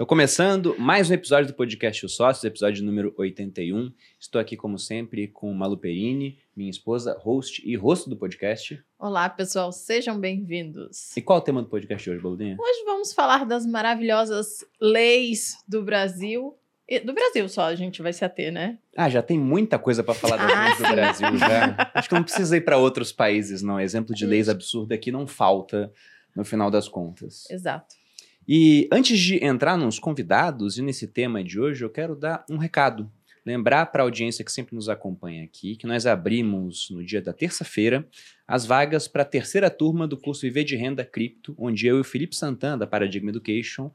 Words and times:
Estou 0.00 0.06
começando 0.06 0.74
mais 0.78 1.10
um 1.10 1.12
episódio 1.12 1.48
do 1.48 1.54
podcast 1.54 2.06
Os 2.06 2.16
Sócios, 2.16 2.42
episódio 2.42 2.82
número 2.82 3.12
81. 3.18 3.92
Estou 4.18 4.40
aqui, 4.40 4.56
como 4.56 4.78
sempre, 4.78 5.28
com 5.28 5.52
Malu 5.52 5.76
Perini, 5.76 6.38
minha 6.56 6.70
esposa, 6.70 7.18
host 7.20 7.60
e 7.68 7.76
rosto 7.76 8.08
do 8.08 8.16
podcast. 8.16 8.82
Olá, 8.98 9.28
pessoal, 9.28 9.70
sejam 9.70 10.18
bem-vindos. 10.18 11.14
E 11.14 11.20
qual 11.20 11.38
é 11.38 11.42
o 11.42 11.44
tema 11.44 11.60
do 11.62 11.68
podcast 11.68 12.08
hoje, 12.08 12.22
Baludinha? 12.22 12.56
Hoje 12.58 12.82
vamos 12.86 13.12
falar 13.12 13.44
das 13.44 13.66
maravilhosas 13.66 14.64
leis 14.80 15.58
do 15.68 15.82
Brasil. 15.82 16.56
Do 17.04 17.12
Brasil 17.12 17.46
só 17.46 17.64
a 17.66 17.74
gente 17.74 18.00
vai 18.00 18.14
se 18.14 18.24
ater, 18.24 18.50
né? 18.50 18.78
Ah, 18.96 19.10
já 19.10 19.20
tem 19.20 19.38
muita 19.38 19.78
coisa 19.78 20.02
para 20.02 20.14
falar 20.14 20.38
das 20.38 20.50
Ah, 20.50 20.64
leis 20.64 20.78
do. 20.78 20.94
Brasil 20.94 21.36
já. 21.36 21.90
Acho 21.92 22.08
que 22.08 22.14
não 22.14 22.22
precisa 22.24 22.56
ir 22.56 22.62
para 22.62 22.78
outros 22.78 23.12
países, 23.12 23.60
não. 23.60 23.78
Exemplo 23.78 24.14
de 24.14 24.24
leis 24.24 24.48
absurdas 24.48 24.96
aqui 24.96 25.12
não 25.12 25.26
falta 25.26 25.92
no 26.34 26.42
final 26.42 26.70
das 26.70 26.88
contas. 26.88 27.44
Exato. 27.50 27.99
E 28.46 28.88
antes 28.92 29.18
de 29.18 29.44
entrar 29.44 29.76
nos 29.76 29.98
convidados 29.98 30.78
e 30.78 30.82
nesse 30.82 31.06
tema 31.06 31.42
de 31.44 31.60
hoje, 31.60 31.84
eu 31.84 31.90
quero 31.90 32.16
dar 32.16 32.44
um 32.50 32.56
recado. 32.56 33.10
Lembrar 33.44 33.86
para 33.86 34.02
a 34.02 34.06
audiência 34.06 34.44
que 34.44 34.52
sempre 34.52 34.74
nos 34.74 34.88
acompanha 34.88 35.44
aqui 35.44 35.74
que 35.74 35.86
nós 35.86 36.04
abrimos 36.06 36.88
no 36.90 37.04
dia 37.04 37.22
da 37.22 37.32
terça-feira 37.32 38.06
as 38.46 38.66
vagas 38.66 39.08
para 39.08 39.22
a 39.22 39.26
terceira 39.26 39.70
turma 39.70 40.06
do 40.06 40.16
curso 40.16 40.42
Viver 40.42 40.64
de 40.64 40.76
Renda 40.76 41.04
Cripto, 41.04 41.54
onde 41.56 41.86
eu 41.86 41.96
e 41.96 42.00
o 42.00 42.04
Felipe 42.04 42.36
Santana, 42.36 42.78
da 42.78 42.86
Paradigma 42.86 43.30
Education, 43.30 43.90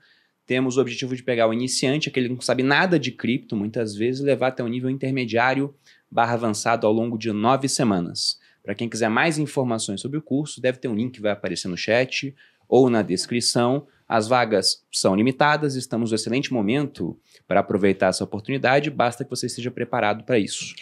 temos 0.45 0.77
o 0.77 0.81
objetivo 0.81 1.15
de 1.15 1.23
pegar 1.23 1.47
o 1.47 1.53
iniciante, 1.53 2.07
aquele 2.07 2.27
que 2.27 2.35
não 2.35 2.41
sabe 2.41 2.61
nada 2.61 2.99
de 2.99 3.11
cripto, 3.11 3.55
muitas 3.55 3.95
vezes, 3.95 4.21
e 4.21 4.25
levar 4.25 4.47
até 4.47 4.63
o 4.63 4.67
nível 4.67 4.89
intermediário 4.89 5.73
barra 6.09 6.33
avançado 6.33 6.85
ao 6.85 6.93
longo 6.93 7.17
de 7.17 7.31
nove 7.31 7.67
semanas. 7.67 8.39
Para 8.63 8.75
quem 8.75 8.87
quiser 8.87 9.09
mais 9.09 9.39
informações 9.39 10.01
sobre 10.01 10.17
o 10.17 10.21
curso, 10.21 10.61
deve 10.61 10.77
ter 10.77 10.87
um 10.87 10.95
link 10.95 11.13
que 11.13 11.21
vai 11.21 11.31
aparecer 11.31 11.67
no 11.67 11.77
chat 11.77 12.35
ou 12.67 12.89
na 12.89 13.01
descrição. 13.01 13.87
As 14.07 14.27
vagas 14.27 14.83
são 14.91 15.15
limitadas, 15.15 15.75
estamos 15.75 16.11
no 16.11 16.15
excelente 16.15 16.53
momento 16.53 17.19
para 17.47 17.59
aproveitar 17.61 18.07
essa 18.07 18.23
oportunidade, 18.23 18.89
basta 18.91 19.23
que 19.23 19.29
você 19.29 19.47
esteja 19.47 19.71
preparado 19.71 20.23
para 20.23 20.37
isso. 20.37 20.75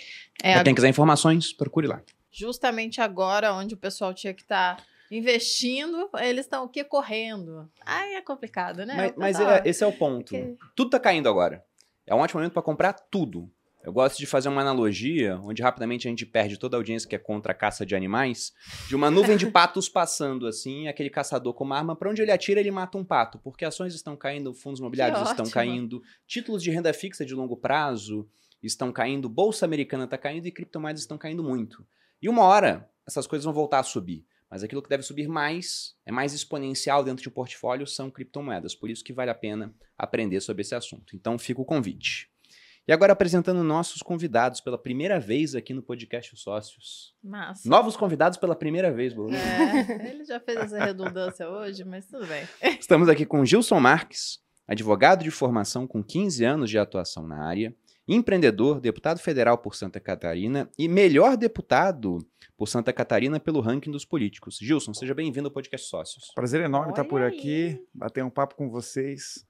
É 0.43 0.53
Para 0.55 0.63
quem 0.65 0.75
quiser 0.75 0.89
informações, 0.89 1.53
procure 1.53 1.87
lá. 1.87 2.01
justamente 2.31 2.99
agora 2.99 3.53
onde 3.53 3.75
o 3.75 3.77
pessoal 3.77 4.13
tinha 4.13 4.33
que 4.33 4.41
estar 4.41 4.83
investindo, 5.09 6.09
eles 6.19 6.45
estão 6.45 6.65
o 6.65 6.69
quê? 6.69 6.83
Correndo. 6.83 7.69
Aí 7.85 8.15
é 8.15 8.21
complicado, 8.21 8.85
né? 8.85 8.95
mas 8.95 9.11
O 9.15 9.19
mas 9.19 9.39
é- 9.39 9.61
esse 9.69 9.83
é 9.83 9.87
o 9.87 9.91
ponto. 9.93 10.35
Tudo 10.75 10.89
tá 10.89 10.99
caindo 10.99 11.29
agora. 11.29 11.63
É 12.05 12.13
um 12.13 12.19
ótimo 12.19 12.39
momento 12.39 12.53
para 12.53 12.61
comprar 12.61 12.93
tudo. 12.93 13.49
Eu 13.83 13.91
gosto 13.91 14.17
de 14.17 14.25
fazer 14.25 14.47
uma 14.47 14.61
analogia, 14.61 15.37
onde 15.43 15.61
rapidamente 15.61 16.07
a 16.07 16.09
gente 16.09 16.25
perde 16.25 16.57
toda 16.57 16.77
a 16.77 16.79
audiência 16.79 17.07
que 17.07 17.15
é 17.15 17.19
contra 17.19 17.51
a 17.51 17.55
caça 17.55 17.85
de 17.85 17.93
animais, 17.93 18.53
de 18.87 18.95
uma 18.95 19.11
nuvem 19.11 19.35
de 19.35 19.47
patos 19.47 19.89
passando 19.89 20.47
assim, 20.47 20.87
aquele 20.87 21.09
caçador 21.09 21.53
com 21.53 21.65
uma 21.65 21.77
arma, 21.77 21.93
para 21.93 22.09
onde 22.09 22.21
ele 22.21 22.31
atira, 22.31 22.61
ele 22.61 22.71
mata 22.71 22.97
um 22.97 23.03
pato, 23.03 23.37
porque 23.39 23.65
ações 23.65 23.93
estão 23.93 24.15
caindo, 24.15 24.53
fundos 24.53 24.79
imobiliários 24.79 25.19
Que 25.19 25.25
estão 25.25 25.43
ótimo. 25.43 25.53
caindo, 25.53 26.01
títulos 26.25 26.63
de 26.63 26.71
renda 26.71 26.93
fixa 26.93 27.25
de 27.25 27.35
longo 27.35 27.57
prazo 27.57 28.25
estão 28.61 28.89
caindo, 28.89 29.27
bolsa 29.27 29.65
americana 29.65 30.05
está 30.05 30.17
caindo 30.17 30.47
e 30.47 30.51
criptomoedas 30.51 31.01
estão 31.01 31.17
caindo 31.17 31.43
muito. 31.43 31.85
E 32.21 32.29
uma 32.29 32.43
hora 32.43 32.89
essas 33.05 33.27
coisas 33.27 33.43
vão 33.43 33.53
voltar 33.53 33.79
a 33.79 33.83
subir. 33.83 34.25
Mas 34.49 34.63
aquilo 34.63 34.81
que 34.81 34.89
deve 34.89 35.03
subir 35.03 35.27
mais, 35.27 35.95
é 36.05 36.11
mais 36.11 36.31
exponencial 36.31 37.03
dentro 37.03 37.23
de 37.23 37.27
um 37.27 37.31
portfólio, 37.31 37.87
são 37.87 38.09
criptomoedas. 38.09 38.75
Por 38.75 38.89
isso 38.89 39.03
que 39.03 39.11
vale 39.11 39.31
a 39.31 39.35
pena 39.35 39.73
aprender 39.97 40.39
sobre 40.41 40.61
esse 40.61 40.75
assunto. 40.75 41.15
Então 41.15 41.37
fica 41.37 41.59
o 41.59 41.65
convite. 41.65 42.29
E 42.85 42.91
agora 42.91 43.13
apresentando 43.13 43.63
nossos 43.63 44.01
convidados 44.01 44.59
pela 44.59 44.77
primeira 44.77 45.17
vez 45.17 45.55
aqui 45.55 45.73
no 45.73 45.81
podcast 45.81 46.33
Os 46.33 46.41
Sócios. 46.41 47.15
Massa. 47.23 47.67
Novos 47.67 47.95
convidados 47.95 48.37
pela 48.37 48.57
primeira 48.57 48.91
vez, 48.91 49.13
Bolu. 49.13 49.33
É, 49.33 50.09
ele 50.09 50.25
já 50.25 50.37
fez 50.37 50.57
essa 50.57 50.83
redundância 50.83 51.49
hoje, 51.49 51.85
mas 51.85 52.05
tudo 52.07 52.25
bem. 52.27 52.45
Estamos 52.77 53.07
aqui 53.07 53.25
com 53.25 53.45
Gilson 53.45 53.79
Marques, 53.79 54.39
advogado 54.67 55.23
de 55.23 55.31
formação 55.31 55.87
com 55.87 56.03
15 56.03 56.43
anos 56.43 56.69
de 56.69 56.77
atuação 56.77 57.25
na 57.25 57.45
área, 57.45 57.73
empreendedor, 58.05 58.81
deputado 58.81 59.17
federal 59.17 59.57
por 59.57 59.75
Santa 59.75 60.01
Catarina 60.01 60.69
e 60.77 60.89
melhor 60.89 61.37
deputado 61.37 62.17
por 62.57 62.67
Santa 62.67 62.91
Catarina 62.91 63.39
pelo 63.39 63.61
ranking 63.61 63.91
dos 63.91 64.03
políticos. 64.03 64.57
Gilson, 64.61 64.93
seja 64.93 65.13
bem-vindo 65.13 65.47
ao 65.47 65.53
podcast 65.53 65.87
Sócios. 65.87 66.31
Prazer 66.35 66.59
enorme 66.59 66.89
estar 66.89 67.03
Olha 67.03 67.09
por 67.09 67.21
aí. 67.21 67.27
aqui, 67.33 67.81
bater 67.93 68.25
um 68.25 68.29
papo 68.29 68.55
com 68.55 68.69
vocês 68.69 69.45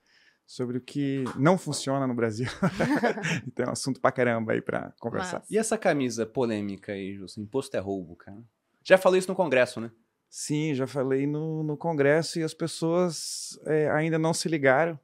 sobre 0.45 0.77
o 0.77 0.81
que 0.81 1.23
não 1.37 1.57
funciona 1.57 2.05
no 2.05 2.13
Brasil. 2.13 2.47
Tem 3.55 3.65
um 3.65 3.71
assunto 3.71 3.99
pra 3.99 4.11
caramba 4.11 4.53
aí 4.53 4.61
pra 4.61 4.93
conversar. 4.99 5.39
Massa. 5.39 5.53
E 5.53 5.57
essa 5.57 5.77
camisa 5.77 6.25
polêmica 6.25 6.91
aí, 6.91 7.13
Gilson? 7.15 7.41
Imposto 7.41 7.75
é 7.75 7.79
roubo, 7.79 8.15
cara. 8.15 8.43
Já 8.83 8.97
falou 8.97 9.17
isso 9.17 9.29
no 9.29 9.35
Congresso, 9.35 9.79
né? 9.79 9.91
Sim, 10.29 10.73
já 10.73 10.87
falei 10.87 11.27
no, 11.27 11.63
no 11.63 11.77
Congresso 11.77 12.39
e 12.39 12.43
as 12.43 12.53
pessoas 12.53 13.59
é, 13.65 13.89
ainda 13.91 14.17
não 14.17 14.33
se 14.33 14.49
ligaram. 14.49 14.99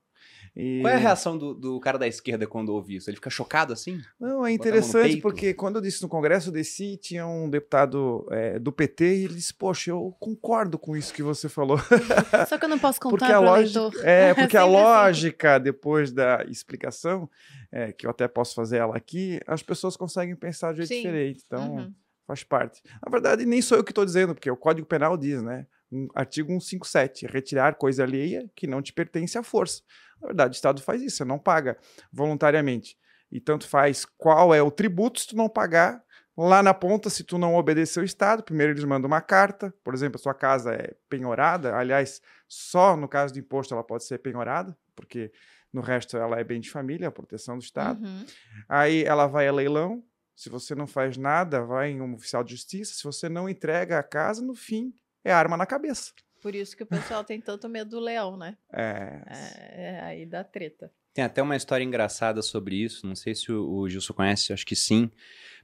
E- 0.62 0.82
Qual 0.82 0.92
é 0.92 0.96
a 0.96 1.00
reação 1.00 1.38
do, 1.38 1.54
do 1.54 1.80
cara 1.80 1.98
da 1.98 2.08
esquerda 2.08 2.46
quando 2.46 2.70
ouve 2.70 2.96
isso? 2.98 3.10
Ele 3.10 3.16
fica 3.16 3.30
chocado 3.30 3.72
assim? 3.72 4.02
Não, 4.20 4.46
é 4.46 4.50
a 4.50 4.54
interessante 4.54 5.18
porque 5.18 5.54
quando 5.54 5.78
eu 5.78 5.82
disse 5.82 6.02
no 6.02 6.10
Congresso, 6.10 6.50
eu 6.50 6.54
desci, 6.54 6.98
tinha 6.98 7.26
um 7.26 7.50
deputado 7.50 8.28
é, 8.30 8.60
do 8.60 8.72
PT 8.72 9.06
e 9.06 9.24
ele 9.26 9.36
disse, 9.36 9.54
poxa, 9.54 9.92
eu 9.92 10.14
concordo 10.20 10.78
com 10.78 10.98
isso 10.98 11.14
que 11.14 11.24
você 11.24 11.48
falou. 11.48 11.78
Só 12.50 12.58
que 12.58 12.66
eu 12.66 12.70
não 12.70 12.78
posso 12.80 13.00
Porque 13.00 13.24
contar 13.26 13.38
a 13.38 13.40
para 13.40 13.42
o 13.42 13.46
lógica, 13.46 13.80
leitor. 13.80 14.02
é, 14.06 14.34
porque 14.34 14.58
a 14.58 14.64
assim. 14.64 14.72
lógica, 14.72 15.60
depois 15.60 16.12
da 16.12 16.44
explicação, 16.50 17.30
é, 17.72 17.92
que 17.94 18.06
eu 18.06 18.10
até 18.12 18.28
posso 18.28 18.54
fazer 18.54 18.78
ela 18.78 18.98
aqui, 18.98 19.40
as 19.48 19.64
pessoas 19.64 19.96
conseguem 19.96 20.36
pensar 20.36 20.72
de 20.74 20.80
jeito 20.80 20.90
Sim. 20.90 20.96
diferente. 20.98 21.44
Então, 21.46 21.76
Uhum. 21.76 21.94
faz 22.28 22.44
parte. 22.44 22.82
Na 23.06 23.10
verdade, 23.10 23.46
nem 23.46 23.62
sou 23.62 23.78
eu 23.78 23.84
que 23.84 23.92
estou 23.92 24.06
dizendo, 24.06 24.34
porque 24.36 24.52
o 24.52 24.58
Código 24.58 24.86
Penal 24.88 25.16
diz, 25.18 25.42
né? 25.42 25.66
Um, 25.92 26.08
artigo 26.14 26.50
157, 26.50 27.26
retirar 27.26 27.76
coisa 27.76 28.04
alheia 28.04 28.50
que 28.56 28.68
não 28.68 28.82
te 28.82 28.94
pertence 28.94 29.38
à 29.38 29.44
força. 29.44 29.82
Na 30.22 30.28
verdade, 30.28 30.54
o 30.54 30.58
Estado 30.58 30.82
faz 30.82 31.02
isso, 31.02 31.18
você 31.18 31.26
não 31.26 31.40
paga 31.40 31.78
voluntariamente. 32.12 32.98
E 33.32 33.40
tanto 33.40 33.68
faz 33.68 34.06
qual 34.06 34.54
é 34.54 34.62
o 34.62 34.72
tributo 34.72 35.20
se 35.20 35.28
tu 35.28 35.36
não 35.36 35.50
pagar. 35.50 36.04
Lá 36.38 36.64
na 36.64 36.74
ponta, 36.74 37.10
se 37.10 37.24
tu 37.24 37.38
não 37.38 37.56
obedecer 37.56 38.00
ao 38.00 38.06
Estado, 38.06 38.44
primeiro 38.44 38.72
eles 38.72 38.84
mandam 38.84 39.08
uma 39.08 39.20
carta, 39.20 39.74
por 39.84 39.94
exemplo, 39.94 40.18
a 40.18 40.24
sua 40.24 40.34
casa 40.34 40.74
é 40.74 40.96
penhorada, 41.10 41.76
aliás, 41.76 42.22
só 42.48 42.96
no 42.96 43.10
caso 43.10 43.34
do 43.34 43.40
imposto 43.40 43.74
ela 43.74 43.84
pode 43.84 44.06
ser 44.06 44.20
penhorada, 44.20 44.76
porque 44.96 45.34
no 45.72 45.82
resto 45.82 46.18
ela 46.18 46.40
é 46.40 46.44
bem 46.44 46.60
de 46.60 46.70
família, 46.70 47.10
a 47.10 47.12
proteção 47.12 47.58
do 47.58 47.64
Estado. 47.64 48.04
Uhum. 48.04 48.26
Aí 48.68 49.04
ela 49.04 49.28
vai 49.28 49.48
a 49.48 49.52
leilão. 49.52 50.04
Se 50.36 50.50
você 50.50 50.74
não 50.74 50.88
faz 50.88 51.18
nada, 51.18 51.62
vai 51.62 51.92
em 51.92 52.02
um 52.02 52.14
oficial 52.14 52.44
de 52.44 52.52
justiça. 52.52 52.94
Se 52.94 53.04
você 53.04 53.28
não 53.28 53.50
entrega 53.50 54.00
a 54.00 54.04
casa, 54.04 54.42
no 54.42 54.56
fim, 54.56 54.94
é 55.24 55.32
arma 55.32 55.56
na 55.58 55.66
cabeça. 55.66 56.12
Por 56.42 56.56
isso 56.56 56.76
que 56.78 56.84
o 56.84 56.86
pessoal 56.88 57.24
tem 57.24 57.42
tanto 57.42 57.68
medo 57.68 57.90
do 57.92 58.00
leão, 58.00 58.38
né? 58.38 58.56
É, 58.74 59.22
É, 59.28 59.84
é 59.96 60.02
aí 60.02 60.26
da 60.26 60.44
treta. 60.44 60.92
Tem 61.14 61.24
até 61.26 61.42
uma 61.42 61.56
história 61.56 61.84
engraçada 61.84 62.42
sobre 62.42 62.76
isso. 62.78 63.06
Não 63.06 63.16
sei 63.16 63.36
se 63.36 63.52
o, 63.52 63.68
o 63.70 63.90
Gilson 63.90 64.14
conhece, 64.14 64.54
acho 64.54 64.66
que 64.66 64.76
sim. 64.76 65.12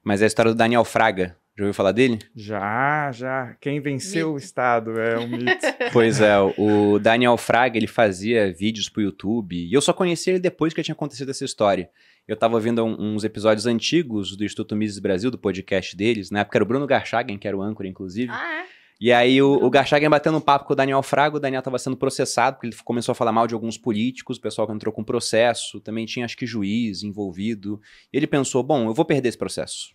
Mas 0.03 0.21
é 0.21 0.25
a 0.25 0.27
história 0.27 0.51
do 0.51 0.57
Daniel 0.57 0.83
Fraga. 0.83 1.37
Já 1.57 1.63
ouviu 1.63 1.73
falar 1.73 1.93
dele? 1.93 2.19
Já, 2.35 3.09
já. 3.13 3.55
Quem 3.61 3.79
venceu 3.79 4.31
o 4.31 4.33
Mito. 4.33 4.43
Estado 4.45 4.99
é 4.99 5.17
um 5.17 5.27
mito. 5.27 5.65
Pois 5.93 6.19
é, 6.19 6.33
o 6.57 6.99
Daniel 6.99 7.37
Fraga, 7.37 7.77
ele 7.77 7.87
fazia 7.87 8.51
vídeos 8.51 8.89
pro 8.89 9.01
YouTube. 9.01 9.55
E 9.55 9.71
eu 9.73 9.79
só 9.79 9.93
conheci 9.93 10.31
ele 10.31 10.39
depois 10.39 10.73
que 10.73 10.83
tinha 10.83 10.93
acontecido 10.93 11.31
essa 11.31 11.45
história. 11.45 11.89
Eu 12.27 12.35
tava 12.35 12.55
ouvindo 12.55 12.83
um- 12.83 13.13
uns 13.15 13.23
episódios 13.23 13.65
antigos 13.65 14.35
do 14.35 14.43
Instituto 14.43 14.75
Mises 14.75 14.99
Brasil, 14.99 15.31
do 15.31 15.37
podcast 15.37 15.95
deles. 15.95 16.29
Na 16.29 16.41
época 16.41 16.57
era 16.57 16.63
o 16.65 16.67
Bruno 16.67 16.85
Garchagen, 16.85 17.37
que 17.37 17.47
era 17.47 17.55
o 17.55 17.61
âncora, 17.61 17.87
inclusive. 17.87 18.29
Ah, 18.29 18.61
é? 18.63 18.65
E 19.05 19.13
aí 19.13 19.39
o, 19.39 19.63
o. 19.63 19.69
Garchagen 19.69 20.09
batendo 20.09 20.39
um 20.39 20.41
papo 20.41 20.65
com 20.65 20.73
o 20.73 20.75
Daniel 20.75 21.03
Fraga, 21.03 21.37
o 21.37 21.39
Daniel 21.39 21.59
estava 21.59 21.77
sendo 21.77 21.95
processado, 21.95 22.55
porque 22.55 22.65
ele 22.65 22.75
começou 22.83 23.11
a 23.11 23.15
falar 23.15 23.31
mal 23.31 23.45
de 23.45 23.53
alguns 23.53 23.77
políticos, 23.77 24.37
o 24.37 24.41
pessoal 24.41 24.65
que 24.65 24.73
entrou 24.73 24.91
com 24.91 25.03
processo, 25.03 25.79
também 25.79 26.07
tinha 26.07 26.25
acho 26.25 26.35
que 26.35 26.47
juiz 26.47 27.03
envolvido. 27.03 27.79
E 28.11 28.17
ele 28.17 28.25
pensou, 28.25 28.63
bom, 28.63 28.87
eu 28.87 28.95
vou 28.95 29.05
perder 29.05 29.29
esse 29.29 29.37
processo. 29.37 29.93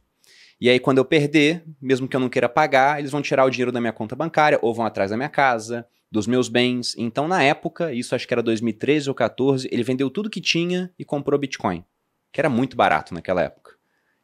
E 0.61 0.71
aí 0.71 0.79
quando 0.79 0.99
eu 0.99 1.05
perder, 1.05 1.65
mesmo 1.83 2.07
que 2.07 2.15
eu 2.15 2.21
não 2.21 2.29
queira 2.29 2.49
pagar, 2.49 3.01
eles 3.01 3.11
vão 3.11 3.21
tirar 3.21 3.45
o 3.45 3.51
dinheiro 3.51 3.73
da 3.73 3.81
minha 3.81 3.93
conta 3.93 4.15
bancária 4.15 4.61
ou 4.63 4.73
vão 4.73 4.87
atrás 4.87 5.11
da 5.11 5.17
minha 5.17 5.29
casa, 5.29 5.85
dos 6.09 6.29
meus 6.29 6.49
bens. 6.49 6.95
Então 6.97 7.27
na 7.27 7.43
época, 7.43 7.93
isso 7.93 8.15
acho 8.15 8.29
que 8.29 8.33
era 8.33 8.45
2013 8.45 9.09
ou 9.09 9.15
14, 9.17 9.69
ele 9.73 9.83
vendeu 9.83 10.09
tudo 10.09 10.31
que 10.31 10.41
tinha 10.41 10.89
e 10.97 11.05
comprou 11.05 11.37
Bitcoin, 11.37 11.85
que 12.33 12.41
era 12.41 12.49
muito 12.49 12.77
barato 12.77 13.13
naquela 13.13 13.43
época. 13.43 13.70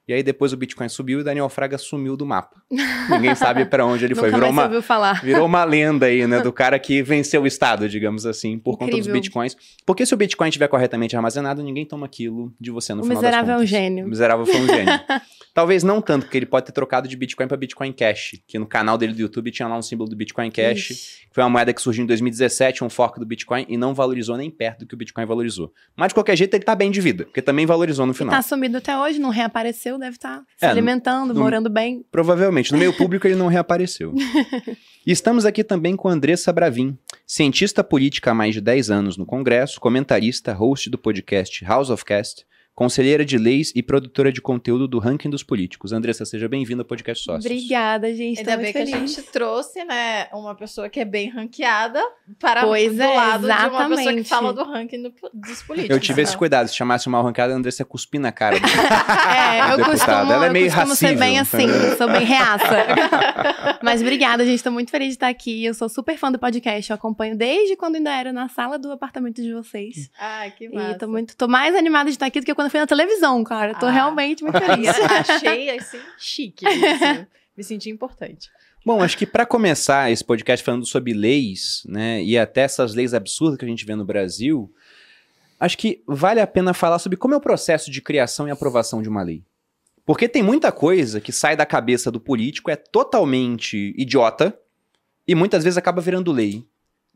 E 0.08 0.12
aí 0.12 0.23
depois 0.23 0.53
o 0.53 0.56
Bitcoin 0.56 0.88
subiu 0.88 1.19
e 1.19 1.23
o 1.23 1.25
Daniel 1.25 1.49
Fraga 1.49 1.76
sumiu 1.79 2.17
do 2.17 2.25
mapa. 2.25 2.62
Ninguém 3.11 3.35
sabe 3.35 3.64
para 3.64 3.85
onde 3.85 4.05
ele 4.05 4.14
foi. 4.17 4.31
Virou 4.31 4.50
uma. 4.50 4.70
Virou 5.23 5.44
uma 5.47 5.64
lenda 5.64 6.06
aí, 6.06 6.26
né? 6.26 6.41
Do 6.41 6.53
cara 6.55 6.79
que 6.79 7.03
venceu 7.03 7.43
o 7.43 7.47
Estado, 7.47 7.88
digamos 7.88 8.25
assim, 8.25 8.56
por 8.58 8.79
conta 8.79 8.93
dos 8.93 9.00
Incrível. 9.00 9.20
bitcoins. 9.20 9.56
Porque 9.85 10.06
se 10.06 10.14
o 10.14 10.17
bitcoin 10.17 10.49
estiver 10.49 10.69
corretamente 10.69 11.17
armazenado, 11.17 11.62
ninguém 11.62 11.85
toma 11.85 12.06
aquilo 12.06 12.55
de 12.61 12.70
você 12.70 12.94
no 12.94 13.00
O 13.00 13.05
final 13.05 13.20
miserável 13.20 13.44
é 13.44 13.47
das 13.47 13.56
um 13.56 13.58
contas. 13.64 13.69
gênio. 13.70 14.06
O 14.06 14.08
miserável 14.08 14.47
foi 14.47 14.61
um 14.61 14.67
gênio. 14.67 14.93
Talvez 15.53 15.82
não 15.82 16.03
tanto, 16.03 16.25
porque 16.25 16.37
ele 16.37 16.44
pode 16.44 16.67
ter 16.67 16.73
trocado 16.73 17.09
de 17.09 17.17
Bitcoin 17.17 17.49
para 17.49 17.56
Bitcoin 17.56 17.91
Cash, 17.91 18.32
que 18.47 18.59
no 18.59 18.67
canal 18.67 18.99
dele 18.99 19.14
do 19.14 19.20
YouTube 19.23 19.50
tinha 19.50 19.67
lá 19.67 19.79
um 19.79 19.81
símbolo 19.81 20.11
do 20.11 20.14
Bitcoin 20.14 20.50
Cash, 20.50 20.91
Ixi. 20.91 20.94
que 21.29 21.35
foi 21.35 21.43
uma 21.43 21.49
moeda 21.49 21.73
que 21.73 21.81
surgiu 21.81 22.05
em 22.05 22.06
2017, 22.06 22.85
um 22.85 22.91
fork 22.91 23.19
do 23.19 23.25
Bitcoin, 23.25 23.64
e 23.67 23.75
não 23.79 23.94
valorizou 23.94 24.37
nem 24.37 24.50
perto 24.50 24.81
do 24.81 24.87
que 24.87 24.93
o 24.93 24.99
Bitcoin 24.99 25.25
valorizou. 25.25 25.73
Mas 25.97 26.09
de 26.09 26.14
qualquer 26.14 26.37
jeito 26.37 26.52
ele 26.55 26.62
tá 26.62 26.75
bem 26.75 26.91
de 26.91 27.00
vida, 27.00 27.25
porque 27.25 27.41
também 27.41 27.64
valorizou 27.64 28.05
no 28.05 28.12
E 28.12 28.14
final. 28.14 28.35
tá 28.35 28.43
sumido 28.43 28.76
até 28.76 28.99
hoje, 28.99 29.19
não 29.19 29.31
reapareceu, 29.31 29.95
Brasil, 29.96 29.98
deve 29.98 30.16
estar 30.16 30.43
se 30.56 30.64
É, 30.64 30.69
no- 30.69 30.72
alimentando, 30.72 31.34
no- 31.34 31.40
morando 31.40 31.69
bem. 31.70 32.04
Provavelmente. 32.10 32.72
No 32.72 32.78
meio 32.78 32.93
público 32.93 33.26
ele 33.26 33.37
não 33.37 33.48
reapareceu. 33.48 34.12
E 35.06 35.12
estamos 35.12 35.44
aqui 35.44 35.62
também 35.62 35.94
com 35.94 36.08
Andressa 36.08 36.52
Bravin, 36.52 36.98
cientista 37.25 37.84
política 37.84 38.32
há 38.32 38.34
mais 38.34 38.52
de 38.54 38.60
10 38.60 38.90
anos 38.90 39.16
no 39.16 39.25
Congresso, 39.25 39.81
comentarista, 39.81 40.52
host 40.52 40.90
do 40.90 40.98
podcast 40.98 41.64
House 41.64 41.90
of 41.90 42.04
Cast, 42.04 42.44
conselheira 42.76 43.25
de 43.25 43.38
leis 43.38 43.73
e 43.75 43.82
produtora 43.82 44.31
de 44.31 44.43
conteúdo 44.43 44.87
do 44.87 44.99
Ranking 44.99 45.31
dos 45.31 45.43
Políticos. 45.43 45.94
Andressa, 45.94 46.26
seja 46.26 46.46
bem-vinda 46.46 46.82
ao 46.82 46.84
podcast 46.87 47.25
Sócios. 47.25 47.46
Obrigada, 47.46 48.14
gente. 48.14 48.40
Ainda 48.40 48.55
bem 48.58 48.67
muito 48.67 48.73
que 48.75 48.78
a 48.82 48.87
feliz. 48.99 49.14
gente 49.14 49.26
trouxe, 49.31 49.82
né, 49.82 50.26
uma 50.31 50.55
pessoa 50.55 50.87
que 50.90 51.00
é 51.00 51.05
bem 51.06 51.31
ranqueada 51.31 52.02
para 52.38 52.61
Pois 52.67 52.94
do 52.94 53.02
é, 53.02 53.17
lado 53.17 53.46
de 53.46 53.46
uma 53.46 53.64
pessoa 53.88 53.88
que 53.96 54.00
exatamente. 54.20 54.28
fala 54.28 54.52
do 54.52 54.62
ranking 54.64 55.02
do- 55.05 55.14
dos 55.32 55.62
políticos. 55.62 55.96
Eu 55.96 55.99
tive 56.00 56.20
esse 56.20 56.32
né? 56.32 56.38
cuidado. 56.38 56.69
Se 56.69 56.75
chamasse 56.76 57.08
mal 57.08 57.23
arrancada, 57.23 57.55
a 57.55 57.56
Andressa 57.56 57.82
cuspir 57.82 58.20
na 58.20 58.31
cara. 58.31 58.56
É, 59.26 59.73
eu 59.73 59.76
Deputada, 59.78 59.90
costumo, 59.90 60.32
ela 60.32 60.44
é 60.46 60.49
eu 60.49 60.52
meio 60.52 60.67
costumo 60.70 60.94
ser 60.94 61.17
bem 61.17 61.38
assim, 61.38 61.67
sou 61.96 62.11
bem 62.11 62.25
reaça. 62.25 62.87
Mas 63.82 64.00
obrigada, 64.02 64.44
gente. 64.44 64.62
Tô 64.62 64.70
muito 64.70 64.90
feliz 64.90 65.08
de 65.08 65.14
estar 65.14 65.28
aqui. 65.28 65.64
Eu 65.64 65.73
sou 65.75 65.88
super 65.88 66.17
fã 66.19 66.31
do 66.31 66.38
podcast. 66.38 66.90
Eu 66.90 66.94
acompanho 66.94 67.37
desde 67.37 67.76
quando 67.76 67.96
ainda 67.96 68.12
era 68.14 68.32
na 68.32 68.49
sala 68.49 68.78
do 68.78 68.90
apartamento 68.93 69.40
de 69.43 69.52
vocês. 69.52 70.11
Ai, 70.19 70.50
que 70.50 70.64
E 70.67 70.69
massa. 70.75 70.99
tô 70.99 71.08
muito, 71.08 71.37
tô 71.37 71.49
mais 71.49 71.75
animada 71.75 72.05
de 72.05 72.11
estar 72.17 72.26
aqui 72.26 72.40
do 72.40 72.46
que 72.46 72.55
quando 72.55 72.65
eu 72.66 72.70
fui 72.70 72.80
na 72.80 72.86
televisão, 72.86 73.42
cara. 73.44 73.74
Tô 73.74 73.86
Ah. 73.86 73.90
realmente 73.90 74.42
muito 74.42 74.58
feliz. 74.58 74.88
Achei, 75.28 75.70
assim, 75.76 75.98
chique 76.18 76.64
isso. 76.66 77.26
Me 77.56 77.64
senti 77.64 77.88
importante. 77.90 78.50
Bom, 78.84 79.02
acho 79.02 79.16
que 79.18 79.26
para 79.26 79.44
começar 79.44 80.10
esse 80.12 80.22
podcast 80.24 80.64
falando 80.64 80.86
sobre 80.86 81.12
leis, 81.12 81.82
né, 81.88 82.22
e 82.22 82.38
até 82.38 82.60
essas 82.60 82.94
leis 82.94 83.14
absurdas 83.14 83.58
que 83.58 83.64
a 83.64 83.68
gente 83.68 83.84
vê 83.84 83.94
no 83.96 84.04
Brasil, 84.04 84.72
acho 85.58 85.76
que 85.76 86.02
vale 86.06 86.40
a 86.40 86.46
pena 86.46 86.72
falar 86.72 86.98
sobre 87.00 87.16
como 87.18 87.34
é 87.34 87.36
o 87.36 87.40
processo 87.40 87.90
de 87.90 88.00
criação 88.00 88.46
e 88.46 88.50
aprovação 88.50 89.02
de 89.02 89.08
uma 89.08 89.22
lei. 89.22 89.42
Porque 90.04 90.28
tem 90.28 90.40
muita 90.42 90.70
coisa 90.70 91.20
que 91.20 91.32
sai 91.32 91.56
da 91.56 91.66
cabeça 91.66 92.12
do 92.12 92.20
político, 92.20 92.70
é 92.70 92.76
totalmente 92.76 93.92
idiota, 93.98 94.56
e 95.26 95.34
muitas 95.34 95.64
vezes 95.64 95.76
acaba 95.76 96.00
virando 96.00 96.30
lei. 96.30 96.64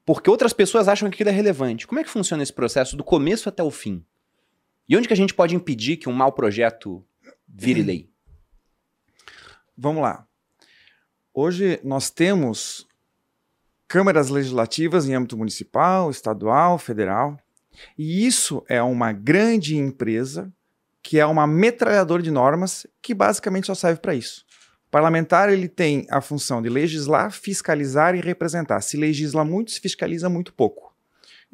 Porque 0.05 0.29
outras 0.29 0.53
pessoas 0.53 0.89
acham 0.89 1.09
que 1.09 1.15
aquilo 1.15 1.31
é 1.31 1.33
relevante. 1.33 1.87
Como 1.87 2.01
é 2.01 2.03
que 2.03 2.11
funciona 2.11 2.43
esse 2.43 2.53
processo 2.53 2.97
do 2.97 3.05
começo 3.05 3.49
até 3.49 3.63
o 3.63 3.71
fim? 3.71 4.03
E 4.89 4.97
onde 4.97 5.07
que 5.07 5.15
a 5.15 5.17
gente 5.17 5.35
pode 5.35 5.55
impedir 5.55 5.97
que 5.97 6.09
um 6.09 6.13
mau 6.13 6.33
projeto 6.33 7.05
vire 7.49 7.83
lei? 7.83 8.11
Vamos 9.77 10.03
lá. 10.03 10.27
Hoje 11.33 11.81
nós 11.85 12.11
temos 12.11 12.87
câmaras 13.87 14.29
legislativas 14.29 15.09
em 15.09 15.15
âmbito 15.15 15.37
municipal, 15.37 16.11
estadual, 16.11 16.79
federal, 16.79 17.39
e 17.97 18.27
isso 18.27 18.65
é 18.69 18.83
uma 18.83 19.13
grande 19.13 19.77
empresa 19.77 20.53
que 21.03 21.19
é 21.19 21.27
uma 21.27 21.47
metralhadora 21.47 22.23
de 22.23 22.31
normas 22.31 22.87
que 23.01 23.15
basicamente 23.15 23.67
só 23.67 23.75
serve 23.75 24.01
para 24.01 24.15
isso. 24.15 24.45
O 24.87 24.91
parlamentar 24.91 25.51
ele 25.51 25.69
tem 25.69 26.07
a 26.11 26.21
função 26.21 26.61
de 26.61 26.69
legislar, 26.69 27.31
fiscalizar 27.31 28.15
e 28.15 28.21
representar. 28.21 28.81
Se 28.81 28.97
legisla 28.97 29.45
muito, 29.45 29.71
se 29.71 29.81
fiscaliza 29.81 30.29
muito 30.29 30.53
pouco. 30.53 30.95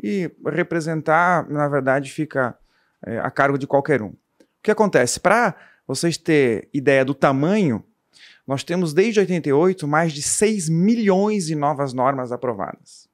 E 0.02 0.30
representar, 0.46 1.48
na 1.48 1.68
verdade, 1.68 2.10
fica 2.10 2.58
é, 3.04 3.18
a 3.18 3.30
cargo 3.30 3.58
de 3.58 3.66
qualquer 3.66 4.02
um. 4.02 4.08
O 4.08 4.16
que 4.62 4.70
acontece? 4.70 5.20
Para 5.20 5.54
vocês 5.86 6.16
terem 6.16 6.68
ideia 6.72 7.04
do 7.04 7.14
tamanho, 7.14 7.84
nós 8.46 8.62
temos 8.62 8.94
desde 8.94 9.20
88 9.20 9.86
mais 9.88 10.12
de 10.12 10.22
6 10.22 10.68
milhões 10.68 11.46
de 11.46 11.54
novas 11.54 11.92
normas 11.92 12.30
aprovadas. 12.30 13.08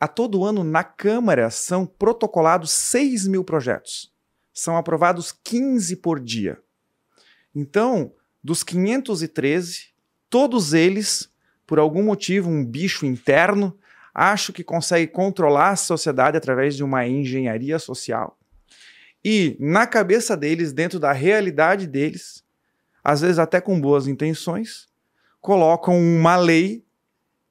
A 0.00 0.08
todo 0.08 0.44
ano, 0.44 0.64
na 0.64 0.82
Câmara, 0.82 1.50
são 1.50 1.86
protocolados 1.86 2.72
6 2.72 3.28
mil 3.28 3.44
projetos. 3.44 4.12
São 4.52 4.76
aprovados 4.76 5.32
15 5.44 5.96
por 5.96 6.18
dia. 6.18 6.58
Então, 7.54 8.12
dos 8.42 8.64
513, 8.64 9.88
todos 10.28 10.72
eles, 10.72 11.30
por 11.66 11.78
algum 11.78 12.02
motivo, 12.02 12.50
um 12.50 12.64
bicho 12.64 13.06
interno, 13.06 13.78
acho 14.14 14.52
que 14.52 14.64
consegue 14.64 15.06
controlar 15.06 15.70
a 15.70 15.76
sociedade 15.76 16.36
através 16.36 16.74
de 16.74 16.82
uma 16.82 17.06
engenharia 17.06 17.78
social. 17.78 18.36
E, 19.24 19.56
na 19.60 19.86
cabeça 19.86 20.36
deles, 20.36 20.72
dentro 20.72 20.98
da 20.98 21.12
realidade 21.12 21.86
deles, 21.86 22.42
às 23.04 23.20
vezes 23.20 23.38
até 23.38 23.60
com 23.60 23.80
boas 23.80 24.06
intenções, 24.06 24.88
colocam 25.40 25.98
uma 25.98 26.36
lei 26.36 26.84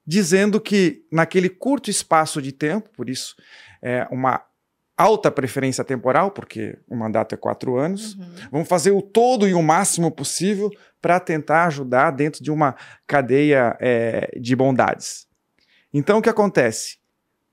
dizendo 0.06 0.60
que 0.60 1.06
naquele 1.12 1.50
curto 1.50 1.90
espaço 1.90 2.42
de 2.42 2.52
tempo, 2.52 2.90
por 2.90 3.10
isso 3.10 3.36
é 3.82 4.08
uma 4.12 4.42
alta 4.98 5.32
preferência 5.32 5.84
temporal, 5.84 6.32
porque 6.32 6.78
o 6.88 6.96
mandato 6.96 7.34
é 7.34 7.38
quatro 7.38 7.78
anos, 7.78 8.16
Uhum. 8.16 8.26
vamos 8.52 8.68
fazer 8.68 8.92
o 8.92 9.02
todo 9.02 9.48
e 9.48 9.54
o 9.54 9.62
máximo 9.62 10.12
possível 10.12 10.70
para 11.02 11.20
tentar 11.20 11.66
ajudar 11.66 12.12
dentro 12.12 12.44
de 12.44 12.52
uma 12.52 12.76
cadeia 13.08 13.76
é, 13.80 14.30
de 14.40 14.56
bondades. 14.56 15.28
Então, 15.94 16.20
o 16.20 16.22
que 16.22 16.30
acontece? 16.30 16.98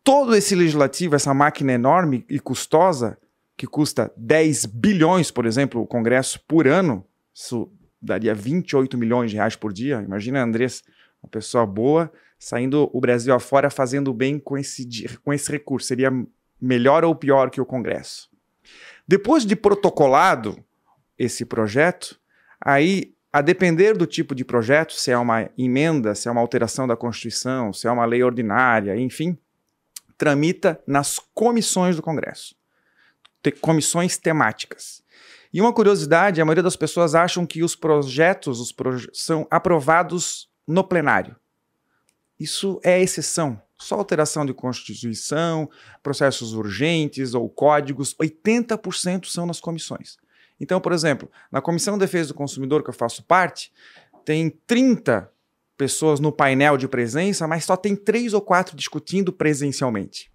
Todo 0.04 0.34
esse 0.34 0.54
legislativo, 0.54 1.14
essa 1.16 1.32
máquina 1.32 1.72
enorme 1.72 2.24
e 2.28 2.38
custosa, 2.38 3.16
que 3.58 3.66
custa 3.66 4.12
10 4.16 4.66
bilhões, 4.66 5.32
por 5.32 5.44
exemplo, 5.44 5.82
o 5.82 5.86
Congresso 5.86 6.40
por 6.46 6.68
ano, 6.68 7.04
isso 7.34 7.68
daria 8.00 8.32
28 8.32 8.96
milhões 8.96 9.32
de 9.32 9.36
reais 9.36 9.56
por 9.56 9.72
dia. 9.72 10.00
Imagina, 10.00 10.44
Andrés, 10.44 10.84
uma 11.20 11.28
pessoa 11.28 11.66
boa, 11.66 12.10
saindo 12.38 12.88
o 12.92 13.00
Brasil 13.00 13.34
afora 13.34 13.68
fazendo 13.68 14.14
bem 14.14 14.38
com 14.38 14.56
esse, 14.56 14.88
com 15.24 15.32
esse 15.32 15.50
recurso. 15.50 15.88
Seria 15.88 16.08
melhor 16.60 17.04
ou 17.04 17.16
pior 17.16 17.50
que 17.50 17.60
o 17.60 17.66
Congresso? 17.66 18.30
Depois 19.08 19.44
de 19.44 19.56
protocolado 19.56 20.64
esse 21.18 21.44
projeto, 21.44 22.16
aí, 22.60 23.12
a 23.32 23.42
depender 23.42 23.96
do 23.96 24.06
tipo 24.06 24.36
de 24.36 24.44
projeto, 24.44 24.92
se 24.92 25.10
é 25.10 25.18
uma 25.18 25.50
emenda, 25.58 26.14
se 26.14 26.28
é 26.28 26.30
uma 26.30 26.40
alteração 26.40 26.86
da 26.86 26.96
Constituição, 26.96 27.72
se 27.72 27.88
é 27.88 27.90
uma 27.90 28.04
lei 28.06 28.22
ordinária, 28.22 28.96
enfim, 28.96 29.36
tramita 30.16 30.80
nas 30.86 31.18
comissões 31.34 31.96
do 31.96 32.02
Congresso. 32.02 32.57
Comissões 33.60 34.16
temáticas. 34.16 35.02
E 35.52 35.60
uma 35.60 35.72
curiosidade, 35.72 36.40
a 36.40 36.44
maioria 36.44 36.62
das 36.62 36.76
pessoas 36.76 37.14
acham 37.14 37.46
que 37.46 37.62
os 37.62 37.74
projetos 37.74 38.60
os 38.60 38.70
proje- 38.72 39.08
são 39.12 39.46
aprovados 39.50 40.48
no 40.66 40.84
plenário. 40.84 41.36
Isso 42.38 42.80
é 42.84 43.00
exceção. 43.00 43.60
Só 43.78 43.94
alteração 43.94 44.44
de 44.44 44.52
Constituição, 44.52 45.70
processos 46.02 46.52
urgentes 46.52 47.32
ou 47.32 47.48
códigos, 47.48 48.14
80% 48.20 49.26
são 49.26 49.46
nas 49.46 49.60
comissões. 49.60 50.16
Então, 50.60 50.80
por 50.80 50.92
exemplo, 50.92 51.30
na 51.50 51.60
Comissão 51.60 51.94
de 51.94 52.00
Defesa 52.00 52.28
do 52.28 52.34
Consumidor, 52.34 52.82
que 52.82 52.90
eu 52.90 52.94
faço 52.94 53.22
parte, 53.22 53.72
tem 54.24 54.50
30 54.66 55.30
pessoas 55.76 56.18
no 56.18 56.32
painel 56.32 56.76
de 56.76 56.88
presença, 56.88 57.46
mas 57.46 57.64
só 57.64 57.76
tem 57.76 57.94
três 57.94 58.34
ou 58.34 58.40
quatro 58.40 58.76
discutindo 58.76 59.32
presencialmente. 59.32 60.30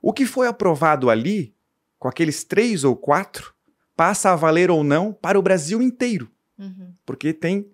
O 0.00 0.12
que 0.12 0.24
foi 0.24 0.46
aprovado 0.48 1.10
ali, 1.10 1.54
com 1.98 2.08
aqueles 2.08 2.44
três 2.44 2.84
ou 2.84 2.94
quatro, 2.96 3.54
passa 3.96 4.30
a 4.32 4.36
valer 4.36 4.70
ou 4.70 4.84
não 4.84 5.12
para 5.12 5.38
o 5.38 5.42
Brasil 5.42 5.80
inteiro, 5.82 6.30
Uhum. 6.58 6.92
porque 7.04 7.32
tem 7.32 7.70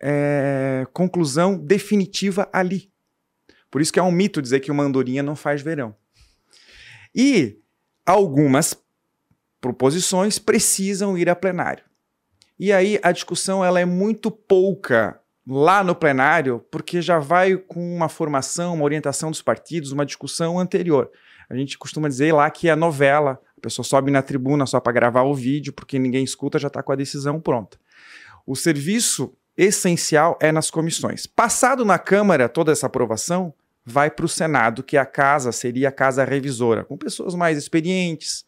é, 0.00 0.86
conclusão 0.92 1.58
definitiva 1.58 2.48
ali. 2.52 2.90
Por 3.70 3.80
isso 3.80 3.92
que 3.92 3.98
é 3.98 4.02
um 4.02 4.10
mito 4.10 4.40
dizer 4.42 4.60
que 4.60 4.70
uma 4.70 4.82
andorinha 4.82 5.22
não 5.22 5.36
faz 5.36 5.62
verão. 5.62 5.94
E 7.14 7.58
algumas 8.04 8.74
proposições 9.60 10.38
precisam 10.38 11.16
ir 11.16 11.28
a 11.28 11.36
plenário. 11.36 11.84
E 12.58 12.72
aí 12.72 12.98
a 13.02 13.12
discussão 13.12 13.64
ela 13.64 13.80
é 13.80 13.84
muito 13.84 14.30
pouca 14.30 15.20
lá 15.46 15.82
no 15.82 15.94
plenário, 15.94 16.64
porque 16.70 17.00
já 17.00 17.18
vai 17.18 17.56
com 17.56 17.96
uma 17.96 18.08
formação, 18.08 18.74
uma 18.74 18.84
orientação 18.84 19.30
dos 19.30 19.42
partidos, 19.42 19.92
uma 19.92 20.06
discussão 20.06 20.58
anterior. 20.58 21.10
A 21.50 21.56
gente 21.56 21.76
costuma 21.76 22.08
dizer 22.08 22.32
lá 22.32 22.48
que 22.48 22.68
é 22.68 22.76
novela, 22.76 23.40
a 23.58 23.60
pessoa 23.60 23.84
sobe 23.84 24.10
na 24.10 24.22
tribuna 24.22 24.64
só 24.66 24.78
para 24.78 24.92
gravar 24.92 25.22
o 25.22 25.34
vídeo, 25.34 25.72
porque 25.72 25.98
ninguém 25.98 26.22
escuta, 26.22 26.60
já 26.60 26.68
está 26.68 26.80
com 26.80 26.92
a 26.92 26.96
decisão 26.96 27.40
pronta. 27.40 27.76
O 28.46 28.54
serviço 28.54 29.34
essencial 29.56 30.38
é 30.40 30.52
nas 30.52 30.70
comissões. 30.70 31.26
Passado 31.26 31.84
na 31.84 31.98
Câmara 31.98 32.48
toda 32.48 32.70
essa 32.70 32.86
aprovação, 32.86 33.52
vai 33.84 34.10
para 34.10 34.24
o 34.24 34.28
Senado, 34.28 34.82
que 34.82 34.96
é 34.96 35.00
a 35.00 35.06
casa, 35.06 35.50
seria 35.50 35.88
a 35.88 35.92
casa 35.92 36.24
revisora, 36.24 36.84
com 36.84 36.96
pessoas 36.96 37.34
mais 37.34 37.58
experientes, 37.58 38.44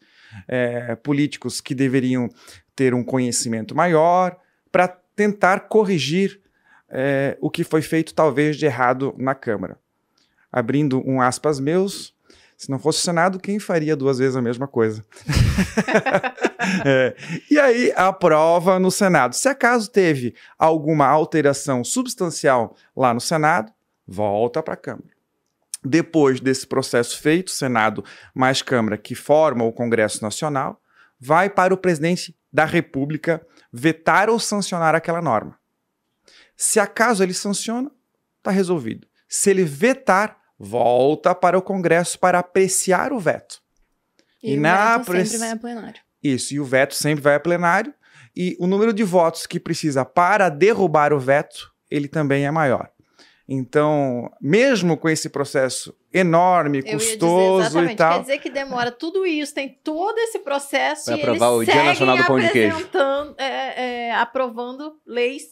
é, 0.47 0.95
políticos 0.95 1.59
que 1.59 1.75
deveriam 1.75 2.29
ter 2.75 2.93
um 2.93 3.03
conhecimento 3.03 3.75
maior, 3.75 4.37
para 4.71 4.87
tentar 4.87 5.67
corrigir 5.67 6.39
é, 6.89 7.37
o 7.41 7.49
que 7.49 7.63
foi 7.63 7.81
feito 7.81 8.13
talvez 8.13 8.55
de 8.55 8.65
errado 8.65 9.13
na 9.17 9.35
Câmara. 9.35 9.77
Abrindo 10.51 11.01
um 11.07 11.21
aspas 11.21 11.59
meus, 11.59 12.12
se 12.63 12.71
não 12.71 12.79
fosse 12.79 12.99
o 12.99 13.01
Senado, 13.01 13.39
quem 13.39 13.59
faria 13.59 13.93
duas 13.93 14.19
vezes 14.19 14.37
a 14.37 14.41
mesma 14.41 14.67
coisa? 14.67 15.03
É, 16.85 17.13
E 17.51 17.59
aí 17.59 17.91
aprova 17.93 18.79
no 18.79 18.89
Senado. 18.89 19.35
Se 19.35 19.49
acaso 19.49 19.91
teve 19.91 20.33
alguma 20.57 21.05
alteração 21.05 21.83
substancial 21.83 22.77
lá 22.95 23.13
no 23.13 23.19
Senado, 23.19 23.71
volta 24.07 24.63
para 24.63 24.73
a 24.73 24.77
Câmara. 24.77 25.09
Depois 25.83 26.39
desse 26.39 26.65
processo 26.65 27.19
feito, 27.19 27.51
Senado 27.51 28.03
mais 28.33 28.61
Câmara, 28.61 28.97
que 28.97 29.13
forma 29.13 29.65
o 29.65 29.73
Congresso 29.73 30.23
Nacional, 30.23 30.81
vai 31.19 31.49
para 31.49 31.73
o 31.73 31.77
presidente 31.77 32.33
da 32.51 32.63
República 32.63 33.45
vetar 33.71 34.29
ou 34.29 34.39
sancionar 34.39 34.95
aquela 34.95 35.21
norma. 35.21 35.59
Se 36.55 36.79
acaso 36.79 37.21
ele 37.21 37.33
sanciona, 37.33 37.91
está 38.37 38.51
resolvido. 38.51 39.05
Se 39.27 39.49
ele 39.49 39.65
vetar, 39.65 40.37
volta 40.63 41.35
para 41.35 41.57
o 41.57 41.61
Congresso 41.61 42.17
para 42.17 42.39
apreciar 42.39 43.11
o 43.11 43.19
veto. 43.19 43.61
E, 44.41 44.53
E 44.53 44.57
o 44.57 44.61
na 44.61 44.97
veto 44.97 45.05
press- 45.07 45.29
sempre 45.29 45.39
vai 45.45 45.51
a 45.51 45.57
plenário. 45.57 46.01
Isso, 46.23 46.53
e 46.53 46.59
o 46.59 46.65
veto 46.65 46.93
sempre 46.95 47.21
vai 47.21 47.35
a 47.35 47.39
plenário, 47.39 47.93
e 48.35 48.55
o 48.59 48.65
número 48.65 48.93
de 48.93 49.03
votos 49.03 49.45
que 49.45 49.59
precisa 49.59 50.05
para 50.05 50.47
derrubar 50.49 51.11
o 51.13 51.19
veto, 51.19 51.71
ele 51.91 52.07
também 52.07 52.45
é 52.45 52.51
maior. 52.51 52.89
Então, 53.47 54.31
mesmo 54.41 54.95
com 54.97 55.09
esse 55.09 55.29
processo 55.29 55.93
enorme, 56.13 56.79
Eu 56.79 56.85
ia 56.85 56.95
dizer 56.97 57.09
custoso 57.11 57.63
e 57.63 57.65
exatamente. 57.67 57.89
Quer 57.89 57.95
tal, 57.97 58.21
dizer 58.21 58.37
que 58.39 58.49
demora 58.49 58.89
tudo 58.89 59.25
isso, 59.25 59.53
tem 59.53 59.77
todo 59.83 60.17
esse 60.19 60.39
processo 60.39 61.07
Vai 61.11 61.17
e 61.19 61.21
aprovar 61.21 61.47
eles 61.53 61.67
o 61.67 61.71
Dia 61.71 61.83
Nacional 61.83 62.17
do 62.17 62.23
Pão 62.25 62.39
de 62.39 62.49
Queijo. 62.49 62.69
apresentando, 62.75 63.35
é, 63.37 64.07
é, 64.07 64.11
aprovando 64.15 64.93
leis 65.05 65.43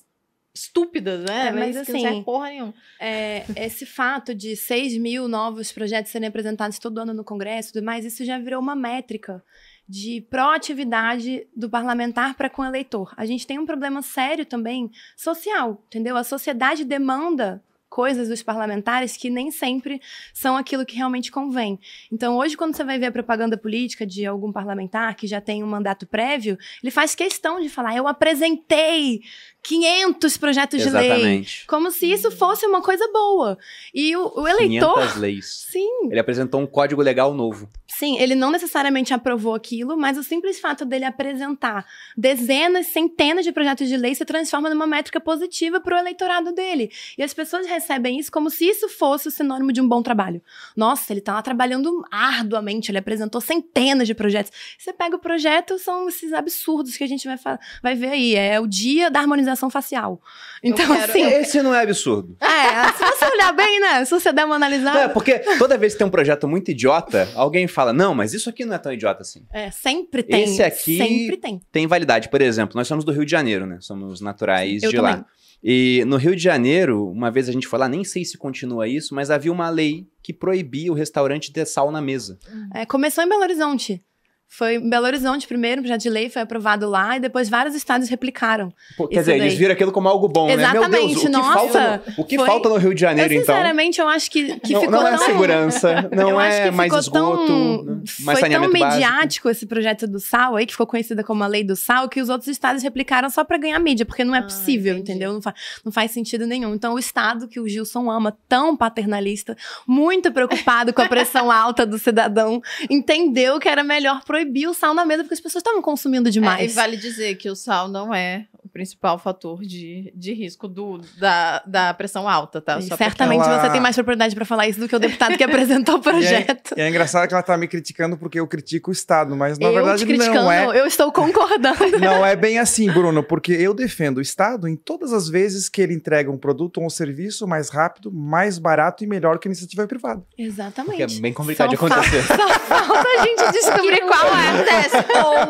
estúpidas, 0.54 1.24
né? 1.24 1.48
É, 1.48 1.52
mas 1.52 1.76
não 1.76 1.82
assim, 1.82 2.02
servem 2.02 2.24
porra 2.24 2.50
nenhuma. 2.50 2.74
É, 3.00 3.46
esse 3.56 3.86
fato 3.86 4.36
de 4.36 4.56
6 4.56 4.98
mil 4.98 5.28
novos 5.28 5.72
projetos 5.72 6.12
serem 6.12 6.28
apresentados 6.28 6.78
todo 6.78 7.00
ano 7.00 7.14
no 7.14 7.24
Congresso 7.24 7.70
e 7.70 7.74
tudo 7.74 7.86
mais, 7.86 8.06
isso 8.06 8.26
já 8.26 8.38
virou 8.38 8.60
uma 8.60 8.76
métrica 8.76 9.44
de 9.88 10.22
proatividade 10.30 11.48
do 11.56 11.70
parlamentar 11.70 12.36
para 12.36 12.50
com 12.50 12.62
o 12.62 12.66
eleitor. 12.66 13.14
A 13.18 13.26
gente 13.26 13.46
tem 13.46 13.60
um 13.60 13.66
problema 13.66 14.02
sério 14.02 14.46
também 14.46 14.90
social, 15.18 15.84
entendeu? 15.88 16.16
A 16.16 16.24
sociedade 16.24 16.86
demanda 16.86 17.64
coisas 17.92 18.30
dos 18.30 18.42
parlamentares 18.42 19.18
que 19.18 19.30
nem 19.30 19.52
sempre 19.52 20.02
são 20.34 20.56
aquilo 20.56 20.86
que 20.86 20.96
realmente 20.96 21.30
convém. 21.30 21.78
Então, 22.10 22.38
hoje, 22.38 22.56
quando 22.56 22.74
você 22.74 22.86
vai 22.86 22.98
ver 22.98 23.08
a 23.08 23.12
propaganda 23.12 23.58
política 23.58 24.08
de 24.08 24.26
algum 24.26 24.50
parlamentar 24.50 25.14
que 25.16 25.28
já 25.28 25.42
tem 25.42 25.62
um 25.62 25.68
mandato 25.68 26.08
prévio, 26.08 26.58
ele 26.82 26.90
faz 26.90 27.14
questão 27.14 27.60
de 27.60 27.68
falar: 27.68 27.94
eu 27.96 28.08
apresentei 28.08 29.22
500 29.62 30.38
projetos 30.38 30.82
de 30.82 30.90
lei. 30.90 31.06
Exatamente. 31.06 31.66
Como 31.68 31.92
se 31.92 32.10
isso 32.10 32.32
fosse 32.32 32.66
uma 32.66 32.82
coisa 32.82 33.06
boa. 33.12 33.58
E 33.94 34.16
o, 34.16 34.40
o 34.40 34.48
eleitor. 34.48 34.94
500 34.94 35.16
leis. 35.18 35.66
Sim, 35.70 36.10
Ele 36.10 36.20
apresentou 36.20 36.62
um 36.62 36.66
código 36.66 37.02
legal 37.02 37.34
novo. 37.34 37.70
Sim, 38.02 38.18
ele 38.18 38.34
não 38.34 38.50
necessariamente 38.50 39.14
aprovou 39.14 39.54
aquilo, 39.54 39.96
mas 39.96 40.18
o 40.18 40.24
simples 40.24 40.60
fato 40.60 40.84
dele 40.86 41.06
apresentar 41.06 41.86
dezenas, 42.18 42.88
centenas 42.88 43.46
de 43.46 43.52
projetos 43.52 43.88
de 43.88 43.96
lei 43.96 44.16
se 44.16 44.26
transforma 44.26 44.70
numa 44.72 44.88
métrica 44.88 45.20
positiva 45.20 45.80
para 45.80 45.96
o 45.96 46.00
eleitorado 46.00 46.52
dele. 46.52 46.90
E 47.16 47.22
as 47.22 47.32
pessoas 47.32 47.68
recebem 47.68 48.18
isso 48.20 48.32
como 48.32 48.50
se 48.50 48.66
isso 48.68 48.90
fosse 48.90 49.28
o 49.28 49.32
sinônimo 49.32 49.72
de 49.72 49.80
um 49.80 49.88
bom 49.88 50.02
trabalho. 50.02 50.42
Nossa, 50.76 51.14
ele 51.14 51.20
está 51.20 51.34
lá 51.34 51.44
trabalhando 51.44 52.04
arduamente, 52.12 52.90
ele 52.90 52.98
apresentou 52.98 53.40
centenas 53.40 54.08
de 54.08 54.16
projetos. 54.16 54.52
Você 54.80 54.92
pega 54.92 55.16
o 55.16 55.20
projeto, 55.20 55.78
são 55.78 56.10
esses 56.10 56.34
absurdos 56.34 56.98
que 56.98 57.04
a 57.04 57.08
gente 57.08 57.28
vai, 57.28 57.38
vai 57.84 57.94
ver 57.96 58.10
aí. 58.10 58.36
É 58.36 58.60
o 58.60 58.66
dia 58.66 59.12
da 59.12 59.20
harmonização 59.20 59.70
facial. 59.70 60.20
Então, 60.64 60.88
quero- 60.88 61.04
assim. 61.12 61.22
Esse 61.22 61.62
não 61.62 61.74
é 61.76 61.84
absurdo. 61.84 62.36
É, 62.42 62.92
se 62.94 63.04
você 63.04 63.26
olhar 63.26 63.54
bem, 63.54 63.80
né? 63.80 64.06
Se 64.06 64.12
você 64.12 64.32
der 64.34 64.46
uma 64.46 64.56
analisada. 64.56 64.98
Não, 64.98 65.06
é 65.06 65.08
porque 65.08 65.38
toda 65.60 65.78
vez 65.78 65.94
que 65.94 66.00
tem 66.00 66.08
um 66.08 66.12
projeto 66.12 66.48
muito 66.48 66.72
idiota, 66.72 67.30
alguém 67.36 67.68
fala, 67.68 67.91
não, 67.94 68.14
mas 68.16 68.34
isso 68.34 68.50
aqui 68.50 68.66
não 68.66 68.74
é 68.76 68.78
tão 68.78 68.92
idiota 68.94 69.22
assim. 69.22 69.46
É, 69.52 69.70
sempre 69.72 70.24
tem. 70.24 70.44
Esse 70.44 70.62
aqui- 70.64 70.98
Sempre 70.98 71.38
tem. 71.38 71.62
Tem 71.72 71.88
validade. 71.88 72.30
Por 72.30 72.42
exemplo, 72.42 72.76
nós 72.76 72.88
somos 72.88 73.04
do 73.06 73.12
Rio 73.12 73.26
de 73.26 73.32
Janeiro, 73.32 73.66
né? 73.66 73.78
Somos 73.82 74.22
naturais 74.22 74.84
Eu 74.84 74.90
de 74.92 74.96
também. 74.98 75.14
lá. 75.16 75.26
E 75.64 76.04
no 76.08 76.18
Rio 76.18 76.36
de 76.36 76.42
Janeiro, 76.42 77.08
uma 77.08 77.30
vez 77.30 77.48
a 77.48 77.52
gente 77.52 77.68
foi 77.68 77.78
lá, 77.78 77.88
nem 77.88 78.04
sei 78.04 78.26
se 78.26 78.36
continua 78.38 78.88
isso, 78.88 79.14
mas 79.14 79.30
havia 79.30 79.52
uma 79.52 79.70
lei 79.70 80.08
que 80.24 80.34
proibia 80.34 80.92
o 80.92 80.96
restaurante 80.96 81.52
ter 81.54 81.66
sal 81.66 81.92
na 81.92 82.02
mesa. 82.02 82.40
É, 82.74 82.84
começou 82.86 83.24
em 83.24 83.30
Belo 83.30 83.44
Horizonte. 83.44 84.04
Foi 84.54 84.76
em 84.76 84.90
Belo 84.90 85.06
Horizonte 85.06 85.48
primeiro, 85.48 85.80
o 85.80 85.84
projeto 85.84 86.02
de 86.02 86.10
lei 86.10 86.30
foi 86.30 86.42
aprovado 86.42 86.90
lá 86.90 87.16
e 87.16 87.22
depois 87.22 87.48
vários 87.48 87.74
estados 87.74 88.10
replicaram. 88.10 88.74
Pô, 88.98 89.08
quer 89.08 89.20
dizer, 89.22 89.36
eles 89.38 89.54
daí. 89.54 89.58
viram 89.58 89.74
aquilo 89.74 89.94
como 89.94 90.10
algo 90.10 90.28
bom, 90.28 90.48
né? 90.48 90.58
Meu 90.58 90.68
Deus, 90.72 90.76
Exatamente, 90.76 91.18
o 91.18 91.22
que, 91.22 91.30
nossa, 91.30 91.54
falta, 91.54 92.04
no, 92.06 92.14
o 92.18 92.26
que 92.26 92.36
foi- 92.38 92.46
falta 92.48 92.68
no 92.70 92.76
Rio 92.76 92.94
de 92.94 93.00
Janeiro, 93.00 93.34
eu, 93.34 93.42
então? 93.42 93.56
sinceramente, 93.56 94.02
eu 94.02 94.08
acho 94.10 94.30
que, 94.30 94.60
que 94.60 94.74
não, 94.74 94.82
ficou 94.82 95.00
não 95.00 95.08
é 95.08 95.16
tão... 95.18 95.26
segurança, 95.26 96.10
não 96.12 96.30
eu 96.32 96.40
acho 96.40 96.58
é 96.58 96.64
que 96.66 96.72
mais 96.72 96.88
ficou 96.90 97.00
esgoto, 97.00 97.48
tão, 97.48 97.84
né? 97.84 97.94
mais 98.20 98.40
foi 98.40 98.50
tão 98.50 98.60
saneamento 98.62 98.80
básico. 98.80 99.50
esse 99.50 99.66
projeto 99.66 100.06
do 100.06 100.20
sal 100.20 100.58
aí, 100.58 100.66
que 100.66 100.74
ficou 100.74 100.86
conhecida 100.86 101.24
como 101.24 101.42
a 101.46 101.48
lei 101.48 101.64
do 101.64 101.76
sal, 101.78 102.10
que 102.10 102.20
os 102.22 102.28
outros 102.28 102.50
estados 102.50 102.84
replicaram 102.84 103.30
só 103.30 103.46
pra 103.46 103.58
ganhar 103.58 103.80
mídia, 103.80 104.06
porque 104.06 104.26
não 104.26 104.36
é 104.36 104.40
Ah, 104.40 104.44
possível, 104.44 104.94
entendi. 104.96 105.12
entendeu? 105.12 105.32
Não, 105.34 105.42
fa- 105.42 105.56
não 105.86 105.94
faz 105.94 106.12
sentido 106.12 106.46
nenhum. 106.46 106.76
Então, 106.76 106.94
o 106.96 107.00
estado 107.00 107.48
que 107.48 107.60
o 107.60 107.68
Gilson 107.70 108.12
ama, 108.12 108.38
tão 108.50 108.76
paternalista, 108.76 109.56
muito 109.88 110.30
preocupado 110.30 110.92
com 110.94 111.02
a 111.02 111.08
pressão 111.08 111.50
alta 111.52 111.86
do 111.86 111.98
cidadão, 111.98 112.62
entendeu 112.90 113.58
que 113.58 113.70
era 113.70 113.82
melhor 113.82 114.22
proibir 114.26 114.41
o 114.68 114.74
sal 114.74 114.94
na 114.94 115.06
mesa, 115.06 115.24
porque 115.24 115.34
as 115.34 115.40
pessoas 115.40 115.62
estavam 115.62 115.82
consumindo 115.82 116.28
É, 116.28 116.30
e 116.30 116.34
demais. 116.34 116.76
vale 116.76 116.98
dizer 116.98 117.36
que 117.36 117.50
o 117.50 117.56
sal 117.56 117.88
não 117.88 118.14
é 118.14 118.46
o 118.64 118.70
principal 118.70 119.18
fator 119.18 119.62
de, 119.64 120.12
de 120.16 120.34
risco 120.34 120.68
do, 120.68 121.02
da, 121.20 121.62
da 121.66 121.94
pressão 121.94 122.30
alta, 122.30 122.62
tá? 122.62 122.78
E 122.80 122.84
certamente 122.84 123.42
ela- 123.44 123.62
você 123.62 123.70
tem 123.72 123.82
mais 123.82 123.96
propriedade 123.96 124.34
pra 124.36 124.46
falar 124.46 124.68
isso 124.68 124.80
do 124.80 124.88
que 124.88 124.96
o 124.96 125.00
deputado 125.00 125.36
que 125.38 125.44
apresentou 125.44 125.96
o 125.96 126.00
projeto. 126.02 126.74
E 126.78 126.82
é 126.82 126.88
engraçado 126.90 127.28
que 127.28 127.34
ela 127.34 127.44
tá 127.44 127.58
me 127.58 127.68
criticando 127.68 128.18
porque 128.18 128.40
eu 128.40 128.48
critico 128.48 128.90
o 128.90 128.94
Estado, 128.94 129.36
mas 129.36 129.58
na 129.58 129.68
eu 129.68 129.74
verdade 129.74 130.06
não 130.06 130.52
é. 130.52 130.66
eu 130.80 130.86
estou 130.86 131.12
concordando. 131.12 131.72
Não 132.00 132.26
é 132.26 132.36
bem 132.36 132.58
assim, 132.60 132.90
Bruno, 132.92 133.24
porque 133.24 133.52
eu 133.52 133.74
defendo 133.74 134.18
o 134.18 134.22
Estado 134.22 134.68
em 134.68 134.76
todas 134.76 135.12
as 135.14 135.28
vezes 135.30 135.68
que 135.70 135.82
ele 135.82 135.94
entrega 135.94 136.30
um 136.32 136.38
produto 136.38 136.78
ou 136.80 136.86
um 136.86 136.90
serviço 136.90 137.48
mais 137.48 137.70
rápido, 137.70 138.12
mais 138.12 138.58
barato 138.58 139.04
e 139.04 139.08
melhor 139.08 139.38
que 139.40 139.48
a 139.48 139.50
iniciativa 139.50 139.86
privada. 139.88 140.24
Exatamente. 140.38 140.96
Que 140.98 141.04
é 141.18 141.22
bem 141.22 141.34
complicado 141.34 141.70
de 141.70 141.78
Só 141.78 141.88
fa- 141.88 141.96
acontecer. 141.96 142.24
Só 142.24 142.60
falta 142.60 143.08
a 143.20 143.26
gente 143.26 143.52
descobrir 143.54 144.02
qual 144.02 144.28
é. 144.28 144.31
Acontece. 144.32 144.96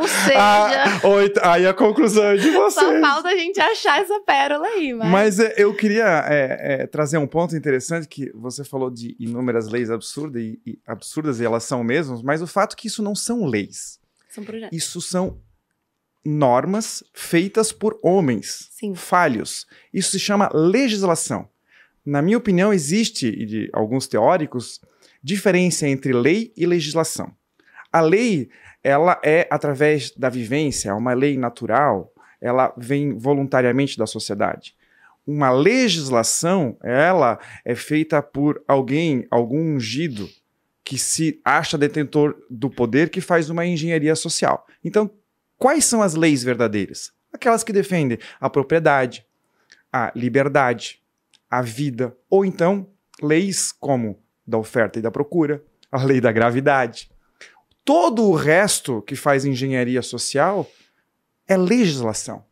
Ou 0.02 0.08
seja, 0.26 0.38
Ah, 0.38 1.00
oi, 1.08 1.34
aí 1.42 1.68
a 1.68 1.74
conclusão 1.74 2.24
é 2.26 2.36
de 2.38 2.52
Só 2.52 2.70
vocês. 2.70 3.00
falta 3.02 3.30
a 3.30 3.36
gente 3.36 3.60
achar 3.60 4.02
essa 4.02 4.20
pérola 4.22 4.68
aí, 4.68 4.94
mas... 4.94 5.10
Mas 5.10 5.40
é, 5.40 5.54
eu 5.58 5.74
queria 5.74 6.26
é, 6.28 6.82
é, 6.84 6.88
trazer 6.88 7.18
um 7.18 7.28
ponto 7.28 7.56
interessante 7.56 8.08
que 8.08 8.32
você 8.34 8.64
falou 8.64 8.90
de 8.90 9.16
inúmeras 9.20 9.68
leis 9.68 9.90
absurdas 9.92 10.42
e, 10.42 10.60
e 10.66 10.80
absurdas 10.86 11.40
e 11.40 11.46
elas 11.46 11.64
são 11.64 11.84
mesmas, 11.84 12.22
mas 12.22 12.42
o 12.42 12.48
fato 12.48 12.74
é 12.74 12.76
que 12.76 12.88
isso 12.88 13.02
não 13.04 13.16
são 13.16 13.46
leis, 13.46 14.00
São 14.30 14.44
projetos. 14.44 14.78
isso 14.78 15.02
são 15.02 15.40
normas 16.24 17.04
feitas 17.14 17.72
por 17.72 18.00
homens 18.04 18.70
Sim. 18.72 18.94
falhos. 18.96 19.66
Isso 19.94 20.12
se 20.12 20.20
chama 20.20 20.50
legislação. 20.54 21.50
Na 22.06 22.22
minha 22.22 22.38
opinião, 22.38 22.74
existe, 22.74 23.28
e 23.28 23.46
de 23.46 23.70
alguns 23.74 24.08
teóricos, 24.08 24.80
diferença 25.24 25.88
entre 25.88 26.14
lei 26.14 26.52
e 26.56 26.66
legislação. 26.66 27.32
A 27.92 28.02
lei, 28.02 28.50
ela 28.84 29.20
é 29.24 29.48
através 29.50 30.12
da 30.12 30.30
vivência, 30.30 30.90
é 30.90 30.94
uma 30.94 31.14
lei 31.14 31.38
natural, 31.38 32.14
ela 32.40 32.74
vem 32.76 33.18
voluntariamente 33.18 33.98
da 33.98 34.08
sociedade. 34.08 34.76
Uma 35.26 35.52
legislação, 35.52 36.78
ela 36.82 37.40
é 37.64 37.76
feita 37.76 38.22
por 38.22 38.64
alguém, 38.68 39.28
algum 39.30 39.76
ungido, 39.76 40.28
que 40.84 40.98
se 40.98 41.40
acha 41.46 41.78
detentor 41.78 42.36
do 42.50 42.70
poder, 42.70 43.10
que 43.10 43.22
faz 43.22 43.50
uma 43.50 43.66
engenharia 43.66 44.16
social. 44.16 44.66
Então, 44.84 45.10
quais 45.58 45.86
são 45.86 46.02
as 46.02 46.16
leis 46.16 46.44
verdadeiras? 46.44 47.12
Aquelas 47.32 47.64
que 47.64 47.72
defendem 47.72 48.18
a 48.40 48.50
propriedade, 48.50 49.26
a 49.94 50.12
liberdade, 50.16 51.00
a 51.50 51.62
vida, 51.62 52.16
ou 52.30 52.44
então 52.44 52.90
leis 53.22 53.72
como 53.72 54.20
da 54.46 54.58
oferta 54.58 54.98
e 54.98 55.02
da 55.02 55.12
procura, 55.12 55.64
a 55.92 56.04
lei 56.04 56.20
da 56.20 56.32
gravidade. 56.32 57.11
Todo 57.84 58.24
o 58.24 58.36
resto 58.36 59.02
que 59.02 59.16
faz 59.16 59.46
engenharia 59.46 60.02
social 60.02 60.70
é 61.48 61.58
legislação. 61.58 62.44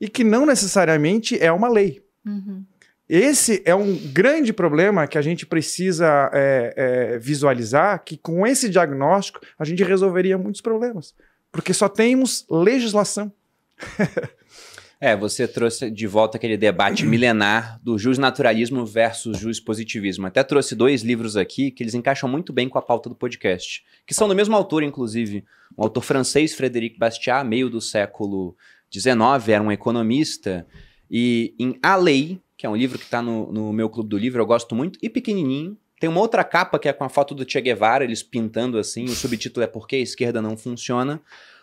E 0.00 0.08
que 0.08 0.24
não 0.24 0.46
necessariamente 0.46 1.38
é 1.38 1.52
uma 1.52 1.68
lei. 1.68 2.02
Uhum. 2.24 2.64
Esse 3.08 3.60
é 3.64 3.74
um 3.74 3.96
grande 4.12 4.52
problema 4.52 5.06
que 5.06 5.18
a 5.18 5.22
gente 5.22 5.44
precisa 5.44 6.30
é, 6.32 6.74
é, 6.76 7.18
visualizar, 7.18 8.04
que 8.04 8.16
com 8.16 8.46
esse 8.46 8.68
diagnóstico 8.68 9.40
a 9.58 9.64
gente 9.64 9.82
resolveria 9.82 10.38
muitos 10.38 10.60
problemas. 10.60 11.14
Porque 11.50 11.74
só 11.74 11.88
temos 11.88 12.46
legislação. 12.48 13.32
É, 15.00 15.16
você 15.16 15.48
trouxe 15.48 15.90
de 15.90 16.06
volta 16.06 16.36
aquele 16.36 16.58
debate 16.58 17.04
milenar 17.08 17.80
do 17.82 17.98
justnaturalismo 17.98 18.84
versus 18.84 19.58
positivismo. 19.58 20.26
Até 20.26 20.44
trouxe 20.44 20.74
dois 20.74 21.00
livros 21.00 21.38
aqui 21.38 21.70
que 21.70 21.82
eles 21.82 21.94
encaixam 21.94 22.28
muito 22.28 22.52
bem 22.52 22.68
com 22.68 22.78
a 22.78 22.82
pauta 22.82 23.08
do 23.08 23.14
podcast, 23.14 23.82
que 24.06 24.12
são 24.12 24.28
do 24.28 24.34
mesmo 24.34 24.54
autor, 24.54 24.82
inclusive. 24.82 25.42
Um 25.78 25.84
autor 25.84 26.02
francês, 26.02 26.54
Frédéric 26.54 26.98
Bastiat, 26.98 27.46
meio 27.46 27.70
do 27.70 27.80
século 27.80 28.54
XIX, 28.92 29.48
era 29.48 29.62
um 29.62 29.72
economista. 29.72 30.66
E 31.10 31.54
em 31.58 31.78
A 31.82 31.96
Lei, 31.96 32.38
que 32.58 32.66
é 32.66 32.68
um 32.68 32.76
livro 32.76 32.98
que 32.98 33.04
está 33.04 33.22
no, 33.22 33.50
no 33.50 33.72
meu 33.72 33.88
clube 33.88 34.10
do 34.10 34.18
livro, 34.18 34.42
eu 34.42 34.46
gosto 34.46 34.74
muito, 34.74 34.98
e 35.02 35.08
pequenininho. 35.08 35.78
Tem 35.98 36.10
uma 36.10 36.20
outra 36.20 36.44
capa 36.44 36.78
que 36.78 36.88
é 36.88 36.92
com 36.92 37.04
a 37.04 37.08
foto 37.08 37.34
do 37.34 37.50
Che 37.50 37.60
Guevara, 37.60 38.04
eles 38.04 38.22
pintando 38.22 38.78
assim. 38.78 39.04
O 39.04 39.14
subtítulo 39.14 39.64
é 39.64 39.66
Por 39.66 39.86
que 39.86 39.96
a 39.96 40.00
esquerda 40.00 40.42
não 40.42 40.56
funciona. 40.56 41.22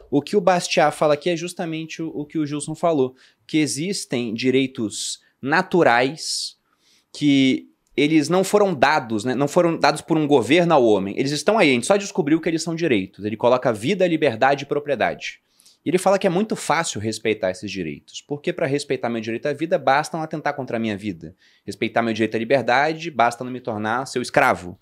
O 0.10 0.22
que 0.22 0.36
o 0.36 0.42
Bastiat 0.42 0.96
fala 0.96 1.14
aqui 1.14 1.30
é 1.30 1.36
justamente 1.36 2.02
o, 2.02 2.10
o 2.10 2.26
que 2.26 2.38
o 2.38 2.46
Gilson 2.46 2.76
falou, 2.76 3.16
que 3.46 3.58
existem 3.58 4.34
direitos 4.34 5.22
naturais 5.42 6.58
que 7.12 7.70
eles 7.96 8.30
não 8.30 8.44
foram 8.44 8.76
dados, 8.76 9.26
né? 9.26 9.34
não 9.34 9.48
foram 9.48 9.78
dados 9.78 10.02
por 10.02 10.18
um 10.18 10.28
governo 10.28 10.74
ao 10.74 10.86
homem. 10.86 11.18
Eles 11.18 11.32
estão 11.32 11.58
aí, 11.58 11.72
a 11.72 11.74
gente 11.74 11.88
só 11.88 11.98
descobriu 11.98 12.40
que 12.40 12.48
eles 12.48 12.62
são 12.62 12.76
direitos. 12.76 13.26
Ele 13.26 13.36
coloca 13.36 13.74
vida, 13.74 14.06
liberdade 14.08 14.64
e 14.64 14.68
propriedade. 14.68 15.42
E 15.84 15.90
ele 15.90 15.98
fala 15.98 16.20
que 16.20 16.28
é 16.28 16.30
muito 16.30 16.56
fácil 16.56 17.00
respeitar 17.00 17.50
esses 17.50 17.72
direitos, 17.72 18.22
porque 18.22 18.52
para 18.52 18.68
respeitar 18.68 19.10
meu 19.10 19.22
direito 19.22 19.48
à 19.48 19.54
vida 19.54 19.80
basta 19.80 20.18
não 20.18 20.24
atentar 20.24 20.54
contra 20.54 20.78
a 20.78 20.80
minha 20.80 20.98
vida. 20.98 21.34
Respeitar 21.66 22.02
meu 22.02 22.14
direito 22.14 22.36
à 22.36 22.40
liberdade 22.40 23.10
basta 23.10 23.44
não 23.44 23.52
me 23.52 23.62
tornar 23.62 24.06
seu 24.06 24.22
escravo. 24.22 24.78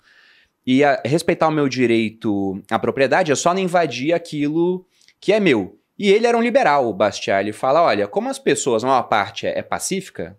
E 0.66 0.82
a, 0.82 1.00
respeitar 1.04 1.46
o 1.48 1.52
meu 1.52 1.68
direito 1.68 2.60
à 2.68 2.78
propriedade 2.78 3.30
é 3.30 3.34
só 3.34 3.54
não 3.54 3.60
invadir 3.60 4.12
aquilo 4.12 4.84
que 5.20 5.32
é 5.32 5.40
meu. 5.40 5.78
E 5.98 6.10
ele 6.10 6.26
era 6.26 6.36
um 6.36 6.42
liberal, 6.42 6.88
o 6.88 6.92
Bastiat. 6.92 7.40
Ele 7.40 7.52
fala: 7.52 7.82
olha, 7.82 8.06
como 8.06 8.28
as 8.28 8.38
pessoas, 8.38 8.84
a 8.84 8.86
maior 8.86 9.04
parte 9.04 9.46
é, 9.46 9.58
é 9.58 9.62
pacífica, 9.62 10.36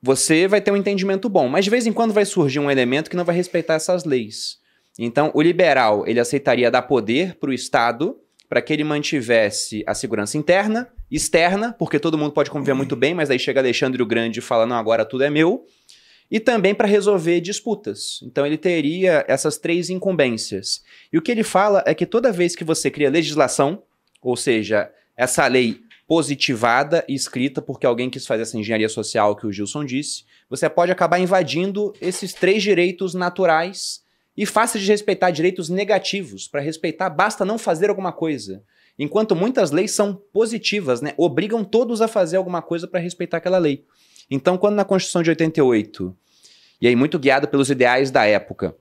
você 0.00 0.46
vai 0.46 0.60
ter 0.60 0.70
um 0.70 0.76
entendimento 0.76 1.28
bom, 1.28 1.48
mas 1.48 1.64
de 1.64 1.70
vez 1.70 1.86
em 1.86 1.92
quando 1.92 2.14
vai 2.14 2.24
surgir 2.24 2.60
um 2.60 2.70
elemento 2.70 3.10
que 3.10 3.16
não 3.16 3.24
vai 3.24 3.34
respeitar 3.34 3.74
essas 3.74 4.04
leis. 4.04 4.58
Então, 4.98 5.30
o 5.34 5.42
liberal 5.42 6.06
ele 6.06 6.20
aceitaria 6.20 6.70
dar 6.70 6.82
poder 6.82 7.34
para 7.36 7.50
o 7.50 7.52
Estado 7.52 8.18
para 8.48 8.62
que 8.62 8.72
ele 8.72 8.84
mantivesse 8.84 9.82
a 9.86 9.94
segurança 9.94 10.38
interna, 10.38 10.88
externa, 11.10 11.72
porque 11.72 11.98
todo 11.98 12.16
mundo 12.16 12.32
pode 12.32 12.50
conviver 12.50 12.74
muito 12.74 12.94
bem, 12.94 13.14
mas 13.14 13.30
aí 13.30 13.38
chega 13.38 13.60
Alexandre 13.60 14.00
o 14.02 14.06
Grande 14.06 14.38
e 14.38 14.42
fala: 14.42 14.66
não, 14.66 14.76
agora 14.76 15.04
tudo 15.04 15.24
é 15.24 15.30
meu. 15.30 15.64
E 16.30 16.40
também 16.40 16.74
para 16.74 16.88
resolver 16.88 17.40
disputas. 17.40 18.20
Então 18.22 18.44
ele 18.44 18.58
teria 18.58 19.24
essas 19.28 19.58
três 19.58 19.90
incumbências. 19.90 20.82
E 21.12 21.18
o 21.18 21.22
que 21.22 21.30
ele 21.30 21.44
fala 21.44 21.82
é 21.86 21.94
que 21.94 22.04
toda 22.04 22.32
vez 22.32 22.56
que 22.56 22.64
você 22.64 22.90
cria 22.90 23.10
legislação, 23.10 23.82
ou 24.20 24.36
seja, 24.36 24.90
essa 25.16 25.46
lei 25.46 25.80
positivada 26.06 27.04
e 27.08 27.14
escrita 27.14 27.60
porque 27.60 27.86
alguém 27.86 28.08
quis 28.08 28.26
fazer 28.26 28.42
essa 28.42 28.58
engenharia 28.58 28.88
social 28.88 29.34
que 29.34 29.46
o 29.46 29.52
Gilson 29.52 29.84
disse, 29.84 30.24
você 30.48 30.68
pode 30.68 30.92
acabar 30.92 31.18
invadindo 31.18 31.92
esses 32.00 32.32
três 32.32 32.62
direitos 32.62 33.14
naturais 33.14 34.04
e 34.36 34.46
fáceis 34.46 34.84
de 34.84 34.90
respeitar 34.90 35.30
direitos 35.30 35.68
negativos. 35.68 36.46
Para 36.46 36.60
respeitar, 36.60 37.10
basta 37.10 37.44
não 37.44 37.58
fazer 37.58 37.88
alguma 37.88 38.12
coisa. 38.12 38.62
Enquanto 38.98 39.34
muitas 39.34 39.70
leis 39.70 39.90
são 39.90 40.14
positivas, 40.14 41.00
né? 41.00 41.12
Obrigam 41.16 41.64
todos 41.64 42.00
a 42.00 42.08
fazer 42.08 42.36
alguma 42.36 42.62
coisa 42.62 42.86
para 42.86 43.00
respeitar 43.00 43.38
aquela 43.38 43.58
lei. 43.58 43.84
Então, 44.30 44.58
quando 44.58 44.74
na 44.74 44.84
Constituição 44.84 45.22
de 45.22 45.30
88, 45.30 46.16
e 46.80 46.88
aí 46.88 46.96
muito 46.96 47.18
guiado 47.18 47.48
pelos 47.48 47.70
ideais 47.70 48.10
da 48.10 48.24
época, 48.26 48.76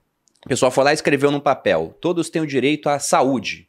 o 0.45 0.49
pessoal 0.49 0.71
foi 0.71 0.83
lá 0.83 0.91
e 0.91 0.93
escreveu 0.95 1.31
num 1.31 1.39
papel: 1.39 1.97
todos 1.99 2.29
têm 2.29 2.41
o 2.41 2.47
direito 2.47 2.89
à 2.89 2.99
saúde. 2.99 3.67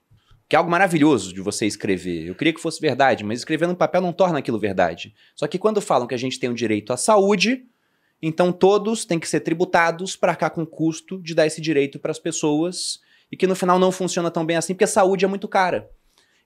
Que 0.48 0.54
é 0.54 0.58
algo 0.58 0.70
maravilhoso 0.70 1.34
de 1.34 1.40
você 1.40 1.66
escrever. 1.66 2.28
Eu 2.28 2.34
queria 2.34 2.52
que 2.52 2.60
fosse 2.60 2.80
verdade, 2.80 3.24
mas 3.24 3.40
escrever 3.40 3.66
no 3.66 3.74
papel 3.74 4.00
não 4.00 4.12
torna 4.12 4.38
aquilo 4.38 4.60
verdade. 4.60 5.12
Só 5.34 5.44
que 5.48 5.58
quando 5.58 5.80
falam 5.80 6.06
que 6.06 6.14
a 6.14 6.18
gente 6.18 6.38
tem 6.38 6.48
o 6.48 6.54
direito 6.54 6.92
à 6.92 6.96
saúde, 6.96 7.64
então 8.22 8.52
todos 8.52 9.04
têm 9.04 9.18
que 9.18 9.28
ser 9.28 9.40
tributados 9.40 10.14
para 10.14 10.32
arcar 10.32 10.50
com 10.50 10.62
o 10.62 10.66
custo 10.66 11.20
de 11.20 11.34
dar 11.34 11.46
esse 11.46 11.60
direito 11.60 11.98
para 11.98 12.12
as 12.12 12.20
pessoas 12.20 13.00
e 13.30 13.36
que 13.36 13.46
no 13.46 13.56
final 13.56 13.76
não 13.76 13.90
funciona 13.90 14.30
tão 14.30 14.46
bem 14.46 14.56
assim 14.56 14.72
porque 14.72 14.84
a 14.84 14.88
saúde 14.88 15.24
é 15.24 15.28
muito 15.28 15.48
cara. 15.48 15.90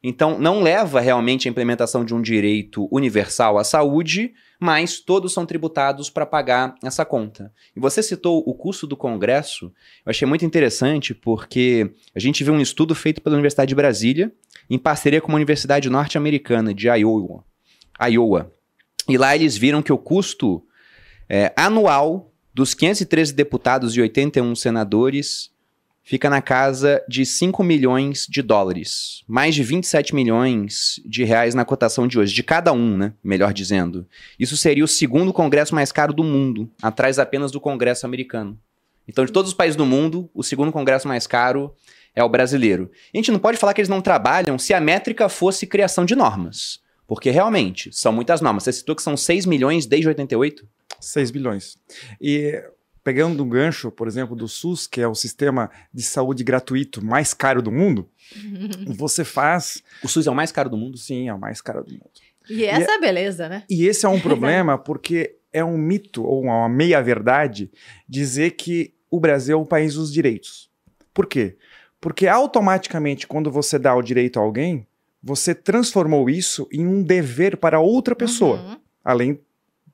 Então 0.02 0.38
não 0.38 0.62
leva 0.62 0.98
realmente 1.00 1.46
a 1.46 1.50
implementação 1.50 2.04
de 2.04 2.14
um 2.14 2.22
direito 2.22 2.88
universal 2.90 3.58
à 3.58 3.64
saúde, 3.64 4.32
mas 4.58 4.98
todos 4.98 5.32
são 5.32 5.44
tributados 5.44 6.08
para 6.08 6.24
pagar 6.24 6.74
essa 6.82 7.04
conta. 7.04 7.52
E 7.76 7.80
você 7.80 8.02
citou 8.02 8.42
o 8.46 8.54
custo 8.54 8.86
do 8.86 8.96
Congresso, 8.96 9.66
eu 10.04 10.10
achei 10.10 10.26
muito 10.26 10.44
interessante 10.44 11.14
porque 11.14 11.92
a 12.14 12.18
gente 12.18 12.42
viu 12.42 12.54
um 12.54 12.60
estudo 12.60 12.94
feito 12.94 13.20
pela 13.20 13.36
Universidade 13.36 13.68
de 13.68 13.74
Brasília 13.74 14.32
em 14.68 14.78
parceria 14.78 15.20
com 15.20 15.28
uma 15.28 15.36
universidade 15.36 15.90
norte-americana 15.90 16.72
de 16.72 16.88
Iowa. 16.88 17.44
Iowa. 18.08 18.52
E 19.08 19.18
lá 19.18 19.34
eles 19.34 19.56
viram 19.56 19.82
que 19.82 19.92
o 19.92 19.98
custo 19.98 20.62
é, 21.28 21.52
anual 21.56 22.32
dos 22.54 22.74
513 22.74 23.32
deputados 23.34 23.96
e 23.96 24.00
81 24.00 24.54
senadores 24.54 25.50
fica 26.10 26.28
na 26.28 26.42
casa 26.42 27.00
de 27.08 27.24
5 27.24 27.62
milhões 27.62 28.26
de 28.28 28.42
dólares. 28.42 29.22
Mais 29.28 29.54
de 29.54 29.62
27 29.62 30.12
milhões 30.12 31.00
de 31.06 31.22
reais 31.22 31.54
na 31.54 31.64
cotação 31.64 32.08
de 32.08 32.18
hoje, 32.18 32.34
de 32.34 32.42
cada 32.42 32.72
um, 32.72 32.96
né? 32.96 33.12
Melhor 33.22 33.52
dizendo. 33.52 34.04
Isso 34.36 34.56
seria 34.56 34.82
o 34.82 34.88
segundo 34.88 35.32
congresso 35.32 35.72
mais 35.72 35.92
caro 35.92 36.12
do 36.12 36.24
mundo, 36.24 36.68
atrás 36.82 37.20
apenas 37.20 37.52
do 37.52 37.60
congresso 37.60 38.06
americano. 38.06 38.58
Então, 39.06 39.24
de 39.24 39.30
todos 39.30 39.52
os 39.52 39.56
países 39.56 39.76
do 39.76 39.86
mundo, 39.86 40.28
o 40.34 40.42
segundo 40.42 40.72
congresso 40.72 41.06
mais 41.06 41.28
caro 41.28 41.72
é 42.12 42.24
o 42.24 42.28
brasileiro. 42.28 42.90
E 43.14 43.18
a 43.18 43.20
gente 43.20 43.30
não 43.30 43.38
pode 43.38 43.56
falar 43.56 43.72
que 43.72 43.80
eles 43.80 43.88
não 43.88 44.00
trabalham 44.00 44.58
se 44.58 44.74
a 44.74 44.80
métrica 44.80 45.28
fosse 45.28 45.64
criação 45.64 46.04
de 46.04 46.16
normas. 46.16 46.80
Porque 47.06 47.30
realmente, 47.30 47.88
são 47.92 48.12
muitas 48.12 48.40
normas. 48.40 48.64
Você 48.64 48.72
citou 48.72 48.96
que 48.96 49.02
são 49.02 49.16
6 49.16 49.46
milhões 49.46 49.86
desde 49.86 50.08
88? 50.08 50.66
6 51.00 51.30
bilhões. 51.30 51.78
E 52.20 52.60
pegando 53.02 53.42
um 53.42 53.48
gancho, 53.48 53.90
por 53.90 54.06
exemplo, 54.06 54.36
do 54.36 54.48
SUS, 54.48 54.86
que 54.86 55.00
é 55.00 55.08
o 55.08 55.14
sistema 55.14 55.70
de 55.92 56.02
saúde 56.02 56.44
gratuito 56.44 57.04
mais 57.04 57.34
caro 57.34 57.62
do 57.62 57.72
mundo, 57.72 58.08
você 58.86 59.24
faz. 59.24 59.82
O 60.02 60.08
SUS 60.08 60.26
é 60.26 60.30
o 60.30 60.34
mais 60.34 60.52
caro 60.52 60.70
do 60.70 60.76
mundo? 60.76 60.96
Sim, 60.96 61.28
é 61.28 61.34
o 61.34 61.38
mais 61.38 61.60
caro 61.60 61.84
do 61.84 61.92
mundo. 61.92 62.10
E 62.48 62.64
essa 62.64 62.90
e 62.90 62.94
é 62.94 62.96
a 62.96 63.00
beleza, 63.00 63.48
né? 63.48 63.64
E 63.68 63.86
esse 63.86 64.04
é 64.04 64.08
um 64.08 64.20
problema 64.20 64.76
porque 64.76 65.36
é 65.52 65.64
um 65.64 65.76
mito 65.76 66.24
ou 66.24 66.42
uma 66.42 66.68
meia-verdade 66.68 67.70
dizer 68.08 68.52
que 68.52 68.94
o 69.10 69.18
Brasil 69.18 69.58
é 69.58 69.60
o 69.60 69.66
país 69.66 69.94
dos 69.94 70.12
direitos. 70.12 70.70
Por 71.12 71.26
quê? 71.26 71.56
Porque 72.00 72.26
automaticamente, 72.26 73.26
quando 73.26 73.50
você 73.50 73.78
dá 73.78 73.94
o 73.94 74.02
direito 74.02 74.38
a 74.38 74.42
alguém, 74.42 74.86
você 75.22 75.54
transformou 75.54 76.30
isso 76.30 76.66
em 76.72 76.86
um 76.86 77.02
dever 77.02 77.56
para 77.56 77.80
outra 77.80 78.14
pessoa, 78.14 78.58
uhum. 78.58 78.76
além 79.04 79.40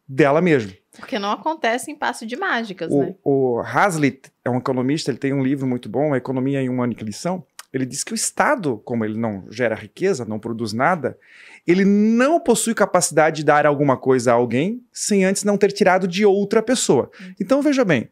dela 0.07 0.40
mesma. 0.40 0.73
Porque 0.99 1.19
não 1.19 1.31
acontece 1.31 1.91
em 1.91 1.97
passo 1.97 2.27
de 2.27 2.37
mágicas, 2.37 2.93
o, 2.93 3.01
né? 3.01 3.15
O 3.25 3.61
Hazlitt 3.61 4.31
é 4.45 4.51
um 4.51 4.59
economista, 4.59 5.11
ele 5.11 5.19
tem 5.19 5.33
um 5.33 5.43
livro 5.43 5.67
muito 5.67 5.89
bom, 5.89 6.15
A 6.15 6.17
Economia 6.17 6.61
em 6.61 6.69
uma 6.69 6.85
Única 6.85 7.05
Lição. 7.05 7.45
Ele 7.73 7.85
diz 7.85 8.03
que 8.03 8.13
o 8.13 8.15
Estado, 8.15 8.81
como 8.85 9.05
ele 9.05 9.19
não 9.19 9.45
gera 9.51 9.75
riqueza, 9.75 10.25
não 10.25 10.39
produz 10.39 10.73
nada, 10.73 11.19
ele 11.67 11.85
não 11.85 12.41
possui 12.41 12.75
capacidade 12.75 13.39
de 13.39 13.45
dar 13.45 13.67
alguma 13.67 13.97
coisa 13.97 14.33
a 14.33 14.35
alguém 14.35 14.83
sem 14.93 15.25
antes 15.25 15.45
não 15.45 15.59
ter 15.59 15.73
tirado 15.73 16.09
de 16.09 16.25
outra 16.25 16.63
pessoa. 16.63 17.11
Hum. 17.21 17.35
Então 17.41 17.61
veja 17.61 17.85
bem, 17.85 18.09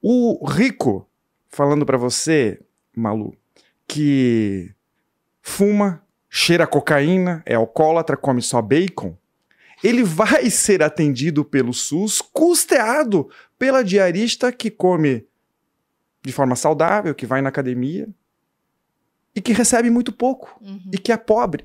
o 0.00 0.46
rico, 0.48 1.06
falando 1.48 1.84
para 1.84 1.98
você, 1.98 2.60
Malu, 2.96 3.34
que 3.86 4.70
fuma, 5.42 6.02
cheira 6.30 6.66
cocaína, 6.66 7.42
é 7.44 7.54
alcoólatra, 7.54 8.16
come 8.16 8.40
só 8.40 8.62
bacon, 8.62 9.16
ele 9.82 10.02
vai 10.02 10.50
ser 10.50 10.82
atendido 10.82 11.44
pelo 11.44 11.72
SUS, 11.72 12.20
custeado 12.20 13.28
pela 13.58 13.82
diarista 13.82 14.52
que 14.52 14.70
come 14.70 15.26
de 16.22 16.32
forma 16.32 16.56
saudável, 16.56 17.14
que 17.14 17.26
vai 17.26 17.40
na 17.40 17.48
academia 17.48 18.08
e 19.34 19.40
que 19.40 19.52
recebe 19.52 19.88
muito 19.88 20.12
pouco 20.12 20.58
uhum. 20.60 20.90
e 20.92 20.98
que 20.98 21.12
é 21.12 21.16
pobre. 21.16 21.64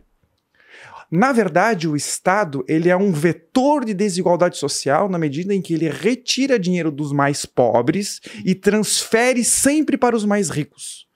Na 1.09 1.31
verdade, 1.31 1.87
o 1.87 1.95
Estado 1.95 2.65
ele 2.67 2.89
é 2.89 2.97
um 2.97 3.11
vetor 3.11 3.85
de 3.85 3.93
desigualdade 3.93 4.57
social 4.57 5.07
na 5.07 5.19
medida 5.19 5.53
em 5.53 5.61
que 5.61 5.73
ele 5.73 5.87
retira 5.87 6.57
dinheiro 6.57 6.91
dos 6.91 7.11
mais 7.11 7.45
pobres 7.45 8.19
e 8.43 8.55
transfere 8.55 9.43
sempre 9.43 9.95
para 9.95 10.15
os 10.15 10.25
mais 10.25 10.49
ricos, 10.49 11.07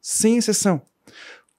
sem 0.00 0.38
exceção. 0.38 0.80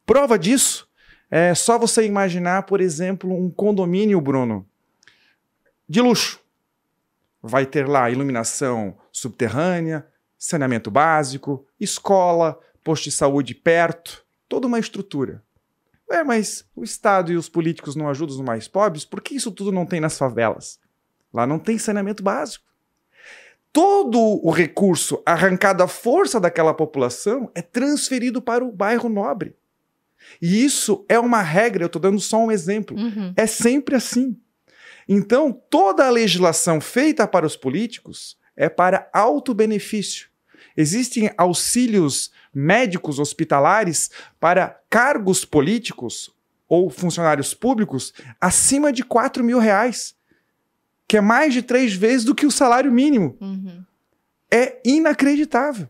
Prova 0.06 0.40
disso 0.40 0.88
é 1.30 1.54
só 1.54 1.78
você 1.78 2.04
imaginar, 2.06 2.64
por 2.64 2.82
exemplo, 2.82 3.32
um 3.32 3.50
condomínio, 3.50 4.20
Bruno, 4.20 4.66
de 5.94 6.02
luxo. 6.02 6.40
Vai 7.40 7.68
ter 7.68 7.88
lá 7.88 8.10
iluminação 8.10 8.98
subterrânea, 9.12 10.08
saneamento 10.40 10.90
básico, 10.90 11.68
escola, 11.80 12.60
posto 12.84 13.04
de 13.04 13.12
saúde 13.12 13.54
perto, 13.54 14.26
toda 14.50 14.66
uma 14.66 14.80
estrutura. 14.80 15.44
É, 16.10 16.24
mas 16.24 16.66
o 16.76 16.84
Estado 16.84 17.32
e 17.32 17.38
os 17.38 17.48
políticos 17.48 17.96
não 17.96 18.10
ajudam 18.10 18.36
os 18.36 18.42
mais 18.42 18.68
pobres? 18.68 19.06
Por 19.06 19.22
que 19.22 19.36
isso 19.36 19.52
tudo 19.52 19.72
não 19.72 19.86
tem 19.86 20.00
nas 20.00 20.18
favelas? 20.18 20.80
Lá 21.32 21.46
não 21.46 21.60
tem 21.60 21.78
saneamento 21.78 22.24
básico. 22.24 22.66
Todo 23.72 24.20
o 24.44 24.50
recurso 24.50 25.22
arrancado 25.24 25.84
à 25.84 25.88
força 25.88 26.40
daquela 26.40 26.74
população 26.74 27.52
é 27.54 27.62
transferido 27.62 28.42
para 28.42 28.66
o 28.66 28.72
bairro 28.72 29.10
nobre. 29.10 29.56
E 30.42 30.66
isso 30.66 31.06
é 31.08 31.20
uma 31.20 31.42
regra, 31.44 31.84
eu 31.84 31.88
estou 31.88 32.02
dando 32.02 32.20
só 32.20 32.40
um 32.40 32.52
exemplo. 32.52 32.98
Uhum. 32.98 33.32
É 33.38 33.46
sempre 33.46 33.96
assim. 33.96 34.36
Então, 35.08 35.52
toda 35.70 36.06
a 36.06 36.10
legislação 36.10 36.80
feita 36.80 37.28
para 37.28 37.46
os 37.46 37.56
políticos 37.56 38.38
é 38.56 38.70
para 38.70 39.10
alto 39.12 39.54
benefício. 39.54 40.28
Existem 40.76 41.32
auxílios 41.38 42.32
médicos 42.54 43.20
hospitalares 43.20 44.10
para 44.40 44.80
cargos 44.90 45.46
políticos 45.46 46.32
ou 46.68 46.90
funcionários 46.90 47.54
públicos 47.54 48.14
acima 48.40 48.92
de 48.92 49.04
4 49.04 49.44
mil 49.44 49.60
reais, 49.60 50.16
que 51.08 51.18
é 51.18 51.22
mais 51.22 51.54
de 51.54 51.62
três 51.62 51.94
vezes 51.94 52.24
do 52.24 52.34
que 52.34 52.46
o 52.46 52.52
salário 52.52 52.92
mínimo. 52.92 53.38
Uhum. 53.40 53.84
É 54.50 54.80
inacreditável. 54.84 55.88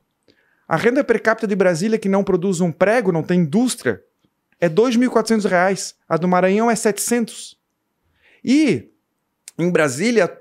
A 0.68 0.76
renda 0.76 1.04
per 1.04 1.22
capita 1.22 1.48
de 1.48 1.56
Brasília, 1.56 2.00
que 2.00 2.10
não 2.10 2.24
produz 2.24 2.60
um 2.60 2.72
prego, 2.72 3.12
não 3.12 3.24
tem 3.24 3.42
indústria, 3.42 4.04
é 4.60 4.68
R$ 4.68 4.74
2.400. 4.74 5.96
A 6.08 6.18
do 6.18 6.28
Maranhão 6.28 6.72
é 6.72 6.76
700. 6.76 7.58
E 8.44 8.93
em 9.58 9.70
Brasília, 9.70 10.32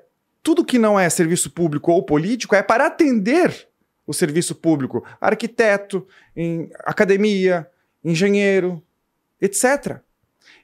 tudo 0.42 0.64
que 0.64 0.78
não 0.78 0.98
é 0.98 1.08
serviço 1.08 1.50
público 1.50 1.92
ou 1.92 2.02
político 2.02 2.54
é 2.54 2.62
para 2.62 2.86
atender 2.86 3.68
o 4.06 4.12
serviço 4.12 4.54
público. 4.54 5.04
Arquiteto, 5.20 6.06
academia, 6.84 7.68
engenheiro, 8.04 8.82
etc. 9.40 10.00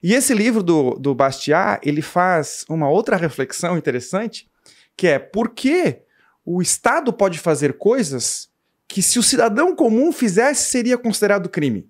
E 0.03 0.15
esse 0.15 0.35
livro 0.35 0.63
do, 0.63 0.95
do 0.95 1.15
Bastiat, 1.15 1.81
ele 1.87 2.03
faz 2.03 2.65
uma 2.69 2.89
outra 2.89 3.17
reflexão 3.17 3.77
interessante, 3.77 4.49
que 4.97 5.07
é 5.07 5.19
por 5.19 5.51
que 5.51 6.01
o 6.45 6.63
Estado 6.63 7.13
pode 7.13 7.39
fazer 7.39 7.75
coisas 7.75 8.49
que 8.87 9.03
se 9.03 9.19
o 9.19 9.23
cidadão 9.23 9.77
comum 9.77 10.11
fizesse 10.11 10.71
seria 10.71 10.97
considerado 10.97 11.49
crime. 11.49 11.89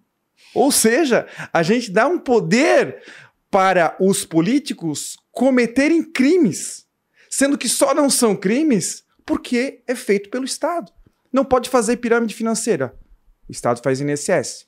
Ou 0.55 0.73
seja, 0.73 1.27
a 1.53 1.63
gente 1.63 1.91
dá 1.91 2.09
um 2.09 2.19
poder 2.19 3.03
para 3.51 3.97
os 4.01 4.25
políticos 4.25 5.17
cometerem 5.33 6.03
crimes, 6.03 6.87
sendo 7.31 7.57
que 7.57 7.69
só 7.69 7.95
não 7.95 8.11
são 8.11 8.35
crimes 8.37 9.05
porque 9.25 9.83
é 9.87 9.95
feito 9.95 10.29
pelo 10.31 10.45
Estado. 10.45 10.91
Não 11.33 11.45
pode 11.45 11.69
fazer 11.69 11.97
pirâmide 11.99 12.35
financeira. 12.35 12.95
O 13.49 13.53
Estado 13.53 13.81
faz 13.83 14.01
INSS. 14.01 14.67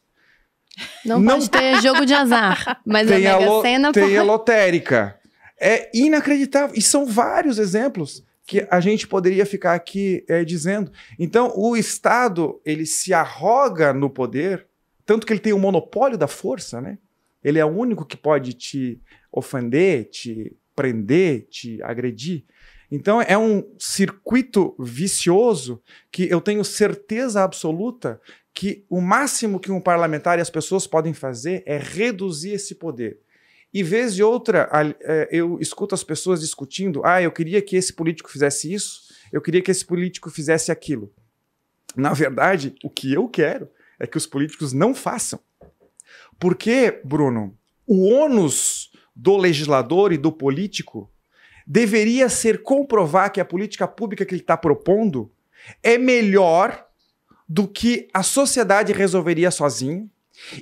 Não, 1.05 1.19
Não- 1.21 1.35
pode 1.35 1.51
ter 1.51 1.81
jogo 1.83 2.05
de 2.07 2.15
azar, 2.15 2.81
mas 2.87 3.09
tem 3.09 3.27
a 3.27 3.37
a, 3.37 3.39
Mega 3.41 3.61
Sena 3.63 3.93
tem 3.93 4.03
a 4.17 4.21
pode. 4.21 4.27
lotérica. 4.27 5.19
É 5.61 5.91
inacreditável. 5.93 6.75
E 6.77 6.81
são 6.83 7.05
vários 7.05 7.59
exemplos 7.59 8.25
que 8.47 8.67
a 8.71 8.81
gente 8.81 9.07
poderia 9.07 9.45
ficar 9.47 9.75
aqui 9.75 10.25
eh, 10.29 10.45
dizendo. 10.45 10.91
Então, 11.19 11.53
o 11.55 11.77
Estado, 11.77 12.61
ele 12.65 12.85
se 12.87 13.13
arroga 13.13 13.93
no 13.93 14.09
poder, 14.11 14.67
tanto 15.05 15.27
que 15.27 15.33
ele 15.33 15.41
tem 15.41 15.53
o 15.53 15.59
monopólio 15.59 16.17
da 16.19 16.27
força, 16.27 16.81
né? 16.81 16.99
Ele 17.43 17.59
é 17.59 17.65
o 17.65 17.69
único 17.69 18.05
que 18.05 18.17
pode 18.17 18.53
te 18.53 19.01
ofender, 19.33 20.11
te 20.11 20.57
prender, 20.75 21.47
te 21.49 21.83
agredir. 21.83 22.45
Então, 22.91 23.23
é 23.23 23.39
um 23.39 23.65
circuito 23.79 24.75
vicioso 24.79 25.81
que 26.11 26.29
eu 26.29 26.41
tenho 26.41 26.65
certeza 26.65 27.43
absoluta 27.43 28.21
que 28.53 28.85
o 28.91 29.01
máximo 29.01 29.61
que 29.61 29.71
um 29.71 29.81
parlamentar 29.81 30.39
e 30.39 30.43
as 30.43 30.51
pessoas 30.51 30.87
podem 30.87 31.15
fazer 31.15 31.63
é 31.67 31.79
reduzir 31.79 32.51
esse 32.51 32.75
poder. 32.75 33.21
E 33.73 33.83
vez 33.83 34.15
de 34.15 34.23
outra, 34.23 34.69
é, 35.01 35.29
eu 35.31 35.59
escuto 35.61 35.95
as 35.95 36.03
pessoas 36.03 36.41
discutindo: 36.41 37.03
ah, 37.05 37.23
eu 37.23 37.31
queria 37.31 37.63
que 37.63 37.77
esse 37.77 37.93
político 37.93 38.31
fizesse 38.31 38.73
isso, 38.73 39.03
eu 39.33 39.41
queria 39.41 39.63
que 39.63 39.71
esse 39.71 39.85
político 39.85 40.29
fizesse 40.29 40.73
aquilo. 40.73 41.13
Na 41.97 42.13
verdade, 42.13 42.75
o 42.83 42.91
que 42.91 43.13
eu 43.13 43.29
quero 43.29 43.69
é 43.99 44.07
que 44.07 44.17
os 44.17 44.27
políticos 44.27 44.73
não 44.73 44.95
façam. 44.95 45.39
Porque, 46.41 47.01
Bruno, 47.05 47.55
o 47.87 48.09
ônus 48.09 48.91
do 49.15 49.37
legislador 49.37 50.11
e 50.11 50.17
do 50.17 50.33
político 50.33 51.13
deveria 51.67 52.31
ser 52.31 52.63
comprovar 52.63 53.31
que 53.31 53.41
a 53.41 53.45
política 53.45 53.87
pública 53.87 54.25
que 54.25 54.35
ele 54.35 54.41
está 54.41 54.57
propondo 54.57 55.31
é 55.83 55.99
melhor 55.99 56.87
do 57.47 57.69
que 57.69 58.09
a 58.15 58.23
sociedade 58.23 58.93
resolveria 58.93 59.51
sozinho 59.51 60.11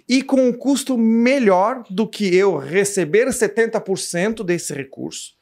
e 0.09 0.21
com 0.21 0.49
um 0.49 0.53
custo 0.53 0.99
melhor 0.99 1.85
do 1.89 2.09
que 2.09 2.35
eu 2.35 2.57
receber 2.57 3.29
70% 3.29 4.43
desse 4.43 4.75
recurso. 4.75 5.35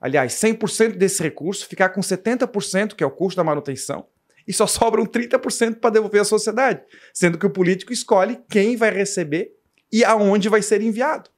Aliás, 0.00 0.32
100% 0.32 0.96
desse 0.96 1.22
recurso, 1.22 1.68
ficar 1.68 1.90
com 1.90 2.00
70%, 2.00 2.94
que 2.94 3.04
é 3.04 3.06
o 3.06 3.10
custo 3.10 3.36
da 3.36 3.44
manutenção, 3.44 4.06
e 4.48 4.52
só 4.52 4.66
sobram 4.66 5.06
30% 5.06 5.76
para 5.76 5.90
devolver 5.90 6.22
à 6.22 6.24
sociedade, 6.24 6.82
sendo 7.14 7.38
que 7.38 7.46
o 7.46 7.50
político 7.50 7.92
escolhe 7.92 8.40
quem 8.50 8.76
vai 8.76 8.90
receber 8.90 9.56
e 9.92 10.04
aonde 10.04 10.48
vai 10.48 10.62
ser 10.62 10.80
enviado. 10.80 11.30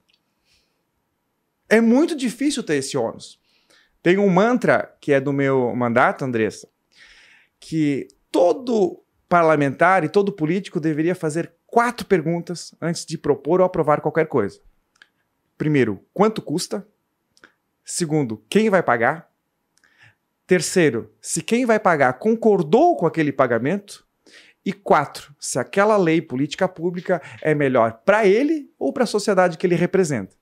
É 1.68 1.80
muito 1.80 2.16
difícil 2.16 2.62
ter 2.62 2.76
esse 2.76 2.96
ônus. 2.96 3.38
Tem 4.02 4.18
um 4.18 4.28
mantra 4.28 4.96
que 5.00 5.12
é 5.12 5.20
do 5.20 5.32
meu 5.32 5.74
mandato, 5.76 6.24
Andressa, 6.24 6.68
que 7.60 8.08
todo 8.30 9.02
parlamentar 9.28 10.04
e 10.04 10.08
todo 10.08 10.32
político 10.32 10.80
deveria 10.80 11.14
fazer 11.14 11.52
quatro 11.66 12.06
perguntas 12.06 12.74
antes 12.80 13.04
de 13.04 13.18
propor 13.18 13.60
ou 13.60 13.66
aprovar 13.66 14.00
qualquer 14.00 14.26
coisa. 14.26 14.60
Primeiro, 15.58 16.02
quanto 16.14 16.40
custa? 16.40 16.86
Segundo, 17.84 18.42
quem 18.48 18.70
vai 18.70 18.82
pagar? 18.82 19.30
Terceiro, 20.46 21.12
se 21.20 21.42
quem 21.42 21.66
vai 21.66 21.78
pagar 21.78 22.14
concordou 22.14 22.96
com 22.96 23.06
aquele 23.06 23.32
pagamento? 23.32 24.07
E 24.68 24.72
quatro, 24.74 25.34
se 25.40 25.58
aquela 25.58 25.96
lei 25.96 26.20
política 26.20 26.68
pública 26.68 27.22
é 27.40 27.54
melhor 27.54 28.02
para 28.04 28.26
ele 28.26 28.70
ou 28.78 28.92
para 28.92 29.04
a 29.04 29.06
sociedade 29.06 29.56
que 29.56 29.66
ele 29.66 29.74
representa. 29.74 30.36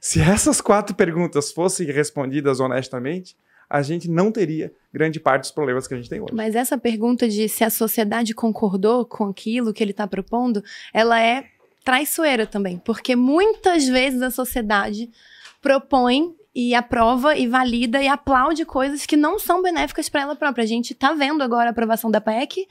Se 0.00 0.20
essas 0.20 0.60
quatro 0.60 0.96
perguntas 0.96 1.52
fossem 1.52 1.86
respondidas 1.86 2.58
honestamente, 2.58 3.36
a 3.70 3.80
gente 3.80 4.10
não 4.10 4.32
teria 4.32 4.72
grande 4.92 5.20
parte 5.20 5.42
dos 5.42 5.52
problemas 5.52 5.86
que 5.86 5.94
a 5.94 5.96
gente 5.96 6.10
tem 6.10 6.20
hoje. 6.20 6.34
Mas 6.34 6.56
essa 6.56 6.76
pergunta 6.76 7.28
de 7.28 7.48
se 7.48 7.62
a 7.62 7.70
sociedade 7.70 8.34
concordou 8.34 9.06
com 9.06 9.26
aquilo 9.26 9.72
que 9.72 9.84
ele 9.84 9.92
está 9.92 10.08
propondo, 10.08 10.60
ela 10.92 11.22
é 11.22 11.44
traiçoeira 11.84 12.48
também, 12.48 12.78
porque 12.78 13.14
muitas 13.14 13.86
vezes 13.86 14.20
a 14.22 14.30
sociedade 14.32 15.08
propõe 15.62 16.34
e 16.60 16.74
aprova 16.74 17.36
e 17.36 17.46
valida 17.46 18.02
e 18.02 18.08
aplaude 18.08 18.64
coisas 18.64 19.06
que 19.06 19.16
não 19.16 19.38
são 19.38 19.62
benéficas 19.62 20.08
para 20.08 20.22
ela 20.22 20.34
própria. 20.34 20.64
A 20.64 20.66
gente 20.66 20.92
está 20.92 21.12
vendo 21.12 21.40
agora 21.40 21.68
a 21.68 21.70
aprovação 21.70 22.10
da 22.10 22.20
PEC, 22.20 22.66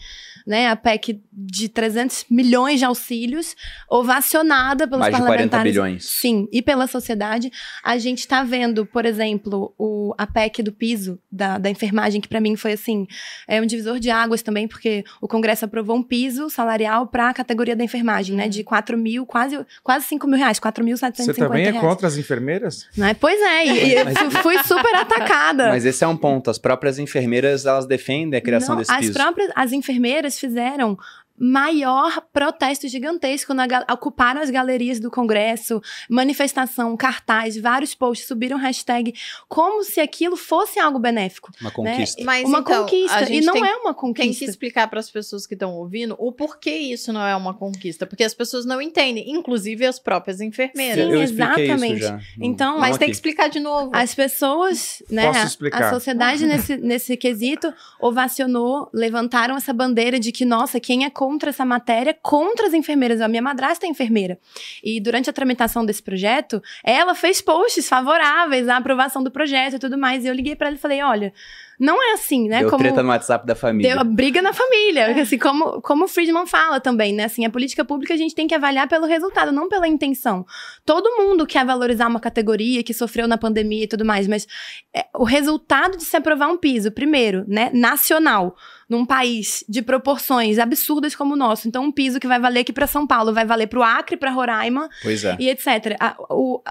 né, 0.47 0.69
a 0.69 0.75
PEC 0.77 1.21
de 1.33 1.67
300 1.67 2.25
milhões 2.31 2.79
de 2.79 2.85
auxílios, 2.85 3.53
ovacionada 3.89 4.87
pelos 4.87 5.01
Mais 5.01 5.13
de 5.13 5.19
40 5.21 5.27
parlamentares. 5.29 5.71
bilhões. 5.73 6.05
Sim, 6.05 6.47
e 6.51 6.61
pela 6.61 6.87
sociedade. 6.87 7.51
A 7.83 7.97
gente 7.97 8.19
está 8.19 8.43
vendo, 8.43 8.85
por 8.85 9.05
exemplo, 9.05 9.73
o, 9.77 10.13
a 10.17 10.25
PEC 10.25 10.63
do 10.63 10.71
piso 10.71 11.19
da, 11.31 11.57
da 11.57 11.69
enfermagem, 11.69 12.21
que 12.21 12.27
para 12.27 12.39
mim 12.39 12.55
foi 12.55 12.73
assim, 12.73 13.05
é 13.47 13.61
um 13.61 13.65
divisor 13.65 13.99
de 13.99 14.09
águas 14.09 14.41
também, 14.41 14.67
porque 14.67 15.03
o 15.21 15.27
Congresso 15.27 15.65
aprovou 15.65 15.97
um 15.97 16.03
piso 16.03 16.49
salarial 16.49 17.07
para 17.07 17.29
a 17.29 17.33
categoria 17.33 17.75
da 17.75 17.83
enfermagem, 17.83 18.35
né? 18.35 18.47
De 18.47 18.63
4 18.63 18.97
mil, 18.97 19.25
quase, 19.25 19.59
quase 19.83 20.05
5 20.05 20.27
mil 20.27 20.37
reais, 20.37 20.59
4.750 20.59 21.15
Você 21.25 21.33
também 21.33 21.65
é 21.65 21.71
reais. 21.71 21.85
contra 21.85 22.07
as 22.07 22.17
enfermeiras? 22.17 22.87
Né? 22.95 23.13
Pois 23.19 23.39
é, 23.41 23.65
e, 23.65 23.87
e 23.89 23.93
eu 23.95 24.05
Mas- 24.05 24.17
fui- 24.17 24.29
fui 24.55 24.63
super 24.63 24.95
atacada. 24.95 25.67
Mas 25.69 25.85
esse 25.85 26.03
é 26.03 26.07
um 26.07 26.15
ponto. 26.17 26.49
As 26.49 26.57
próprias 26.57 26.97
enfermeiras, 26.99 27.65
elas 27.65 27.85
defendem 27.85 28.37
a 28.37 28.41
criação 28.41 28.75
Não, 28.75 28.79
desse 28.79 28.91
as 28.91 28.99
piso. 28.99 29.13
próprias 29.13 29.51
as 29.55 29.71
enfermeiras 29.73 30.36
fizeram 30.39 30.97
maior 31.37 32.21
protesto 32.33 32.87
gigantesco 32.87 33.53
na 33.53 33.67
ocuparam 33.91 34.41
as 34.41 34.49
galerias 34.49 34.99
do 34.99 35.11
Congresso, 35.11 35.81
manifestação, 36.09 36.95
cartaz, 36.97 37.57
vários 37.57 37.93
posts, 37.93 38.27
subiram 38.27 38.57
hashtag 38.57 39.13
como 39.47 39.83
se 39.83 39.99
aquilo 39.99 40.35
fosse 40.35 40.79
algo 40.79 40.97
benéfico. 40.99 41.51
Uma 41.61 41.71
conquista. 41.71 42.23
Mas 42.23 42.47
uma 42.47 42.59
então, 42.59 42.81
conquista 42.83 43.31
e 43.31 43.41
não 43.41 43.53
tem, 43.53 43.63
é 43.63 43.75
uma 43.75 43.93
tem 43.93 44.13
que 44.13 44.23
conquista. 44.23 44.45
explicar 44.45 44.87
para 44.87 44.99
as 44.99 45.09
pessoas 45.11 45.45
que 45.45 45.53
estão 45.53 45.73
ouvindo 45.75 46.15
o 46.17 46.31
porquê 46.31 46.71
isso 46.75 47.11
não 47.13 47.25
é 47.25 47.35
uma 47.35 47.53
conquista, 47.53 48.05
porque 48.05 48.23
as 48.23 48.33
pessoas 48.33 48.65
não 48.65 48.81
entendem, 48.81 49.29
inclusive 49.31 49.85
as 49.85 49.99
próprias 49.99 50.41
enfermeiras. 50.41 51.05
Sim, 51.05 51.11
eu 51.11 51.21
exatamente. 51.21 51.93
isso 51.99 52.07
já. 52.07 52.17
no- 52.37 52.45
Então, 52.45 52.73
não 52.73 52.79
Mas 52.81 52.97
tem 52.97 53.05
aqui. 53.05 53.11
que 53.11 53.11
explicar 53.11 53.47
de 53.49 53.59
novo. 53.59 53.91
As 53.93 54.15
pessoas, 54.15 55.03
né, 55.09 55.27
Posso 55.27 55.39
a- 55.39 55.43
explicar? 55.45 55.83
a 55.83 55.89
sociedade 55.93 56.45
nesse, 56.45 56.77
nesse 56.77 57.15
quesito 57.17 57.73
ovacionou, 57.99 58.89
levantaram 58.93 59.55
essa 59.55 59.73
bandeira 59.73 60.19
de 60.19 60.31
que, 60.31 60.45
nossa, 60.45 60.79
quem 60.79 61.05
é 61.05 61.09
contra 61.27 61.49
essa 61.49 61.65
matéria, 61.65 62.17
contra 62.21 62.67
as 62.67 62.73
enfermeiras. 62.73 63.19
A 63.19 63.27
minha 63.27 63.41
madrasta 63.41 63.85
é 63.85 63.89
enfermeira. 63.89 64.39
E 64.81 65.01
durante 65.01 65.29
a 65.29 65.33
tramitação 65.33 65.85
desse 65.85 66.01
projeto, 66.01 66.63
ela 66.85 67.13
fez 67.13 67.41
posts 67.41 67.89
favoráveis 67.89 68.69
à 68.69 68.77
aprovação 68.77 69.21
do 69.21 69.29
projeto 69.29 69.75
e 69.75 69.79
tudo 69.79 69.97
mais. 69.97 70.23
E 70.23 70.27
eu 70.29 70.33
liguei 70.33 70.55
pra 70.55 70.67
ela 70.67 70.77
e 70.77 70.79
falei, 70.79 71.01
olha, 71.03 71.33
não 71.79 72.01
é 72.01 72.13
assim, 72.13 72.47
né? 72.47 72.59
Deu 72.61 72.69
como... 72.69 72.83
treta 72.83 73.03
no 73.03 73.09
WhatsApp 73.09 73.45
da 73.45 73.55
família. 73.55 73.95
Deu 73.95 74.03
briga 74.03 74.41
na 74.41 74.51
família, 74.53 75.21
assim, 75.21 75.37
como, 75.37 75.81
como 75.81 76.05
o 76.05 76.07
Friedman 76.07 76.45
fala 76.47 76.79
também, 76.79 77.13
né? 77.13 77.25
Assim, 77.25 77.45
a 77.45 77.49
política 77.49 77.85
pública 77.85 78.13
a 78.13 78.17
gente 78.17 78.33
tem 78.33 78.47
que 78.47 78.55
avaliar 78.55 78.87
pelo 78.87 79.05
resultado, 79.05 79.51
não 79.51 79.69
pela 79.69 79.87
intenção. 79.87 80.45
Todo 80.85 81.17
mundo 81.17 81.45
quer 81.45 81.65
valorizar 81.65 82.07
uma 82.07 82.19
categoria 82.19 82.83
que 82.83 82.93
sofreu 82.93 83.27
na 83.27 83.37
pandemia 83.37 83.83
e 83.83 83.87
tudo 83.87 84.03
mais, 84.05 84.27
mas 84.27 84.47
é, 84.95 85.05
o 85.15 85.23
resultado 85.23 85.97
de 85.97 86.03
se 86.03 86.15
aprovar 86.17 86.47
um 86.47 86.57
piso, 86.57 86.91
primeiro, 86.91 87.45
né, 87.47 87.69
nacional, 87.73 88.55
num 88.89 89.05
país 89.05 89.63
de 89.67 89.81
proporções 89.81 90.57
absurdas 90.59 91.15
como 91.15 91.33
o 91.33 91.37
nosso. 91.37 91.67
Então, 91.67 91.83
um 91.83 91.91
piso 91.91 92.19
que 92.19 92.27
vai 92.27 92.39
valer 92.39 92.61
aqui 92.61 92.71
para 92.73 92.87
São 92.87 93.05
Paulo, 93.05 93.33
vai 93.33 93.45
valer 93.45 93.67
para 93.67 93.79
o 93.79 93.83
Acre, 93.83 94.15
para 94.17 94.31
Roraima, 94.31 94.89
Pois 95.03 95.23
é. 95.25 95.35
e 95.39 95.49
etc. 95.49 95.95
A- 95.99 96.15
o- 96.29 96.61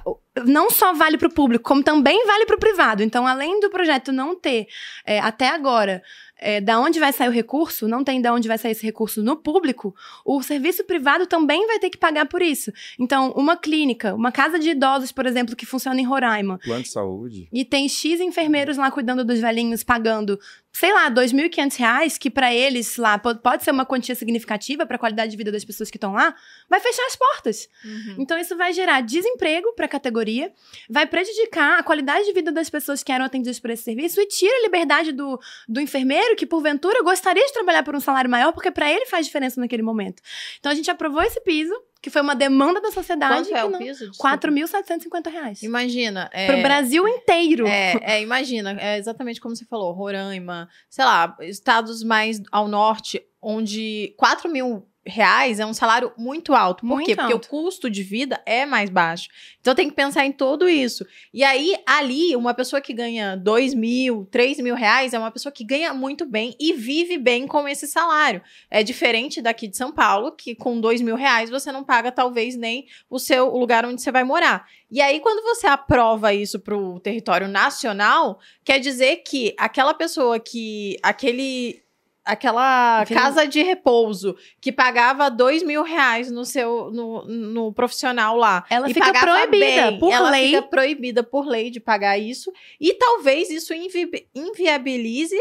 não 0.45 0.71
só 0.71 0.93
vale 0.93 1.17
para 1.17 1.29
o 1.29 1.33
público, 1.33 1.65
como 1.65 1.83
também 1.83 2.27
vale 2.27 2.47
para 2.47 2.57
o 2.57 2.61
privado. 2.61 3.03
Então, 3.03 3.27
além 3.27 3.61
do 3.61 3.71
projeto 3.71 4.13
não 4.13 4.35
ter, 4.35 4.67
é, 5.05 5.19
até 5.21 5.49
agora, 5.49 6.03
é, 6.39 6.61
da 6.61 6.79
onde 6.79 7.01
vai 7.01 7.13
sair 7.13 7.29
o 7.29 7.33
recurso, 7.33 7.89
não 7.89 8.05
tem 8.05 8.21
da 8.21 8.33
onde 8.33 8.47
vai 8.47 8.59
sair 8.59 8.73
esse 8.73 8.85
recurso 8.85 9.23
no 9.23 9.37
público, 9.37 9.95
o 10.25 10.43
serviço 10.43 10.85
privado 10.85 11.27
também 11.27 11.67
vai 11.67 11.79
ter 11.79 11.91
que 11.91 11.97
pagar 11.97 12.27
por 12.27 12.43
isso. 12.43 12.71
Então, 12.99 13.33
uma 13.33 13.57
clínica, 13.57 14.15
uma 14.15 14.31
casa 14.31 14.59
de 14.59 14.71
idosos, 14.71 15.13
por 15.13 15.27
exemplo, 15.27 15.57
que 15.57 15.65
funciona 15.65 16.01
em 16.01 16.05
Roraima, 16.05 16.59
Plano 16.59 16.83
de 16.83 16.89
saúde. 16.89 17.49
e 17.53 17.65
tem 17.65 17.89
X 17.89 18.21
enfermeiros 18.21 18.77
lá 18.77 18.91
cuidando 18.91 19.25
dos 19.25 19.41
velhinhos, 19.41 19.83
pagando, 19.83 20.39
sei 20.79 20.93
lá, 20.93 21.11
2.500 21.11 21.77
reais, 21.79 22.19
que 22.19 22.29
para 22.29 22.53
eles 22.55 22.99
lá 22.99 23.19
po- 23.19 23.35
pode 23.37 23.65
ser 23.65 23.71
uma 23.71 23.87
quantia 23.87 24.15
significativa 24.15 24.85
para 24.85 24.97
a 24.97 24.99
qualidade 24.99 25.31
de 25.31 25.37
vida 25.37 25.51
das 25.51 25.65
pessoas 25.65 25.91
que 25.91 25.97
estão 25.97 26.13
lá, 26.13 26.35
vai 26.69 26.81
fechar 26.81 27.07
as 27.07 27.17
portas. 27.17 27.67
Uhum. 27.83 28.17
Então 28.19 28.37
isso 28.39 28.55
vai 28.59 28.75
gerar 28.75 29.01
desemprego 29.01 29.73
para 29.73 29.87
a 29.87 29.89
categoria, 29.89 30.53
vai 30.91 31.07
prejudicar 31.07 31.79
a 31.79 31.83
qualidade 31.83 32.27
de 32.27 32.33
vida 32.35 32.53
das 32.53 32.69
pessoas 32.69 33.03
que 33.03 33.11
eram 33.11 33.25
atendidas 33.25 33.59
por 33.59 33.71
esse 33.71 33.85
serviço 33.85 34.21
e 34.21 34.27
tira 34.27 34.55
a 34.55 34.63
liberdade 34.65 35.13
do, 35.13 35.41
do 35.67 35.81
enfermeiro 35.81 36.37
que, 36.37 36.45
porventura, 36.45 37.03
gostaria 37.03 37.47
de 37.47 37.53
trabalhar 37.55 37.83
por 37.83 37.97
um 37.97 38.01
salário 38.01 38.29
maior, 38.29 38.53
porque 38.53 38.71
para 38.71 38.93
ele 38.93 39.07
faz 39.07 39.25
diferença 39.25 39.59
naquele 39.59 39.83
momento. 39.83 40.23
Então 40.61 40.71
a 40.71 40.75
gente 40.75 40.91
aprovou 40.91 41.23
esse 41.23 41.41
piso, 41.41 41.73
que 42.07 42.11
foi 42.11 42.23
uma 42.23 42.37
demanda 42.37 42.81
da 42.81 42.93
sociedade. 42.93 43.51
Quanto 43.51 43.57
é 43.57 43.65
o 43.65 43.79
piso? 43.79 44.13
4.750 44.13 45.29
reais. 45.29 45.61
Imagina. 45.61 46.31
É... 46.33 46.47
Para 46.47 46.59
o 46.59 46.63
Brasil 46.63 47.09
inteiro. 47.09 47.67
É, 47.67 47.99
é, 48.01 48.23
imagina, 48.23 48.77
é 48.79 48.97
exatamente 48.97 49.41
como 49.41 49.57
você 49.57 49.65
falou, 49.65 49.91
Roraima, 49.91 50.69
sei 50.89 51.05
lá, 51.05 51.37
estados 51.41 52.05
mais 52.05 52.41
ao 52.53 52.69
norte, 52.69 53.21
onde 53.43 54.15
4 54.17 54.49
mil 54.49 54.89
reais 55.07 55.61
é 55.61 55.67
um 55.67 55.73
salário 55.73 56.13
muito 56.17 56.55
alto. 56.55 56.81
Por 56.81 56.97
Muito 56.97 57.07
quê? 57.07 57.17
Porque 57.17 57.33
alto. 57.33 57.47
o 57.47 57.49
custo 57.49 57.89
de 57.89 58.03
vida 58.03 58.41
é 58.45 58.67
mais 58.67 58.91
baixo. 58.91 59.29
Então 59.61 59.75
tem 59.75 59.89
que 59.89 59.95
pensar 59.95 60.27
em 60.27 60.33
tudo 60.33 60.69
isso. 60.69 61.07
E 61.33 61.45
aí, 61.45 61.77
ali, 61.87 62.35
uma 62.35 62.53
pessoa 62.53 62.81
que 62.81 62.93
ganha 62.93 63.37
2 63.37 63.75
mil, 63.75 64.27
3 64.31 64.59
mil 64.61 64.75
reais 64.75 65.15
é 65.15 65.19
uma 65.19 65.31
pessoa 65.31 65.53
que 65.53 65.65
ganha 65.65 65.95
muito 65.95 66.27
bem 66.27 66.55
e 66.59 66.73
vive 66.73 67.19
bem 67.19 67.47
com 67.47 67.69
esse 67.69 67.87
salário. 67.87 68.43
É 68.71 68.83
diferente 68.83 69.41
daqui 69.41 69.69
de 69.69 69.77
São 69.77 69.93
Paulo, 69.93 70.33
que 70.33 70.55
com 70.55 70.81
2 70.81 71.01
mil 71.01 71.17
reais 71.17 71.51
você 71.51 71.71
não 71.71 71.85
paga 71.85 72.11
talvez 72.11 72.57
nem 72.57 72.87
o 73.09 73.19
seu 73.19 73.47
o 73.47 73.59
lugar 73.59 73.85
onde 73.87 74.03
você 74.03 74.11
vai 74.11 74.25
morar. 74.25 74.67
E 74.91 75.01
aí, 75.01 75.21
quando 75.21 75.43
você 75.43 75.67
aprova 75.67 76.33
isso 76.33 76.61
para 76.61 76.77
o 76.77 77.01
território 77.01 77.49
nacional, 77.49 78.39
quer 78.65 78.79
dizer 78.79 79.17
que 79.17 79.55
aquela 79.59 79.95
pessoa 79.95 80.39
que. 80.39 80.97
aquele. 81.03 81.83
Aquela 82.27 83.03
Aquele- 83.03 83.21
casa 83.21 83.47
de 83.47 83.63
repouso 83.63 84.37
que 84.61 84.73
pagava 84.73 85.31
dois 85.31 85.63
mil 85.63 85.83
reais 85.85 86.31
no 86.31 86.45
seu 86.45 86.91
no, 86.91 87.25
no 87.25 87.73
profissional 87.73 88.37
lá. 88.37 88.65
Ela 88.69 88.89
fica 88.89 89.13
proibida 89.13 89.91
bem, 89.93 89.99
por 90.01 90.13
ela 90.13 90.31
lei. 90.31 90.47
fica 90.49 90.63
proibida 90.63 91.23
por 91.23 91.47
lei 91.47 91.71
de 91.71 91.79
pagar 91.79 92.19
isso. 92.19 92.53
E 92.81 92.93
talvez 92.95 93.49
isso 93.49 93.73
invi- 93.73 94.29
inviabilize 94.35 95.37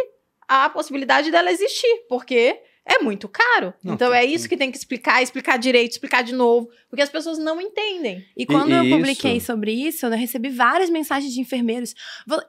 a 0.48 0.69
possibilidade 0.69 1.32
dela 1.32 1.52
existir, 1.52 2.06
porque 2.08 2.62
é 2.86 3.00
muito 3.00 3.28
caro. 3.28 3.74
Não, 3.84 3.95
então 3.95 4.12
tem- 4.12 4.19
é 4.19 4.26
isso 4.26 4.48
que 4.48 4.56
tem 4.56 4.71
que 4.71 4.78
explicar, 4.78 5.21
explicar 5.24 5.58
direito, 5.58 5.91
explicar 5.93 6.24
de 6.24 6.34
novo, 6.34 6.69
porque 6.89 7.02
as 7.02 7.10
pessoas 7.10 7.38
não 7.38 7.60
entendem. 7.60 8.24
E 8.38 8.45
quando 8.45 8.71
eu 8.71 8.84
isso- 8.84 8.95
publiquei 8.95 9.39
sobre 9.39 9.71
isso, 9.71 10.06
eu 10.06 10.12
recebi 10.12 10.50
várias 10.50 10.89
mensagens 10.89 11.34
de 11.34 11.41
enfermeiros. 11.41 11.93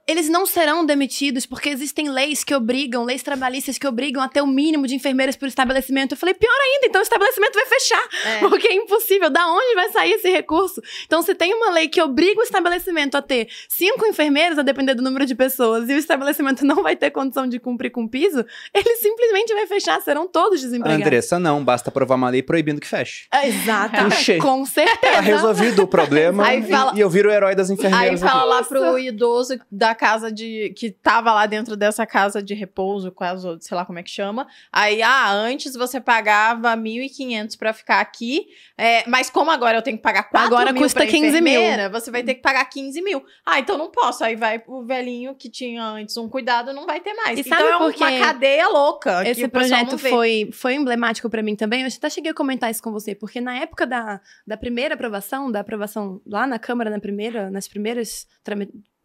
Eles 0.06 0.28
não 0.28 0.44
serão 0.46 0.84
demitidos 0.84 1.46
porque 1.46 1.68
existem 1.68 2.08
leis 2.10 2.44
que 2.44 2.54
obrigam, 2.54 3.04
leis 3.04 3.22
trabalhistas 3.22 3.78
que 3.78 3.86
obrigam 3.86 4.22
a 4.22 4.28
ter 4.28 4.40
o 4.42 4.46
mínimo 4.46 4.86
de 4.86 4.94
enfermeiras 4.94 5.36
por 5.36 5.48
estabelecimento. 5.48 6.12
Eu 6.12 6.16
falei, 6.18 6.34
pior 6.34 6.52
ainda, 6.52 6.86
então 6.86 7.00
o 7.00 7.02
estabelecimento 7.02 7.54
vai 7.54 7.66
fechar, 7.66 8.08
É. 8.24 8.38
porque 8.48 8.68
é 8.68 8.74
impossível. 8.74 9.30
Da 9.30 9.46
onde 9.48 9.74
vai 9.74 9.90
sair 9.90 10.12
esse 10.12 10.28
recurso? 10.30 10.80
Então, 11.06 11.22
se 11.22 11.34
tem 11.34 11.54
uma 11.54 11.70
lei 11.70 11.88
que 11.88 12.00
obriga 12.00 12.40
o 12.40 12.44
estabelecimento 12.44 13.16
a 13.16 13.22
ter 13.22 13.48
cinco 13.68 14.06
enfermeiros, 14.06 14.58
a 14.58 14.62
depender 14.62 14.94
do 14.94 15.02
número 15.02 15.24
de 15.26 15.34
pessoas, 15.34 15.88
e 15.88 15.94
o 15.94 15.98
estabelecimento 15.98 16.62
não 16.66 16.82
vai 16.82 16.94
ter 16.94 17.10
condição 17.10 17.46
de 17.48 17.58
cumprir 17.58 17.90
com 17.90 18.04
o 18.04 18.08
piso, 18.08 18.44
ele 18.74 18.96
simplesmente 18.96 19.52
vai 19.54 19.66
fechar, 19.66 20.00
serão 20.00 20.25
todos 20.28 20.60
desempregados. 20.60 21.04
Andressa, 21.06 21.38
não. 21.38 21.64
Basta 21.64 21.90
aprovar 21.90 22.14
uma 22.16 22.28
lei 22.30 22.42
proibindo 22.42 22.80
que 22.80 22.86
feche. 22.86 23.26
Exato. 23.44 24.04
Puxei. 24.04 24.38
Com 24.38 24.64
certeza. 24.64 25.14
Tá 25.14 25.20
resolvido 25.20 25.82
o 25.82 25.86
problema 25.86 26.46
Aí 26.46 26.60
e- 26.60 26.68
fala- 26.70 26.92
e 26.94 27.00
eu 27.00 27.08
viro 27.10 27.28
o 27.28 27.32
herói 27.32 27.54
das 27.54 27.70
Aí 27.70 27.74
enfermeiras 27.76 28.20
fala 28.20 28.40
aqui. 28.40 28.48
lá 28.48 28.62
pro 28.64 28.98
idoso 28.98 29.58
da 29.70 29.94
casa 29.94 30.30
de. 30.32 30.72
que 30.76 30.90
tava 30.90 31.32
lá 31.32 31.46
dentro 31.46 31.76
dessa 31.76 32.06
casa 32.06 32.42
de 32.42 32.54
repouso, 32.54 33.10
quase, 33.12 33.46
sei 33.60 33.76
lá 33.76 33.84
como 33.84 33.98
é 33.98 34.02
que 34.02 34.10
chama. 34.10 34.46
Aí, 34.72 35.02
ah, 35.02 35.30
antes 35.32 35.74
você 35.74 36.00
pagava 36.00 36.76
1.500 36.76 37.56
pra 37.56 37.72
ficar 37.72 38.00
aqui, 38.00 38.46
é, 38.76 39.08
mas 39.08 39.30
como 39.30 39.50
agora 39.50 39.78
eu 39.78 39.82
tenho 39.82 39.96
que 39.96 40.02
pagar 40.02 40.24
4 40.24 40.46
Agora 40.46 40.72
mil 40.72 40.82
custa 40.82 41.00
pra 41.00 41.08
15 41.08 41.40
mil. 41.40 41.60
Você 41.92 42.10
vai 42.10 42.22
ter 42.22 42.34
que 42.34 42.42
pagar 42.42 42.64
15 42.66 43.00
mil. 43.02 43.24
Ah, 43.44 43.58
então 43.58 43.76
não 43.78 43.90
posso. 43.90 44.24
Aí 44.24 44.36
vai 44.36 44.62
o 44.66 44.82
velhinho 44.84 45.34
que 45.34 45.48
tinha 45.48 45.82
antes 45.84 46.16
um 46.16 46.28
cuidado, 46.28 46.72
não 46.72 46.86
vai 46.86 47.00
ter 47.00 47.14
mais. 47.14 47.38
E 47.38 47.42
então 47.42 47.56
sabe 47.58 47.68
é 47.70 47.78
por 47.78 47.92
quê? 47.92 48.04
uma 48.04 48.18
cadeia 48.26 48.68
louca. 48.68 49.22
que 49.24 49.30
Esse 49.30 49.48
projeto 49.48 49.96
vê. 49.96 50.10
Foi, 50.16 50.48
foi 50.50 50.74
emblemático 50.74 51.28
pra 51.28 51.42
mim 51.42 51.54
também. 51.54 51.82
Eu 51.82 51.88
até 51.88 52.08
cheguei 52.08 52.30
a 52.30 52.34
comentar 52.34 52.70
isso 52.70 52.82
com 52.82 52.90
você, 52.90 53.14
porque 53.14 53.40
na 53.40 53.54
época 53.58 53.86
da, 53.86 54.20
da 54.46 54.56
primeira 54.56 54.94
aprovação, 54.94 55.50
da 55.52 55.60
aprovação 55.60 56.22
lá 56.26 56.46
na 56.46 56.58
Câmara, 56.58 56.88
na 56.88 56.98
primeira, 56.98 57.50
nas 57.50 57.68
primeiras 57.68 58.26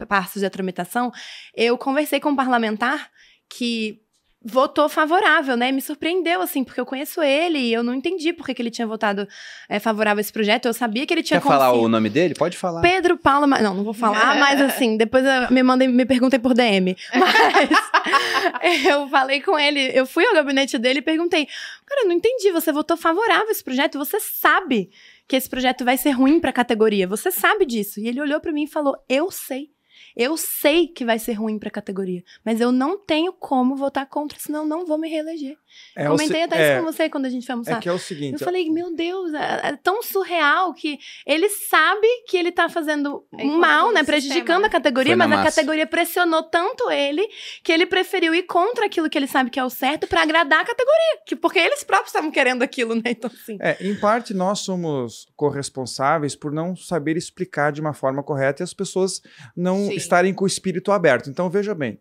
passos 0.08 0.42
da 0.42 0.50
tramitação, 0.50 1.12
eu 1.54 1.78
conversei 1.78 2.20
com 2.20 2.30
um 2.30 2.36
parlamentar 2.36 3.12
que 3.50 4.02
votou 4.44 4.90
favorável, 4.90 5.56
né? 5.56 5.72
Me 5.72 5.82
surpreendeu, 5.82 6.42
assim, 6.42 6.64
porque 6.64 6.80
eu 6.82 6.86
conheço 6.86 7.22
ele 7.22 7.60
e 7.60 7.72
eu 7.74 7.84
não 7.84 7.94
entendi 7.94 8.34
por 8.34 8.46
que, 8.46 8.54
que 8.56 8.62
ele 8.62 8.72
tinha 8.72 8.88
votado 8.88 9.28
eh, 9.70 9.80
favorável 9.80 10.20
a 10.20 10.22
esse 10.22 10.34
projeto. 10.34 10.66
Eu 10.68 10.74
sabia 10.74 11.06
que 11.06 11.14
ele 11.14 11.22
tinha 11.22 11.40
Quer 11.40 11.48
falar 11.48 11.72
o 11.74 11.88
nome 11.88 12.10
dele? 12.10 12.34
Pode 12.34 12.58
falar. 12.58 12.82
Pedro 12.82 13.18
Paulo. 13.18 13.48
Ma- 13.48 13.60
Não, 13.62 13.74
não 13.76 13.84
vou 13.84 13.94
falar, 13.94 14.38
mas 14.40 14.60
assim, 14.60 14.98
depois 14.98 15.24
eu- 15.24 15.52
me 15.52 15.62
mandem, 15.62 15.88
me 15.88 16.06
perguntem 16.06 16.40
por 16.40 16.54
DM. 16.56 16.96
Mas 17.14 17.70
eu 18.86 19.08
falei 19.10 19.42
com 19.42 19.58
ele, 19.58 19.92
eu 19.94 20.06
fui 20.06 20.26
ao 20.26 20.34
gabinete 20.34 20.78
dele 20.78 21.00
e 21.00 21.04
perguntei: 21.04 21.48
Cara, 21.86 22.02
eu 22.02 22.08
não 22.08 22.16
entendi, 22.16 22.52
você 22.52 22.72
votou 22.72 22.98
favorável 22.98 23.48
a 23.48 23.52
esse 23.52 23.64
projeto, 23.64 23.98
você 23.98 24.20
sabe 24.20 24.90
que 25.28 25.36
esse 25.36 25.50
projeto 25.50 25.86
vai 25.86 25.98
ser 25.98 26.12
ruim 26.12 26.40
pra 26.40 26.52
categoria, 26.52 27.08
você 27.08 27.32
sabe 27.32 27.66
disso. 27.66 28.00
E 28.00 28.08
ele 28.08 28.20
olhou 28.22 28.40
pra 28.40 28.52
mim 28.52 28.64
e 28.64 28.68
falou: 28.68 28.96
Eu 29.08 29.30
sei. 29.32 29.70
Eu 30.16 30.38
sei 30.38 30.88
que 30.88 31.06
vai 31.06 31.20
ser 31.20 31.34
ruim 31.34 31.58
pra 31.60 31.70
categoria, 31.70 32.24
mas 32.44 32.60
eu 32.60 32.72
não 32.72 32.98
tenho 32.98 33.34
como 33.34 33.76
votar 33.76 34.08
contra, 34.08 34.40
senão 34.40 34.66
não 34.66 34.86
vou 34.86 34.98
me 34.98 35.10
reeleger. 35.10 35.58
É 35.96 36.08
o 36.08 36.12
Comentei 36.14 36.38
se- 36.38 36.44
até 36.44 36.58
é, 36.58 36.76
isso 36.76 36.86
com 36.86 36.92
você 36.94 37.10
quando 37.10 37.26
a 37.26 37.30
gente 37.30 37.46
foi 37.46 37.54
almoçar. 37.54 37.78
É 37.78 37.82
que 37.82 37.90
é 37.90 37.92
o 37.92 38.00
seguinte, 38.00 38.34
Eu 38.34 38.40
falei, 38.40 38.70
meu 38.70 38.96
Deus, 38.96 39.34
é, 39.34 39.60
é 39.70 39.76
tão 39.76 40.02
surreal 40.02 40.74
que 40.74 40.98
ele 41.26 41.50
sabe 41.50 42.08
que 42.28 42.38
ele 42.38 42.52
tá 42.52 42.70
fazendo 42.70 43.26
mal, 43.60 43.92
né? 43.92 44.02
o 44.02 44.06
Prejudicando 44.06 44.40
sistema, 44.46 44.68
a 44.68 44.70
categoria, 44.70 45.12
Foi 45.12 45.18
na 45.18 45.28
mas 45.28 45.40
a 45.40 45.44
massa. 45.44 45.56
categoria 45.56 45.86
pressionou 45.86 46.44
tanto 46.44 46.90
ele 46.90 47.28
que 47.64 47.72
ele 47.72 47.86
preferiu 47.86 48.34
ir 48.34 48.44
contra 48.44 48.86
aquilo 48.86 49.10
que 49.10 49.18
ele 49.18 49.28
sabe 49.28 49.50
que 49.50 49.60
é 49.60 49.64
o 49.66 49.70
certo 49.70 50.08
pra 50.08 50.22
agradar 50.24 50.62
a 50.62 50.66
categoria. 50.66 51.22
Que, 51.26 51.36
porque 51.36 51.60
eles 51.60 51.84
próprios 51.84 52.10
estavam 52.10 52.32
querendo 52.32 52.64
aquilo, 52.64 52.96
né? 52.96 53.02
Então, 53.08 53.30
assim. 53.34 53.58
É, 53.60 53.78
em 53.82 53.96
parte, 54.00 54.34
nós 54.34 54.60
somos 54.60 55.28
corresponsáveis 55.36 56.36
por 56.36 56.52
não 56.52 56.76
saber 56.76 57.18
explicar 57.18 57.72
de 57.72 57.82
uma 57.82 57.94
forma 57.94 58.24
correta 58.24 58.62
e 58.62 58.66
as 58.66 58.74
pessoas 58.74 59.22
não 59.56 59.88
Sim. 59.88 59.94
estarem 59.96 60.34
com 60.34 60.44
o 60.44 60.48
espírito 60.48 60.92
aberto. 60.92 61.30
Então, 61.30 61.50
veja 61.50 61.76
bem, 61.76 62.00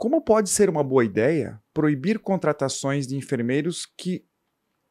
como 0.00 0.22
pode 0.22 0.48
ser 0.48 0.70
uma 0.70 0.82
boa 0.82 1.04
ideia 1.04 1.60
proibir 1.74 2.18
contratações 2.18 3.06
de 3.06 3.16
enfermeiros 3.16 3.84
que 3.84 4.24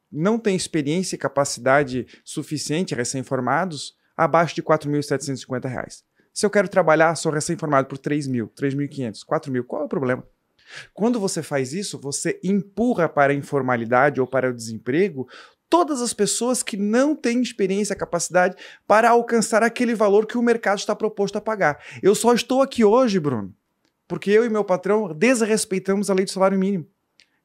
não 0.08 0.38
têm 0.38 0.54
experiência 0.54 1.16
e 1.16 1.18
capacidade 1.18 2.06
suficiente, 2.24 2.94
recém-formados, 2.94 3.96
abaixo 4.16 4.54
de 4.54 4.62
4.750 4.62 5.68
reais? 5.68 6.04
Se 6.32 6.46
eu 6.46 6.50
quero 6.50 6.68
trabalhar, 6.68 7.16
sou 7.16 7.32
recém-formado 7.32 7.88
por 7.88 7.98
3 7.98 8.28
mil, 8.28 8.46
3.500, 8.50 9.24
4 9.26 9.50
mil, 9.50 9.64
qual 9.64 9.82
é 9.82 9.84
o 9.86 9.88
problema? 9.88 10.24
Quando 10.94 11.18
você 11.18 11.42
faz 11.42 11.72
isso, 11.72 11.98
você 11.98 12.38
empurra 12.44 13.08
para 13.08 13.32
a 13.32 13.36
informalidade 13.36 14.20
ou 14.20 14.28
para 14.28 14.48
o 14.48 14.54
desemprego 14.54 15.28
todas 15.68 16.00
as 16.00 16.14
pessoas 16.14 16.62
que 16.62 16.76
não 16.76 17.16
têm 17.16 17.42
experiência, 17.42 17.96
capacidade 17.96 18.54
para 18.86 19.10
alcançar 19.10 19.64
aquele 19.64 19.92
valor 19.92 20.24
que 20.24 20.38
o 20.38 20.42
mercado 20.42 20.78
está 20.78 20.94
proposto 20.94 21.34
a 21.36 21.40
pagar. 21.40 21.82
Eu 22.00 22.14
só 22.14 22.32
estou 22.32 22.62
aqui 22.62 22.84
hoje, 22.84 23.18
Bruno, 23.18 23.52
porque 24.10 24.28
eu 24.28 24.44
e 24.44 24.50
meu 24.50 24.64
patrão 24.64 25.14
desrespeitamos 25.14 26.10
a 26.10 26.14
lei 26.14 26.24
do 26.24 26.32
salário 26.32 26.58
mínimo. 26.58 26.84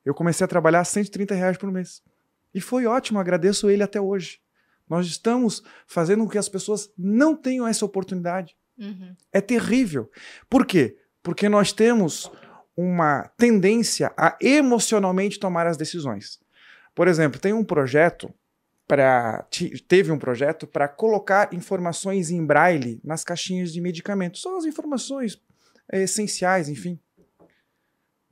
Eu 0.04 0.16
comecei 0.16 0.44
a 0.44 0.48
trabalhar 0.48 0.84
130 0.84 1.36
reais 1.36 1.58
por 1.58 1.72
mês. 1.72 2.02
E 2.56 2.60
foi 2.60 2.88
ótimo, 2.88 3.20
agradeço 3.20 3.70
ele 3.70 3.84
até 3.84 4.02
hoje. 4.02 4.40
Nós 4.90 5.06
estamos 5.06 5.62
fazendo 5.86 6.24
com 6.24 6.30
que 6.32 6.40
as 6.40 6.50
pessoas 6.50 6.92
não 6.98 7.36
tenham 7.36 7.68
essa 7.68 7.86
oportunidade. 7.86 8.58
Uhum. 8.80 9.16
É 9.32 9.40
terrível. 9.42 10.10
Por 10.50 10.66
quê? 10.66 10.98
Porque 11.22 11.48
nós 11.48 11.72
temos 11.72 12.32
uma 12.76 13.30
tendência 13.38 14.12
a 14.18 14.36
emocionalmente 14.42 15.40
tomar 15.40 15.68
as 15.68 15.78
decisões. 15.78 16.40
Por 16.96 17.08
exemplo, 17.08 17.40
tem 17.40 17.54
um 17.54 17.64
projeto 17.64 18.34
para 18.88 19.48
teve 19.88 20.12
um 20.12 20.18
projeto 20.18 20.66
para 20.66 20.88
colocar 20.88 21.54
informações 21.54 22.32
em 22.32 22.44
braille 22.44 23.00
nas 23.04 23.24
caixinhas 23.24 23.72
de 23.72 23.80
medicamentos, 23.80 24.42
só 24.42 24.58
as 24.58 24.66
informações 24.66 25.40
é, 25.92 26.02
essenciais, 26.02 26.70
enfim, 26.70 27.00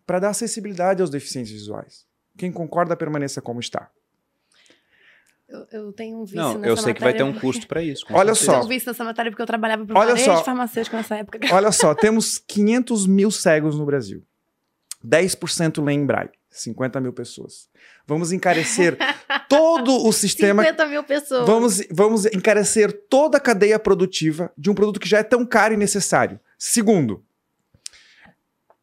para 0.06 0.20
dar 0.20 0.30
acessibilidade 0.30 1.02
aos 1.02 1.10
deficientes 1.10 1.52
visuais. 1.52 2.06
Quem 2.38 2.52
concorda 2.52 2.96
permaneça 2.96 3.42
como 3.42 3.60
está. 3.60 3.90
Eu, 5.48 5.68
eu 5.72 5.94
tenho 5.94 6.20
um 6.20 6.24
vício 6.24 6.38
Não, 6.40 6.58
nessa 6.58 6.68
eu 6.68 6.78
sei 6.78 6.94
que 6.94 7.02
vai 7.02 7.14
ter 7.14 7.22
um 7.22 7.28
matéria. 7.28 7.42
custo 7.42 7.68
pra 7.68 7.82
isso. 7.82 8.06
Olha 8.10 8.34
certeza. 8.34 8.46
só. 8.46 8.52
Eu 8.52 8.56
tenho 8.56 8.66
um 8.66 8.70
vício 8.70 8.90
nessa 8.90 9.04
matéria 9.04 9.32
porque 9.32 9.42
eu 9.42 9.46
trabalhava 9.46 9.86
para 9.86 10.00
Olha 10.00 10.16
varejo 10.16 10.26
só. 10.26 10.44
farmacêutico 10.44 10.96
nessa 10.96 11.16
época. 11.18 11.40
Olha 11.54 11.72
só, 11.72 11.94
temos 11.94 12.40
500 12.40 13.06
mil 13.06 13.30
cegos 13.30 13.78
no 13.78 13.86
Brasil. 13.86 14.24
10% 15.06 15.84
lê 15.84 15.94
em 15.94 16.06
braille. 16.06 16.32
50 16.50 17.00
mil 17.02 17.14
pessoas. 17.14 17.70
Vamos 18.08 18.32
encarecer 18.32 18.98
todo 19.50 20.06
o 20.08 20.12
sistema 20.12 20.64
50 20.64 20.86
mil 20.88 21.04
pessoas. 21.04 21.46
Vamos, 21.46 21.82
vamos 21.92 22.26
encarecer 22.28 22.92
toda 23.10 23.38
a 23.38 23.42
cadeia 23.42 23.78
produtiva 23.78 24.52
de 24.58 24.70
um 24.70 24.76
produto 24.76 25.00
que 25.00 25.10
já 25.10 25.20
é 25.20 25.24
tão 25.24 25.46
caro 25.46 25.74
e 25.74 25.78
necessário. 25.78 26.40
Segundo, 26.58 27.24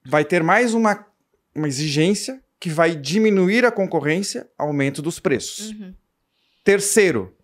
vai 0.04 0.24
ter 0.24 0.42
mais 0.42 0.74
uma, 0.74 1.06
uma 1.54 1.68
exigência 1.68 2.42
que 2.58 2.68
vai 2.68 2.94
diminuir 2.94 3.64
a 3.64 3.70
concorrência, 3.72 4.48
aumento 4.58 5.00
dos 5.00 5.18
preços. 5.18 5.70
Uhum. 5.70 5.94
Terceiro, 6.62 7.34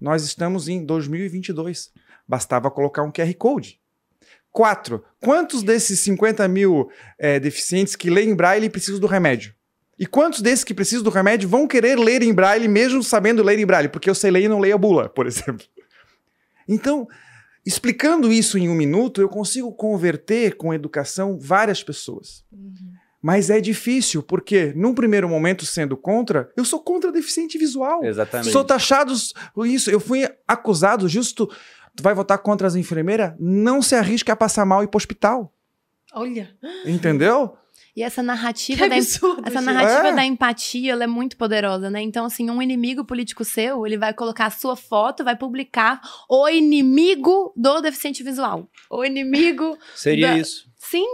nós 0.00 0.24
estamos 0.24 0.68
em 0.68 0.84
2022. 0.84 1.92
Bastava 2.26 2.70
colocar 2.70 3.02
um 3.02 3.12
QR 3.12 3.32
Code. 3.34 3.80
Quatro, 4.50 5.04
quantos 5.20 5.62
desses 5.62 6.00
50 6.00 6.46
mil 6.48 6.90
é, 7.18 7.38
deficientes 7.40 7.96
que 7.96 8.10
leem 8.10 8.34
braille 8.34 8.68
precisam 8.68 9.00
do 9.00 9.06
remédio? 9.06 9.54
E 9.98 10.06
quantos 10.06 10.42
desses 10.42 10.64
que 10.64 10.74
precisam 10.74 11.04
do 11.04 11.10
remédio 11.10 11.48
vão 11.48 11.66
querer 11.66 11.98
ler 11.98 12.22
em 12.22 12.34
braille 12.34 12.66
mesmo 12.66 13.02
sabendo 13.02 13.42
ler 13.42 13.58
em 13.58 13.66
braille? 13.66 13.88
Porque 13.88 14.10
eu 14.10 14.14
sei 14.14 14.30
ler 14.30 14.42
e 14.42 14.48
não 14.48 14.58
leio 14.58 14.74
a 14.74 14.78
bula, 14.78 15.08
por 15.08 15.26
exemplo. 15.28 15.64
Então, 16.66 17.06
explicando 17.64 18.32
isso 18.32 18.58
em 18.58 18.68
um 18.68 18.74
minuto, 18.74 19.20
eu 19.20 19.28
consigo 19.28 19.72
converter 19.72 20.56
com 20.56 20.74
educação 20.74 21.38
várias 21.38 21.82
pessoas. 21.82 22.44
Mas 23.22 23.50
é 23.50 23.60
difícil, 23.60 24.20
porque 24.20 24.72
num 24.74 24.92
primeiro 24.92 25.28
momento, 25.28 25.64
sendo 25.64 25.96
contra, 25.96 26.50
eu 26.56 26.64
sou 26.64 26.80
contra 26.80 27.12
deficiente 27.12 27.56
visual. 27.56 28.04
Exatamente. 28.04 28.50
Sou 28.50 28.64
taxado 28.64 29.14
isso. 29.64 29.90
Eu 29.90 30.00
fui 30.00 30.28
acusado 30.46 31.08
justo. 31.08 31.48
Tu 31.94 32.02
vai 32.02 32.14
votar 32.14 32.38
contra 32.38 32.66
as 32.66 32.74
enfermeiras? 32.74 33.34
Não 33.38 33.80
se 33.80 33.94
arrisque 33.94 34.30
a 34.32 34.36
passar 34.36 34.66
mal 34.66 34.82
e 34.82 34.84
ir 34.84 34.88
pro 34.88 34.96
hospital. 34.96 35.54
Olha. 36.12 36.50
Entendeu? 36.84 37.56
E 37.94 38.02
essa 38.02 38.22
Que 38.22 38.26
narrativa 38.26 38.88
da 38.88 38.96
absurdo. 38.96 39.42
Essa 39.46 39.58
gente. 39.60 39.64
narrativa 39.66 40.08
É. 40.08 40.14
da 40.14 40.24
empatia, 40.24 40.92
ela 40.92 41.04
é 41.04 41.06
muito 41.06 41.36
poderosa, 41.36 41.90
né? 41.90 42.00
Então, 42.00 42.24
assim, 42.24 42.48
um 42.50 42.62
inimigo 42.62 43.04
político 43.04 43.44
seu, 43.44 43.86
ele 43.86 43.98
vai 43.98 44.14
colocar 44.14 44.46
a 44.46 44.50
sua 44.50 44.76
foto, 44.76 45.22
vai 45.24 45.36
publicar 45.36 46.00
o 46.28 46.48
inimigo 46.48 47.52
do 47.56 47.80
deficiente 47.80 48.22
visual. 48.22 48.68
O 48.90 49.04
inimigo... 49.04 49.76
Seria 49.94 50.28
Da- 50.28 50.38
isso. 50.38 50.70
Sim. 50.84 51.06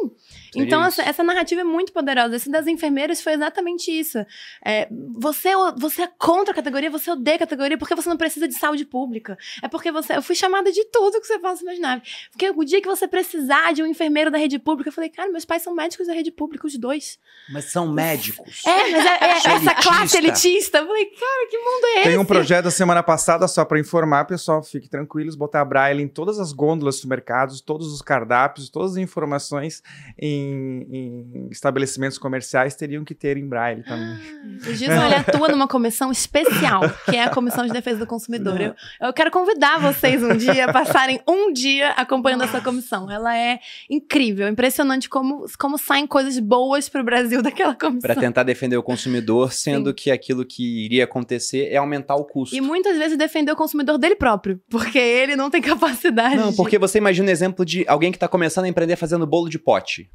Seria 0.50 0.66
então, 0.66 0.80
isso. 0.88 0.98
essa, 1.02 1.10
essa 1.10 1.22
narrativa 1.22 1.60
é 1.60 1.64
muito 1.64 1.92
poderosa. 1.92 2.34
Esse 2.34 2.50
das 2.50 2.66
enfermeiras 2.66 3.20
foi 3.20 3.34
exatamente 3.34 3.90
isso. 3.90 4.18
É, 4.64 4.88
você, 5.18 5.50
você 5.76 6.02
é 6.02 6.06
contra 6.06 6.52
a 6.52 6.54
categoria, 6.54 6.90
você 6.90 7.10
odeia 7.10 7.36
a 7.36 7.40
categoria 7.40 7.76
porque 7.76 7.94
você 7.94 8.08
não 8.08 8.16
precisa 8.16 8.48
de 8.48 8.54
saúde 8.54 8.86
pública. 8.86 9.36
É 9.62 9.68
porque 9.68 9.92
você. 9.92 10.16
Eu 10.16 10.22
fui 10.22 10.34
chamada 10.34 10.72
de 10.72 10.82
tudo 10.86 11.20
que 11.20 11.26
você 11.26 11.38
possa 11.38 11.62
imaginar. 11.62 12.02
Porque 12.30 12.48
o 12.48 12.64
dia 12.64 12.80
que 12.80 12.88
você 12.88 13.06
precisar 13.06 13.74
de 13.74 13.82
um 13.82 13.86
enfermeiro 13.86 14.30
da 14.30 14.38
rede 14.38 14.58
pública, 14.58 14.88
eu 14.88 14.92
falei, 14.92 15.10
cara, 15.10 15.30
meus 15.30 15.44
pais 15.44 15.60
são 15.62 15.74
médicos 15.74 16.06
da 16.06 16.14
rede 16.14 16.30
pública, 16.32 16.57
os 16.66 16.76
dois. 16.78 17.18
Mas 17.50 17.66
são 17.66 17.90
médicos. 17.90 18.62
É, 18.66 18.90
mas 18.90 19.06
é, 19.06 19.24
é 19.24 19.56
essa 19.56 19.74
classe 19.74 20.18
elitista. 20.18 20.78
Eu 20.78 20.86
falei, 20.86 21.06
cara, 21.06 21.48
que 21.50 21.58
mundo 21.58 21.86
é 21.86 22.02
Tem 22.02 22.12
esse? 22.12 22.18
um 22.18 22.24
projeto 22.24 22.64
da 22.64 22.70
semana 22.70 23.02
passada, 23.02 23.48
só 23.48 23.64
para 23.64 23.78
informar, 23.78 24.26
pessoal, 24.26 24.62
fique 24.62 24.88
tranquilos, 24.88 25.34
botar 25.34 25.64
braille 25.64 26.02
em 26.02 26.08
todas 26.08 26.38
as 26.38 26.52
gôndolas 26.52 26.96
dos 26.96 27.02
supermercados, 27.02 27.60
todos 27.60 27.92
os 27.92 28.02
cardápios, 28.02 28.68
todas 28.68 28.92
as 28.92 28.96
informações 28.98 29.82
em, 30.18 30.86
em 30.90 31.48
estabelecimentos 31.50 32.18
comerciais 32.18 32.74
teriam 32.74 33.04
que 33.04 33.14
ter 33.14 33.36
em 33.36 33.48
braille 33.48 33.82
também. 33.82 34.18
O 34.66 34.74
Gilson, 34.74 35.04
ele 35.04 35.14
atua 35.14 35.48
numa 35.48 35.68
comissão 35.68 36.10
especial, 36.10 36.82
que 37.04 37.16
é 37.16 37.24
a 37.24 37.30
Comissão 37.30 37.66
de 37.66 37.72
Defesa 37.72 38.00
do 38.00 38.06
Consumidor. 38.06 38.60
Eu, 38.60 38.74
eu 39.00 39.12
quero 39.12 39.30
convidar 39.30 39.78
vocês 39.78 40.22
um 40.22 40.36
dia 40.36 40.66
a 40.66 40.72
passarem 40.72 41.20
um 41.26 41.52
dia 41.52 41.90
acompanhando 41.90 42.44
essa 42.44 42.60
comissão. 42.60 43.10
Ela 43.10 43.36
é 43.36 43.60
incrível, 43.88 44.48
impressionante 44.48 45.08
como, 45.08 45.46
como 45.58 45.78
saem 45.78 46.06
coisas 46.06 46.37
boas 46.38 46.88
para 46.88 47.00
o 47.00 47.04
Brasil 47.04 47.42
daquela 47.42 47.74
comissão. 47.74 48.00
Para 48.00 48.14
tentar 48.14 48.42
defender 48.42 48.76
o 48.76 48.82
consumidor, 48.82 49.52
sendo 49.52 49.92
que 49.94 50.10
aquilo 50.10 50.44
que 50.44 50.84
iria 50.84 51.04
acontecer 51.04 51.68
é 51.70 51.76
aumentar 51.76 52.16
o 52.16 52.24
custo. 52.24 52.54
E 52.56 52.60
muitas 52.60 52.96
vezes 52.96 53.16
defender 53.16 53.52
o 53.52 53.56
consumidor 53.56 53.98
dele 53.98 54.16
próprio, 54.16 54.60
porque 54.70 54.98
ele 54.98 55.36
não 55.36 55.50
tem 55.50 55.60
capacidade. 55.62 56.36
Não, 56.36 56.52
porque 56.54 56.78
você 56.78 56.98
imagina 56.98 57.28
o 57.28 57.30
exemplo 57.30 57.64
de 57.64 57.84
alguém 57.88 58.10
que 58.10 58.16
está 58.16 58.28
começando 58.28 58.64
a 58.64 58.68
empreender 58.68 58.96
fazendo 58.96 59.26
bolo 59.26 59.48
de 59.48 59.58
pote. 59.58 60.10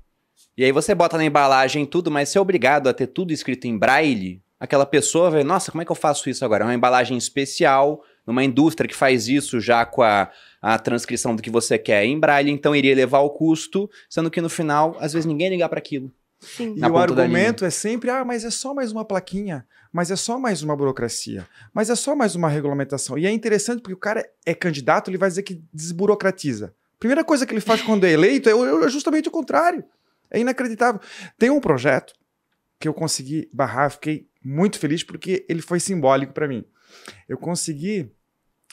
E 0.57 0.63
aí 0.63 0.71
você 0.71 0.93
bota 0.93 1.17
na 1.17 1.25
embalagem 1.25 1.85
tudo, 1.85 2.11
mas 2.11 2.29
você 2.29 2.37
é 2.37 2.41
obrigado 2.41 2.87
a 2.87 2.93
ter 2.93 3.07
tudo 3.07 3.33
escrito 3.33 3.65
em 3.65 3.77
braille. 3.77 4.41
Aquela 4.59 4.85
pessoa 4.85 5.29
vai, 5.29 5.43
nossa, 5.43 5.71
como 5.71 5.81
é 5.81 5.85
que 5.85 5.91
eu 5.91 5.95
faço 5.95 6.29
isso 6.29 6.45
agora? 6.45 6.63
É 6.63 6.67
uma 6.67 6.75
embalagem 6.75 7.17
especial, 7.17 8.01
numa 8.25 8.43
indústria 8.43 8.87
que 8.87 8.95
faz 8.95 9.27
isso 9.27 9.59
já 9.59 9.85
com 9.85 10.01
a, 10.01 10.29
a 10.63 10.79
transcrição 10.79 11.35
do 11.35 11.41
que 11.41 11.49
você 11.49 11.77
quer 11.77 12.05
em 12.05 12.17
braille, 12.17 12.49
então 12.49 12.73
iria 12.73 12.95
levar 12.95 13.19
o 13.19 13.29
custo, 13.29 13.89
sendo 14.09 14.31
que 14.31 14.39
no 14.39 14.47
final, 14.47 14.95
às 14.97 15.11
vezes 15.11 15.25
ninguém 15.25 15.49
ligar 15.49 15.67
para 15.67 15.77
aquilo. 15.77 16.09
Sim. 16.39 16.75
E 16.77 16.85
o 16.85 16.97
argumento 16.97 17.65
é 17.65 17.69
sempre, 17.69 18.09
ah, 18.09 18.23
mas 18.23 18.45
é 18.45 18.49
só 18.49 18.73
mais 18.73 18.89
uma 18.89 19.03
plaquinha, 19.03 19.67
mas 19.91 20.09
é 20.09 20.15
só 20.15 20.39
mais 20.39 20.63
uma 20.63 20.73
burocracia, 20.73 21.45
mas 21.73 21.89
é 21.89 21.95
só 21.95 22.15
mais 22.15 22.33
uma 22.33 22.47
regulamentação. 22.47 23.17
E 23.17 23.25
é 23.25 23.29
interessante 23.29 23.81
porque 23.81 23.93
o 23.93 23.97
cara 23.97 24.25
é 24.45 24.53
candidato, 24.53 25.11
ele 25.11 25.17
vai 25.17 25.27
dizer 25.27 25.43
que 25.43 25.61
desburocratiza. 25.73 26.73
Primeira 26.97 27.25
coisa 27.25 27.45
que 27.45 27.51
ele 27.51 27.59
faz 27.59 27.81
quando 27.81 28.05
é 28.05 28.11
eleito 28.11 28.47
é, 28.47 28.53
é 28.53 28.89
justamente 28.89 29.27
o 29.27 29.31
contrário. 29.31 29.83
É 30.31 30.39
inacreditável. 30.39 31.01
Tem 31.37 31.49
um 31.49 31.59
projeto 31.59 32.13
que 32.79 32.87
eu 32.87 32.93
consegui 32.93 33.49
barrar, 33.51 33.89
fiquei 33.89 34.29
muito 34.41 34.79
feliz 34.79 35.03
porque 35.03 35.45
ele 35.49 35.61
foi 35.61 35.81
simbólico 35.81 36.31
para 36.31 36.47
mim. 36.47 36.63
Eu 37.27 37.37
consegui 37.37 38.09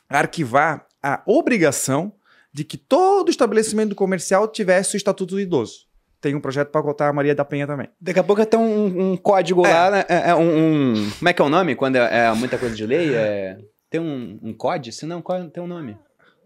arquivar 0.08 0.86
a 1.02 1.22
obrigação 1.26 2.12
de 2.52 2.64
que 2.64 2.76
todo 2.76 3.30
estabelecimento 3.30 3.94
comercial 3.94 4.46
tivesse 4.48 4.96
o 4.96 4.98
estatuto 4.98 5.34
do 5.34 5.40
idoso. 5.40 5.86
Tem 6.20 6.34
um 6.34 6.40
projeto 6.40 6.68
para 6.70 6.82
botar 6.82 7.08
a 7.08 7.12
Maria 7.12 7.34
da 7.34 7.44
Penha 7.44 7.66
também. 7.66 7.88
Daqui 8.00 8.18
a 8.18 8.22
pouco 8.24 8.44
tem 8.44 8.58
um, 8.60 9.12
um 9.12 9.16
código 9.16 9.64
É. 9.66 9.72
lá, 9.72 9.90
né? 9.90 10.04
é, 10.08 10.30
é 10.30 10.34
um, 10.34 10.92
um- 10.94 11.10
Como 11.18 11.28
é 11.28 11.32
que 11.32 11.40
é 11.40 11.44
o 11.44 11.48
nome? 11.48 11.74
Quando 11.74 11.96
é, 11.96 12.26
é 12.26 12.32
muita 12.34 12.58
coisa 12.58 12.74
de 12.74 12.84
lei? 12.84 13.14
É, 13.14 13.56
tem 13.88 14.00
um, 14.00 14.38
um 14.42 14.52
código? 14.52 14.94
Se 14.94 15.06
não, 15.06 15.22
qual- 15.22 15.48
tem 15.48 15.62
um 15.62 15.66
nome. 15.66 15.96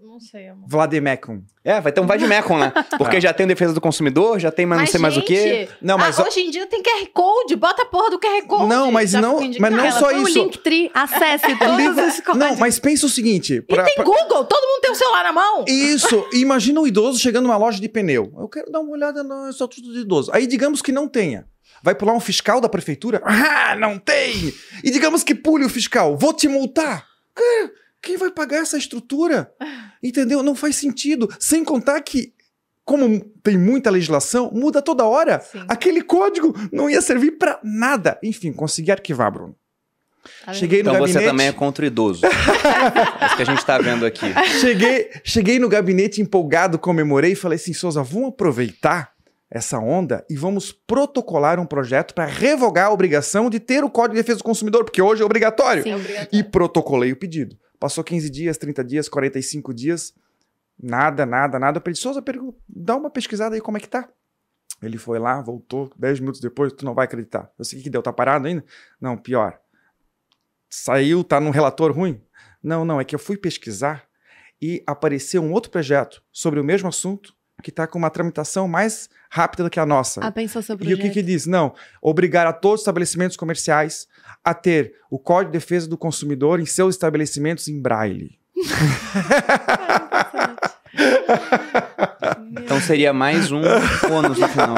Não 0.04 0.20
sei, 0.20 0.48
amor. 0.48 0.68
Vladimecum. 0.68 1.42
É, 1.64 1.80
vai 1.80 1.90
ter 1.90 2.00
um 2.00 2.06
Vademecum 2.06 2.56
lá. 2.58 2.70
Porque 2.98 3.20
já 3.20 3.32
tem 3.32 3.46
defesa 3.46 3.72
do 3.72 3.80
consumidor, 3.80 4.38
já 4.38 4.50
tem 4.52 4.66
mais 4.66 4.82
não 4.82 4.86
sei 4.86 5.00
mais 5.00 5.16
o 5.16 5.22
quê. 5.22 5.68
Não, 5.80 5.96
mas 5.96 6.20
ah, 6.20 6.24
hoje 6.24 6.40
em 6.40 6.50
dia 6.50 6.66
tem 6.66 6.82
QR 6.82 7.06
Code, 7.12 7.56
bota 7.56 7.82
a 7.82 7.86
porra 7.86 8.10
do 8.10 8.18
QR 8.20 8.42
Code. 8.46 8.66
Não, 8.68 8.92
mas 8.92 9.12
não- 9.14 9.40
mas 9.58 9.72
não 9.72 9.90
só 9.92 10.10
põe 10.10 10.22
isso. 10.22 10.40
o 10.40 10.44
Linktree, 10.44 10.90
acesse 10.94 11.56
todos 11.58 11.96
os 11.96 12.20
códigos. 12.20 12.36
Não, 12.36 12.56
mas 12.56 12.78
pensa 12.78 13.06
o 13.06 13.08
seguinte. 13.08 13.54
E 13.54 13.62
pra- 13.62 13.84
tem 13.84 13.94
pra- 13.94 14.04
Google, 14.04 14.44
todo 14.44 14.60
mundo 14.66 14.80
tem 14.82 14.90
o 14.92 14.94
celular 14.94 15.24
na 15.24 15.32
mão. 15.32 15.64
Isso, 15.66 16.28
imagina 16.34 16.80
um 16.80 16.86
idoso 16.86 17.18
chegando 17.18 17.44
numa 17.44 17.56
loja 17.56 17.80
de 17.80 17.88
pneu. 17.88 18.30
Eu 18.38 18.48
quero 18.48 18.70
dar 18.70 18.80
uma 18.80 18.90
olhada 18.92 19.22
no 19.24 19.48
estatuto 19.48 19.88
do 19.88 19.98
idoso. 19.98 20.30
Aí 20.34 20.46
digamos 20.46 20.82
que 20.82 20.92
não 20.92 21.08
tenha. 21.08 21.46
Vai 21.82 21.94
pular 21.94 22.12
um 22.12 22.20
fiscal 22.20 22.60
da 22.60 22.68
prefeitura? 22.68 23.22
Ah, 23.26 23.74
não 23.76 23.98
tem! 23.98 24.52
E 24.84 24.90
digamos 24.90 25.24
que 25.24 25.34
pule 25.34 25.64
o 25.64 25.68
fiscal. 25.70 26.16
Vou 26.16 26.32
te 26.34 26.46
multar. 26.46 27.04
Cara, 27.34 27.72
quem 28.02 28.16
vai 28.18 28.30
pagar 28.30 28.58
essa 28.58 28.76
estrutura? 28.76 29.50
Entendeu? 30.04 30.42
Não 30.42 30.54
faz 30.54 30.76
sentido. 30.76 31.28
Sem 31.40 31.64
contar 31.64 32.00
que, 32.02 32.34
como 32.84 33.18
tem 33.42 33.56
muita 33.56 33.88
legislação, 33.90 34.50
muda 34.52 34.82
toda 34.82 35.04
hora. 35.04 35.40
Sim. 35.40 35.64
Aquele 35.66 36.02
código 36.02 36.54
não 36.70 36.90
ia 36.90 37.00
servir 37.00 37.32
pra 37.38 37.58
nada. 37.64 38.18
Enfim, 38.22 38.52
consegui 38.52 38.92
arquivar, 38.92 39.32
Bruno. 39.32 39.56
Cheguei 40.52 40.82
no 40.82 40.90
Então 40.90 41.00
você 41.00 41.14
gabinete. 41.14 41.30
também 41.30 41.46
é 41.48 41.52
contra 41.52 41.84
o 41.84 41.86
idoso. 41.86 42.24
é 42.24 43.26
isso 43.26 43.36
que 43.36 43.42
a 43.42 43.46
gente 43.46 43.64
tá 43.64 43.78
vendo 43.78 44.06
aqui. 44.06 44.26
cheguei, 44.60 45.10
cheguei 45.22 45.58
no 45.58 45.68
gabinete 45.68 46.20
empolgado, 46.22 46.78
comemorei 46.78 47.32
e 47.32 47.36
falei 47.36 47.56
assim: 47.56 47.72
Souza, 47.74 48.02
vamos 48.02 48.30
aproveitar 48.30 49.12
essa 49.50 49.78
onda 49.78 50.24
e 50.30 50.34
vamos 50.36 50.72
protocolar 50.72 51.60
um 51.60 51.66
projeto 51.66 52.14
para 52.14 52.24
revogar 52.24 52.86
a 52.86 52.90
obrigação 52.90 53.48
de 53.50 53.60
ter 53.60 53.84
o 53.84 53.90
Código 53.90 54.14
de 54.14 54.22
Defesa 54.22 54.38
do 54.38 54.44
Consumidor, 54.44 54.84
porque 54.84 55.00
hoje 55.02 55.22
é 55.22 55.24
obrigatório. 55.24 55.82
Sim. 55.82 55.94
E 56.32 56.42
protocolei 56.42 57.12
o 57.12 57.16
pedido. 57.16 57.56
Passou 57.84 58.02
15 58.02 58.30
dias, 58.30 58.56
30 58.56 58.82
dias, 58.82 59.08
45 59.10 59.74
dias, 59.74 60.14
nada, 60.82 61.26
nada, 61.26 61.58
nada. 61.58 61.76
Eu 61.76 61.82
pedi, 61.82 61.98
Souza, 61.98 62.24
dá 62.66 62.96
uma 62.96 63.10
pesquisada 63.10 63.54
aí 63.54 63.60
como 63.60 63.76
é 63.76 63.80
que 63.80 63.86
tá. 63.86 64.08
Ele 64.80 64.96
foi 64.96 65.18
lá, 65.18 65.42
voltou, 65.42 65.92
10 65.94 66.20
minutos 66.20 66.40
depois, 66.40 66.72
tu 66.72 66.82
não 66.82 66.94
vai 66.94 67.04
acreditar. 67.04 67.50
Eu 67.58 67.62
sei 67.62 67.78
o 67.78 67.82
que 67.82 67.90
deu, 67.90 68.00
tá 68.00 68.10
parado 68.10 68.46
ainda? 68.46 68.64
Não, 68.98 69.18
pior. 69.18 69.60
Saiu, 70.70 71.22
tá 71.22 71.38
num 71.38 71.50
relator 71.50 71.92
ruim? 71.92 72.22
Não, 72.62 72.86
não, 72.86 72.98
é 72.98 73.04
que 73.04 73.14
eu 73.14 73.18
fui 73.18 73.36
pesquisar 73.36 74.08
e 74.62 74.82
apareceu 74.86 75.42
um 75.42 75.52
outro 75.52 75.70
projeto 75.70 76.22
sobre 76.32 76.58
o 76.60 76.64
mesmo 76.64 76.88
assunto 76.88 77.36
que 77.62 77.68
está 77.68 77.86
com 77.86 77.98
uma 77.98 78.08
tramitação 78.08 78.66
mais 78.66 79.10
rápida 79.28 79.62
do 79.62 79.68
que 79.68 79.78
a 79.78 79.84
nossa. 79.84 80.22
Ah, 80.22 80.32
pensou 80.32 80.62
seu 80.62 80.72
E 80.72 80.76
o 80.76 80.78
projeto. 80.78 81.00
que 81.02 81.10
que 81.10 81.22
diz? 81.22 81.44
Não, 81.44 81.74
obrigar 82.00 82.46
a 82.46 82.52
todos 82.54 82.76
os 82.76 82.80
estabelecimentos 82.80 83.36
comerciais 83.36 84.08
a 84.44 84.52
ter 84.54 84.94
o 85.10 85.18
Código 85.18 85.52
de 85.52 85.58
Defesa 85.58 85.88
do 85.88 85.96
Consumidor 85.96 86.60
em 86.60 86.66
seus 86.66 86.94
estabelecimentos 86.94 87.68
em 87.68 87.80
braille. 87.80 88.38
Então 92.62 92.80
seria 92.80 93.12
mais 93.12 93.50
um 93.52 93.60
ônus 94.12 94.38
no 94.38 94.48
final. 94.48 94.74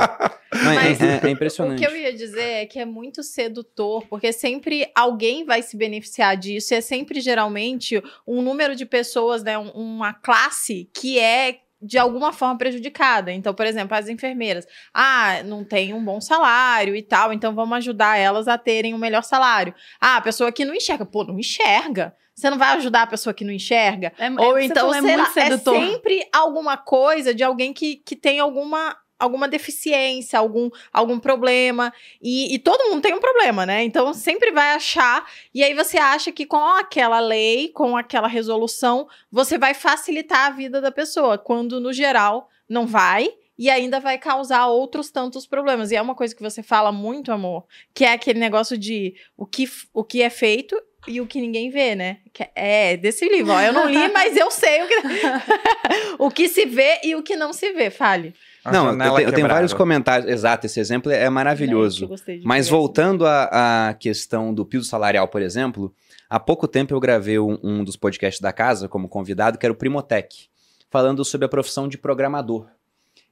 Não, 0.53 0.73
é, 0.73 0.75
Mas 0.75 1.01
é- 1.01 1.21
é 1.23 1.27
O 1.27 1.29
impressionante. 1.29 1.79
que 1.81 1.87
eu 1.87 1.97
ia 1.97 2.13
dizer 2.13 2.41
é 2.43 2.67
que 2.67 2.79
é 2.79 2.85
muito 2.85 3.23
sedutor, 3.23 4.07
porque 4.09 4.33
sempre 4.33 4.91
alguém 4.95 5.45
vai 5.45 5.63
se 5.63 5.77
beneficiar 5.77 6.37
disso. 6.37 6.73
E 6.73 6.77
é 6.77 6.81
sempre, 6.81 7.21
geralmente, 7.21 8.03
um 8.27 8.41
número 8.43 8.75
de 8.75 8.87
pessoas, 8.87 9.43
né? 9.43 9.59
um- 9.59 9.71
uma 9.71 10.13
classe 10.15 10.89
que 10.95 11.19
é 11.19 11.59
de 11.87 11.99
alguma 11.99 12.33
forma 12.33 12.59
prejudicada. 12.59 13.33
Então, 13.33 13.55
por 13.55 13.67
exemplo, 13.67 13.97
as 13.97 14.09
enfermeiras. 14.09 14.67
Ah, 14.93 15.43
não 15.45 15.65
tem 15.65 15.95
um 15.95 16.05
bom 16.05 16.21
salário 16.21 16.97
e 16.97 17.03
tal, 17.03 17.33
então 17.33 17.55
vamos 17.55 17.79
ajudar 17.79 18.19
elas 18.19 18.49
a 18.49 18.59
terem 18.59 18.93
um 18.95 18.99
melhor 18.99 19.23
salário. 19.23 19.75
Ah, 20.01 20.17
a 20.17 20.21
pessoa 20.21 20.51
que 20.51 20.65
não 20.65 20.75
enxerga. 20.75 21.07
Pô, 21.07 21.25
não 21.25 21.39
enxerga. 21.39 22.15
Você 22.35 22.51
não 22.51 22.59
vai 22.59 22.77
ajudar 22.77 23.03
a 23.03 23.07
pessoa 23.07 23.33
que 23.33 23.45
não 23.45 23.53
enxerga? 23.53 24.13
É, 24.19 24.27
é, 24.27 24.31
Ou 24.31 24.55
você 24.55 24.65
então, 24.65 24.91
é 24.93 25.01
sei 25.01 25.17
muito 25.17 25.37
lá, 25.37 25.43
é 25.43 25.59
sempre 25.59 26.29
alguma 26.33 26.77
coisa 26.77 27.33
de 27.33 27.43
alguém 27.43 27.73
que, 27.73 27.97
que 27.97 28.15
tem 28.15 28.41
alguma 28.41 28.95
alguma 29.19 29.49
deficiência, 29.49 30.39
algum, 30.39 30.71
algum 30.93 31.19
problema. 31.19 31.93
E, 32.21 32.55
e 32.55 32.59
todo 32.59 32.91
mundo 32.91 33.03
tem 33.03 33.15
um 33.15 33.21
problema, 33.21 33.67
né? 33.67 33.83
Então 33.85 34.13
sempre 34.13 34.51
vai 34.51 34.73
achar. 34.73 35.27
E 35.55 35.63
aí 35.63 35.75
você 35.75 35.99
acha 35.99 36.31
que 36.31 36.47
com 36.47 36.57
aquela 36.57 37.21
lei, 37.21 37.69
com 37.69 37.97
aquela 37.97 38.29
resolução, 38.29 39.09
você 39.31 39.59
vai 39.59 39.75
facilitar 39.75 40.47
a 40.47 40.51
vida 40.51 40.81
da 40.81 40.91
pessoa, 40.91 41.39
quando 41.39 41.81
no 41.81 41.93
geral 41.93 42.49
não 42.69 42.87
vai. 42.87 43.29
E 43.59 43.71
ainda 43.71 43.99
vai 43.99 44.19
causar 44.19 44.67
outros 44.67 45.11
tantos 45.11 45.47
problemas. 45.47 45.91
E 45.91 45.97
é 45.97 46.03
uma 46.03 46.15
coisa 46.15 46.37
que 46.37 46.43
você 46.43 46.63
fala 46.63 46.93
muito, 46.93 47.33
amor, 47.33 47.65
que 47.95 48.05
é 48.05 48.13
aquele 48.13 48.39
negócio 48.39 48.77
de 48.77 49.15
o 49.35 49.47
que, 49.47 49.67
o 49.95 50.05
que 50.05 50.21
é 50.21 50.29
feito 50.29 50.77
e 51.09 51.23
o 51.23 51.27
que 51.27 51.41
ninguém 51.41 51.71
vê, 51.71 51.95
né? 51.95 52.19
É 52.55 52.99
desse 52.99 53.27
livro. 53.27 53.53
Ó, 53.53 53.61
eu 53.61 53.73
não 53.73 53.89
li, 53.89 54.13
mas 54.13 54.37
eu 54.37 54.51
sei 54.51 54.83
o 54.83 54.89
que, 54.89 54.95
o 56.19 56.31
que 56.31 56.49
se 56.49 56.67
vê 56.67 57.01
e 57.03 57.15
o 57.15 57.23
que 57.23 57.35
não 57.35 57.53
se 57.55 57.73
vê. 57.73 57.89
Fale. 57.89 58.35
A 58.67 58.73
Não, 58.73 58.91
eu 58.91 59.15
tenho, 59.15 59.29
eu 59.29 59.33
tenho 59.33 59.49
vários 59.49 59.73
comentários. 59.73 60.29
Exato, 60.29 60.67
esse 60.67 60.81
exemplo 60.81 61.13
é 61.13 61.31
maravilhoso. 61.31 62.11
É, 62.27 62.41
Mas 62.45 62.69
voltando 62.69 63.25
à, 63.25 63.95
questão 63.99 64.53
do 64.53 64.67
piso 64.67 64.85
salarial, 64.85 65.29
por 65.29 65.41
exemplo, 65.41 65.95
há 66.29 66.41
pouco 66.41 66.67
tempo 66.67 66.93
eu 66.93 66.99
gravei 66.99 67.39
um, 67.39 67.57
um 67.63 67.85
dos 67.85 67.97
podcasts 67.97 68.41
da 68.41 68.53
casa 68.53 68.89
como 68.89 69.09
convidado, 69.09 69.57
que 69.57 69.65
era 69.65 69.73
o 69.73 69.77
Primotech, 69.77 70.49
falando 70.91 71.25
sobre 71.25 71.45
a 71.45 71.49
profissão 71.49 71.87
de 71.87 71.97
programador. 71.97 72.67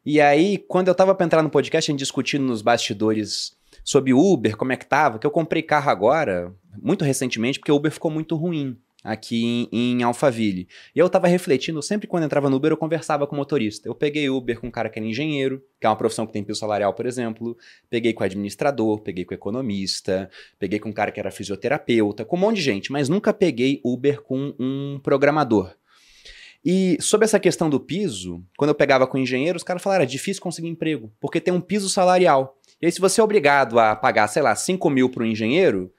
E 0.06 0.20
aí, 0.20 0.58
quando 0.68 0.86
eu 0.86 0.94
tava 0.94 1.14
para 1.14 1.26
entrar 1.26 1.42
no 1.42 1.50
podcast, 1.50 1.90
a 1.90 1.92
gente 1.92 1.98
discutindo 2.00 2.44
nos 2.44 2.62
bastidores 2.62 3.56
sobre 3.82 4.14
Uber, 4.14 4.56
como 4.56 4.72
é 4.72 4.76
que 4.76 4.86
tava, 4.86 5.18
que 5.18 5.26
eu 5.26 5.30
comprei 5.30 5.62
carro 5.62 5.90
agora, 5.90 6.52
muito 6.80 7.04
recentemente, 7.04 7.58
porque 7.58 7.72
o 7.72 7.76
Uber 7.76 7.90
ficou 7.90 8.10
muito 8.10 8.36
ruim 8.36 8.78
aqui 9.04 9.68
em, 9.70 9.92
em 9.92 10.02
Alphaville. 10.02 10.66
E 10.96 10.98
eu 10.98 11.10
tava 11.10 11.28
refletindo, 11.28 11.82
sempre 11.82 12.08
quando 12.08 12.24
entrava 12.24 12.48
no 12.48 12.56
Uber, 12.56 12.72
eu 12.72 12.76
conversava 12.76 13.26
com 13.26 13.36
o 13.36 13.38
motorista. 13.38 13.86
Eu 13.86 13.94
peguei 13.94 14.30
Uber 14.30 14.58
com 14.58 14.68
um 14.68 14.70
cara 14.70 14.88
que 14.88 14.98
era 14.98 15.06
engenheiro, 15.06 15.62
que 15.78 15.86
é 15.86 15.90
uma 15.90 15.96
profissão 15.96 16.26
que 16.26 16.32
tem 16.32 16.42
piso 16.42 16.58
salarial, 16.58 16.94
por 16.94 17.04
exemplo. 17.04 17.56
Peguei 17.90 18.14
com 18.14 18.24
administrador, 18.24 19.00
peguei 19.02 19.26
com 19.26 19.34
economista, 19.34 20.30
peguei 20.58 20.78
com 20.78 20.88
um 20.88 20.92
cara 20.92 21.12
que 21.12 21.20
era 21.20 21.30
fisioterapeuta, 21.30 22.24
com 22.24 22.36
um 22.36 22.40
monte 22.40 22.56
de 22.56 22.62
gente, 22.62 22.90
mas 22.90 23.10
nunca 23.10 23.34
peguei 23.34 23.80
Uber 23.84 24.22
com 24.22 24.54
um 24.58 24.98
programador. 25.02 25.74
E 26.64 26.96
sobre 26.98 27.26
essa 27.26 27.38
questão 27.38 27.68
do 27.68 27.78
piso, 27.78 28.42
quando 28.56 28.70
eu 28.70 28.74
pegava 28.74 29.06
com 29.06 29.18
engenheiro, 29.18 29.58
os 29.58 29.62
caras 29.62 29.82
falaram, 29.82 30.04
é 30.04 30.06
difícil 30.06 30.42
conseguir 30.42 30.68
emprego, 30.68 31.12
porque 31.20 31.38
tem 31.38 31.52
um 31.52 31.60
piso 31.60 31.90
salarial. 31.90 32.58
E 32.80 32.86
aí, 32.86 32.92
se 32.92 33.00
você 33.00 33.20
é 33.20 33.24
obrigado 33.24 33.78
a 33.78 33.94
pagar, 33.94 34.26
sei 34.28 34.42
lá, 34.42 34.54
5 34.54 34.88
mil 34.88 35.10
para 35.10 35.22
um 35.22 35.26
engenheiro, 35.26 35.92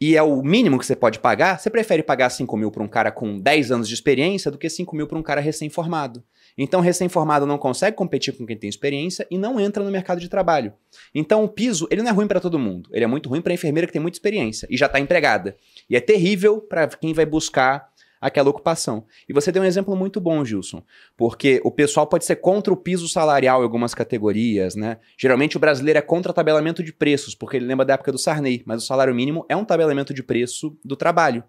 e 0.00 0.16
é 0.16 0.22
o 0.22 0.42
mínimo 0.42 0.78
que 0.78 0.86
você 0.86 0.96
pode 0.96 1.18
pagar, 1.18 1.58
você 1.58 1.70
prefere 1.70 2.02
pagar 2.02 2.30
5 2.30 2.56
mil 2.56 2.70
para 2.70 2.82
um 2.82 2.88
cara 2.88 3.10
com 3.12 3.38
10 3.38 3.70
anos 3.70 3.88
de 3.88 3.94
experiência 3.94 4.50
do 4.50 4.58
que 4.58 4.68
5 4.68 4.94
mil 4.94 5.06
para 5.06 5.18
um 5.18 5.22
cara 5.22 5.40
recém-formado. 5.40 6.22
Então, 6.56 6.80
recém-formado 6.80 7.46
não 7.46 7.58
consegue 7.58 7.96
competir 7.96 8.36
com 8.36 8.46
quem 8.46 8.56
tem 8.56 8.68
experiência 8.70 9.26
e 9.30 9.36
não 9.36 9.58
entra 9.58 9.82
no 9.82 9.90
mercado 9.90 10.20
de 10.20 10.28
trabalho. 10.28 10.72
Então, 11.14 11.42
o 11.42 11.48
piso, 11.48 11.88
ele 11.90 12.02
não 12.02 12.10
é 12.10 12.12
ruim 12.12 12.28
para 12.28 12.38
todo 12.38 12.58
mundo. 12.58 12.88
Ele 12.92 13.04
é 13.04 13.08
muito 13.08 13.28
ruim 13.28 13.40
para 13.40 13.52
a 13.52 13.54
enfermeira 13.54 13.86
que 13.86 13.92
tem 13.92 14.02
muita 14.02 14.16
experiência 14.16 14.66
e 14.70 14.76
já 14.76 14.86
está 14.86 15.00
empregada. 15.00 15.56
E 15.90 15.96
é 15.96 16.00
terrível 16.00 16.60
para 16.60 16.86
quem 16.86 17.12
vai 17.12 17.26
buscar 17.26 17.88
aquela 18.24 18.48
ocupação. 18.48 19.04
E 19.28 19.34
você 19.34 19.52
deu 19.52 19.62
um 19.62 19.66
exemplo 19.66 19.94
muito 19.94 20.18
bom, 20.18 20.42
Gilson, 20.42 20.82
porque 21.14 21.60
o 21.62 21.70
pessoal 21.70 22.06
pode 22.06 22.24
ser 22.24 22.36
contra 22.36 22.72
o 22.72 22.76
piso 22.76 23.06
salarial 23.06 23.60
em 23.60 23.64
algumas 23.64 23.94
categorias, 23.94 24.74
né? 24.74 24.96
Geralmente 25.18 25.58
o 25.58 25.60
brasileiro 25.60 25.98
é 25.98 26.02
contra 26.02 26.32
tabelamento 26.32 26.82
de 26.82 26.90
preços, 26.90 27.34
porque 27.34 27.58
ele 27.58 27.66
lembra 27.66 27.84
da 27.84 27.92
época 27.92 28.10
do 28.10 28.16
Sarney, 28.16 28.62
mas 28.64 28.82
o 28.82 28.86
salário 28.86 29.14
mínimo 29.14 29.44
é 29.46 29.54
um 29.54 29.62
tabelamento 29.62 30.14
de 30.14 30.22
preço 30.22 30.74
do 30.82 30.96
trabalho. 30.96 31.44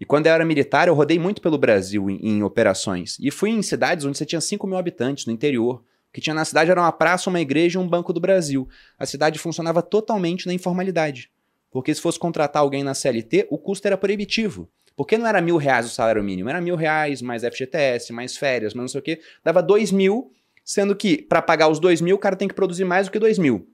E 0.00 0.06
quando 0.06 0.26
eu 0.26 0.32
era 0.32 0.46
militar, 0.46 0.88
eu 0.88 0.94
rodei 0.94 1.18
muito 1.18 1.42
pelo 1.42 1.58
Brasil 1.58 2.08
em, 2.08 2.18
em 2.22 2.42
operações. 2.42 3.18
E 3.20 3.30
fui 3.30 3.50
em 3.50 3.60
cidades 3.60 4.06
onde 4.06 4.16
você 4.16 4.24
tinha 4.24 4.40
5 4.40 4.66
mil 4.66 4.78
habitantes, 4.78 5.26
no 5.26 5.32
interior. 5.32 5.84
O 6.08 6.12
que 6.14 6.22
tinha 6.22 6.32
na 6.32 6.46
cidade 6.46 6.70
era 6.70 6.80
uma 6.80 6.90
praça, 6.90 7.28
uma 7.28 7.40
igreja 7.40 7.78
e 7.78 7.82
um 7.82 7.86
banco 7.86 8.14
do 8.14 8.20
Brasil. 8.20 8.66
A 8.98 9.04
cidade 9.04 9.38
funcionava 9.38 9.82
totalmente 9.82 10.46
na 10.46 10.54
informalidade. 10.54 11.30
Porque 11.70 11.94
se 11.94 12.00
fosse 12.00 12.18
contratar 12.18 12.62
alguém 12.62 12.82
na 12.82 12.94
CLT, 12.94 13.48
o 13.50 13.58
custo 13.58 13.86
era 13.86 13.98
proibitivo. 13.98 14.70
Porque 14.96 15.18
não 15.18 15.26
era 15.26 15.40
mil 15.40 15.56
reais 15.56 15.86
o 15.86 15.90
salário 15.90 16.22
mínimo, 16.22 16.48
era 16.48 16.60
mil 16.60 16.76
reais, 16.76 17.20
mais 17.20 17.42
FGTS, 17.42 18.12
mais 18.12 18.36
férias, 18.36 18.74
mais 18.74 18.82
não 18.84 18.88
sei 18.88 19.00
o 19.00 19.02
quê. 19.02 19.20
Dava 19.42 19.62
dois 19.62 19.90
mil, 19.90 20.30
sendo 20.64 20.94
que 20.94 21.22
para 21.22 21.42
pagar 21.42 21.68
os 21.68 21.78
dois 21.78 22.00
mil, 22.00 22.16
o 22.16 22.18
cara 22.18 22.36
tem 22.36 22.48
que 22.48 22.54
produzir 22.54 22.84
mais 22.84 23.06
do 23.06 23.12
que 23.12 23.18
dois 23.18 23.38
mil. 23.38 23.68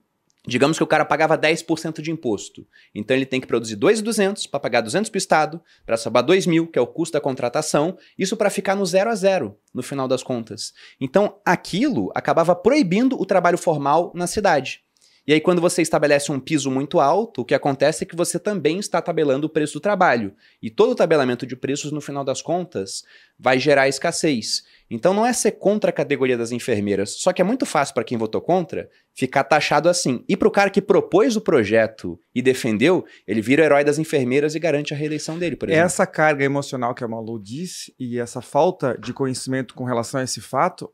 Digamos 0.45 0.75
que 0.75 0.83
o 0.83 0.87
cara 0.87 1.05
pagava 1.05 1.37
10% 1.37 2.01
de 2.01 2.09
imposto. 2.09 2.65
Então 2.95 3.15
ele 3.15 3.27
tem 3.27 3.39
que 3.39 3.45
produzir 3.45 3.77
2.200 3.77 4.49
para 4.49 4.59
pagar 4.59 4.81
200 4.81 5.07
para 5.07 5.17
o 5.17 5.19
Estado, 5.19 5.61
para 5.85 5.97
sobrar 5.97 6.23
2 6.23 6.47
mil, 6.47 6.65
que 6.65 6.79
é 6.79 6.81
o 6.81 6.87
custo 6.87 7.13
da 7.13 7.21
contratação, 7.21 7.95
isso 8.17 8.35
para 8.35 8.49
ficar 8.49 8.75
no 8.75 8.83
zero 8.83 9.11
a 9.11 9.15
zero 9.15 9.55
no 9.71 9.83
final 9.83 10.07
das 10.07 10.23
contas. 10.23 10.73
Então 10.99 11.39
aquilo 11.45 12.11
acabava 12.15 12.55
proibindo 12.55 13.21
o 13.21 13.25
trabalho 13.25 13.57
formal 13.57 14.11
na 14.15 14.25
cidade. 14.25 14.81
E 15.27 15.33
aí, 15.33 15.39
quando 15.39 15.61
você 15.61 15.81
estabelece 15.81 16.31
um 16.31 16.39
piso 16.39 16.71
muito 16.71 16.99
alto, 16.99 17.41
o 17.41 17.45
que 17.45 17.53
acontece 17.53 18.03
é 18.03 18.07
que 18.07 18.15
você 18.15 18.39
também 18.39 18.79
está 18.79 18.99
tabelando 19.01 19.45
o 19.45 19.49
preço 19.49 19.73
do 19.73 19.79
trabalho. 19.79 20.33
E 20.61 20.69
todo 20.69 20.91
o 20.91 20.95
tabelamento 20.95 21.45
de 21.45 21.55
preços, 21.55 21.91
no 21.91 22.01
final 22.01 22.23
das 22.23 22.41
contas, 22.41 23.03
vai 23.37 23.59
gerar 23.59 23.87
escassez. 23.87 24.63
Então 24.89 25.13
não 25.13 25.25
é 25.25 25.31
ser 25.31 25.51
contra 25.53 25.89
a 25.89 25.93
categoria 25.93 26.37
das 26.37 26.51
enfermeiras, 26.51 27.11
só 27.11 27.31
que 27.31 27.41
é 27.41 27.45
muito 27.45 27.65
fácil 27.65 27.93
para 27.93 28.03
quem 28.03 28.17
votou 28.17 28.41
contra 28.41 28.89
ficar 29.13 29.43
taxado 29.45 29.87
assim. 29.87 30.23
E 30.27 30.35
para 30.35 30.47
o 30.47 30.51
cara 30.51 30.69
que 30.69 30.81
propôs 30.81 31.35
o 31.35 31.41
projeto 31.41 32.19
e 32.35 32.41
defendeu, 32.41 33.05
ele 33.25 33.41
vira 33.41 33.61
o 33.61 33.65
herói 33.65 33.83
das 33.83 33.99
enfermeiras 33.99 34.53
e 34.53 34.59
garante 34.59 34.93
a 34.93 34.97
reeleição 34.97 35.39
dele, 35.39 35.55
por 35.55 35.69
exemplo. 35.69 35.85
Essa 35.85 36.05
carga 36.05 36.43
emocional 36.43 36.93
que 36.93 37.03
a 37.03 37.07
Malu 37.07 37.39
disse 37.41 37.93
e 37.97 38.19
essa 38.19 38.41
falta 38.41 38.97
de 38.99 39.13
conhecimento 39.13 39.73
com 39.73 39.85
relação 39.85 40.19
a 40.19 40.23
esse 40.23 40.41
fato 40.41 40.91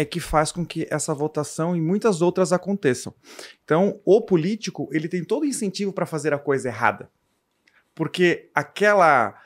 é 0.00 0.04
que 0.04 0.18
faz 0.18 0.50
com 0.50 0.64
que 0.64 0.86
essa 0.90 1.12
votação 1.12 1.76
e 1.76 1.80
muitas 1.80 2.22
outras 2.22 2.52
aconteçam. 2.52 3.14
Então, 3.62 4.00
o 4.04 4.22
político, 4.22 4.88
ele 4.92 5.08
tem 5.08 5.22
todo 5.22 5.42
o 5.42 5.46
incentivo 5.46 5.92
para 5.92 6.06
fazer 6.06 6.32
a 6.32 6.38
coisa 6.38 6.68
errada. 6.68 7.10
Porque 7.94 8.48
aquela 8.54 9.38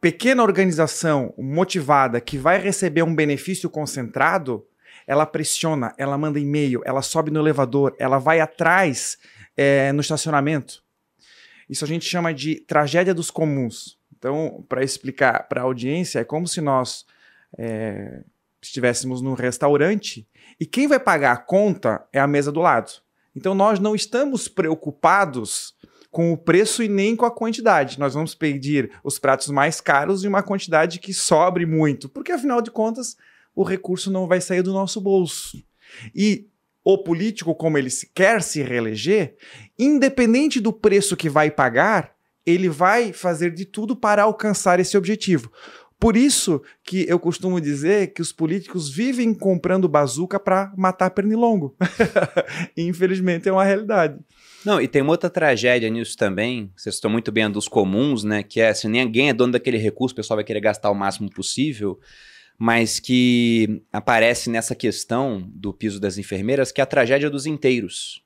pequena 0.00 0.42
organização 0.42 1.34
motivada 1.36 2.20
que 2.20 2.38
vai 2.38 2.58
receber 2.58 3.02
um 3.02 3.14
benefício 3.14 3.68
concentrado, 3.68 4.66
ela 5.06 5.26
pressiona, 5.26 5.94
ela 5.98 6.16
manda 6.16 6.40
e-mail, 6.40 6.80
ela 6.84 7.02
sobe 7.02 7.30
no 7.30 7.40
elevador, 7.40 7.94
ela 7.98 8.18
vai 8.18 8.40
atrás 8.40 9.18
é, 9.56 9.92
no 9.92 10.00
estacionamento. 10.00 10.82
Isso 11.68 11.84
a 11.84 11.88
gente 11.88 12.06
chama 12.06 12.32
de 12.32 12.60
tragédia 12.60 13.12
dos 13.12 13.30
comuns. 13.30 13.98
Então, 14.16 14.64
para 14.68 14.82
explicar 14.82 15.46
para 15.48 15.60
a 15.60 15.64
audiência, 15.64 16.20
é 16.20 16.24
como 16.24 16.46
se 16.48 16.62
nós 16.62 17.04
é, 17.58 18.22
estivéssemos 18.66 19.20
num 19.20 19.34
restaurante 19.34 20.26
e 20.60 20.66
quem 20.66 20.86
vai 20.86 20.98
pagar 21.00 21.32
a 21.32 21.36
conta 21.36 22.06
é 22.12 22.20
a 22.20 22.26
mesa 22.26 22.52
do 22.52 22.60
lado. 22.60 22.92
Então, 23.34 23.54
nós 23.54 23.78
não 23.78 23.94
estamos 23.94 24.48
preocupados 24.48 25.74
com 26.10 26.32
o 26.32 26.38
preço 26.38 26.82
e 26.82 26.88
nem 26.88 27.14
com 27.14 27.26
a 27.26 27.30
quantidade. 27.30 27.98
Nós 27.98 28.14
vamos 28.14 28.34
pedir 28.34 28.90
os 29.04 29.18
pratos 29.18 29.48
mais 29.48 29.80
caros 29.80 30.24
e 30.24 30.28
uma 30.28 30.42
quantidade 30.42 30.98
que 30.98 31.12
sobre 31.12 31.66
muito, 31.66 32.08
porque 32.08 32.32
afinal 32.32 32.62
de 32.62 32.70
contas 32.70 33.16
o 33.54 33.62
recurso 33.62 34.10
não 34.10 34.26
vai 34.26 34.40
sair 34.40 34.62
do 34.62 34.72
nosso 34.72 35.00
bolso. 35.00 35.62
E 36.14 36.48
o 36.82 36.96
político, 36.96 37.54
como 37.54 37.76
ele 37.76 37.90
quer 38.14 38.42
se 38.42 38.62
reeleger, 38.62 39.36
independente 39.78 40.60
do 40.60 40.72
preço 40.72 41.16
que 41.16 41.28
vai 41.28 41.50
pagar, 41.50 42.14
ele 42.46 42.68
vai 42.68 43.12
fazer 43.12 43.52
de 43.52 43.64
tudo 43.64 43.96
para 43.96 44.22
alcançar 44.22 44.78
esse 44.78 44.96
objetivo. 44.96 45.50
Por 45.98 46.16
isso 46.16 46.62
que 46.84 47.06
eu 47.08 47.18
costumo 47.18 47.60
dizer 47.60 48.12
que 48.12 48.20
os 48.20 48.30
políticos 48.30 48.90
vivem 48.90 49.32
comprando 49.32 49.88
bazuca 49.88 50.38
para 50.38 50.72
matar 50.76 51.10
pernilongo. 51.10 51.74
Infelizmente 52.76 53.48
é 53.48 53.52
uma 53.52 53.64
realidade. 53.64 54.18
Não, 54.64 54.80
e 54.80 54.88
tem 54.88 55.00
uma 55.00 55.12
outra 55.12 55.30
tragédia 55.30 55.88
nisso 55.88 56.16
também, 56.16 56.70
vocês 56.76 56.96
estão 56.96 57.10
muito 57.10 57.32
bem 57.32 57.44
a 57.44 57.48
dos 57.48 57.68
comuns, 57.68 58.24
né? 58.24 58.42
Que 58.42 58.60
é, 58.60 58.74
se 58.74 58.88
ninguém 58.88 59.30
é 59.30 59.32
dono 59.32 59.52
daquele 59.52 59.78
recurso, 59.78 60.12
o 60.12 60.16
pessoal 60.16 60.36
vai 60.36 60.44
querer 60.44 60.60
gastar 60.60 60.90
o 60.90 60.94
máximo 60.94 61.30
possível, 61.30 61.98
mas 62.58 63.00
que 63.00 63.82
aparece 63.92 64.50
nessa 64.50 64.74
questão 64.74 65.48
do 65.54 65.72
piso 65.72 66.00
das 66.00 66.18
enfermeiras, 66.18 66.72
que 66.72 66.80
é 66.80 66.84
a 66.84 66.86
tragédia 66.86 67.30
dos 67.30 67.46
inteiros. 67.46 68.22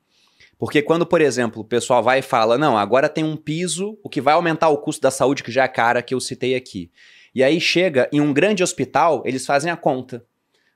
Porque 0.59 0.83
quando, 0.83 1.07
por 1.07 1.21
exemplo, 1.21 1.63
o 1.63 1.65
pessoal 1.65 2.03
vai 2.03 2.19
e 2.19 2.23
fala, 2.23 2.59
não, 2.59 2.77
agora 2.77 3.09
tem 3.09 3.25
um 3.25 3.37
piso, 3.37 3.99
o 4.03 4.09
que 4.09 4.21
vai 4.21 4.35
aumentar 4.35 4.69
o 4.69 4.79
custo 4.79 5.01
da 5.01 5.11
saúde, 5.11 5.43
que 5.43 5.53
já 5.53 5.65
é 5.65 5.69
cara, 5.69 6.03
que 6.03 6.15
eu 6.15 6.21
citei 6.21 6.55
aqui. 6.55 6.91
E 7.35 7.43
aí 7.43 7.61
chega 7.61 8.09
em 8.13 8.21
um 8.21 8.33
grande 8.33 8.63
hospital, 8.63 9.23
eles 9.25 9.47
fazem 9.47 9.71
a 9.71 9.77
conta. 9.77 10.25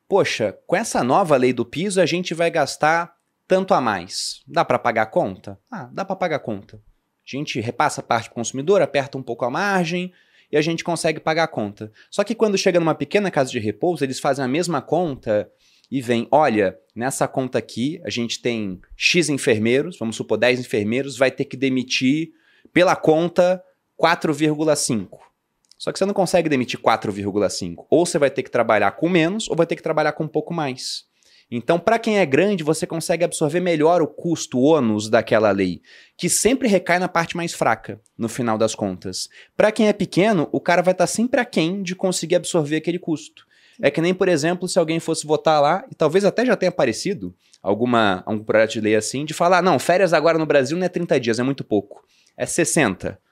Poxa, 0.09 0.57
com 0.67 0.77
essa 0.77 1.03
nova 1.03 1.37
lei 1.37 1.53
do 1.53 1.65
piso, 1.65 2.01
a 2.01 2.07
gente 2.07 2.35
vai 2.35 2.51
gastar 2.51 3.15
tanto 3.47 3.75
a 3.75 3.81
mais. 3.81 4.43
Dá 4.47 4.65
para 4.65 4.79
pagar 4.79 5.03
a 5.03 5.07
conta? 5.07 5.59
Ah, 5.71 5.89
dá 5.93 6.05
para 6.05 6.17
pagar 6.17 6.37
a 6.37 6.41
conta. 6.41 6.77
A 6.77 7.37
gente 7.37 7.61
repassa 7.61 8.01
a 8.01 8.05
parte 8.05 8.27
para 8.29 8.33
o 8.33 8.35
consumidor, 8.35 8.83
aperta 8.83 9.17
um 9.17 9.23
pouco 9.23 9.45
a 9.45 9.51
margem 9.51 10.13
e 10.53 10.57
a 10.57 10.63
gente 10.63 10.85
consegue 10.85 11.19
pagar 11.19 11.45
a 11.45 11.49
conta. 11.49 11.91
Só 12.11 12.23
que 12.23 12.35
quando 12.35 12.59
chega 12.59 12.79
numa 12.79 12.95
pequena 12.95 13.31
casa 13.31 13.51
de 13.51 13.59
repouso, 13.59 14.05
eles 14.05 14.21
fazem 14.21 14.45
a 14.45 14.49
mesma 14.49 14.83
conta 14.83 15.51
e 15.91 16.01
vem, 16.01 16.29
olha, 16.31 16.79
nessa 16.95 17.27
conta 17.27 17.59
aqui 17.59 18.01
a 18.05 18.11
gente 18.11 18.41
tem 18.41 18.81
X 18.97 19.29
enfermeiros, 19.29 19.99
vamos 19.99 20.17
supor 20.17 20.39
10 20.39 20.61
enfermeiros, 20.61 21.17
vai 21.17 21.31
ter 21.31 21.45
que 21.45 21.57
demitir 21.57 22.31
pela 22.73 22.95
conta 22.95 23.63
4,5. 24.01 25.19
Só 25.85 25.93
que 25.93 25.99
você 25.99 26.07
não 26.07 26.15
consegue 26.15 26.49
demitir 26.49 26.81
4,5. 26.81 27.85
Ou 27.91 28.07
você 28.07 28.19
vai 28.19 28.31
ter 28.31 28.43
que 28.43 28.51
trabalhar 28.51 28.93
com 28.93 29.07
menos, 29.07 29.51
ou 29.51 29.55
vai 29.55 29.67
ter 29.67 29.77
que 29.77 29.83
trabalhar 29.83 30.13
com 30.13 30.25
um 30.25 30.29
pouco 30.29 30.55
mais. 30.55 31.05
Então, 31.51 31.79
para 31.79 31.99
quem 31.99 32.19
é 32.19 32.25
grande, 32.25 32.65
você 32.65 32.87
consegue 32.87 33.23
absorver 33.23 33.61
melhor 33.61 34.01
o 34.01 34.07
custo, 34.07 34.59
o 34.59 34.63
ônus 34.63 35.11
daquela 35.11 35.51
lei, 35.51 35.83
que 36.17 36.31
sempre 36.31 36.69
recai 36.69 36.99
na 36.99 37.07
parte 37.07 37.37
mais 37.37 37.53
fraca, 37.53 38.01
no 38.17 38.31
final 38.31 38.57
das 38.57 38.75
contas. 38.75 39.29
Para 39.55 39.71
quem 39.71 39.87
é 39.87 39.93
pequeno, 39.93 40.49
o 40.53 40.59
cara 40.59 40.81
vai 40.81 40.93
estar 40.93 41.07
tá 41.07 41.07
sempre 41.07 41.39
aquém 41.39 41.83
de 41.83 41.95
conseguir 41.95 42.37
absorver 42.37 42.77
aquele 42.77 42.99
custo. 42.99 43.45
É 43.79 43.91
que 43.91 44.01
nem, 44.01 44.15
por 44.15 44.27
exemplo, 44.27 44.67
se 44.67 44.79
alguém 44.79 44.99
fosse 44.99 45.27
votar 45.27 45.61
lá, 45.61 45.85
e 45.93 45.95
talvez 45.95 46.25
até 46.25 46.47
já 46.47 46.57
tenha 46.57 46.71
aparecido 46.71 47.37
alguma, 47.63 48.23
algum 48.25 48.43
projeto 48.43 48.73
de 48.73 48.81
lei 48.81 48.97
assim, 48.97 49.27
de 49.27 49.35
falar, 49.35 49.61
não, 49.61 49.79
férias 49.79 50.15
agora 50.15 50.39
no 50.39 50.47
Brasil 50.47 50.79
não 50.79 50.87
é 50.87 50.89
30 50.89 51.21
dias, 51.21 51.39
é 51.39 51.43
muito 51.43 51.63
pouco. 51.63 52.03
É 52.39 52.47
60. 52.47 53.23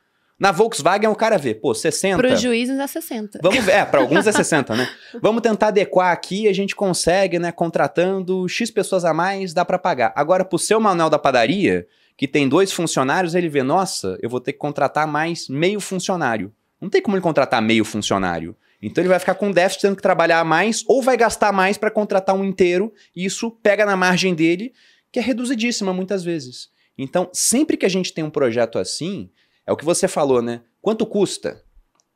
Na 0.42 0.50
Volkswagen 0.50 1.08
o 1.08 1.14
cara 1.14 1.38
vê, 1.38 1.54
pô, 1.54 1.72
60. 1.72 2.16
Para 2.16 2.34
os 2.34 2.40
juízes 2.40 2.76
é 2.76 2.84
60. 2.84 3.38
Vamos 3.40 3.64
ver, 3.64 3.70
é, 3.70 3.84
para 3.84 4.00
alguns 4.00 4.26
é 4.26 4.32
60, 4.34 4.74
né? 4.74 4.88
Vamos 5.22 5.40
tentar 5.40 5.68
adequar 5.68 6.10
aqui, 6.10 6.48
a 6.48 6.52
gente 6.52 6.74
consegue, 6.74 7.38
né, 7.38 7.52
contratando 7.52 8.48
X 8.48 8.68
pessoas 8.68 9.04
a 9.04 9.14
mais, 9.14 9.54
dá 9.54 9.64
para 9.64 9.78
pagar. 9.78 10.12
Agora, 10.16 10.44
pro 10.44 10.58
seu 10.58 10.80
Manuel 10.80 11.08
da 11.08 11.16
padaria, 11.16 11.86
que 12.16 12.26
tem 12.26 12.48
dois 12.48 12.72
funcionários, 12.72 13.36
ele 13.36 13.48
vê, 13.48 13.62
nossa, 13.62 14.18
eu 14.20 14.28
vou 14.28 14.40
ter 14.40 14.52
que 14.52 14.58
contratar 14.58 15.06
mais 15.06 15.48
meio 15.48 15.78
funcionário. 15.78 16.52
Não 16.80 16.90
tem 16.90 17.00
como 17.00 17.16
ele 17.16 17.22
contratar 17.22 17.62
meio 17.62 17.84
funcionário. 17.84 18.56
Então 18.82 19.00
ele 19.00 19.10
vai 19.10 19.20
ficar 19.20 19.36
com 19.36 19.52
déficit 19.52 19.82
tendo 19.82 19.94
que 19.94 20.02
trabalhar 20.02 20.44
mais 20.44 20.82
ou 20.88 21.00
vai 21.00 21.16
gastar 21.16 21.52
mais 21.52 21.78
para 21.78 21.88
contratar 21.88 22.34
um 22.34 22.44
inteiro, 22.44 22.92
e 23.14 23.24
isso 23.24 23.48
pega 23.48 23.86
na 23.86 23.96
margem 23.96 24.34
dele, 24.34 24.72
que 25.12 25.20
é 25.20 25.22
reduzidíssima 25.22 25.92
muitas 25.92 26.24
vezes. 26.24 26.68
Então, 26.98 27.30
sempre 27.32 27.76
que 27.76 27.86
a 27.86 27.88
gente 27.88 28.12
tem 28.12 28.24
um 28.24 28.30
projeto 28.30 28.76
assim, 28.76 29.30
é 29.66 29.72
o 29.72 29.76
que 29.76 29.84
você 29.84 30.08
falou, 30.08 30.42
né? 30.42 30.62
Quanto 30.80 31.06
custa? 31.06 31.62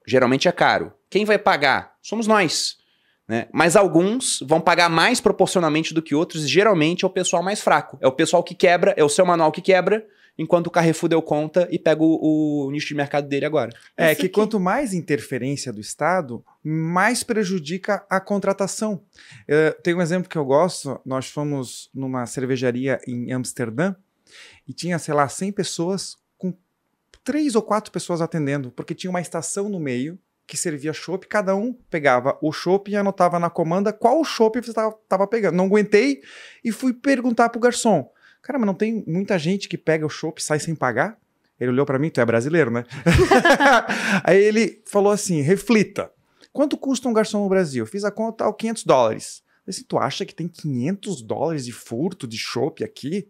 Geralmente 0.06 0.48
é 0.48 0.52
caro. 0.52 0.92
Quem 1.10 1.24
vai 1.24 1.38
pagar? 1.38 1.96
Somos 2.02 2.26
nós. 2.26 2.76
Né? 3.28 3.48
Mas 3.52 3.74
alguns 3.74 4.38
vão 4.46 4.60
pagar 4.60 4.88
mais 4.88 5.20
proporcionalmente 5.20 5.92
do 5.92 6.02
que 6.02 6.14
outros, 6.14 6.44
e 6.44 6.48
geralmente 6.48 7.04
é 7.04 7.08
o 7.08 7.10
pessoal 7.10 7.42
mais 7.42 7.60
fraco. 7.60 7.98
É 8.00 8.06
o 8.06 8.12
pessoal 8.12 8.42
que 8.42 8.54
quebra, 8.54 8.94
é 8.96 9.02
o 9.02 9.08
seu 9.08 9.26
manual 9.26 9.50
que 9.50 9.60
quebra, 9.60 10.06
enquanto 10.38 10.68
o 10.68 10.70
Carrefour 10.70 11.08
deu 11.08 11.22
conta 11.22 11.66
e 11.70 11.78
pega 11.78 12.02
o, 12.02 12.66
o 12.66 12.70
nicho 12.70 12.88
de 12.88 12.94
mercado 12.94 13.26
dele 13.26 13.46
agora. 13.46 13.72
É 13.96 14.14
que, 14.14 14.22
que 14.22 14.28
quanto 14.28 14.60
mais 14.60 14.92
interferência 14.92 15.72
do 15.72 15.80
Estado, 15.80 16.44
mais 16.62 17.22
prejudica 17.22 18.04
a 18.08 18.20
contratação. 18.20 19.02
Uh, 19.48 19.82
tem 19.82 19.94
um 19.94 20.02
exemplo 20.02 20.28
que 20.28 20.36
eu 20.36 20.44
gosto, 20.44 21.00
nós 21.04 21.28
fomos 21.28 21.90
numa 21.94 22.26
cervejaria 22.26 23.00
em 23.06 23.32
Amsterdã 23.32 23.94
e 24.68 24.72
tinha, 24.72 24.98
sei 24.98 25.14
lá, 25.14 25.28
100 25.28 25.52
pessoas, 25.52 26.16
três 27.26 27.56
ou 27.56 27.60
quatro 27.60 27.90
pessoas 27.90 28.22
atendendo, 28.22 28.70
porque 28.70 28.94
tinha 28.94 29.10
uma 29.10 29.20
estação 29.20 29.68
no 29.68 29.80
meio 29.80 30.16
que 30.46 30.56
servia 30.56 30.92
chopp, 30.92 31.26
cada 31.26 31.56
um 31.56 31.72
pegava 31.90 32.38
o 32.40 32.52
chopp 32.52 32.88
e 32.88 32.94
anotava 32.94 33.36
na 33.40 33.50
comanda 33.50 33.92
qual 33.92 34.24
chopp 34.24 34.60
você 34.60 34.70
estava 34.70 35.26
pegando. 35.26 35.56
Não 35.56 35.64
aguentei 35.64 36.22
e 36.64 36.70
fui 36.70 36.94
perguntar 36.94 37.48
pro 37.48 37.60
garçom. 37.60 38.08
Cara, 38.40 38.60
mas 38.60 38.66
não 38.66 38.74
tem 38.74 39.02
muita 39.08 39.36
gente 39.40 39.68
que 39.68 39.76
pega 39.76 40.06
o 40.06 40.08
chopp 40.08 40.40
e 40.40 40.44
sai 40.44 40.60
sem 40.60 40.76
pagar? 40.76 41.18
Ele 41.58 41.72
olhou 41.72 41.84
para 41.84 41.98
mim, 41.98 42.10
tu 42.10 42.20
é 42.20 42.24
brasileiro, 42.24 42.70
né? 42.70 42.84
Aí 44.22 44.40
ele 44.40 44.80
falou 44.86 45.10
assim: 45.10 45.40
reflita. 45.40 46.12
Quanto 46.52 46.76
custa 46.76 47.08
um 47.08 47.12
garçom 47.12 47.42
no 47.42 47.48
Brasil? 47.48 47.84
fiz 47.84 48.04
a 48.04 48.10
conta, 48.12 48.44
ao 48.44 48.54
500 48.54 48.84
dólares. 48.84 49.42
Eu 49.66 49.72
disse, 49.72 49.84
tu 49.84 49.98
acha 49.98 50.24
que 50.24 50.34
tem 50.34 50.46
500 50.46 51.22
dólares 51.22 51.64
de 51.64 51.72
furto 51.72 52.24
de 52.24 52.38
chopp 52.38 52.84
aqui? 52.84 53.26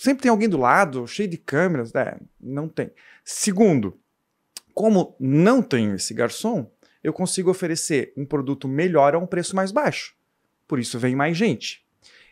Sempre 0.00 0.22
tem 0.22 0.30
alguém 0.30 0.48
do 0.48 0.56
lado, 0.56 1.06
cheio 1.06 1.28
de 1.28 1.36
câmeras. 1.36 1.94
É, 1.94 2.18
não 2.40 2.68
tem. 2.68 2.90
Segundo, 3.24 3.98
como 4.74 5.14
não 5.20 5.62
tenho 5.62 5.94
esse 5.94 6.14
garçom, 6.14 6.70
eu 7.02 7.12
consigo 7.12 7.50
oferecer 7.50 8.12
um 8.16 8.24
produto 8.24 8.66
melhor 8.66 9.14
a 9.14 9.18
um 9.18 9.26
preço 9.26 9.54
mais 9.54 9.70
baixo. 9.70 10.14
Por 10.66 10.78
isso 10.78 10.98
vem 10.98 11.14
mais 11.14 11.36
gente. 11.36 11.84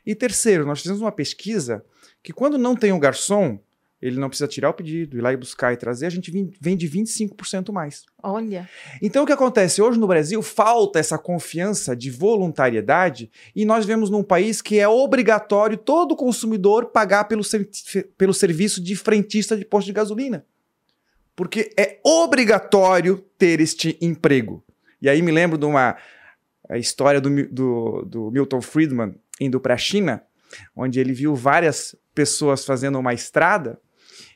E 0.05 0.15
terceiro, 0.15 0.65
nós 0.65 0.81
fizemos 0.81 1.03
uma 1.03 1.13
pesquisa 1.13 1.85
que 2.23 2.33
quando 2.33 2.57
não 2.57 2.75
tem 2.75 2.93
um 2.93 2.99
garçom, 2.99 3.59
ele 4.01 4.19
não 4.19 4.29
precisa 4.29 4.47
tirar 4.47 4.71
o 4.71 4.75
pedido, 4.75 5.19
ir 5.19 5.21
lá 5.21 5.33
e 5.33 5.37
buscar 5.37 5.73
e 5.73 5.77
trazer, 5.77 6.07
a 6.07 6.11
gente 6.11 6.31
vende 6.61 6.89
25% 6.89 7.73
mais. 7.73 8.05
Olha. 8.23 8.69
Então 9.03 9.25
o 9.25 9.27
que 9.27 9.33
acontece? 9.33 9.83
Hoje 9.83 9.99
no 9.99 10.07
Brasil 10.07 10.41
falta 10.41 11.01
essa 11.01 11.19
confiança 11.19 11.97
de 11.97 12.09
voluntariedade 12.09 13.31
e 13.57 13.65
nós 13.65 13.85
vemos 13.85 14.09
num 14.09 14.23
país 14.23 14.63
que 14.63 14.79
é 14.79 14.87
obrigatório 14.87 15.77
todo 15.77 16.15
consumidor 16.15 16.87
pagar 16.87 17.25
pelo, 17.25 17.43
ser, 17.43 17.69
pelo 18.17 18.33
serviço 18.33 18.81
de 18.81 18.95
frentista 18.95 19.57
de 19.57 19.65
posto 19.65 19.87
de 19.87 19.93
gasolina. 19.93 20.47
Porque 21.35 21.71
é 21.77 21.99
obrigatório 22.05 23.25
ter 23.37 23.61
este 23.61 23.99
emprego. 24.01 24.63
E 25.03 25.09
aí 25.09 25.23
me 25.23 25.33
lembro 25.33 25.59
de 25.59 25.67
uma 25.67 25.97
história 26.75 27.21
do, 27.21 27.49
do, 27.49 28.03
do 28.05 28.31
Milton 28.31 28.61
Friedman 28.61 29.15
indo 29.41 29.61
para 29.61 29.75
a 29.75 29.79
China, 29.79 30.23
onde 30.75 31.01
ele 31.01 31.13
viu 31.13 31.35
várias 31.35 31.97
pessoas 32.15 32.65
fazendo 32.65 32.99
uma 32.99 33.15
estrada 33.15 33.81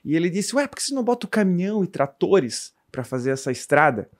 e 0.05 0.17
ele 0.17 0.31
disse: 0.31 0.55
Ué, 0.55 0.67
por 0.67 0.77
que 0.77 0.83
você 0.83 0.95
não 0.95 1.05
bota 1.05 1.27
o 1.27 1.31
caminhão 1.31 1.85
e 1.85 1.87
tratores 1.87 2.73
para 2.91 3.05
fazer 3.05 3.31
essa 3.31 3.53
estrada? 3.53 4.11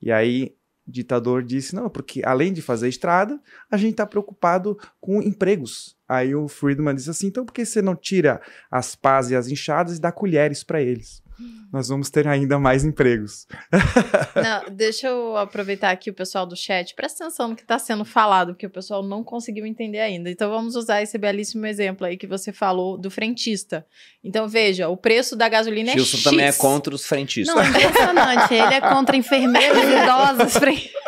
E 0.00 0.10
aí 0.10 0.54
o 0.86 0.90
ditador 0.90 1.42
disse: 1.42 1.74
Não, 1.74 1.88
porque 1.88 2.22
além 2.24 2.52
de 2.52 2.62
fazer 2.62 2.88
estrada, 2.88 3.40
a 3.70 3.76
gente 3.76 3.92
está 3.92 4.06
preocupado 4.06 4.78
com 5.00 5.22
empregos. 5.22 5.96
Aí 6.08 6.34
o 6.34 6.48
Friedman 6.48 6.94
disse 6.94 7.10
assim: 7.10 7.28
Então 7.28 7.44
por 7.44 7.52
que 7.52 7.64
você 7.64 7.82
não 7.82 7.94
tira 7.94 8.40
as 8.70 8.94
pás 8.94 9.30
e 9.30 9.36
as 9.36 9.48
enxadas 9.48 9.98
e 9.98 10.00
dá 10.00 10.10
colheres 10.10 10.64
para 10.64 10.80
eles? 10.80 11.22
Nós 11.72 11.88
vamos 11.88 12.10
ter 12.10 12.26
ainda 12.26 12.58
mais 12.58 12.84
empregos. 12.84 13.46
não, 14.34 14.74
deixa 14.74 15.06
eu 15.06 15.36
aproveitar 15.36 15.90
aqui 15.90 16.10
o 16.10 16.14
pessoal 16.14 16.46
do 16.46 16.56
chat. 16.56 16.94
Presta 16.94 17.24
atenção 17.24 17.48
no 17.48 17.56
que 17.56 17.62
está 17.62 17.78
sendo 17.78 18.04
falado, 18.04 18.54
porque 18.54 18.66
o 18.66 18.70
pessoal 18.70 19.02
não 19.02 19.22
conseguiu 19.22 19.66
entender 19.66 20.00
ainda. 20.00 20.30
Então 20.30 20.50
vamos 20.50 20.74
usar 20.74 21.02
esse 21.02 21.16
belíssimo 21.18 21.66
exemplo 21.66 22.06
aí 22.06 22.16
que 22.16 22.26
você 22.26 22.52
falou 22.52 22.96
do 22.96 23.10
frentista. 23.10 23.86
Então 24.24 24.48
veja, 24.48 24.88
o 24.88 24.96
preço 24.96 25.36
da 25.36 25.48
gasolina 25.48 25.92
Gilson 25.92 26.16
é 26.16 26.20
X. 26.20 26.24
também 26.24 26.46
é 26.46 26.52
contra 26.52 26.94
os 26.94 27.06
frentistas. 27.06 27.54
Não, 27.54 27.62
impressionante. 27.62 28.54
Ele 28.54 28.74
é 28.74 28.80
contra 28.80 29.16
enfermeiros 29.16 29.78
idosos. 29.84 30.54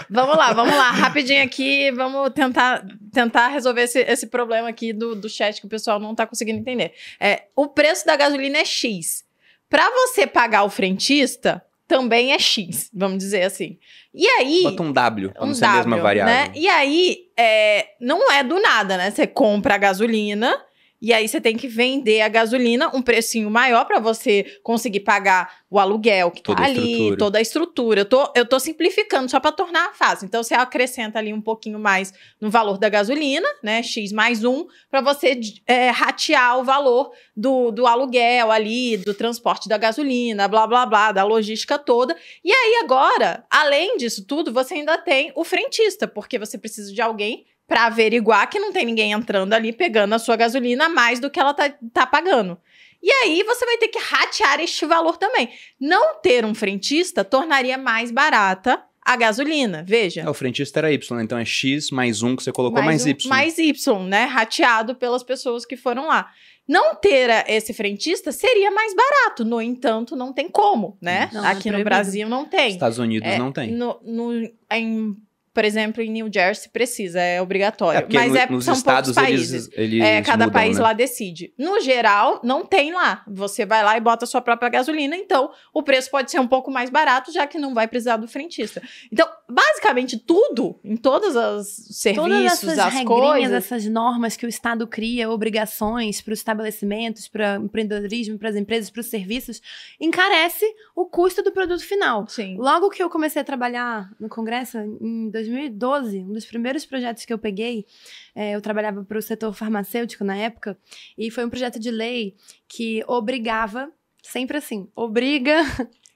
vamos 0.08 0.36
lá, 0.36 0.52
vamos 0.52 0.74
lá, 0.74 0.90
rapidinho 0.90 1.42
aqui, 1.42 1.90
vamos 1.90 2.30
tentar, 2.34 2.86
tentar 3.12 3.48
resolver 3.48 3.82
esse, 3.82 4.00
esse 4.00 4.26
problema 4.26 4.68
aqui 4.68 4.92
do, 4.92 5.16
do 5.16 5.28
chat 5.28 5.60
que 5.60 5.66
o 5.66 5.70
pessoal 5.70 5.98
não 5.98 6.12
está 6.12 6.26
conseguindo 6.26 6.58
entender. 6.58 6.92
É, 7.18 7.44
o 7.56 7.66
preço 7.66 8.06
da 8.06 8.14
gasolina 8.14 8.58
é 8.58 8.64
X. 8.64 9.24
Para 9.70 9.88
você 9.88 10.26
pagar 10.26 10.64
o 10.64 10.68
frentista, 10.68 11.64
também 11.86 12.32
é 12.32 12.38
X, 12.38 12.90
vamos 12.92 13.18
dizer 13.18 13.44
assim. 13.44 13.78
E 14.12 14.26
aí. 14.26 14.64
Bota 14.64 14.82
um 14.82 14.92
W, 14.92 15.32
um 15.40 15.54
ser 15.54 15.64
a 15.64 15.76
mesma 15.76 15.96
variável. 15.98 16.34
Né? 16.34 16.52
E 16.54 16.68
aí, 16.68 17.30
é, 17.36 17.90
não 18.00 18.30
é 18.30 18.42
do 18.42 18.60
nada, 18.60 18.98
né? 18.98 19.10
Você 19.10 19.26
compra 19.26 19.76
a 19.76 19.78
gasolina 19.78 20.60
e 21.00 21.14
aí 21.14 21.26
você 21.26 21.40
tem 21.40 21.56
que 21.56 21.66
vender 21.66 22.20
a 22.20 22.28
gasolina 22.28 22.94
um 22.94 23.00
precinho 23.00 23.50
maior 23.50 23.86
para 23.86 23.98
você 23.98 24.58
conseguir 24.62 25.00
pagar 25.00 25.60
o 25.70 25.78
aluguel 25.78 26.30
que 26.30 26.42
tá 26.42 26.46
toda 26.46 26.62
tá 26.62 26.64
ali, 26.66 27.16
toda 27.16 27.38
a 27.38 27.40
estrutura. 27.40 28.02
Eu 28.02 28.04
tô, 28.04 28.30
eu 28.36 28.44
tô 28.44 28.60
simplificando 28.60 29.30
só 29.30 29.40
para 29.40 29.52
tornar 29.52 29.94
fácil. 29.94 30.26
Então 30.26 30.42
você 30.42 30.52
acrescenta 30.52 31.18
ali 31.18 31.32
um 31.32 31.40
pouquinho 31.40 31.78
mais 31.78 32.12
no 32.38 32.50
valor 32.50 32.76
da 32.76 32.88
gasolina, 32.88 33.48
né? 33.62 33.82
X 33.82 34.12
mais 34.12 34.44
um, 34.44 34.66
para 34.90 35.00
você 35.00 35.40
é, 35.66 35.88
ratear 35.88 36.58
o 36.58 36.64
valor 36.64 37.12
do, 37.34 37.70
do 37.70 37.86
aluguel 37.86 38.50
ali, 38.50 38.98
do 38.98 39.14
transporte 39.14 39.68
da 39.68 39.78
gasolina, 39.78 40.48
blá 40.48 40.66
blá 40.66 40.84
blá, 40.84 41.12
da 41.12 41.24
logística 41.24 41.78
toda. 41.78 42.14
E 42.44 42.52
aí 42.52 42.80
agora, 42.82 43.44
além 43.48 43.96
disso 43.96 44.26
tudo, 44.26 44.52
você 44.52 44.74
ainda 44.74 44.98
tem 44.98 45.32
o 45.34 45.44
frentista, 45.44 46.06
porque 46.06 46.38
você 46.38 46.58
precisa 46.58 46.92
de 46.92 47.00
alguém 47.00 47.46
para 47.70 47.86
averiguar 47.86 48.50
que 48.50 48.58
não 48.58 48.72
tem 48.72 48.84
ninguém 48.84 49.12
entrando 49.12 49.52
ali 49.52 49.72
pegando 49.72 50.12
a 50.12 50.18
sua 50.18 50.34
gasolina 50.34 50.88
mais 50.88 51.20
do 51.20 51.30
que 51.30 51.38
ela 51.38 51.54
tá, 51.54 51.72
tá 51.92 52.04
pagando. 52.04 52.58
E 53.00 53.08
aí 53.08 53.44
você 53.44 53.64
vai 53.64 53.78
ter 53.78 53.86
que 53.86 53.98
ratear 54.00 54.58
este 54.58 54.84
valor 54.84 55.16
também. 55.16 55.48
Não 55.80 56.16
ter 56.20 56.44
um 56.44 56.52
frentista 56.52 57.24
tornaria 57.24 57.78
mais 57.78 58.10
barata 58.10 58.82
a 59.00 59.14
gasolina, 59.14 59.84
veja. 59.86 60.22
É, 60.22 60.28
o 60.28 60.34
frentista 60.34 60.80
era 60.80 60.92
Y, 60.92 61.20
então 61.20 61.38
é 61.38 61.44
X 61.44 61.92
mais 61.92 62.24
um 62.24 62.34
que 62.34 62.42
você 62.42 62.50
colocou 62.50 62.82
mais, 62.82 63.04
mais 63.04 63.06
um, 63.06 63.08
Y. 63.08 63.28
Mais 63.28 63.56
Y, 63.56 64.08
né? 64.08 64.24
Rateado 64.24 64.96
pelas 64.96 65.22
pessoas 65.22 65.64
que 65.64 65.76
foram 65.76 66.08
lá. 66.08 66.28
Não 66.66 66.96
ter 66.96 67.30
esse 67.48 67.72
frentista 67.72 68.32
seria 68.32 68.72
mais 68.72 68.92
barato, 68.96 69.44
no 69.44 69.62
entanto, 69.62 70.16
não 70.16 70.32
tem 70.32 70.48
como, 70.48 70.98
né? 71.00 71.30
Não, 71.32 71.44
Aqui 71.44 71.68
é 71.68 71.72
no 71.72 71.84
Brasil 71.84 72.28
não 72.28 72.44
tem. 72.44 72.72
Estados 72.72 72.98
Unidos 72.98 73.28
é, 73.28 73.38
não 73.38 73.52
tem. 73.52 73.70
No, 73.70 74.00
no, 74.04 74.50
em 74.72 75.16
por 75.52 75.64
exemplo, 75.64 76.02
em 76.02 76.10
New 76.10 76.30
Jersey 76.32 76.70
precisa, 76.70 77.20
é 77.20 77.42
obrigatório. 77.42 78.06
É 78.08 78.14
mas 78.14 78.30
no, 78.30 78.38
é, 78.38 78.46
nos 78.46 78.64
são 78.64 78.74
estados 78.74 79.12
poucos 79.12 79.30
países. 79.30 79.68
Eles, 79.72 79.94
eles 79.94 80.04
é, 80.04 80.22
cada 80.22 80.46
mudam, 80.46 80.60
país 80.60 80.76
né? 80.76 80.82
lá 80.82 80.92
decide. 80.92 81.52
No 81.58 81.80
geral, 81.80 82.40
não 82.44 82.64
tem 82.64 82.92
lá. 82.92 83.24
Você 83.26 83.66
vai 83.66 83.82
lá 83.82 83.96
e 83.96 84.00
bota 84.00 84.24
a 84.24 84.28
sua 84.28 84.40
própria 84.40 84.68
gasolina, 84.68 85.16
então 85.16 85.50
o 85.74 85.82
preço 85.82 86.10
pode 86.10 86.30
ser 86.30 86.38
um 86.38 86.46
pouco 86.46 86.70
mais 86.70 86.88
barato, 86.88 87.32
já 87.32 87.46
que 87.46 87.58
não 87.58 87.74
vai 87.74 87.88
precisar 87.88 88.16
do 88.16 88.28
frentista. 88.28 88.80
Então, 89.12 89.26
basicamente, 89.48 90.18
tudo, 90.18 90.78
em 90.84 90.96
todos 90.96 91.34
os 91.34 91.66
serviços, 91.96 92.20
Todas 92.30 92.44
essas 92.44 92.78
as 92.78 92.94
regrinhas, 92.94 93.30
coisas. 93.30 93.52
essas 93.52 93.86
normas 93.86 94.36
que 94.36 94.46
o 94.46 94.48
Estado 94.48 94.86
cria, 94.86 95.30
obrigações 95.30 96.20
para 96.20 96.32
os 96.32 96.38
estabelecimentos, 96.38 97.26
para 97.26 97.58
o 97.58 97.64
empreendedorismo, 97.64 98.38
para 98.38 98.50
as 98.50 98.56
empresas, 98.56 98.90
para 98.90 99.00
os 99.00 99.06
serviços, 99.06 99.60
encarece 100.00 100.64
o 100.94 101.06
custo 101.06 101.42
do 101.42 101.50
produto 101.50 101.84
final. 101.84 102.26
Sim. 102.28 102.56
Logo 102.56 102.88
que 102.90 103.02
eu 103.02 103.10
comecei 103.10 103.42
a 103.42 103.44
trabalhar 103.44 104.10
no 104.20 104.28
Congresso, 104.28 104.78
em 104.78 105.28
2012, 105.40 106.20
um 106.20 106.32
dos 106.32 106.44
primeiros 106.44 106.84
projetos 106.84 107.24
que 107.24 107.32
eu 107.32 107.38
peguei, 107.38 107.86
é, 108.34 108.54
eu 108.54 108.60
trabalhava 108.60 109.04
para 109.04 109.18
o 109.18 109.22
setor 109.22 109.52
farmacêutico 109.54 110.24
na 110.24 110.36
época, 110.36 110.78
e 111.16 111.30
foi 111.30 111.44
um 111.44 111.50
projeto 111.50 111.78
de 111.78 111.90
lei 111.90 112.36
que 112.68 113.02
obrigava, 113.06 113.90
sempre 114.22 114.58
assim, 114.58 114.88
obriga 114.94 115.62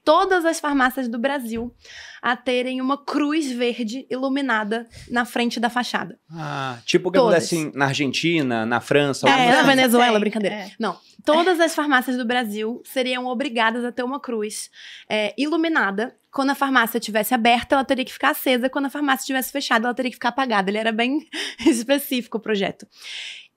todas 0.05 0.45
as 0.45 0.59
farmácias 0.59 1.07
do 1.09 1.17
Brasil 1.17 1.75
a 2.21 2.35
terem 2.37 2.79
uma 2.79 3.03
cruz 3.03 3.51
verde 3.51 4.05
iluminada 4.09 4.87
na 5.09 5.25
frente 5.25 5.59
da 5.59 5.69
fachada. 5.69 6.17
Ah, 6.31 6.77
tipo 6.85 7.09
o 7.09 7.11
que 7.11 7.17
Todas. 7.17 7.51
acontece 7.51 7.77
na 7.77 7.85
Argentina, 7.85 8.65
na 8.65 8.79
França. 8.79 9.27
É, 9.27 9.51
na 9.51 9.59
assim. 9.59 9.67
Venezuela, 9.67 10.11
Sei, 10.11 10.19
brincadeira. 10.19 10.55
é. 10.55 10.71
Não, 10.79 10.97
todas 11.25 11.59
as 11.59 11.75
farmácias 11.75 12.17
do 12.17 12.23
Brasil 12.25 12.81
seriam 12.85 13.25
obrigadas 13.25 13.83
a 13.83 13.91
ter 13.91 14.03
uma 14.03 14.19
cruz 14.19 14.69
é, 15.09 15.33
iluminada. 15.37 16.15
Quando 16.31 16.49
a 16.49 16.55
farmácia 16.55 16.97
estivesse 16.97 17.33
aberta, 17.33 17.75
ela 17.75 17.85
teria 17.85 18.03
que 18.03 18.11
ficar 18.11 18.31
acesa. 18.31 18.69
Quando 18.69 18.85
a 18.85 18.89
farmácia 18.89 19.23
estivesse 19.23 19.51
fechada, 19.51 19.87
ela 19.87 19.93
teria 19.95 20.11
que 20.11 20.17
ficar 20.17 20.29
apagada. 20.29 20.69
Ele 20.69 20.77
era 20.77 20.91
bem 20.91 21.25
específico 21.65 22.37
o 22.37 22.41
projeto. 22.41 22.85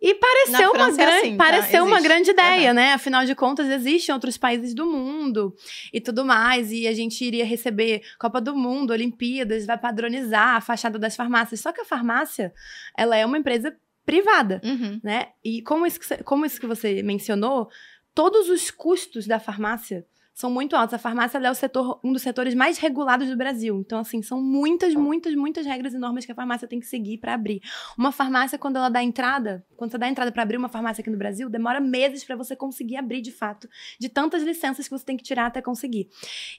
E 0.01 0.15
pareceu, 0.15 0.71
uma, 0.73 1.03
é 1.03 1.19
assim, 1.19 1.37
tá? 1.37 1.45
pareceu 1.45 1.85
uma 1.85 2.01
grande 2.01 2.31
ideia, 2.31 2.69
Aham. 2.69 2.75
né? 2.75 2.93
Afinal 2.93 3.25
de 3.25 3.35
contas, 3.35 3.69
existem 3.69 4.15
outros 4.15 4.37
países 4.39 4.73
do 4.73 4.87
mundo 4.87 5.53
e 5.93 6.01
tudo 6.01 6.25
mais. 6.25 6.71
E 6.71 6.87
a 6.87 6.93
gente 6.95 7.25
iria 7.25 7.45
receber 7.45 8.03
Copa 8.17 8.41
do 8.41 8.55
Mundo, 8.55 8.93
Olimpíadas, 8.93 9.67
vai 9.67 9.77
padronizar 9.77 10.55
a 10.55 10.61
fachada 10.61 10.99
das 11.01 11.17
farmácias. 11.17 11.61
Só 11.61 11.73
que 11.73 11.81
a 11.81 11.85
farmácia, 11.85 12.53
ela 12.97 13.17
é 13.17 13.27
uma 13.27 13.39
empresa 13.39 13.77
privada 14.07 14.61
Uhum. 14.65 15.01
né? 15.03 15.29
E 15.45 15.61
como 15.63 15.85
isso, 15.85 15.99
que 16.01 16.25
como 16.25 16.47
isso 16.47 16.61
que 16.61 16.67
você 16.67 17.03
mencionou, 17.03 17.69
todos 18.15 18.49
os 18.49 18.71
custos 18.71 19.27
da 19.27 19.39
farmácia 19.41 20.07
são 20.39 20.49
muito 20.49 20.77
altos. 20.77 20.95
A 20.95 20.99
farmácia 20.99 21.37
é 21.37 21.51
o 21.51 21.55
setor, 21.55 21.99
um 22.05 22.13
dos 22.13 22.23
setores 22.23 22.55
mais 22.55 22.79
regulados 22.79 23.29
do 23.29 23.37
Brasil. 23.37 23.77
Então, 23.85 23.99
assim, 23.99 24.23
são 24.23 24.41
muitas, 24.41 24.95
muitas, 24.95 25.35
muitas 25.35 25.67
regras 25.67 25.93
e 25.93 25.99
normas 25.99 26.25
que 26.25 26.31
a 26.31 26.35
farmácia 26.35 26.69
tem 26.69 26.79
que 26.79 26.87
seguir 26.87 27.19
para 27.19 27.35
abrir. 27.35 27.61
Uma 27.99 28.13
farmácia, 28.13 28.57
quando 28.57 28.77
ela 28.77 28.89
dá 28.89 29.03
entrada, 29.03 29.67
quando 29.77 29.91
você 29.91 29.99
dá 29.99 30.09
entrada 30.09 30.31
para 30.31 30.45
abrir 30.45 30.57
uma 30.57 30.69
farmácia 30.69 31.03
aqui 31.03 31.11
no 31.11 31.19
Brasil, 31.19 31.51
demora 31.51 31.81
meses 31.81 32.23
para 32.23 32.37
você 32.37 32.55
conseguir 32.55 32.97
abrir 32.99 33.21
de 33.21 33.33
fato, 33.33 33.69
de 33.99 34.09
tantas 34.09 34.45
licenças 34.45 34.87
que 34.87 34.97
você 34.97 35.05
tem 35.05 35.17
que 35.17 35.25
tirar 35.25 35.47
até 35.47 35.61
conseguir. 35.61 36.09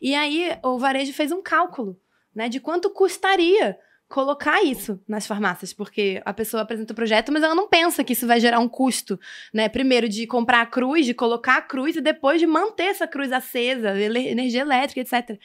E 0.01 0.13
aí, 0.13 0.59
o 0.61 0.77
varejo 0.77 1.13
fez 1.13 1.31
um 1.31 1.41
cálculo, 1.41 1.97
né, 2.35 2.49
de 2.49 2.59
quanto 2.59 2.89
custaria 2.89 3.79
colocar 4.09 4.63
isso 4.63 4.99
nas 5.07 5.27
farmácias, 5.27 5.71
porque 5.71 6.19
a 6.25 6.33
pessoa 6.33 6.63
apresenta 6.63 6.91
o 6.91 6.95
projeto, 6.95 7.31
mas 7.31 7.43
ela 7.43 7.53
não 7.53 7.67
pensa 7.69 8.03
que 8.03 8.13
isso 8.13 8.25
vai 8.25 8.39
gerar 8.39 8.59
um 8.59 8.67
custo, 8.67 9.19
né? 9.53 9.69
Primeiro 9.69 10.09
de 10.09 10.25
comprar 10.25 10.61
a 10.61 10.65
cruz, 10.65 11.05
de 11.05 11.13
colocar 11.13 11.57
a 11.57 11.61
cruz 11.61 11.95
e 11.95 12.01
depois 12.01 12.39
de 12.41 12.47
manter 12.47 12.85
essa 12.85 13.07
cruz 13.07 13.31
acesa, 13.31 13.95
energia 14.01 14.61
elétrica, 14.61 14.99
etc. 15.01 15.39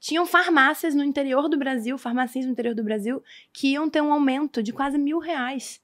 Tinham 0.00 0.24
farmácias 0.24 0.94
no 0.94 1.04
interior 1.04 1.48
do 1.50 1.58
Brasil, 1.58 1.98
farmácias 1.98 2.46
no 2.46 2.52
interior 2.52 2.74
do 2.74 2.82
Brasil, 2.82 3.22
que 3.52 3.72
iam 3.72 3.90
ter 3.90 4.00
um 4.00 4.12
aumento 4.12 4.62
de 4.62 4.72
quase 4.72 4.96
mil 4.96 5.18
reais 5.18 5.80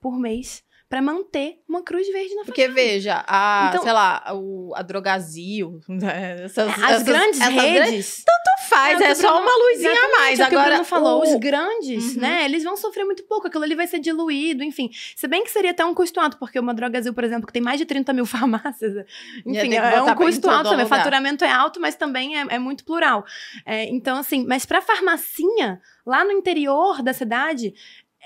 por 0.00 0.18
mês 0.18 0.64
para 0.88 1.00
manter 1.00 1.60
uma 1.68 1.82
cruz 1.84 2.10
verde 2.10 2.34
na 2.34 2.42
Porque, 2.44 2.66
veja, 2.66 3.22
a, 3.28 3.68
Então- 3.70 3.84
sei 3.84 3.92
lá, 3.92 4.24
o, 4.34 4.72
a 4.74 4.82
Drogazil, 4.82 5.78
né, 5.88 6.42
essas, 6.42 6.68
As 6.68 6.78
essas- 6.82 7.02
grandes 7.04 7.40
essas 7.40 7.54
redes. 7.54 8.24
É 8.88 8.94
o 8.94 8.98
que 8.98 9.04
é 9.04 9.14
só 9.14 9.40
uma 9.40 9.50
luzinha 9.56 9.90
a 9.90 9.92
Exatamente, 9.92 10.18
mais. 10.18 10.40
é 10.40 10.44
o 10.44 10.48
que 10.48 10.54
o 10.54 10.58
Agora, 10.58 10.70
Bruno 10.74 10.84
falou, 10.84 11.20
o- 11.20 11.22
os 11.22 11.34
grandes, 11.40 12.14
Uhum. 12.16 12.20
né, 12.22 12.44
eles 12.44 12.62
vão 12.64 12.76
sofrer 12.76 13.04
muito 13.04 13.22
pouco, 13.24 13.46
aquilo 13.48 13.64
ali 13.64 13.74
vai 13.74 13.86
ser 13.86 13.98
diluído, 13.98 14.62
enfim. 14.62 14.90
Se 15.16 15.26
bem 15.28 15.44
que 15.44 15.50
seria 15.50 15.72
até 15.72 15.84
um 15.84 15.92
custo 15.94 16.18
alto, 16.20 16.38
porque 16.38 16.58
uma 16.58 16.72
Drogazil, 16.72 17.12
por 17.12 17.24
exemplo, 17.24 17.46
que 17.46 17.52
tem 17.52 17.62
mais 17.62 17.78
de 17.78 17.84
30 17.84 18.12
mil 18.12 18.24
farmácias, 18.26 19.04
enfim, 19.44 19.74
é 19.74 20.02
um 20.02 20.14
custo 20.14 20.48
alto 20.48 20.70
também. 20.70 20.84
O 20.86 20.88
faturamento 20.88 21.44
é 21.44 21.50
alto, 21.50 21.80
mas 21.80 21.94
também 21.96 22.38
é, 22.38 22.46
é 22.50 22.58
muito 22.58 22.84
plural. 22.84 23.24
É, 23.66 23.84
então, 23.86 24.16
assim, 24.18 24.44
mas 24.46 24.64
pra 24.64 24.80
farmacinha, 24.80 25.80
lá 26.06 26.24
no 26.24 26.32
interior 26.32 27.02
da 27.02 27.12
cidade, 27.12 27.72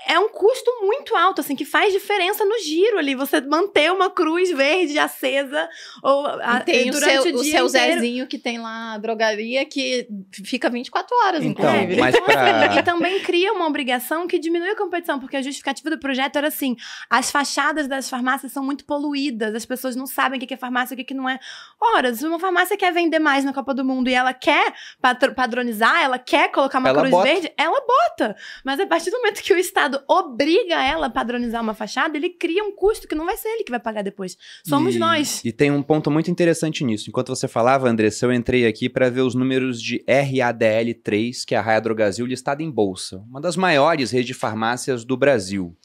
é 0.07 0.19
um 0.19 0.29
custo 0.29 0.69
muito 0.81 1.15
alto, 1.15 1.41
assim, 1.41 1.55
que 1.55 1.63
faz 1.65 1.91
diferença 1.93 2.43
no 2.45 2.59
giro 2.59 2.97
ali. 2.99 3.15
Você 3.15 3.39
manter 3.41 3.91
uma 3.91 4.09
cruz 4.09 4.51
verde 4.51 4.99
acesa 4.99 5.67
ou 6.03 6.25
a, 6.27 6.57
E 6.57 6.63
tem 6.65 6.89
o 6.89 6.93
durante 6.93 7.23
seu, 7.23 7.33
o 7.35 7.39
o 7.39 7.43
dia 7.43 7.51
seu 7.57 7.67
inteiro. 7.67 7.93
Zezinho 7.93 8.27
que 8.27 8.37
tem 8.37 8.59
lá 8.59 8.93
a 8.93 8.97
drogaria 8.97 9.65
que 9.65 10.07
fica 10.43 10.69
24 10.69 11.15
horas, 11.25 11.43
Então, 11.43 11.65
inclusive. 11.75 12.01
mas 12.01 12.13
E 12.15 12.21
pra... 12.21 12.83
também 12.83 13.19
cria 13.21 13.53
uma 13.53 13.65
obrigação 13.67 14.27
que 14.27 14.37
diminui 14.37 14.69
a 14.69 14.75
competição, 14.75 15.19
porque 15.19 15.37
a 15.37 15.41
justificativa 15.41 15.89
do 15.89 15.97
projeto 15.99 16.35
era 16.35 16.49
assim: 16.49 16.75
as 17.09 17.31
fachadas 17.31 17.87
das 17.87 18.09
farmácias 18.09 18.51
são 18.51 18.63
muito 18.63 18.83
poluídas, 18.85 19.55
as 19.55 19.65
pessoas 19.65 19.95
não 19.95 20.05
sabem 20.05 20.39
o 20.39 20.45
que 20.45 20.53
é 20.53 20.57
farmácia 20.57 20.93
e 20.95 21.01
o 21.01 21.05
que 21.05 21.13
não 21.13 21.27
é. 21.29 21.39
Ora, 21.79 22.13
se 22.13 22.25
uma 22.27 22.39
farmácia 22.39 22.77
quer 22.77 22.91
vender 22.93 23.19
mais 23.19 23.43
na 23.45 23.53
Copa 23.53 23.73
do 23.73 23.83
Mundo 23.85 24.09
e 24.09 24.13
ela 24.13 24.33
quer 24.33 24.73
padronizar, 25.35 26.03
ela 26.03 26.19
quer 26.19 26.51
colocar 26.51 26.79
uma 26.79 26.89
Ela 26.89 26.99
cruz 26.99 27.11
bota. 27.11 27.23
verde, 27.27 27.51
ela 27.57 27.81
bota. 27.85 28.35
Mas 28.63 28.79
a 28.79 28.85
partir 28.87 29.09
do 29.09 29.17
momento 29.17 29.41
que 29.41 29.53
o 29.53 29.57
Estado 29.57 29.84
obriga 30.09 30.83
ela 30.83 31.07
a 31.07 31.09
padronizar 31.09 31.61
uma 31.61 31.73
fachada, 31.73 32.17
ele 32.17 32.29
cria 32.29 32.63
um 32.63 32.71
custo 32.75 33.07
que 33.07 33.15
não 33.15 33.25
vai 33.25 33.37
ser 33.37 33.49
ele 33.49 33.63
que 33.63 33.71
vai 33.71 33.79
pagar 33.79 34.01
depois. 34.03 34.37
Somos 34.67 34.95
E- 34.95 34.99
nós. 34.99 35.41
E 35.43 35.51
tem 35.51 35.71
um 35.71 35.81
ponto 35.83 36.09
muito 36.11 36.29
interessante 36.31 36.83
nisso. 36.83 37.09
Enquanto 37.09 37.29
você 37.35 37.47
falava, 37.47 37.89
Andressa, 37.89 38.25
eu 38.25 38.33
entrei 38.33 38.65
aqui 38.67 38.89
para 38.89 39.09
ver 39.09 39.21
os 39.21 39.35
números 39.35 39.81
de 39.81 40.03
RADL3, 40.07 41.45
que 41.45 41.55
é 41.55 41.57
a 41.57 41.61
Raia 41.61 41.81
Drogazil, 41.81 42.25
listada 42.25 42.61
em 42.63 42.69
bolsa. 42.71 43.17
Uma 43.29 43.41
das 43.41 43.55
maiores 43.55 44.11
redes 44.11 44.27
de 44.27 44.33
farmácias 44.33 45.03
do 45.05 45.15
Brasil. 45.17 45.75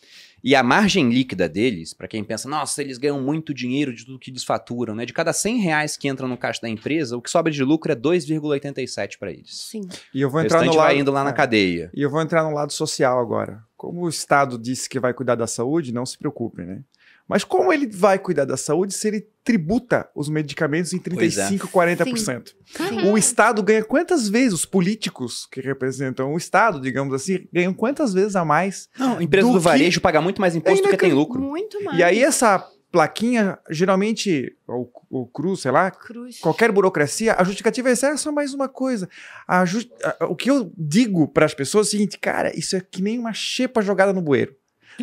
E 0.42 0.56
a 0.56 0.62
margem 0.62 1.10
líquida 1.10 1.46
deles, 1.46 1.92
para 1.92 2.08
quem 2.08 2.24
pensa, 2.24 2.48
nossa, 2.48 2.80
eles 2.80 2.96
ganham 2.96 3.20
muito 3.20 3.52
dinheiro 3.52 3.94
de 3.94 4.06
tudo 4.06 4.18
que 4.18 4.30
eles 4.30 4.42
faturam, 4.42 4.94
né? 4.94 5.04
De 5.04 5.12
cada 5.12 5.34
100 5.34 5.58
reais 5.58 5.98
que 5.98 6.08
entram 6.08 6.26
no 6.26 6.38
caixa 6.38 6.62
da 6.62 6.68
empresa, 6.68 7.14
o 7.14 7.20
que 7.20 7.28
sobra 7.30 7.52
de 7.52 7.62
lucro 7.62 7.92
é 7.92 7.94
2,87 7.94 9.18
para 9.18 9.30
eles. 9.30 9.54
Sim. 9.54 9.82
E 10.14 10.22
eu 10.22 10.30
vou 10.30 10.40
O 10.40 10.44
entrar 10.44 10.60
no 10.64 10.68
lado, 10.74 10.76
vai 10.78 10.98
indo 10.98 11.12
lá 11.12 11.22
na 11.24 11.28
é. 11.30 11.32
cadeia. 11.34 11.90
E 11.94 12.00
eu 12.00 12.08
vou 12.08 12.22
entrar 12.22 12.42
no 12.42 12.54
lado 12.54 12.72
social 12.72 13.20
agora. 13.20 13.62
Como 13.80 14.02
o 14.02 14.08
Estado 14.10 14.58
disse 14.58 14.86
que 14.90 15.00
vai 15.00 15.14
cuidar 15.14 15.36
da 15.36 15.46
saúde, 15.46 15.90
não 15.90 16.04
se 16.04 16.18
preocupe, 16.18 16.60
né? 16.60 16.80
Mas 17.26 17.44
como 17.44 17.72
ele 17.72 17.86
vai 17.86 18.18
cuidar 18.18 18.44
da 18.44 18.54
saúde 18.58 18.92
se 18.92 19.08
ele 19.08 19.26
tributa 19.42 20.06
os 20.14 20.28
medicamentos 20.28 20.92
em 20.92 20.98
Pois 20.98 21.38
é. 21.38 21.48
35%, 21.48 21.60
40%? 21.70 22.48
Sim. 22.76 23.10
O 23.10 23.16
Estado 23.16 23.62
ganha 23.62 23.82
quantas 23.82 24.28
vezes, 24.28 24.52
os 24.52 24.66
políticos 24.66 25.46
que 25.50 25.62
representam 25.62 26.34
o 26.34 26.36
Estado, 26.36 26.78
digamos 26.78 27.14
assim, 27.14 27.48
ganham 27.50 27.72
quantas 27.72 28.12
vezes 28.12 28.36
a 28.36 28.44
mais? 28.44 28.86
Não, 28.98 29.18
empresa 29.18 29.46
Do 29.46 29.54
do, 29.54 29.58
que- 29.58 29.64
varejo 29.64 29.98
paga 30.02 30.20
muito 30.20 30.42
mais 30.42 30.54
imposto 30.54 30.82
do 30.82 30.90
que 30.90 30.96
tem 30.98 31.14
lucro. 31.14 31.40
Muito 31.40 31.82
mais. 31.82 31.98
E 31.98 32.02
aí 32.02 32.22
essa 32.22 32.68
plaquinha, 32.90 33.58
geralmente, 33.70 34.56
o, 34.66 34.88
o 35.08 35.26
Cruz, 35.26 35.60
sei 35.60 35.70
lá, 35.70 35.90
Cruz. 35.90 36.38
qualquer 36.40 36.72
burocracia, 36.72 37.34
a 37.38 37.44
justificativa 37.44 37.88
é 37.88 37.92
essa, 37.92 38.08
é 38.08 38.16
só 38.16 38.32
mais 38.32 38.52
uma 38.54 38.68
coisa. 38.68 39.08
A 39.46 39.64
ju- 39.64 39.88
a- 40.02 40.26
o 40.26 40.34
que 40.36 40.50
eu 40.50 40.72
digo 40.76 41.28
para 41.28 41.46
as 41.46 41.54
pessoas 41.54 41.86
é 41.86 41.88
o 41.88 41.90
seguinte, 41.92 42.18
cara, 42.18 42.56
isso 42.58 42.76
é 42.76 42.80
que 42.80 43.00
nem 43.02 43.18
uma 43.18 43.32
xepa 43.32 43.80
jogada 43.82 44.12
no 44.12 44.20
bueiro. 44.22 44.54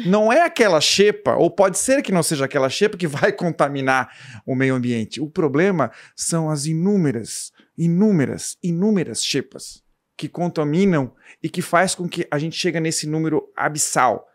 Não 0.06 0.32
é 0.32 0.42
aquela 0.42 0.80
xepa, 0.80 1.36
ou 1.36 1.50
pode 1.50 1.80
ser 1.80 2.04
que 2.04 2.12
não 2.12 2.22
seja 2.22 2.46
aquela 2.46 2.70
xepa 2.70 2.98
que 2.98 3.08
vai 3.08 3.32
contaminar 3.32 4.14
o 4.46 4.54
meio 4.54 4.76
ambiente. 4.76 5.20
O 5.20 5.28
problema 5.30 5.92
são 6.16 6.50
as 6.52 6.66
inúmeras, 6.66 7.52
inúmeras, 7.78 8.58
inúmeras 8.62 9.24
xepas 9.24 9.82
que 10.16 10.28
contaminam 10.28 11.14
e 11.42 11.50
que 11.50 11.62
faz 11.62 11.96
com 11.96 12.08
que 12.08 12.28
a 12.30 12.38
gente 12.38 12.56
chegue 12.58 12.80
nesse 12.80 13.08
número 13.08 13.52
abissal. 13.56 14.28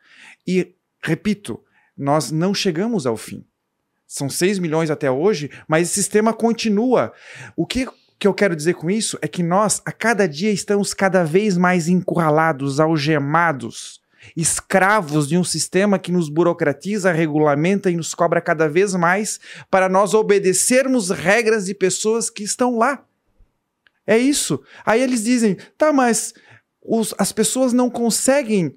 E, 0.47 0.75
repito, 1.03 1.61
nós 2.03 2.31
não 2.31 2.53
chegamos 2.53 3.07
ao 3.07 3.17
fim. 3.17 3.45
São 4.07 4.29
6 4.29 4.59
milhões 4.59 4.91
até 4.91 5.11
hoje, 5.11 5.51
mas 5.67 5.89
esse 5.89 5.95
sistema 5.95 6.33
continua. 6.35 7.13
O 7.57 7.65
que, 7.67 7.87
que 8.19 8.27
eu 8.27 8.35
quero 8.35 8.55
dizer 8.55 8.75
com 8.75 8.91
isso 8.91 9.19
é 9.23 9.29
que 9.29 9.43
nós, 9.43 9.81
a 9.87 9.93
cada 9.93 10.29
dia, 10.29 10.51
estamos 10.51 10.93
cada 10.93 11.25
vez 11.25 11.57
mais 11.57 11.89
encurralados, 11.89 12.79
algemados, 12.79 14.01
escravos 14.37 15.27
de 15.29 15.37
um 15.39 15.45
sistema 15.45 15.99
que 15.99 16.13
nos 16.13 16.29
burocratiza, 16.29 17.11
regulamenta 17.11 17.91
e 17.91 17.97
nos 17.97 18.15
cobra 18.15 18.41
cada 18.41 18.69
vez 18.69 18.95
mais 18.95 19.41
para 19.71 19.89
nós 19.89 20.13
obedecermos 20.15 21.11
regras 21.11 21.65
de 21.67 21.75
pessoas 21.75 22.29
que 22.29 22.43
estão 22.43 22.77
lá. 22.77 23.05
É 24.07 24.19
isso. 24.19 24.61
Aí 24.85 25.01
eles 25.01 25.25
dizem, 25.25 25.57
tá, 25.79 25.93
mas 25.93 26.35
os- 26.85 27.15
as 27.19 27.33
pessoas 27.33 27.73
não 27.73 27.89
conseguem 27.89 28.77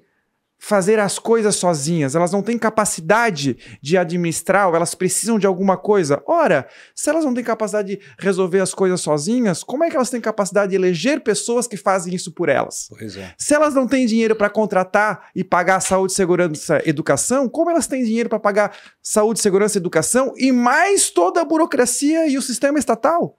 fazer 0.58 0.98
as 0.98 1.18
coisas 1.18 1.56
sozinhas, 1.56 2.14
elas 2.14 2.32
não 2.32 2.42
têm 2.42 2.58
capacidade 2.58 3.56
de 3.80 3.96
administrar, 3.96 4.68
ou 4.68 4.74
elas 4.74 4.94
precisam 4.94 5.38
de 5.38 5.46
alguma 5.46 5.76
coisa. 5.76 6.22
Ora, 6.26 6.66
se 6.94 7.10
elas 7.10 7.24
não 7.24 7.34
têm 7.34 7.44
capacidade 7.44 7.96
de 7.96 8.02
resolver 8.18 8.60
as 8.60 8.74
coisas 8.74 9.00
sozinhas, 9.00 9.62
como 9.62 9.84
é 9.84 9.90
que 9.90 9.96
elas 9.96 10.10
têm 10.10 10.20
capacidade 10.20 10.70
de 10.70 10.76
eleger 10.76 11.20
pessoas 11.20 11.66
que 11.66 11.76
fazem 11.76 12.14
isso 12.14 12.32
por 12.32 12.48
elas? 12.48 12.88
Pois 12.88 13.16
é. 13.16 13.34
Se 13.38 13.54
elas 13.54 13.74
não 13.74 13.86
têm 13.86 14.06
dinheiro 14.06 14.34
para 14.34 14.50
contratar 14.50 15.28
e 15.34 15.44
pagar 15.44 15.80
saúde, 15.80 16.12
segurança, 16.12 16.82
educação, 16.84 17.48
como 17.48 17.70
elas 17.70 17.86
têm 17.86 18.04
dinheiro 18.04 18.28
para 18.28 18.40
pagar 18.40 18.76
saúde, 19.02 19.40
segurança, 19.40 19.78
educação 19.78 20.32
e 20.36 20.50
mais 20.50 21.10
toda 21.10 21.40
a 21.40 21.44
burocracia 21.44 22.26
e 22.26 22.36
o 22.36 22.42
sistema 22.42 22.78
estatal? 22.78 23.38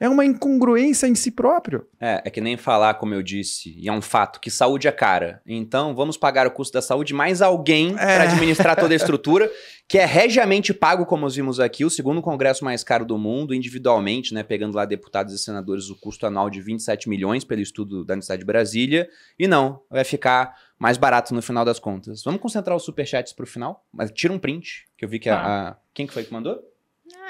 É 0.00 0.08
uma 0.08 0.24
incongruência 0.24 1.08
em 1.08 1.14
si 1.14 1.30
próprio. 1.32 1.86
É, 2.00 2.22
é 2.24 2.30
que 2.30 2.40
nem 2.40 2.56
falar, 2.56 2.94
como 2.94 3.14
eu 3.14 3.22
disse, 3.22 3.74
e 3.76 3.88
é 3.88 3.92
um 3.92 4.00
fato, 4.00 4.38
que 4.40 4.48
saúde 4.50 4.86
é 4.86 4.92
cara. 4.92 5.42
Então, 5.44 5.94
vamos 5.94 6.16
pagar 6.16 6.46
o 6.46 6.52
custo 6.52 6.72
da 6.74 6.80
saúde 6.82 7.12
mais 7.12 7.42
alguém 7.42 7.94
É. 7.94 8.14
para 8.16 8.22
administrar 8.24 8.76
toda 8.76 8.94
a 8.94 8.96
estrutura, 8.96 9.50
que 9.88 9.98
é 9.98 10.04
regiamente 10.04 10.72
pago, 10.72 11.04
como 11.04 11.28
vimos 11.28 11.58
aqui, 11.58 11.84
o 11.84 11.90
segundo 11.90 12.22
congresso 12.22 12.64
mais 12.64 12.84
caro 12.84 13.04
do 13.04 13.18
mundo, 13.18 13.52
individualmente, 13.54 14.32
né? 14.32 14.44
Pegando 14.44 14.76
lá 14.76 14.84
deputados 14.84 15.34
e 15.34 15.38
senadores, 15.38 15.90
o 15.90 15.96
custo 15.98 16.26
anual 16.26 16.48
de 16.48 16.60
27 16.60 17.08
milhões 17.08 17.42
pelo 17.44 17.60
estudo 17.60 18.04
da 18.04 18.14
Universidade 18.14 18.40
de 18.40 18.46
Brasília. 18.46 19.08
E 19.38 19.48
não, 19.48 19.80
vai 19.90 20.04
ficar 20.04 20.54
mais 20.78 20.96
barato 20.96 21.34
no 21.34 21.42
final 21.42 21.64
das 21.64 21.80
contas. 21.80 22.22
Vamos 22.22 22.40
concentrar 22.40 22.76
os 22.76 22.84
superchats 22.84 23.32
pro 23.32 23.46
final? 23.46 23.84
Mas 23.92 24.12
tira 24.12 24.32
um 24.32 24.38
print, 24.38 24.84
que 24.96 25.04
eu 25.04 25.08
vi 25.08 25.18
que 25.18 25.28
a- 25.28 25.36
Tá. 25.36 25.68
a. 25.70 25.76
Quem 25.92 26.06
que 26.06 26.12
foi 26.12 26.22
que 26.22 26.32
mandou? 26.32 26.60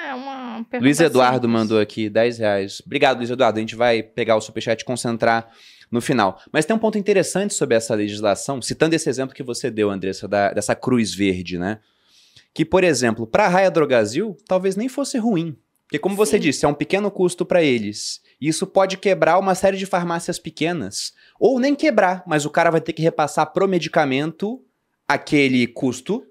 É 0.06 0.14
uma 0.14 0.64
Luiz 0.80 1.00
Eduardo 1.00 1.46
simples. 1.46 1.52
mandou 1.52 1.80
aqui 1.80 2.08
10 2.08 2.38
reais. 2.38 2.82
Obrigado, 2.84 3.18
Luiz 3.18 3.30
Eduardo. 3.30 3.58
A 3.58 3.60
gente 3.60 3.74
vai 3.76 4.02
pegar 4.02 4.36
o 4.36 4.40
superchat 4.40 4.80
e 4.82 4.84
concentrar 4.84 5.50
no 5.90 6.00
final. 6.00 6.40
Mas 6.52 6.64
tem 6.64 6.74
um 6.74 6.78
ponto 6.78 6.98
interessante 6.98 7.54
sobre 7.54 7.74
essa 7.76 7.94
legislação, 7.94 8.60
citando 8.62 8.94
esse 8.94 9.08
exemplo 9.08 9.34
que 9.34 9.42
você 9.42 9.70
deu, 9.70 9.90
Andressa, 9.90 10.26
da- 10.28 10.52
dessa 10.52 10.74
cruz 10.74 11.14
verde, 11.14 11.58
né? 11.58 11.78
Que, 12.54 12.64
por 12.64 12.84
exemplo, 12.84 13.26
para 13.26 13.44
a 13.44 13.48
Raia 13.48 13.70
Drogazil, 13.70 14.36
talvez 14.46 14.76
nem 14.76 14.88
fosse 14.88 15.18
ruim. 15.18 15.56
Porque, 15.86 15.98
como 15.98 16.14
você 16.16 16.36
Sim. 16.36 16.42
disse, 16.42 16.64
é 16.64 16.68
um 16.68 16.74
pequeno 16.74 17.10
custo 17.10 17.44
para 17.46 17.62
eles. 17.62 18.20
E 18.40 18.48
isso 18.48 18.66
pode 18.66 18.96
quebrar 18.98 19.38
uma 19.38 19.54
série 19.54 19.76
de 19.76 19.86
farmácias 19.86 20.38
pequenas. 20.38 21.12
Ou 21.40 21.58
nem 21.58 21.74
quebrar, 21.74 22.22
mas 22.26 22.44
o 22.44 22.50
cara 22.50 22.70
vai 22.70 22.80
ter 22.80 22.92
que 22.92 23.02
repassar 23.02 23.52
pro 23.52 23.66
medicamento 23.68 24.62
aquele 25.06 25.66
custo. 25.66 26.24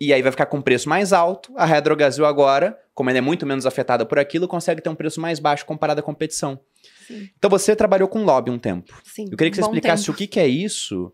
E 0.00 0.12
aí 0.12 0.20
vai 0.20 0.32
ficar 0.32 0.46
com 0.46 0.56
um 0.58 0.62
preço 0.62 0.88
mais 0.88 1.12
alto. 1.12 1.52
A 1.56 1.64
Raia 1.64 1.80
Drogazil 1.80 2.26
agora, 2.26 2.76
como 2.94 3.10
ela 3.10 3.18
é 3.18 3.20
muito 3.20 3.44
menos 3.44 3.66
afetada 3.66 4.06
por 4.06 4.18
aquilo, 4.18 4.46
consegue 4.46 4.80
ter 4.80 4.88
um 4.88 4.94
preço 4.94 5.20
mais 5.20 5.38
baixo 5.40 5.66
comparado 5.66 5.98
à 6.00 6.02
competição. 6.02 6.58
Sim, 7.06 7.28
Então 7.36 7.50
você 7.50 7.74
trabalhou 7.74 8.06
com 8.08 8.22
lobby 8.24 8.50
um 8.50 8.58
tempo. 8.58 8.94
sim. 9.04 9.24
Eu 9.30 9.36
queria 9.36 9.50
que 9.50 9.56
você 9.56 9.62
explicasse 9.62 10.04
tempo. 10.04 10.12
o 10.14 10.18
que, 10.18 10.26
que 10.26 10.38
é 10.40 10.46
isso 10.46 11.12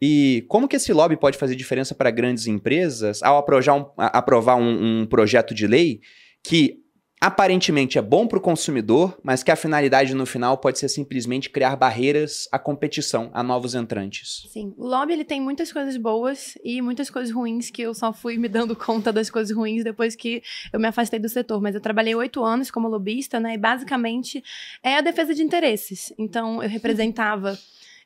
e 0.00 0.44
como 0.48 0.66
que 0.68 0.76
esse 0.76 0.92
lobby 0.92 1.16
pode 1.16 1.38
fazer 1.38 1.54
diferença 1.56 1.94
para 1.94 2.10
grandes 2.10 2.46
empresas 2.46 3.22
ao 3.22 3.38
aprovar 3.38 3.74
um, 3.76 3.86
aprovar 3.96 4.56
um- 4.56 5.02
um 5.02 5.06
projeto 5.06 5.54
de 5.54 5.66
lei 5.66 6.00
que 6.44 6.81
aparentemente 7.22 7.98
é 7.98 8.02
bom 8.02 8.26
para 8.26 8.36
o 8.36 8.40
consumidor, 8.40 9.16
mas 9.22 9.44
que 9.44 9.52
a 9.52 9.54
finalidade 9.54 10.12
no 10.12 10.26
final 10.26 10.58
pode 10.58 10.80
ser 10.80 10.88
simplesmente 10.88 11.48
criar 11.48 11.76
barreiras 11.76 12.48
à 12.50 12.58
competição, 12.58 13.30
a 13.32 13.44
novos 13.44 13.76
entrantes. 13.76 14.44
Sim, 14.50 14.74
o 14.76 14.84
lobby 14.84 15.12
ele 15.12 15.24
tem 15.24 15.40
muitas 15.40 15.72
coisas 15.72 15.96
boas 15.96 16.58
e 16.64 16.82
muitas 16.82 17.08
coisas 17.08 17.32
ruins 17.32 17.70
que 17.70 17.80
eu 17.80 17.94
só 17.94 18.12
fui 18.12 18.36
me 18.36 18.48
dando 18.48 18.74
conta 18.76 19.12
das 19.12 19.30
coisas 19.30 19.56
ruins 19.56 19.84
depois 19.84 20.16
que 20.16 20.42
eu 20.72 20.80
me 20.80 20.88
afastei 20.88 21.20
do 21.20 21.28
setor. 21.28 21.62
Mas 21.62 21.76
eu 21.76 21.80
trabalhei 21.80 22.12
oito 22.16 22.42
anos 22.42 22.72
como 22.72 22.88
lobista, 22.88 23.38
né? 23.38 23.54
E 23.54 23.58
basicamente 23.58 24.42
é 24.82 24.96
a 24.96 25.00
defesa 25.00 25.32
de 25.32 25.44
interesses. 25.44 26.12
Então 26.18 26.60
eu 26.60 26.68
representava 26.68 27.56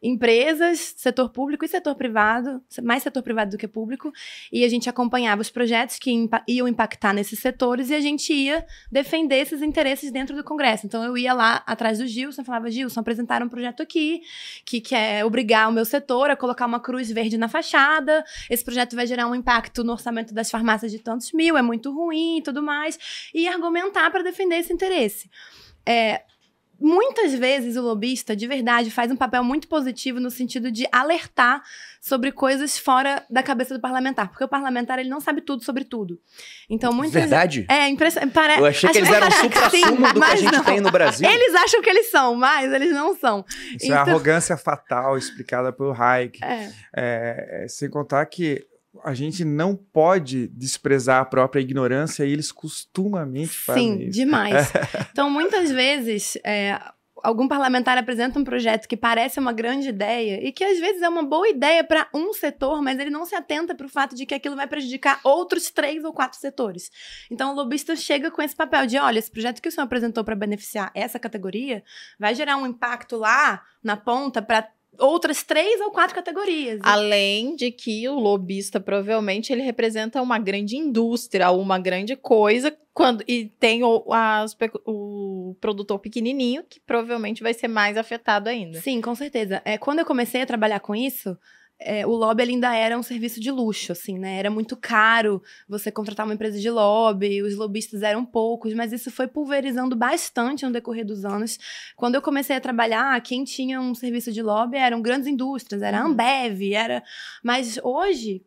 empresas, 0.03 0.95
setor 0.97 1.31
público 1.31 1.65
e 1.65 1.69
setor 1.69 1.95
privado, 1.95 2.63
mais 2.83 3.03
setor 3.03 3.23
privado 3.23 3.53
do 3.53 3.59
que 3.59 3.67
público, 3.67 4.13
e 4.53 4.65
a 4.65 4.69
gente 4.69 4.89
acompanhava 4.89 5.43
os 5.43 5.51
projetos 5.51 5.99
que 5.99 6.11
impa- 6.11 6.45
iam 6.47 6.69
impactar 6.69 7.13
nesses 7.13 7.39
setores 7.39 7.91
e 7.91 7.95
a 7.95 8.01
gente 8.01 8.33
ia 8.33 8.67
defender 8.91 9.37
esses 9.37 9.63
interesses 9.63 10.11
dentro 10.11 10.37
do 10.37 10.45
Congresso. 10.45 10.87
Então 10.87 11.03
eu 11.05 11.17
ia 11.17 11.33
lá 11.33 11.63
atrás 11.67 11.99
do 11.99 12.07
Gilson 12.07 12.45
falava, 12.45 12.71
Gilson, 12.71 13.01
apresentaram 13.01 13.47
um 13.47 13.49
projeto 13.49 13.83
aqui, 13.83 14.23
que 14.65 14.81
quer 14.81 15.25
obrigar 15.25 15.69
o 15.69 15.73
meu 15.73 15.85
setor 15.85 16.31
a 16.31 16.37
colocar 16.37 16.67
uma 16.67 16.81
cruz 16.81 17.11
verde 17.11 17.37
na 17.37 17.49
fachada. 17.49 18.25
Esse 18.51 18.65
projeto 18.65 18.95
vai 18.95 19.07
gerar 19.07 19.27
um 19.27 19.35
impacto 19.35 19.83
no 19.83 19.93
orçamento 19.93 20.35
das 20.35 20.51
farmácias 20.51 20.93
de 20.93 20.99
tantos 20.99 21.33
mil, 21.33 21.57
é 21.57 21.63
muito 21.63 21.93
ruim 21.93 22.39
e 22.39 22.43
tudo 22.43 22.63
mais. 22.63 22.99
E 23.35 23.49
argumentar 23.49 24.11
para 24.11 24.23
defender 24.23 24.57
esse 24.57 24.73
interesse. 24.73 25.31
É, 25.85 26.23
muitas 26.79 27.33
vezes 27.35 27.77
o 27.77 27.83
lobista, 27.83 28.37
de 28.37 28.47
verdade, 28.47 28.91
faz 28.91 29.11
um 29.11 29.17
papel 29.17 29.43
muito 29.43 29.69
positivo 29.69 30.21
no 30.21 30.31
sentido 30.31 30.71
de 30.71 30.87
alertar 30.93 31.63
sobre 32.01 32.31
coisas 32.31 32.79
fora 32.79 33.25
da 33.29 33.43
cabeça 33.43 33.75
do 33.75 33.81
parlamentar. 33.81 34.29
Porque 34.29 34.45
o 34.45 34.49
parlamentar, 34.49 34.99
ele 34.99 35.09
não 35.09 35.21
sabe 35.21 35.41
tudo 35.41 35.65
sobre 35.65 35.85
tudo. 35.85 36.21
Então, 36.69 36.93
muitas 36.93 37.15
Verdade? 37.15 37.67
É, 37.69 37.89
impressionante. 37.89 38.33
Pare... 38.33 38.59
Eu 38.59 38.67
achei 38.67 38.91
que 38.91 38.99
eles 38.99 39.11
eram 39.11 39.29
o 39.29 39.33
supra-sumo 39.33 39.97
do 39.97 40.03
que 40.03 40.05
a 40.11 40.15
mas 40.15 40.41
gente 40.41 40.53
não. 40.53 40.65
tem 40.65 40.81
no 40.81 40.91
Brasil. 40.91 41.29
Eles 41.29 41.55
acham 41.55 41.83
que 41.83 41.91
eles 41.91 42.11
são, 42.11 42.35
mas 42.35 42.73
eles 42.73 42.93
não 42.93 43.17
são. 43.17 43.45
Isso 43.49 43.85
é 43.85 43.87
Então- 43.87 43.99
arrogância 44.03 44.57
fatal 44.57 45.17
explicada 45.17 45.73
pelo 45.73 45.93
Hayek. 45.93 46.45
É. 46.45 46.71
É, 46.95 47.65
é, 47.65 47.69
sem 47.69 47.89
contar 47.91 48.25
que 48.27 48.65
a 49.07 49.15
gente 49.15 49.45
não 49.45 49.77
pode 49.77 50.49
desprezar 50.49 51.21
a 51.21 51.25
própria 51.25 51.61
ignorância 51.61 52.25
e 52.25 52.33
eles 52.33 52.51
costumamente 52.51 53.57
fazem 53.57 53.99
Sim, 53.99 54.03
isso. 54.03 54.19
demais. 54.19 54.73
Então, 55.13 55.31
muitas 55.31 55.71
vezes, 55.71 56.37
é, 56.45 56.79
algum 57.23 57.47
parlamentar 57.47 57.97
apresenta 57.97 58.39
um 58.39 58.45
projeto 58.45 58.89
que 58.89 58.97
parece 58.97 59.39
uma 59.39 59.53
grande 59.53 59.89
ideia 59.89 60.45
e 60.45 60.53
que 60.53 60.65
às 60.65 60.79
vezes 60.79 61.03
é 61.03 61.09
uma 61.09 61.23
boa 61.23 61.49
ideia 61.49 61.85
para 61.85 62.09
um 62.13 62.33
setor, 62.33 62.83
mas 62.83 62.99
ele 62.99 63.09
não 63.09 63.25
se 63.25 63.35
atenta 63.35 63.75
para 63.75 63.87
o 63.87 63.89
fato 63.89 64.15
de 64.17 64.27
que 64.27 64.35
aquilo 64.35 64.57
vai 64.57 64.67
prejudicar 64.67 65.21
outros 65.23 65.71
três 65.71 66.05
ou 66.05 66.13
quatro 66.13 66.39
setores. 66.39 66.91
Então, 67.31 67.53
o 67.53 67.55
lobista 67.55 67.95
chega 67.95 68.31
com 68.31 68.43
esse 68.43 68.57
papel 68.57 68.87
de: 68.87 68.99
olha, 68.99 69.21
esse 69.21 69.31
projeto 69.31 69.63
que 69.63 69.69
o 69.69 69.73
senhor 69.73 69.85
apresentou 69.85 70.25
para 70.25 70.35
beneficiar 70.35 70.91
essa 70.95 71.19
categoria 71.19 71.85
vai 72.19 72.35
gerar 72.35 72.57
um 72.57 72.67
impacto 72.67 73.17
lá 73.17 73.63
na 73.83 73.97
ponta 73.97 74.43
para 74.43 74.69
outras 74.99 75.43
três 75.43 75.81
ou 75.81 75.91
quatro 75.91 76.15
categorias. 76.15 76.81
Além 76.83 77.57
de 77.57 77.71
que 77.71 78.09
o 78.09 78.19
lobista 78.19 78.81
provavelmente 78.81 79.53
ele 79.53 79.63
representa 79.63 80.23
uma 80.23 80.39
grande 80.39 80.77
indústria, 80.77 81.51
uma 81.51 81.79
grande 81.79 82.17
coisa, 82.17 82.77
quando 82.93 83.23
e 83.29 83.47
tem 83.61 83.85
o, 83.85 84.05
as 84.13 84.57
o 84.87 85.55
produtor 85.61 85.99
pequenininho 85.99 86.65
que 86.69 86.81
provavelmente 86.81 87.43
vai 87.43 87.53
ser 87.53 87.69
mais 87.69 87.97
afetado 87.97 88.49
ainda. 88.49 88.81
Sim, 88.81 89.01
com 89.01 89.15
certeza. 89.15 89.61
É, 89.65 89.77
quando 89.77 89.99
eu 89.99 90.07
comecei 90.07 90.41
a 90.41 90.47
trabalhar 90.47 90.81
com 90.81 90.95
isso, 90.95 91.37
é, 91.79 92.07
o 92.07 92.11
lobby 92.11 92.43
ainda 92.43 92.75
era 92.75 92.99
um 92.99 93.03
serviço 93.03 93.39
de 93.41 93.51
luxo, 93.51 93.93
assim, 93.93 94.19
né? 94.19 94.39
Era 94.39 94.51
muito 94.51 94.77
caro 94.77 95.43
você 95.69 95.91
contratar 95.91 96.27
uma 96.27 96.35
empresa 96.35 96.59
de 96.59 96.71
lobby, 96.71 97.43
os 97.43 97.55
lobistas 97.55 98.03
eram 98.03 98.25
poucos, 98.25 98.73
mas 98.75 98.93
isso 98.93 99.11
foi 99.11 99.27
pulverizando 99.27 99.95
bastante 99.95 100.65
no 100.65 100.73
decorrer 100.73 101.05
dos 101.05 101.25
anos. 101.25 101.59
Quando 101.95 102.15
eu 102.15 102.23
comecei 102.23 102.57
a 102.57 102.61
trabalhar, 102.61 103.21
quem 103.21 103.45
tinha 103.45 103.81
um 103.81 103.95
serviço 103.95 104.33
de 104.33 104.43
lobby 104.43 104.79
eram 104.79 105.03
grandes 105.03 105.29
indústrias, 105.29 105.83
era 105.83 106.01
a 106.01 106.05
Uhum. 106.05 106.13
Ambev, 106.13 106.73
era... 106.73 107.03
Mas 107.43 107.79
hoje... 107.83 108.43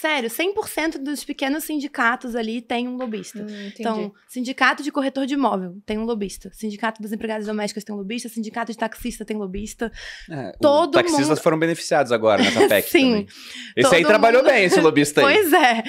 Sério, 0.00 0.30
100% 0.30 0.96
dos 0.96 1.22
pequenos 1.22 1.64
sindicatos 1.64 2.34
ali 2.34 2.62
tem 2.62 2.88
um 2.88 2.96
lobista. 2.96 3.42
Hum. 3.42 3.70
Então, 3.78 4.14
sindicato 4.26 4.82
de 4.82 4.90
corretor 4.90 5.26
de 5.26 5.34
imóvel 5.34 5.76
tem 5.84 5.98
um 5.98 6.04
lobista. 6.04 6.50
Sindicato 6.54 7.02
das 7.02 7.12
empregadas 7.12 7.46
domésticas 7.46 7.84
tem 7.84 7.94
um 7.94 7.98
lobista. 7.98 8.26
Sindicato 8.26 8.72
de 8.72 8.78
taxista 8.78 9.26
tem 9.26 9.36
lobista. 9.36 9.92
É, 10.30 10.52
todo 10.58 10.94
os 10.94 11.02
taxistas 11.02 11.28
mundo- 11.28 11.42
foram 11.42 11.58
beneficiados 11.58 12.12
agora 12.12 12.42
nessa 12.42 12.60
PEC 12.66 12.88
Sim. 12.88 13.10
também. 13.10 13.26
Esse 13.76 13.94
aí 13.94 14.02
trabalhou 14.02 14.42
mundo- 14.42 14.50
bem, 14.50 14.64
esse 14.64 14.80
lobista 14.80 15.20
aí. 15.20 15.34
Pois 15.34 15.52
é. 15.52 15.82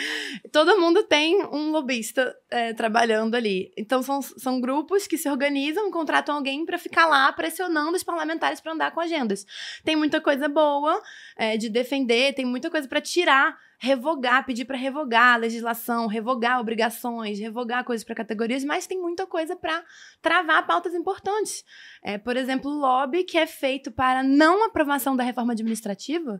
Todo 0.51 0.77
mundo 0.77 1.03
tem 1.03 1.41
um 1.45 1.71
lobista 1.71 2.35
é, 2.49 2.73
trabalhando 2.73 3.35
ali. 3.35 3.71
Então, 3.77 4.03
são, 4.03 4.21
são 4.21 4.59
grupos 4.59 5.07
que 5.07 5.17
se 5.17 5.29
organizam, 5.29 5.89
contratam 5.89 6.35
alguém 6.35 6.65
para 6.65 6.77
ficar 6.77 7.05
lá 7.05 7.31
pressionando 7.31 7.95
os 7.95 8.03
parlamentares 8.03 8.59
para 8.59 8.73
andar 8.73 8.91
com 8.91 8.99
agendas. 8.99 9.45
Tem 9.85 9.95
muita 9.95 10.19
coisa 10.19 10.49
boa 10.49 11.01
é, 11.37 11.55
de 11.55 11.69
defender, 11.69 12.33
tem 12.33 12.43
muita 12.43 12.69
coisa 12.69 12.89
para 12.89 12.99
tirar, 12.99 13.57
revogar, 13.83 14.45
pedir 14.45 14.65
para 14.65 14.77
revogar 14.77 15.33
a 15.33 15.37
legislação, 15.37 16.05
revogar 16.05 16.59
obrigações, 16.59 17.39
revogar 17.39 17.83
coisas 17.83 18.03
para 18.03 18.13
categorias, 18.13 18.63
mas 18.63 18.85
tem 18.85 19.01
muita 19.01 19.25
coisa 19.25 19.55
para 19.55 19.83
travar 20.21 20.67
pautas 20.67 20.93
importantes. 20.93 21.65
É, 22.03 22.19
por 22.19 22.37
exemplo, 22.37 22.69
o 22.69 22.77
lobby 22.77 23.23
que 23.23 23.39
é 23.39 23.47
feito 23.47 23.91
para 23.91 24.21
não 24.21 24.63
aprovação 24.63 25.15
da 25.15 25.23
reforma 25.23 25.53
administrativa 25.53 26.39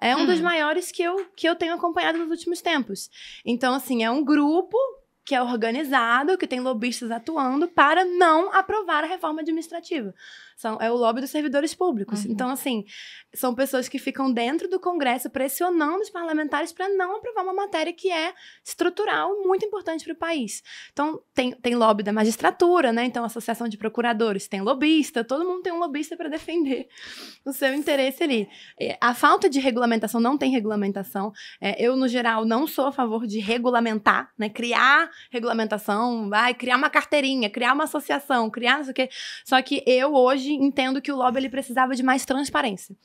é 0.00 0.16
um 0.16 0.20
Hum. 0.20 0.26
dos 0.26 0.40
maiores 0.40 0.90
que 0.90 1.02
eu, 1.02 1.26
que 1.36 1.46
eu 1.46 1.54
tenho 1.54 1.74
acompanhado 1.74 2.16
nos 2.16 2.30
últimos 2.30 2.62
tempos. 2.62 3.10
Então, 3.44 3.74
assim, 3.74 4.02
é 4.02 4.10
um 4.10 4.24
grupo 4.24 4.78
que 5.26 5.34
é 5.34 5.42
organizado, 5.42 6.38
que 6.38 6.46
tem 6.46 6.58
lobistas 6.58 7.10
atuando 7.10 7.68
para 7.68 8.02
não 8.02 8.50
aprovar 8.50 9.04
a 9.04 9.06
reforma 9.06 9.42
administrativa. 9.42 10.14
São, 10.58 10.76
é 10.80 10.90
o 10.90 10.96
lobby 10.96 11.20
dos 11.20 11.30
servidores 11.30 11.72
públicos. 11.72 12.24
Uhum. 12.24 12.32
Então, 12.32 12.50
assim, 12.50 12.84
são 13.32 13.54
pessoas 13.54 13.88
que 13.88 13.96
ficam 13.96 14.32
dentro 14.32 14.68
do 14.68 14.80
Congresso 14.80 15.30
pressionando 15.30 16.02
os 16.02 16.10
parlamentares 16.10 16.72
para 16.72 16.88
não 16.88 17.14
aprovar 17.14 17.44
uma 17.44 17.54
matéria 17.54 17.92
que 17.92 18.10
é 18.10 18.34
estrutural, 18.64 19.40
muito 19.44 19.64
importante 19.64 20.04
para 20.04 20.14
o 20.14 20.16
país. 20.16 20.60
Então, 20.92 21.22
tem, 21.32 21.52
tem 21.52 21.76
lobby 21.76 22.02
da 22.02 22.12
magistratura, 22.12 22.92
né? 22.92 23.04
Então, 23.04 23.24
Associação 23.24 23.68
de 23.68 23.76
Procuradores 23.76 24.48
tem 24.48 24.60
lobista, 24.60 25.22
todo 25.22 25.44
mundo 25.44 25.62
tem 25.62 25.72
um 25.72 25.78
lobista 25.78 26.16
para 26.16 26.28
defender 26.28 26.88
o 27.46 27.52
seu 27.52 27.72
interesse 27.72 28.24
ali. 28.24 28.48
É, 28.80 28.98
A 29.00 29.14
falta 29.14 29.48
de 29.48 29.60
regulamentação, 29.60 30.20
não 30.20 30.36
tem 30.36 30.50
regulamentação. 30.50 31.32
É, 31.60 31.80
eu, 31.80 31.94
no 31.94 32.08
geral, 32.08 32.44
não 32.44 32.66
sou 32.66 32.86
a 32.86 32.92
favor 32.92 33.28
de 33.28 33.38
regulamentar, 33.38 34.32
né? 34.36 34.48
Criar 34.48 35.08
regulamentação, 35.30 36.28
vai 36.28 36.52
criar 36.52 36.76
uma 36.76 36.90
carteirinha, 36.90 37.48
criar 37.48 37.74
uma 37.74 37.84
associação, 37.84 38.50
criar 38.50 38.78
não 38.78 38.84
sei 38.84 38.90
o 38.90 38.94
quê. 38.94 39.08
Só 39.44 39.62
que 39.62 39.84
eu, 39.86 40.14
hoje, 40.14 40.47
entendo 40.54 41.02
que 41.02 41.12
o 41.12 41.16
lobby 41.16 41.38
ele 41.38 41.48
precisava 41.48 41.94
de 41.94 42.02
mais 42.02 42.24
transparência. 42.24 42.96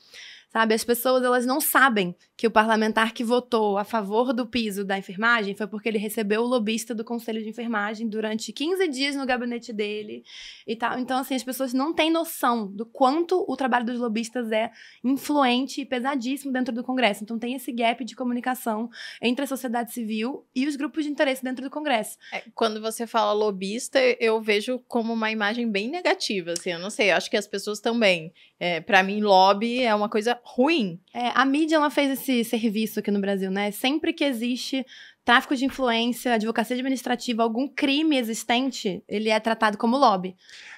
Sabe, 0.53 0.75
as 0.75 0.83
pessoas 0.83 1.23
elas 1.23 1.47
não 1.47 1.59
sabem 1.59 2.15
que 2.37 2.45
o 2.45 2.51
parlamentar 2.51 3.11
que 3.11 3.23
votou 3.23 3.75
a 3.75 3.83
favor 3.83 4.31
do 4.31 4.45
piso 4.45 4.85
da 4.85 4.95
enfermagem 4.95 5.55
foi 5.55 5.65
porque 5.65 5.89
ele 5.89 5.97
recebeu 5.97 6.43
o 6.43 6.45
lobista 6.45 6.93
do 6.93 7.03
conselho 7.03 7.41
de 7.41 7.49
enfermagem 7.49 8.07
durante 8.07 8.53
15 8.53 8.87
dias 8.87 9.15
no 9.15 9.25
gabinete 9.25 9.73
dele 9.73 10.23
e 10.67 10.75
tal. 10.75 10.99
Então, 10.99 11.17
assim, 11.17 11.33
as 11.33 11.43
pessoas 11.43 11.73
não 11.73 11.91
têm 11.91 12.11
noção 12.11 12.67
do 12.67 12.85
quanto 12.85 13.43
o 13.47 13.57
trabalho 13.57 13.83
dos 13.83 13.99
lobistas 13.99 14.51
é 14.51 14.71
influente 15.03 15.81
e 15.81 15.85
pesadíssimo 15.85 16.53
dentro 16.53 16.71
do 16.71 16.83
Congresso. 16.83 17.23
Então, 17.23 17.39
tem 17.39 17.55
esse 17.55 17.71
gap 17.71 18.05
de 18.05 18.15
comunicação 18.15 18.91
entre 19.19 19.45
a 19.45 19.47
sociedade 19.47 19.91
civil 19.91 20.45
e 20.53 20.67
os 20.67 20.75
grupos 20.75 21.03
de 21.03 21.09
interesse 21.09 21.43
dentro 21.43 21.63
do 21.63 21.71
Congresso. 21.71 22.15
É, 22.31 22.43
quando 22.53 22.79
você 22.79 23.07
fala 23.07 23.33
lobista, 23.33 23.99
eu 24.19 24.39
vejo 24.39 24.77
como 24.87 25.13
uma 25.13 25.31
imagem 25.31 25.67
bem 25.67 25.89
negativa, 25.89 26.51
assim, 26.51 26.73
eu 26.73 26.79
não 26.79 26.91
sei, 26.91 27.09
eu 27.11 27.15
acho 27.15 27.29
que 27.29 27.37
as 27.37 27.47
pessoas 27.47 27.79
também. 27.79 28.31
É, 28.59 28.79
para 28.79 29.01
mim, 29.01 29.19
lobby 29.19 29.81
é 29.81 29.93
uma 29.93 30.07
coisa 30.07 30.39
ruim. 30.43 30.99
É, 31.13 31.31
a 31.33 31.45
mídia 31.45 31.77
ela 31.77 31.89
fez 31.89 32.19
esse 32.19 32.43
serviço 32.43 32.99
aqui 32.99 33.09
no 33.09 33.21
Brasil, 33.21 33.49
né? 33.49 33.71
Sempre 33.71 34.13
que 34.13 34.23
existe 34.23 34.85
tráfico 35.23 35.55
de 35.55 35.65
influência, 35.65 36.33
advocacia 36.33 36.75
administrativa, 36.75 37.43
algum 37.43 37.67
crime 37.67 38.17
existente, 38.17 39.01
ele 39.07 39.29
é 39.29 39.39
tratado 39.39 39.77
como 39.77 39.97
lobby. 39.97 40.35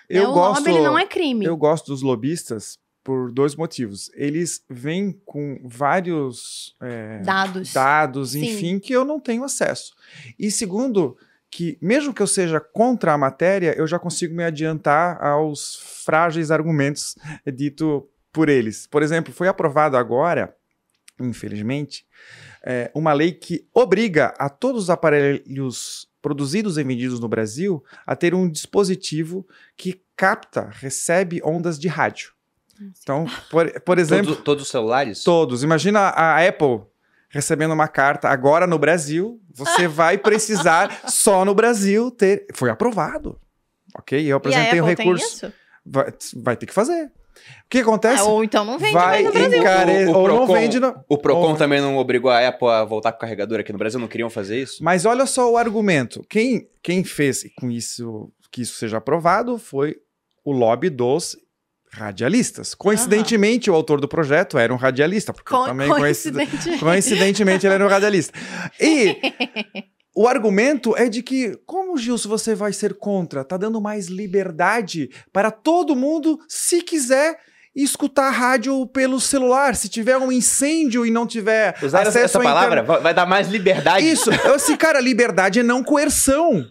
Né? 0.10 0.20
Eu 0.20 0.30
o 0.30 0.34
gosto, 0.34 0.60
lobby 0.60 0.70
ele 0.70 0.84
não 0.84 0.98
é 0.98 1.06
crime. 1.06 1.46
Eu 1.46 1.58
gosto 1.58 1.88
dos 1.88 2.04
lobistas 2.04 2.78
por 3.04 3.32
dois 3.32 3.56
motivos. 3.56 4.10
Eles 4.14 4.64
vêm 4.70 5.20
com 5.26 5.60
vários 5.64 6.76
é, 6.82 7.20
Dados. 7.20 7.74
dados, 7.74 8.32
Sim. 8.32 8.46
enfim, 8.46 8.80
que 8.80 8.94
eu 8.94 9.04
não 9.04 9.20
tenho 9.20 9.44
acesso. 9.44 9.94
E 10.38 10.52
segundo, 10.52 11.18
que 11.50 11.78
mesmo 11.82 12.14
que 12.14 12.22
eu 12.22 12.28
seja 12.28 12.60
contra 12.60 13.14
a 13.14 13.18
matéria, 13.18 13.76
eu 13.78 13.88
já 13.88 13.98
consigo 13.98 14.36
me 14.36 14.44
adiantar 14.44 15.24
aos 15.24 15.76
frágeis 16.04 16.52
argumentos 16.52 17.16
dito 17.46 18.08
por 18.36 18.50
eles. 18.50 18.86
Por 18.86 19.02
exemplo, 19.02 19.34
foi 19.34 19.48
aprovado 19.48 19.96
agora, 19.96 20.54
infelizmente, 21.20 22.06
é, 22.62 22.92
uma 22.94 23.14
lei 23.14 23.32
que 23.32 23.66
obriga 23.74 24.34
a 24.38 24.50
todos 24.50 24.84
os 24.84 24.90
aparelhos 24.90 26.08
produzidos 26.22 26.78
e 26.78 26.84
vendidos 26.84 27.20
no 27.20 27.30
Brasil 27.30 27.82
a 28.06 28.16
ter 28.16 28.34
um 28.36 28.50
dispositivo 28.50 29.48
que 29.78 30.02
capta, 30.18 30.70
recebe 30.74 31.40
ondas 31.44 31.80
de 31.80 31.88
rádio. 31.88 32.34
Então, 33.02 33.26
por, 33.50 33.72
por 33.82 33.98
exemplo, 33.98 34.32
Todos, 34.32 34.44
todos 34.44 34.64
os 34.64 34.70
celulares? 34.70 35.24
Todos. 35.24 35.64
Imagina 35.64 36.00
a 36.10 36.46
Apple 36.46 36.82
recebendo 37.30 37.72
uma 37.74 37.88
carta 37.88 38.28
agora 38.28 38.68
no 38.68 38.78
Brasil. 38.78 39.40
Você 39.54 39.88
vai 39.88 40.18
precisar 40.18 41.10
só 41.10 41.46
no 41.46 41.56
Brasil 41.56 42.12
ter. 42.12 42.46
Foi 42.54 42.70
aprovado. 42.70 43.40
Ok? 43.98 44.20
Eu 44.20 44.28
E 44.28 44.32
a 44.34 44.36
apresentei 44.36 44.80
Apple 44.80 44.82
o 44.82 44.96
tem 44.96 45.06
recurso. 45.06 45.26
isso? 45.26 45.54
Vai, 45.86 46.14
vai 46.36 46.58
ter 46.58 46.66
que 46.66 46.74
fazer. 46.74 47.10
O 47.36 47.70
que 47.70 47.80
acontece? 47.80 48.22
Ah, 48.22 48.26
ou 48.26 48.44
então 48.44 48.64
não 48.64 48.78
vende 48.80 48.94
vai 48.94 49.24
mais 49.24 49.26
no 49.26 49.32
Brasil. 49.34 49.60
encare... 49.60 50.06
O- 50.06 50.12
o 50.12 50.16
ou 50.18 50.28
não 50.28 50.36
Procon- 50.38 50.54
vende. 50.54 50.80
No... 50.80 50.96
O 51.10 51.18
Procon 51.18 51.50
Ou- 51.52 51.56
também 51.56 51.82
não 51.82 51.98
obrigou 51.98 52.30
a 52.32 52.48
Apple 52.48 52.68
a 52.68 52.84
voltar 52.84 53.12
com 53.12 53.18
o 53.18 53.22
carregador 53.22 53.60
aqui 53.60 53.72
no 53.72 53.78
Brasil? 53.80 54.00
Não 54.00 54.08
queriam 54.08 54.30
fazer 54.30 54.62
isso? 54.62 54.84
Mas 54.84 55.06
olha 55.06 55.26
só 55.26 55.52
o 55.52 55.58
argumento. 55.58 56.26
Quem, 56.30 56.68
quem 56.84 57.04
fez 57.04 57.44
com 57.60 57.70
isso 57.72 58.32
que 58.52 58.62
isso 58.62 58.78
seja 58.78 58.98
aprovado 58.98 59.58
foi 59.58 59.96
o 60.44 60.52
lobby 60.52 60.90
dos 60.90 61.36
radialistas. 61.92 62.74
Coincidentemente, 62.76 63.70
o 63.70 63.74
autor 63.76 64.00
do 64.02 64.08
projeto 64.08 64.58
era 64.58 64.74
um 64.74 64.78
radialista, 64.78 65.34
porque 65.34 65.54
eu 65.54 65.58
Co- 65.60 65.66
também 65.66 65.88
coincidentemente. 65.90 66.78
Coincidentemente, 66.80 67.66
ele 67.66 67.76
era 67.76 67.86
um 67.86 67.90
radialista. 67.90 68.38
E 68.80 69.16
o 70.16 70.28
argumento 70.28 70.96
é 70.96 71.10
de 71.10 71.22
que, 71.22 71.60
como, 71.66 71.98
Gilson, 71.98 72.30
você 72.30 72.56
vai 72.56 72.72
ser 72.72 72.94
contra? 72.96 73.44
Tá 73.44 73.58
dando 73.58 73.82
mais 73.82 74.08
liberdade 74.08 75.10
para 75.34 75.52
todo 75.52 75.96
mundo, 75.96 76.40
se 76.48 76.82
quiser, 76.82 77.38
escutar 77.76 78.30
rádio 78.30 78.86
pelo 78.88 79.20
celular. 79.20 79.76
Se 79.76 79.90
tiver 79.90 80.18
um 80.18 80.32
incêndio 80.32 81.06
e 81.06 81.12
não 81.12 81.28
tiver 81.28 81.76
Usar 81.84 82.00
essa, 82.02 82.10
acesso 82.10 82.26
essa 82.38 82.40
palavra 82.40 82.82
internet- 82.82 83.04
vai, 83.04 83.14
dar 83.14 83.26
mais 83.26 83.50
liberdade. 83.50 84.10
Isso. 84.10 84.30
Eu 84.46 84.54
assim, 84.56 84.78
cara, 84.78 85.00
liberdade 85.02 85.60
é 85.60 85.64
não 85.64 85.84
coerção. 85.84 86.66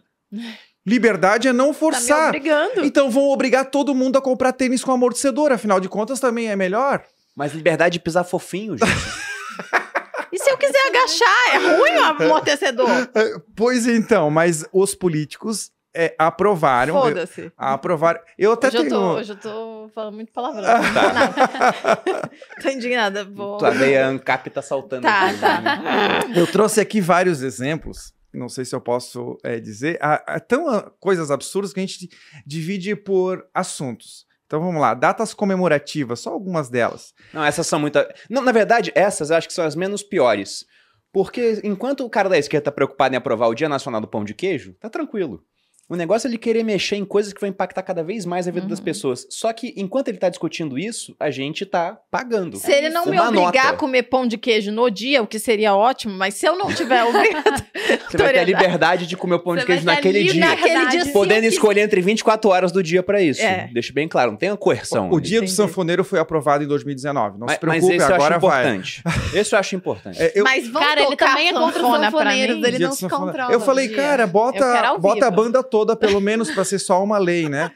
Liberdade 0.86 1.46
é 1.48 1.52
não 1.52 1.66
Tá 1.66 1.72
me 1.72 1.78
forçar. 1.78 2.28
obrigando. 2.28 2.84
então 2.84 3.10
vão 3.10 3.24
obrigar 3.30 3.66
todo 3.66 3.94
mundo 3.94 4.16
a 4.18 4.22
comprar 4.22 4.52
tênis 4.52 4.82
com 4.82 4.92
amortecedor. 4.92 5.52
Afinal 5.52 5.80
de 5.80 5.88
contas, 5.88 6.20
também 6.20 6.48
é 6.48 6.56
melhor. 6.56 7.02
Mas 7.36 7.52
liberdade 7.52 7.94
de 7.94 8.00
pisar 8.00 8.24
fofinho, 8.24 8.76
gente. 8.78 8.90
E 10.34 10.38
se 10.38 10.50
eu 10.50 10.58
quiser 10.58 10.88
agachar? 10.88 11.54
É 11.54 11.58
ruim 11.58 11.96
o 11.96 12.02
amortecedor? 12.02 12.90
É, 13.14 13.38
Pois 13.54 13.86
então, 13.86 14.30
mas 14.30 14.64
os 14.72 14.92
políticos 14.92 15.70
é, 15.94 16.12
aprovaram. 16.18 16.94
Foda-se. 17.00 17.52
Aprovaram. 17.56 18.20
Eu 18.36 18.52
até 18.52 18.66
Hoje 18.66 18.76
eu, 18.76 18.82
tenho. 18.82 18.94
tô, 18.94 19.12
hoje 19.14 19.32
eu 19.32 19.36
tô 19.36 19.90
falando 19.94 20.14
muito 20.16 20.32
palavrão. 20.32 20.64
Tô 20.64 20.88
indignada. 20.88 22.30
tô 22.60 22.68
indignada. 22.68 23.24
Vou... 23.24 23.58
Tua 23.58 23.70
veia 23.70 24.08
ANCAP 24.08 24.50
tá 24.50 24.60
saltando. 24.60 25.02
Tá, 25.02 25.30
aqui. 25.30 25.40
tá. 25.40 26.24
Eu 26.34 26.48
trouxe 26.48 26.80
aqui 26.80 27.00
vários 27.00 27.42
exemplos. 27.42 28.12
Não 28.32 28.48
sei 28.48 28.64
se 28.64 28.74
eu 28.74 28.80
posso 28.80 29.38
é, 29.44 29.60
dizer. 29.60 29.96
Há, 30.02 30.34
há 30.34 30.40
tão 30.40 30.90
coisas 30.98 31.30
absurdas 31.30 31.72
que 31.72 31.78
a 31.78 31.86
gente 31.86 32.08
divide 32.44 32.96
por 32.96 33.46
assuntos. 33.54 34.26
Então 34.54 34.64
vamos 34.64 34.80
lá. 34.80 34.94
Datas 34.94 35.34
comemorativas, 35.34 36.20
só 36.20 36.30
algumas 36.30 36.70
delas. 36.70 37.12
Não, 37.32 37.44
essas 37.44 37.66
são 37.66 37.80
muito. 37.80 37.98
Não, 38.30 38.40
na 38.40 38.52
verdade, 38.52 38.92
essas 38.94 39.32
acho 39.32 39.48
que 39.48 39.52
são 39.52 39.64
as 39.64 39.74
menos 39.74 40.00
piores. 40.00 40.64
Porque 41.12 41.60
enquanto 41.64 42.04
o 42.04 42.10
cara 42.10 42.28
da 42.28 42.38
esquerda 42.38 42.66
tá 42.66 42.72
preocupado 42.72 43.14
em 43.14 43.18
aprovar 43.18 43.48
o 43.48 43.54
Dia 43.54 43.68
Nacional 43.68 44.00
do 44.00 44.06
Pão 44.06 44.24
de 44.24 44.32
Queijo, 44.32 44.74
tá 44.74 44.88
tranquilo. 44.88 45.42
O 45.88 45.96
negócio 45.96 46.26
é 46.26 46.30
ele 46.30 46.38
querer 46.38 46.64
mexer 46.64 46.96
em 46.96 47.04
coisas 47.04 47.32
que 47.32 47.40
vão 47.40 47.48
impactar 47.50 47.82
cada 47.82 48.02
vez 48.02 48.24
mais 48.24 48.48
a 48.48 48.50
vida 48.50 48.66
das 48.66 48.78
Uhum. 48.78 48.84
pessoas. 48.84 49.26
Só 49.30 49.52
que 49.52 49.74
enquanto 49.76 50.08
ele 50.08 50.16
tá 50.18 50.28
discutindo 50.30 50.78
isso, 50.78 51.14
a 51.20 51.30
gente 51.30 51.66
tá 51.66 51.98
pagando. 52.10 52.56
Se 52.56 52.72
ele 52.72 52.88
não 52.88 53.04
me 53.06 53.18
obrigar 53.20 53.52
nota. 53.66 53.68
a 53.68 53.72
comer 53.76 54.04
pão 54.04 54.26
de 54.26 54.38
queijo 54.38 54.72
no 54.72 54.90
dia, 54.90 55.22
o 55.22 55.26
que 55.26 55.38
seria 55.38 55.74
ótimo, 55.74 56.14
mas 56.16 56.34
se 56.34 56.46
eu 56.46 56.56
não 56.56 56.72
tiver 56.72 57.04
obrigado, 57.04 57.64
Você 58.10 58.16
vai 58.16 58.32
ter 58.32 58.38
a 58.38 58.44
liberdade 58.44 59.06
de 59.06 59.16
comer 59.16 59.34
o 59.34 59.40
pão 59.40 59.54
de 59.56 59.60
Você 59.60 59.66
queijo 59.66 59.84
vai 59.84 59.96
ter 60.00 60.08
naquele 60.08 60.32
dia. 60.32 60.46
naquele 60.46 60.86
dia, 60.88 61.12
Podendo 61.12 61.44
eu 61.44 61.50
escolher 61.50 61.82
entre 61.82 62.00
24 62.00 62.50
horas 62.50 62.72
do 62.72 62.82
dia 62.82 63.02
pra 63.02 63.20
isso. 63.20 63.42
É. 63.42 63.68
Deixa 63.72 63.92
bem 63.92 64.08
claro, 64.08 64.30
não 64.30 64.38
tem 64.38 64.50
uma 64.50 64.56
coerção. 64.56 65.10
O 65.10 65.16
ali. 65.16 65.22
dia 65.26 65.40
do 65.40 65.44
Entendi. 65.44 65.52
sanfoneiro 65.56 66.02
foi 66.02 66.18
aprovado 66.18 66.64
em 66.64 66.66
2019. 66.66 67.38
Não 67.38 67.46
mas, 67.46 67.54
se 67.54 67.60
preocupe, 67.60 67.82
mas 67.86 67.94
esse 68.02 68.10
eu 68.10 68.14
agora 68.14 68.36
acho 68.36 68.46
vai. 68.46 68.62
importante. 68.64 69.02
Esse 69.34 69.54
eu 69.54 69.58
acho 69.58 69.74
importante. 69.76 70.22
É, 70.22 70.32
eu, 70.34 70.44
Mas 70.44 70.68
vão 70.68 70.80
Cara, 70.80 71.02
ele 71.02 71.16
também 71.16 71.48
é 71.48 71.52
contra 71.52 71.80
sanfoneiros, 71.82 72.56
mim? 72.56 72.66
ele 72.66 72.78
não 72.78 72.88
do 72.90 72.94
se 72.94 73.00
sanfoneiro. 73.00 73.32
controla. 73.32 73.52
Eu 73.52 73.60
falei, 73.60 73.88
cara, 73.88 74.22
Eu 74.22 74.28
bota, 74.28 74.98
bota 74.98 75.26
a 75.26 75.30
banda 75.30 75.60
toda, 75.62 75.73
pelo 75.96 76.20
menos, 76.20 76.50
pra 76.50 76.64
ser 76.64 76.78
só 76.78 77.02
uma 77.02 77.18
lei, 77.18 77.48
né? 77.48 77.72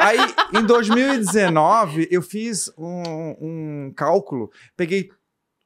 Aí, 0.00 0.18
em 0.54 0.64
2019, 0.64 2.08
eu 2.10 2.22
fiz 2.22 2.72
um, 2.78 3.36
um 3.40 3.92
cálculo, 3.94 4.50
peguei 4.76 5.10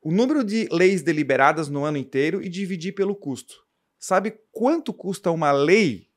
o 0.02 0.10
número 0.10 0.42
de 0.42 0.68
leis 0.70 1.02
deliberadas 1.02 1.68
no 1.68 1.84
ano 1.84 1.98
inteiro 1.98 2.42
e 2.42 2.48
dividi 2.48 2.90
pelo 2.92 3.14
custo. 3.14 3.54
Sabe 3.98 4.34
quanto 4.50 4.92
custa 4.92 5.30
uma 5.30 5.52
lei 5.52 6.08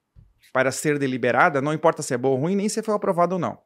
para 0.54 0.72
ser 0.72 0.98
deliberada? 0.98 1.62
Não 1.62 1.74
importa 1.74 2.02
se 2.02 2.14
é 2.14 2.18
boa 2.18 2.36
ou 2.36 2.42
ruim, 2.42 2.56
nem 2.56 2.70
se 2.70 2.82
foi 2.82 2.94
aprovada 2.94 3.36
ou 3.36 3.40
não. 3.40 3.58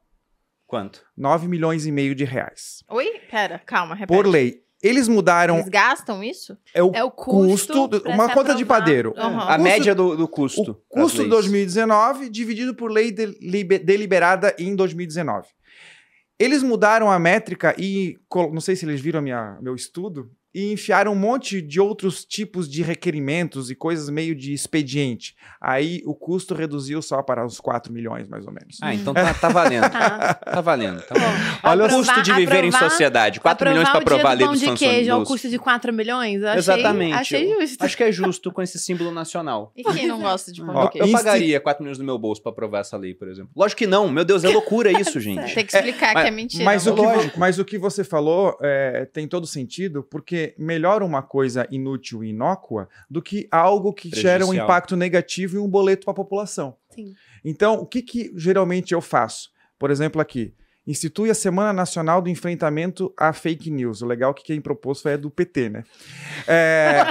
Quanto? 0.66 1.02
9 1.16 1.48
milhões 1.48 1.86
e 1.86 1.92
meio 1.92 2.14
de 2.14 2.24
reais. 2.24 2.84
Oi? 2.90 3.20
Pera, 3.30 3.58
calma, 3.58 3.94
repete. 3.94 4.14
Por 4.14 4.26
lei. 4.26 4.64
Eles 4.82 5.08
mudaram 5.08 5.56
Eles 5.58 5.68
gastam 5.68 6.22
isso? 6.22 6.56
é 6.72 6.82
o, 6.82 6.92
É 6.94 7.02
o 7.02 7.10
custo, 7.10 7.72
custo, 7.72 7.88
de- 8.00 8.08
uma 8.08 8.32
conta 8.32 8.54
de 8.54 8.64
padeiro. 8.64 9.12
A 9.16 9.30
Custo- 9.30 9.62
média 9.62 9.94
do, 9.94 10.16
do 10.16 10.28
custo. 10.28 10.80
O 10.88 11.00
custo 11.00 11.24
de 11.24 11.28
das 11.28 11.46
leis. 11.46 11.50
2019 11.74 12.28
dividido 12.30 12.74
por 12.74 12.90
lei 12.90 13.10
delibe- 13.10 13.78
deliberada 13.80 14.54
em 14.58 14.76
2019. 14.76 15.48
Eles 16.38 16.62
mudaram 16.62 17.10
a 17.10 17.18
métrica 17.18 17.74
e, 17.76 18.16
não 18.52 18.60
sei 18.60 18.76
se 18.76 18.84
eles 18.86 19.00
viram 19.00 19.18
a 19.18 19.22
minha, 19.22 19.58
meu 19.60 19.74
estudo, 19.74 20.30
e 20.58 20.72
enfiaram 20.72 21.12
um 21.12 21.16
monte 21.16 21.62
de 21.62 21.80
outros 21.80 22.24
tipos 22.24 22.68
de 22.68 22.82
requerimentos 22.82 23.70
e 23.70 23.74
coisas 23.74 24.08
meio 24.10 24.34
de 24.34 24.52
expediente. 24.52 25.34
Aí 25.60 26.02
o 26.04 26.14
custo 26.14 26.54
reduziu 26.54 27.00
só 27.00 27.22
para 27.22 27.44
uns 27.44 27.60
4 27.60 27.92
milhões, 27.92 28.28
mais 28.28 28.46
ou 28.46 28.52
menos. 28.52 28.78
Ah, 28.82 28.94
então 28.94 29.14
tá, 29.14 29.34
tá 29.34 29.48
valendo. 29.48 29.88
Tá. 29.90 30.34
Tá 30.34 30.60
valendo. 30.60 31.00
Tá 31.02 31.14
valendo. 31.14 31.58
Olha 31.62 31.84
o 31.86 31.88
custo 31.88 32.22
de 32.22 32.32
viver 32.32 32.64
em 32.64 32.68
aprovar- 32.68 32.90
sociedade. 32.90 33.40
4 33.40 33.68
milhões 33.70 33.88
pra 33.88 33.98
aprovar 34.00 34.30
a 34.30 34.34
lei 34.34 34.46
o 34.46 34.50
do 34.52 34.58
de 34.58 34.74
queijo 34.74 35.12
ao 35.12 35.20
dos- 35.20 35.28
custo 35.28 35.48
de 35.48 35.58
4 35.58 35.92
milhões? 35.92 36.40
Eu 36.42 36.48
achei, 36.48 36.58
Exatamente. 36.58 37.12
Achei 37.14 37.48
justo. 37.48 37.84
Acho 37.84 37.96
que 37.96 38.02
é 38.04 38.12
justo 38.12 38.52
com 38.52 38.62
esse 38.62 38.78
símbolo 38.78 39.10
nacional. 39.10 39.72
E 39.76 39.84
quem 39.84 40.06
não 40.06 40.20
gosta 40.20 40.52
de 40.52 40.60
pão 40.60 40.74
Ó, 40.74 40.84
de 40.86 40.92
queijo? 40.92 41.08
Eu 41.08 41.12
pagaria 41.12 41.60
4 41.60 41.82
milhões 41.82 41.98
do 41.98 42.04
meu 42.04 42.18
bolso 42.18 42.42
pra 42.42 42.50
aprovar 42.50 42.80
essa 42.80 42.96
lei, 42.96 43.14
por 43.14 43.28
exemplo. 43.28 43.50
Lógico 43.56 43.78
que 43.78 43.86
não. 43.86 44.08
Meu 44.08 44.24
Deus, 44.24 44.44
é 44.44 44.48
loucura 44.48 44.90
isso, 45.00 45.20
gente. 45.20 45.54
Tem 45.54 45.64
que 45.64 45.76
explicar 45.76 46.14
mas- 46.14 46.22
que 46.24 46.28
é 46.28 46.32
mentira. 46.32 46.64
Mas 46.64 46.86
o, 46.86 46.90
amor. 46.92 47.30
que 47.30 47.38
mas 47.38 47.58
o 47.58 47.64
que 47.64 47.78
você 47.78 48.02
falou 48.02 48.56
é, 48.60 49.04
tem 49.12 49.26
todo 49.28 49.46
sentido, 49.46 50.02
porque 50.02 50.47
melhor 50.56 51.02
uma 51.02 51.22
coisa 51.22 51.66
inútil 51.70 52.22
e 52.22 52.30
inócua 52.30 52.88
do 53.10 53.20
que 53.20 53.48
algo 53.50 53.92
que 53.92 54.10
gera 54.14 54.46
um 54.46 54.54
impacto 54.54 54.96
negativo 54.96 55.56
e 55.56 55.58
um 55.58 55.68
boleto 55.68 56.04
para 56.04 56.12
a 56.12 56.14
população. 56.14 56.76
Sim. 56.90 57.14
Então, 57.44 57.74
o 57.74 57.86
que, 57.86 58.02
que 58.02 58.32
geralmente 58.36 58.92
eu 58.92 59.00
faço? 59.00 59.50
Por 59.78 59.90
exemplo, 59.90 60.20
aqui. 60.20 60.54
Institui 60.86 61.28
a 61.28 61.34
Semana 61.34 61.70
Nacional 61.70 62.22
do 62.22 62.30
Enfrentamento 62.30 63.12
à 63.14 63.30
Fake 63.34 63.70
News. 63.70 64.00
O 64.00 64.06
legal 64.06 64.30
é 64.30 64.34
que 64.34 64.42
quem 64.42 64.58
propôs 64.58 65.02
foi 65.02 65.12
a 65.12 65.16
do 65.18 65.30
PT, 65.30 65.68
né? 65.68 65.84
É, 66.46 67.02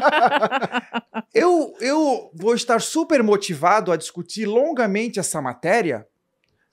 eu, 1.32 1.76
eu 1.80 2.32
vou 2.34 2.56
estar 2.56 2.82
super 2.82 3.22
motivado 3.22 3.92
a 3.92 3.96
discutir 3.96 4.48
longamente 4.48 5.20
essa 5.20 5.40
matéria 5.44 6.08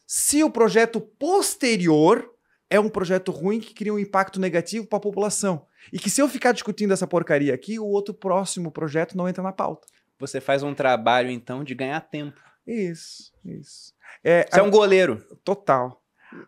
se 0.07 0.43
o 0.43 0.51
projeto 0.51 0.99
posterior 0.99 2.34
é 2.75 2.81
um 2.81 2.89
projeto 2.89 3.31
ruim 3.31 3.61
que 3.61 3.73
cria 3.73 3.95
um 3.95 3.99
impacto 3.99 4.41
negativo 4.41 4.87
para 4.87 4.97
a 4.97 5.01
população. 5.01 5.65
E 5.93 5.99
que 5.99 6.11
se 6.11 6.21
eu 6.21 6.29
ficar 6.29 6.53
discutindo 6.53 6.93
essa 6.93 7.07
porcaria 7.07 7.55
aqui, 7.55 7.79
o 7.79 7.87
outro 7.87 8.13
próximo 8.13 8.71
projeto 8.71 9.17
não 9.17 9.29
entra 9.29 9.43
na 9.43 9.53
pauta. 9.53 9.87
Você 10.19 10.41
faz 10.41 10.63
um 10.63 10.75
trabalho, 10.75 11.31
então, 11.31 11.63
de 11.63 11.75
ganhar 11.75 12.01
tempo. 12.01 12.41
Isso, 12.67 13.33
isso. 13.45 13.93
É, 14.23 14.47
Você 14.51 14.59
é 14.59 14.63
um 14.63 14.71
goleiro. 14.71 15.25
Total. 15.45 16.01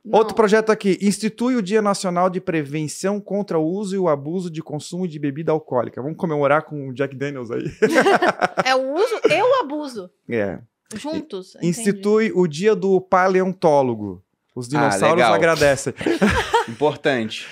Não. 0.04 0.18
Outro 0.18 0.34
projeto 0.34 0.70
aqui. 0.70 0.98
Institui 1.00 1.54
o 1.54 1.62
Dia 1.62 1.80
Nacional 1.80 2.28
de 2.28 2.40
Prevenção 2.40 3.20
contra 3.20 3.56
o 3.58 3.64
Uso 3.64 3.94
e 3.94 3.98
o 3.98 4.08
Abuso 4.08 4.50
de 4.50 4.62
Consumo 4.62 5.06
de 5.06 5.18
Bebida 5.18 5.52
Alcoólica. 5.52 6.02
Vamos 6.02 6.16
comemorar 6.16 6.62
com 6.62 6.88
o 6.88 6.92
Jack 6.92 7.14
Daniels 7.14 7.50
aí. 7.50 7.64
É 8.64 8.74
o 8.74 8.94
uso 8.94 9.20
e 9.30 9.42
o 9.42 9.60
abuso. 9.60 10.10
É. 10.28 10.58
Juntos. 10.92 11.54
entendi. 11.54 11.68
Institui 11.68 12.32
o 12.34 12.48
Dia 12.48 12.74
do 12.74 13.00
Paleontólogo. 13.00 14.24
Os 14.56 14.66
dinossauros 14.68 15.16
legal. 15.16 15.34
agradecem. 15.34 15.92
Importante. 16.66 17.46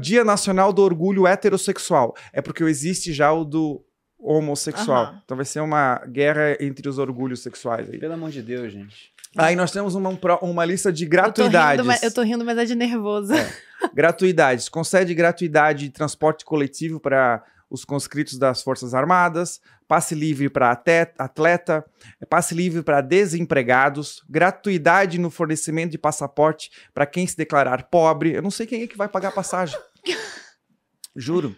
Dia 0.00 0.24
Nacional 0.24 0.72
do 0.72 0.82
Orgulho 0.82 1.24
Heterossexual. 1.24 2.12
É 2.32 2.42
porque 2.42 2.64
existe 2.64 3.12
já 3.12 3.32
o 3.32 3.44
do 3.44 3.84
homossexual. 4.18 5.14
Então 5.24 5.36
vai 5.36 5.46
ser 5.46 5.60
uma 5.60 6.02
guerra 6.08 6.56
entre 6.60 6.88
os 6.88 6.98
orgulhos 6.98 7.40
sexuais 7.40 7.88
aí. 7.88 7.98
Pelo 8.00 8.14
amor 8.14 8.30
de 8.30 8.42
Deus, 8.42 8.72
gente. 8.72 9.12
Aí 9.38 9.54
nós 9.54 9.70
temos 9.70 9.94
uma, 9.94 10.10
um 10.10 10.50
uma 10.50 10.64
lista 10.64 10.92
de 10.92 11.04
Eu 11.04 11.10
tô, 11.10 11.14
rindo, 11.14 11.52
gratuidades. 11.52 11.86
mas, 11.86 12.02
eu 12.02 12.12
tô 12.12 12.22
rindo, 12.22 12.44
mas 12.44 12.58
é 12.58 12.64
de 12.64 12.74
nervoso. 12.74 13.32
Gratuidades. 13.94 14.68
Concede 14.68 15.14
gratuidade 15.14 15.84
de 15.84 15.90
transporte 15.90 16.44
coletivo 16.44 16.98
para 16.98 17.44
os 17.70 17.84
conscritos 17.84 18.36
das 18.36 18.62
Forças 18.62 18.92
Armadas, 18.92 19.60
passe 19.86 20.14
livre 20.14 20.50
para 20.50 20.70
atleta, 20.70 21.84
passe 22.28 22.54
livre 22.54 22.82
para 22.82 23.00
desempregados, 23.00 24.22
gratuidade 24.28 25.18
no 25.18 25.30
fornecimento 25.30 25.92
de 25.92 25.98
passaporte 25.98 26.70
para 26.92 27.06
quem 27.06 27.26
se 27.26 27.36
declarar 27.36 27.84
pobre. 27.84 28.32
Eu 28.32 28.42
não 28.42 28.50
sei 28.50 28.66
quem 28.66 28.82
é 28.82 28.86
que 28.86 28.96
vai 28.96 29.08
pagar 29.08 29.28
a 29.28 29.32
passagem. 29.32 29.78
Juro. 31.16 31.56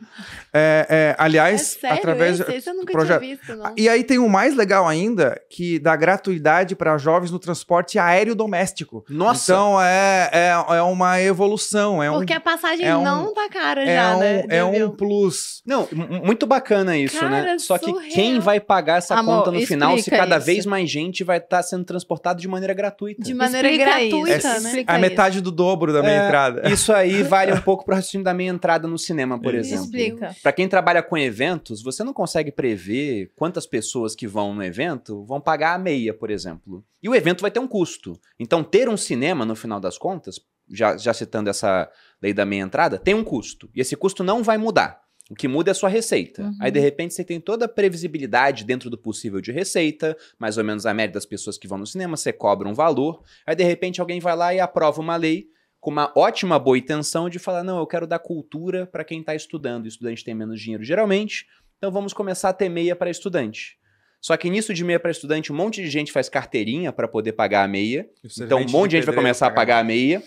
É, 0.52 0.86
é, 0.88 0.96
É 1.10 1.16
aliás, 1.18 1.60
sério, 1.80 1.98
através 1.98 2.40
esse, 2.40 2.52
esse 2.52 2.70
eu 2.70 2.74
nunca 2.74 2.92
projeto- 2.92 3.20
tinha 3.20 3.36
visto, 3.36 3.54
não. 3.54 3.74
E 3.76 3.88
aí 3.88 4.02
tem 4.02 4.18
o 4.18 4.28
mais 4.28 4.56
legal 4.56 4.88
ainda, 4.88 5.38
que 5.50 5.78
dá 5.78 5.94
gratuidade 5.94 6.74
para 6.74 6.96
jovens 6.96 7.30
no 7.30 7.38
transporte 7.38 7.98
aéreo 7.98 8.34
doméstico. 8.34 9.04
Nossa! 9.10 9.52
Então 9.52 9.80
é, 9.80 10.30
é, 10.32 10.76
é 10.76 10.82
uma 10.82 11.20
evolução, 11.20 12.02
é 12.02 12.10
um 12.10 12.14
Porque 12.14 12.32
a 12.32 12.40
passagem 12.40 12.86
é 12.86 12.96
um- 12.96 13.04
não 13.04 13.34
tá 13.34 13.48
cara 13.50 13.82
é 13.84 13.94
já, 13.94 14.16
um, 14.16 14.20
né? 14.20 14.44
é 14.48 14.64
um 14.64 14.90
plus. 14.90 15.62
Não, 15.66 15.86
muito 16.24 16.46
bacana 16.46 16.96
isso, 16.96 17.22
né? 17.28 17.42
Cara, 17.42 17.58
Só 17.58 17.76
que 17.78 17.92
quem 18.10 18.38
vai 18.40 18.58
pagar 18.58 18.98
essa 18.98 19.14
Amor, 19.16 19.38
conta 19.44 19.50
no 19.50 19.60
final 19.66 19.98
se 19.98 20.10
cada 20.10 20.38
isso. 20.38 20.46
vez 20.46 20.66
mais 20.66 20.90
gente 20.90 21.22
vai 21.22 21.36
estar 21.38 21.62
sendo 21.62 21.84
transportado 21.84 22.40
de 22.40 22.48
maneira 22.48 22.72
gratuita? 22.72 23.22
De 23.22 23.34
maneira 23.34 23.70
gratuita, 23.76 24.48
É 24.48 24.60
né? 24.60 24.84
A 24.86 24.92
isso. 24.94 25.00
metade 25.00 25.40
do 25.42 25.50
dobro 25.50 25.92
da 25.92 26.00
minha 26.00 26.12
É, 26.22 26.24
entrada. 26.26 26.68
Isso 26.70 26.92
aí 26.92 27.22
vale 27.22 27.52
um 27.52 27.60
pouco 27.60 27.84
pro 27.84 27.94
raciocínio 27.94 28.24
da 28.24 28.32
minha 28.32 28.50
entrada 28.50 28.88
no 28.88 28.98
cinema, 28.98 29.38
por 29.42 29.54
Isso. 29.54 29.74
exemplo. 29.74 29.84
Explica. 29.84 30.36
Pra 30.42 30.52
quem 30.52 30.68
trabalha 30.68 31.02
com 31.02 31.18
eventos, 31.18 31.82
você 31.82 32.02
não 32.04 32.12
consegue 32.12 32.52
prever 32.52 33.32
quantas 33.36 33.66
pessoas 33.66 34.14
que 34.14 34.26
vão 34.26 34.54
no 34.54 34.62
evento 34.62 35.24
vão 35.24 35.40
pagar 35.40 35.74
a 35.74 35.78
meia, 35.78 36.14
por 36.14 36.30
exemplo. 36.30 36.84
E 37.02 37.08
o 37.08 37.14
evento 37.14 37.42
vai 37.42 37.50
ter 37.50 37.60
um 37.60 37.66
custo. 37.66 38.18
Então, 38.38 38.62
ter 38.62 38.88
um 38.88 38.96
cinema, 38.96 39.44
no 39.44 39.56
final 39.56 39.80
das 39.80 39.98
contas, 39.98 40.40
já, 40.70 40.96
já 40.96 41.12
citando 41.12 41.50
essa 41.50 41.90
lei 42.20 42.32
da 42.32 42.44
meia 42.44 42.62
entrada, 42.62 42.98
tem 42.98 43.14
um 43.14 43.24
custo. 43.24 43.68
E 43.74 43.80
esse 43.80 43.96
custo 43.96 44.22
não 44.22 44.42
vai 44.42 44.56
mudar. 44.56 45.02
O 45.30 45.34
que 45.34 45.48
muda 45.48 45.70
é 45.70 45.72
a 45.72 45.74
sua 45.74 45.88
receita. 45.88 46.42
Uhum. 46.42 46.56
Aí, 46.60 46.70
de 46.70 46.80
repente, 46.80 47.14
você 47.14 47.24
tem 47.24 47.40
toda 47.40 47.64
a 47.64 47.68
previsibilidade 47.68 48.64
dentro 48.64 48.90
do 48.90 48.98
possível 48.98 49.40
de 49.40 49.50
receita, 49.52 50.16
mais 50.38 50.58
ou 50.58 50.64
menos 50.64 50.84
a 50.84 50.92
média 50.92 51.14
das 51.14 51.24
pessoas 51.24 51.56
que 51.56 51.68
vão 51.68 51.78
no 51.78 51.86
cinema, 51.86 52.16
você 52.16 52.32
cobra 52.32 52.68
um 52.68 52.74
valor. 52.74 53.22
Aí, 53.46 53.54
de 53.54 53.64
repente, 53.64 54.00
alguém 54.00 54.20
vai 54.20 54.36
lá 54.36 54.52
e 54.52 54.60
aprova 54.60 55.00
uma 55.00 55.16
lei 55.16 55.48
com 55.82 55.90
uma 55.90 56.12
ótima 56.14 56.60
boa 56.60 56.78
intenção 56.78 57.28
de 57.28 57.38
falar: 57.38 57.62
não, 57.62 57.78
eu 57.78 57.86
quero 57.86 58.06
dar 58.06 58.20
cultura 58.20 58.86
para 58.86 59.04
quem 59.04 59.20
está 59.20 59.34
estudando. 59.34 59.84
O 59.84 59.88
estudante 59.88 60.24
tem 60.24 60.32
menos 60.32 60.58
dinheiro 60.62 60.82
geralmente, 60.82 61.46
então 61.76 61.90
vamos 61.90 62.14
começar 62.14 62.48
a 62.48 62.52
ter 62.54 62.70
meia 62.70 62.96
para 62.96 63.10
estudante. 63.10 63.76
Só 64.20 64.36
que 64.36 64.48
nisso 64.48 64.72
de 64.72 64.84
meia 64.84 65.00
para 65.00 65.10
estudante, 65.10 65.52
um 65.52 65.56
monte 65.56 65.82
de 65.82 65.90
gente 65.90 66.12
faz 66.12 66.28
carteirinha 66.28 66.92
para 66.92 67.08
poder 67.08 67.32
pagar 67.32 67.64
a 67.64 67.68
meia. 67.68 68.08
Então 68.40 68.60
um 68.60 68.70
monte 68.70 68.92
de 68.92 68.96
gente 68.98 69.06
vai 69.06 69.14
começar 69.14 69.48
a 69.48 69.50
pagar 69.50 69.80
a 69.80 69.84
meia. 69.84 70.22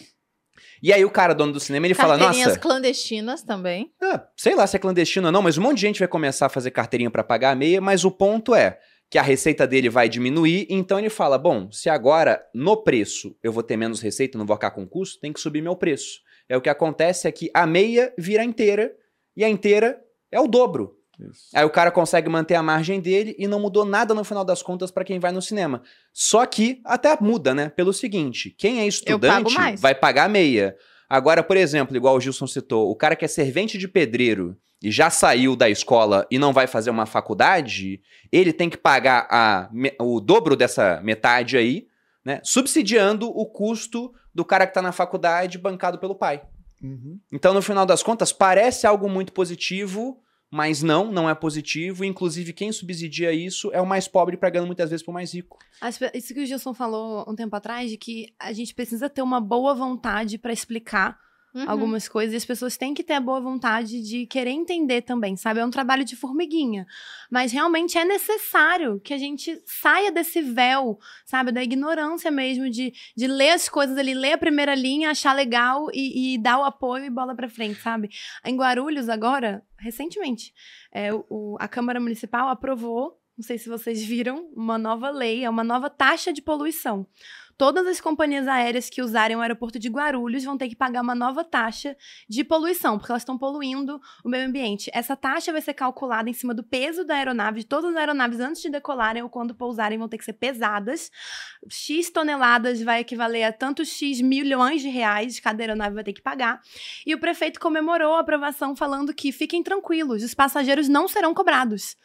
E 0.83 0.91
aí 0.91 1.05
o 1.05 1.09
cara, 1.09 1.33
dono 1.33 1.53
do 1.53 1.59
cinema, 1.61 1.87
ele 1.87 1.93
fala: 1.93 2.17
Carteirinhas 2.17 2.49
nossa, 2.49 2.59
clandestinas 2.59 3.41
também. 3.41 3.93
ah, 4.03 4.27
sei 4.35 4.55
lá 4.55 4.67
se 4.67 4.75
é 4.75 4.79
clandestino 4.79 5.27
ou 5.27 5.31
não, 5.31 5.41
mas 5.41 5.57
um 5.57 5.61
monte 5.61 5.77
de 5.77 5.81
gente 5.83 5.99
vai 5.99 6.07
começar 6.09 6.47
a 6.47 6.49
fazer 6.49 6.71
carteirinha 6.71 7.09
para 7.09 7.23
pagar 7.23 7.51
a 7.51 7.55
meia, 7.55 7.79
mas 7.79 8.03
o 8.03 8.11
ponto 8.11 8.53
é 8.53 8.77
que 9.09 9.17
a 9.17 9.21
receita 9.21 9.67
dele 9.67 9.89
vai 9.89 10.09
diminuir, 10.09 10.67
então 10.69 10.99
ele 10.99 11.09
fala: 11.09 11.37
bom, 11.37 11.71
se 11.71 11.89
agora 11.89 12.43
no 12.53 12.77
preço 12.77 13.35
eu 13.43 13.51
vou 13.51 13.63
ter 13.63 13.77
menos 13.77 14.01
receita, 14.01 14.37
não 14.37 14.45
vou 14.45 14.53
arcar 14.53 14.73
com 14.73 14.87
custo, 14.87 15.19
tem 15.19 15.31
que 15.31 15.39
subir 15.39 15.61
meu 15.61 15.75
preço. 15.75 16.19
É 16.47 16.55
o 16.55 16.61
que 16.61 16.69
acontece 16.69 17.27
é 17.27 17.31
que 17.31 17.49
a 17.53 17.65
meia 17.65 18.13
vira 18.17 18.43
inteira 18.43 18.93
e 19.35 19.43
a 19.43 19.49
inteira 19.49 19.99
é 20.31 20.39
o 20.39 20.47
dobro. 20.47 20.95
Isso. 21.19 21.47
Aí 21.53 21.63
o 21.63 21.69
cara 21.69 21.91
consegue 21.91 22.29
manter 22.29 22.55
a 22.55 22.63
margem 22.63 22.99
dele 22.99 23.35
e 23.39 23.47
não 23.47 23.59
mudou 23.59 23.85
nada 23.85 24.13
no 24.13 24.23
final 24.23 24.43
das 24.43 24.61
contas 24.61 24.91
para 24.91 25.05
quem 25.05 25.17
vai 25.17 25.31
no 25.31 25.41
cinema. 25.41 25.81
Só 26.11 26.45
que 26.45 26.81
até 26.83 27.17
muda, 27.21 27.53
né? 27.53 27.69
Pelo 27.69 27.93
seguinte, 27.93 28.53
quem 28.57 28.81
é 28.81 28.87
estudante 28.87 29.55
vai 29.77 29.95
pagar 29.95 30.29
meia. 30.29 30.75
Agora, 31.09 31.41
por 31.43 31.55
exemplo, 31.55 31.95
igual 31.95 32.15
o 32.15 32.19
Gilson 32.19 32.47
citou, 32.47 32.89
o 32.89 32.95
cara 32.95 33.15
que 33.15 33.23
é 33.23 33.27
servente 33.27 33.77
de 33.77 33.87
pedreiro 33.87 34.57
e 34.82 34.91
já 34.91 35.09
saiu 35.09 35.55
da 35.55 35.69
escola 35.69 36.28
e 36.30 36.38
não 36.38 36.53
vai 36.53 36.67
fazer 36.67 36.89
uma 36.89 37.05
faculdade, 37.05 38.01
ele 38.32 38.53
tem 38.53 38.69
que 38.69 38.78
pagar 38.78 39.28
a 39.30 39.69
o 39.99 40.19
dobro 40.19 40.55
dessa 40.55 41.01
metade 41.01 41.57
aí, 41.57 41.88
né? 42.23 42.41
Subsidiando 42.43 43.28
o 43.28 43.45
custo 43.45 44.13
do 44.34 44.43
cara 44.43 44.67
que 44.67 44.73
tá 44.73 44.82
na 44.82 44.91
faculdade 44.91 45.57
bancado 45.57 45.97
pelo 45.97 46.15
pai. 46.15 46.43
Uhum. 46.84 47.19
Então, 47.32 47.53
no 47.53 47.61
final 47.61 47.86
das 47.86 48.03
contas, 48.03 48.34
parece 48.34 48.86
algo 48.86 49.09
muito 49.09 49.32
positivo, 49.32 50.21
mas 50.51 50.84
não, 50.84 51.11
não 51.11 51.30
é 51.30 51.34
positivo. 51.34 52.03
Inclusive, 52.03 52.53
quem 52.53 52.71
subsidia 52.71 53.32
isso 53.32 53.71
é 53.73 53.82
o 53.82 53.88
mais 53.88 54.07
pobre 54.07 54.38
pagando 54.38 54.67
muitas 54.67 54.89
vezes 54.89 55.03
pro 55.03 55.13
mais 55.13 55.34
rico. 55.34 55.57
Isso 56.13 56.34
que 56.34 56.41
o 56.41 56.45
Gilson 56.45 56.73
falou 56.73 57.26
um 57.28 57.36
tempo 57.36 57.55
atrás, 57.55 57.89
de 57.89 57.97
que 57.97 58.28
a 58.39 58.51
gente 58.53 58.76
precisa 58.76 59.09
ter 59.09 59.21
uma 59.21 59.39
boa 59.39 59.73
vontade 59.73 60.38
pra 60.38 60.53
explicar 60.53 61.17
Uhum. 61.55 61.69
algumas 61.69 62.05
coisas 62.09 62.33
e 62.33 62.35
as 62.35 62.43
pessoas 62.43 62.75
têm 62.75 62.93
que 62.93 63.01
ter 63.01 63.13
a 63.13 63.19
boa 63.21 63.39
vontade 63.39 64.01
de 64.01 64.25
querer 64.25 64.49
entender 64.49 65.01
também, 65.03 65.37
sabe? 65.37 65.61
É 65.61 65.65
um 65.65 65.69
trabalho 65.71 66.03
de 66.03 66.13
formiguinha. 66.13 66.85
Mas 67.31 67.53
realmente 67.53 67.97
é 67.97 68.03
necessário 68.03 68.99
que 68.99 69.13
a 69.13 69.17
gente 69.17 69.61
saia 69.65 70.11
desse 70.11 70.41
véu, 70.41 70.99
sabe? 71.25 71.53
Da 71.53 71.63
ignorância 71.63 72.29
mesmo, 72.29 72.69
de, 72.69 72.91
de 73.15 73.27
ler 73.27 73.51
as 73.51 73.69
coisas 73.69 73.97
ali, 73.97 74.13
ler 74.13 74.33
a 74.33 74.37
primeira 74.37 74.75
linha, 74.75 75.11
achar 75.11 75.31
legal 75.33 75.87
e, 75.93 76.33
e 76.33 76.37
dar 76.37 76.59
o 76.59 76.65
apoio 76.65 77.05
e 77.05 77.09
bola 77.09 77.33
pra 77.33 77.47
frente, 77.47 77.79
sabe? 77.81 78.09
Em 78.43 78.57
Guarulhos, 78.57 79.07
agora, 79.07 79.63
recentemente, 79.79 80.53
é, 80.91 81.13
o- 81.13 81.55
a 81.57 81.69
Câmara 81.69 82.01
Municipal 82.01 82.49
aprovou, 82.49 83.17
não 83.37 83.43
sei 83.43 83.57
se 83.57 83.69
vocês 83.69 84.03
viram, 84.03 84.49
uma 84.55 84.77
nova 84.77 85.09
lei, 85.09 85.45
é 85.45 85.49
uma 85.49 85.63
nova 85.63 85.89
taxa 85.89 86.33
de 86.33 86.41
poluição. 86.41 87.07
Todas 87.57 87.87
as 87.87 88.01
companhias 88.01 88.47
aéreas 88.47 88.89
que 88.89 89.01
usarem 89.01 89.37
o 89.37 89.41
aeroporto 89.41 89.79
de 89.79 89.87
Guarulhos 89.87 90.43
vão 90.43 90.57
ter 90.57 90.67
que 90.67 90.75
pagar 90.75 91.01
uma 91.01 91.15
nova 91.15 91.41
taxa 91.43 91.95
de 92.27 92.43
poluição, 92.43 92.97
porque 92.97 93.11
elas 93.11 93.21
estão 93.21 93.37
poluindo 93.37 93.99
o 94.25 94.29
meio 94.29 94.47
ambiente. 94.47 94.91
Essa 94.93 95.15
taxa 95.15 95.53
vai 95.53 95.61
ser 95.61 95.73
calculada 95.73 96.29
em 96.29 96.33
cima 96.33 96.53
do 96.53 96.63
peso 96.63 97.05
da 97.05 97.15
aeronave. 97.15 97.63
Todas 97.63 97.91
as 97.91 97.97
aeronaves, 97.97 98.41
antes 98.41 98.61
de 98.61 98.69
decolarem 98.69 99.23
ou 99.23 99.29
quando 99.29 99.55
pousarem, 99.55 99.97
vão 99.97 100.09
ter 100.09 100.17
que 100.17 100.25
ser 100.25 100.33
pesadas. 100.33 101.09
X 101.69 102.09
toneladas 102.09 102.81
vai 102.81 102.99
equivaler 102.99 103.45
a 103.45 103.53
tantos 103.53 103.87
X 103.87 104.19
milhões 104.19 104.81
de 104.81 104.89
reais, 104.89 105.39
cada 105.39 105.63
aeronave 105.63 105.95
vai 105.95 106.03
ter 106.03 106.13
que 106.13 106.21
pagar. 106.21 106.61
E 107.05 107.15
o 107.15 107.19
prefeito 107.19 107.59
comemorou 107.59 108.15
a 108.15 108.19
aprovação 108.19 108.75
falando 108.75 109.13
que 109.13 109.31
fiquem 109.31 109.63
tranquilos, 109.63 110.23
os 110.23 110.33
passageiros 110.33 110.89
não 110.89 111.07
serão 111.07 111.33
cobrados. 111.33 111.95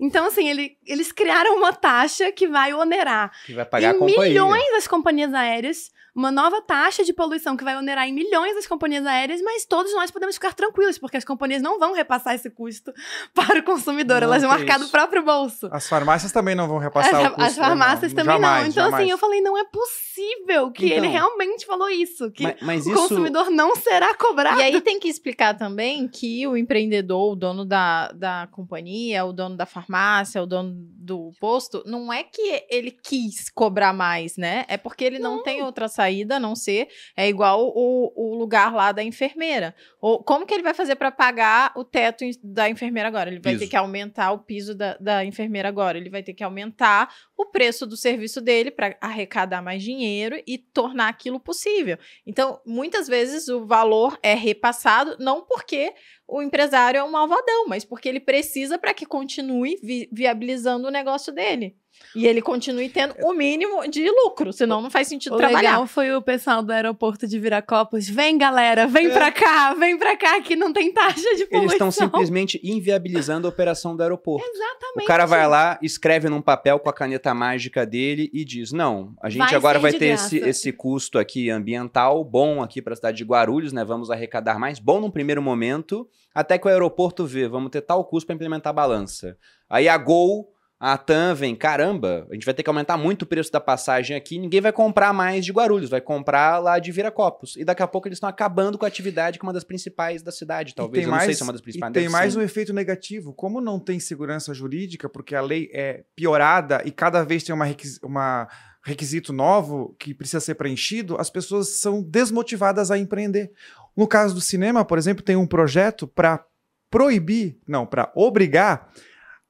Então, 0.00 0.24
assim, 0.26 0.48
ele- 0.48 0.76
eles 0.86 1.12
criaram 1.12 1.56
uma 1.56 1.72
taxa 1.72 2.32
que 2.32 2.48
vai 2.48 2.72
onerar 2.72 3.30
Que 3.44 3.52
vai 3.52 3.64
pagar 3.66 3.90
a 3.90 3.94
em 3.94 3.98
companhia. 3.98 4.28
milhões 4.28 4.70
das 4.72 4.86
companhias 4.88 5.34
aéreas, 5.34 5.90
uma 6.14 6.30
nova 6.30 6.60
taxa 6.62 7.04
de 7.04 7.12
poluição 7.12 7.56
que 7.56 7.64
vai 7.64 7.76
onerar 7.76 8.06
em 8.08 8.12
milhões 8.12 8.54
das 8.54 8.66
companhias 8.66 9.06
aéreas, 9.06 9.40
mas 9.42 9.64
todos 9.64 9.92
nós 9.94 10.10
podemos 10.10 10.34
ficar 10.36 10.54
tranquilos, 10.54 10.98
porque 10.98 11.16
as 11.16 11.24
companhias 11.24 11.62
não 11.62 11.78
vão 11.78 11.92
repassar 11.94 12.34
esse 12.34 12.50
custo 12.50 12.92
para 13.34 13.60
o 13.60 13.62
consumidor, 13.62 14.20
Não, 14.20 14.28
elas 14.28 14.42
vão 14.42 14.50
que 14.50 14.62
arcar 14.62 14.78
do 14.78 14.84
isso. 14.84 14.92
próprio 14.92 15.22
bolso. 15.24 15.68
As 15.72 15.88
farmácias 15.88 16.32
também 16.32 16.54
não 16.54 16.66
vão 16.68 16.78
repassar 16.78 17.14
As, 17.14 17.26
o 17.26 17.34
custo. 17.34 17.42
as 17.42 17.56
né? 17.56 17.64
farmácias 17.64 18.12
também 18.12 18.34
Jamais, 18.36 18.62
não. 18.64 18.70
Então, 18.70 18.84
jamais. 18.84 19.02
assim, 19.02 19.10
eu 19.10 19.18
falei, 19.18 19.40
não 19.40 19.56
é 19.58 19.64
possível 19.64 20.70
que 20.72 20.86
Então. 20.86 20.96
ele 20.98 21.08
realmente 21.08 21.66
falou 21.66 21.88
isso, 21.88 22.30
que 22.30 22.42
Mas, 22.42 22.56
mas 22.60 22.86
o 22.86 22.90
isso. 22.90 23.00
consumidor 23.00 23.50
não 23.50 23.74
será 23.76 24.14
cobrado. 24.14 24.58
E 24.60 24.62
aí 24.62 24.80
tem 24.80 24.98
que 24.98 25.08
explicar 25.08 25.56
também 25.56 26.08
que 26.08 26.46
o 26.46 26.56
empreendedor, 26.56 27.32
o 27.32 27.36
dono 27.36 27.64
da, 27.64 28.08
da 28.12 28.48
companhia, 28.50 29.24
o 29.24 29.32
dono 29.32 29.56
da 29.56 29.66
farmácia, 29.66 30.42
o 30.42 30.46
dono 30.46 30.72
do 30.74 31.32
posto, 31.40 31.82
não 31.86 32.12
é 32.12 32.22
que 32.22 32.64
ele 32.68 32.90
quis 32.90 33.50
cobrar 33.50 33.92
mais, 33.92 34.36
né? 34.36 34.64
É 34.68 34.76
porque 34.76 35.04
ele 35.04 35.18
não, 35.18 35.42
tem 35.42 35.62
outra 35.62 35.88
saída, 36.00 36.36
a 36.36 36.40
não 36.40 36.56
ser. 36.56 36.88
É 37.16 37.28
igual 37.28 37.72
o, 37.74 38.12
o 38.16 38.34
lugar 38.34 38.74
lá 38.74 38.92
da 38.92 39.02
enfermeira. 39.02 39.74
Ou, 40.00 40.22
como 40.22 40.46
que 40.46 40.54
ele 40.54 40.62
vai 40.62 40.74
fazer 40.74 40.96
para 40.96 41.10
pagar 41.10 41.72
o 41.76 41.84
teto 41.84 42.24
da 42.42 42.68
enfermeira 42.68 43.08
agora? 43.08 43.28
Ele 43.30 43.40
vai 43.40 43.52
Piso. 43.52 43.64
ter 43.64 43.70
que 43.70 43.76
aumentar 43.76 44.32
o 44.32 44.38
piso 44.38 44.74
da, 44.74 44.96
da 44.98 45.24
enfermeira 45.24 45.68
agora. 45.68 45.98
Ele 45.98 46.08
vai 46.08 46.22
ter 46.22 46.32
que 46.32 46.42
aumentar 46.44 47.14
o 47.36 47.46
preço 47.46 47.86
do 47.86 47.96
serviço 47.96 48.40
dele 48.40 48.70
para 48.70 48.96
arrecadar 49.00 49.62
mais 49.62 49.82
dinheiro 49.82 50.40
e 50.46 50.56
tornar 50.58 51.08
aquilo 51.08 51.38
possível. 51.38 51.98
Então, 52.26 52.60
muitas 52.66 53.06
vezes 53.08 53.48
o 53.48 53.66
valor 53.66 54.18
é 54.22 54.34
repassado, 54.34 55.16
não 55.18 55.42
porque 55.44 55.92
o 56.26 56.40
empresário 56.42 56.98
é 56.98 57.04
um 57.04 57.10
malvadão, 57.10 57.66
mas 57.66 57.84
porque 57.84 58.08
ele 58.08 58.20
precisa 58.20 58.78
para 58.78 58.94
que 58.94 59.04
continue 59.04 59.76
vi- 59.82 60.08
viabilizando 60.12 60.88
o 60.88 60.90
negócio 60.90 61.32
dele. 61.32 61.76
E 62.14 62.26
ele 62.26 62.42
continue 62.42 62.88
tendo 62.88 63.14
o 63.22 63.32
mínimo 63.32 63.88
de 63.88 64.08
lucro, 64.10 64.52
senão 64.52 64.82
não 64.82 64.90
faz 64.90 65.06
sentido 65.08 65.34
O 65.34 65.38
trabalhar. 65.38 65.60
legal 65.70 65.86
foi 65.86 66.12
o 66.12 66.20
pessoal 66.20 66.62
do 66.62 66.72
aeroporto 66.72 67.26
de 67.26 67.38
Viracopos. 67.38 68.08
Vem, 68.08 68.36
galera, 68.36 68.86
vem 68.86 69.10
pra 69.10 69.30
cá, 69.30 69.74
vem 69.74 69.96
pra 69.96 70.16
cá, 70.16 70.40
que 70.40 70.56
não 70.56 70.72
tem 70.72 70.92
taxa 70.92 71.20
de 71.36 71.46
poluição. 71.46 71.60
Eles 71.62 71.72
estão 71.72 71.90
simplesmente 71.90 72.60
inviabilizando 72.64 73.46
a 73.46 73.50
operação 73.50 73.94
do 73.94 74.02
aeroporto. 74.02 74.44
Exatamente. 74.44 75.04
O 75.04 75.06
cara 75.06 75.24
vai 75.26 75.46
lá, 75.46 75.78
escreve 75.82 76.28
num 76.28 76.42
papel 76.42 76.78
com 76.80 76.88
a 76.88 76.92
caneta 76.92 77.32
mágica 77.32 77.86
dele 77.86 78.28
e 78.32 78.44
diz: 78.44 78.72
Não, 78.72 79.14
a 79.22 79.30
gente 79.30 79.40
Vai 79.40 79.54
agora 79.54 79.78
vai 79.78 79.92
ter 79.92 80.08
graça." 80.08 80.36
esse, 80.36 80.48
esse 80.48 80.72
custo 80.72 81.18
aqui 81.18 81.48
ambiental 81.50 82.24
bom 82.24 82.62
aqui 82.62 82.82
para 82.82 82.92
a 82.92 82.96
cidade 82.96 83.18
de 83.18 83.24
Guarulhos, 83.24 83.72
né? 83.72 83.84
Vamos 83.84 84.10
arrecadar 84.10 84.58
mais, 84.58 84.78
bom 84.78 85.00
num 85.00 85.10
primeiro 85.10 85.40
momento, 85.40 86.08
até 86.34 86.58
que 86.58 86.66
o 86.66 86.70
aeroporto 86.70 87.24
vê, 87.24 87.46
vamos 87.48 87.70
ter 87.70 87.80
tal 87.82 88.04
custo 88.04 88.26
para 88.26 88.34
implementar 88.34 88.70
a 88.70 88.74
balança. 88.74 89.36
Aí 89.68 89.88
a 89.88 89.96
Gol, 89.96 90.52
a 90.82 90.96
TAM 90.96 91.34
vem, 91.34 91.54
caramba, 91.54 92.26
a 92.30 92.32
gente 92.34 92.46
vai 92.46 92.54
ter 92.54 92.62
que 92.62 92.70
aumentar 92.70 92.96
muito 92.96 93.22
o 93.22 93.26
preço 93.26 93.52
da 93.52 93.60
passagem 93.60 94.16
aqui, 94.16 94.38
ninguém 94.38 94.62
vai 94.62 94.72
comprar 94.72 95.12
mais 95.12 95.44
de 95.44 95.52
Guarulhos, 95.52 95.90
vai 95.90 96.00
comprar 96.00 96.58
lá 96.58 96.78
de 96.78 96.90
Viracopos. 96.90 97.54
E 97.56 97.64
daqui 97.66 97.82
a 97.82 97.86
pouco 97.86 98.08
eles 98.08 98.16
estão 98.16 98.28
acabando 98.30 98.78
com 98.78 98.86
a 98.86 98.88
atividade 98.88 99.38
que 99.38 99.44
é 99.44 99.46
uma 99.46 99.52
das 99.52 99.62
principais 99.62 100.22
da 100.22 100.32
cidade, 100.32 100.74
talvez. 100.74 101.04
E 101.04 101.06
Eu 101.06 101.12
não 101.12 101.20
sei 101.20 101.34
se 101.34 101.42
é 101.42 101.44
uma 101.44 101.52
das 101.52 101.60
e 101.60 101.64
principais. 101.64 101.92
tem 101.92 102.04
deve 102.04 102.12
mais 102.12 102.34
um 102.34 102.40
efeito 102.40 102.72
negativo. 102.72 103.34
Como 103.34 103.60
não 103.60 103.78
tem 103.78 104.00
segurança 104.00 104.54
jurídica, 104.54 105.06
porque 105.06 105.34
a 105.34 105.42
lei 105.42 105.68
é 105.74 106.02
piorada 106.16 106.80
e 106.86 106.90
cada 106.90 107.22
vez 107.22 107.44
tem 107.44 107.54
uma, 107.54 107.66
requis- 107.66 108.00
uma 108.02 108.48
requisito 108.82 109.34
novo 109.34 109.94
que 109.98 110.14
precisa 110.14 110.40
ser 110.40 110.54
preenchido, 110.54 111.18
as 111.20 111.28
pessoas 111.28 111.80
são 111.80 112.02
desmotivadas 112.02 112.90
a 112.90 112.96
empreender. 112.96 113.52
No 113.94 114.08
caso 114.08 114.34
do 114.34 114.40
cinema, 114.40 114.82
por 114.82 114.96
exemplo, 114.96 115.22
tem 115.22 115.36
um 115.36 115.46
projeto 115.46 116.06
para 116.08 116.42
proibir, 116.90 117.58
não, 117.68 117.84
para 117.86 118.10
obrigar 118.14 118.90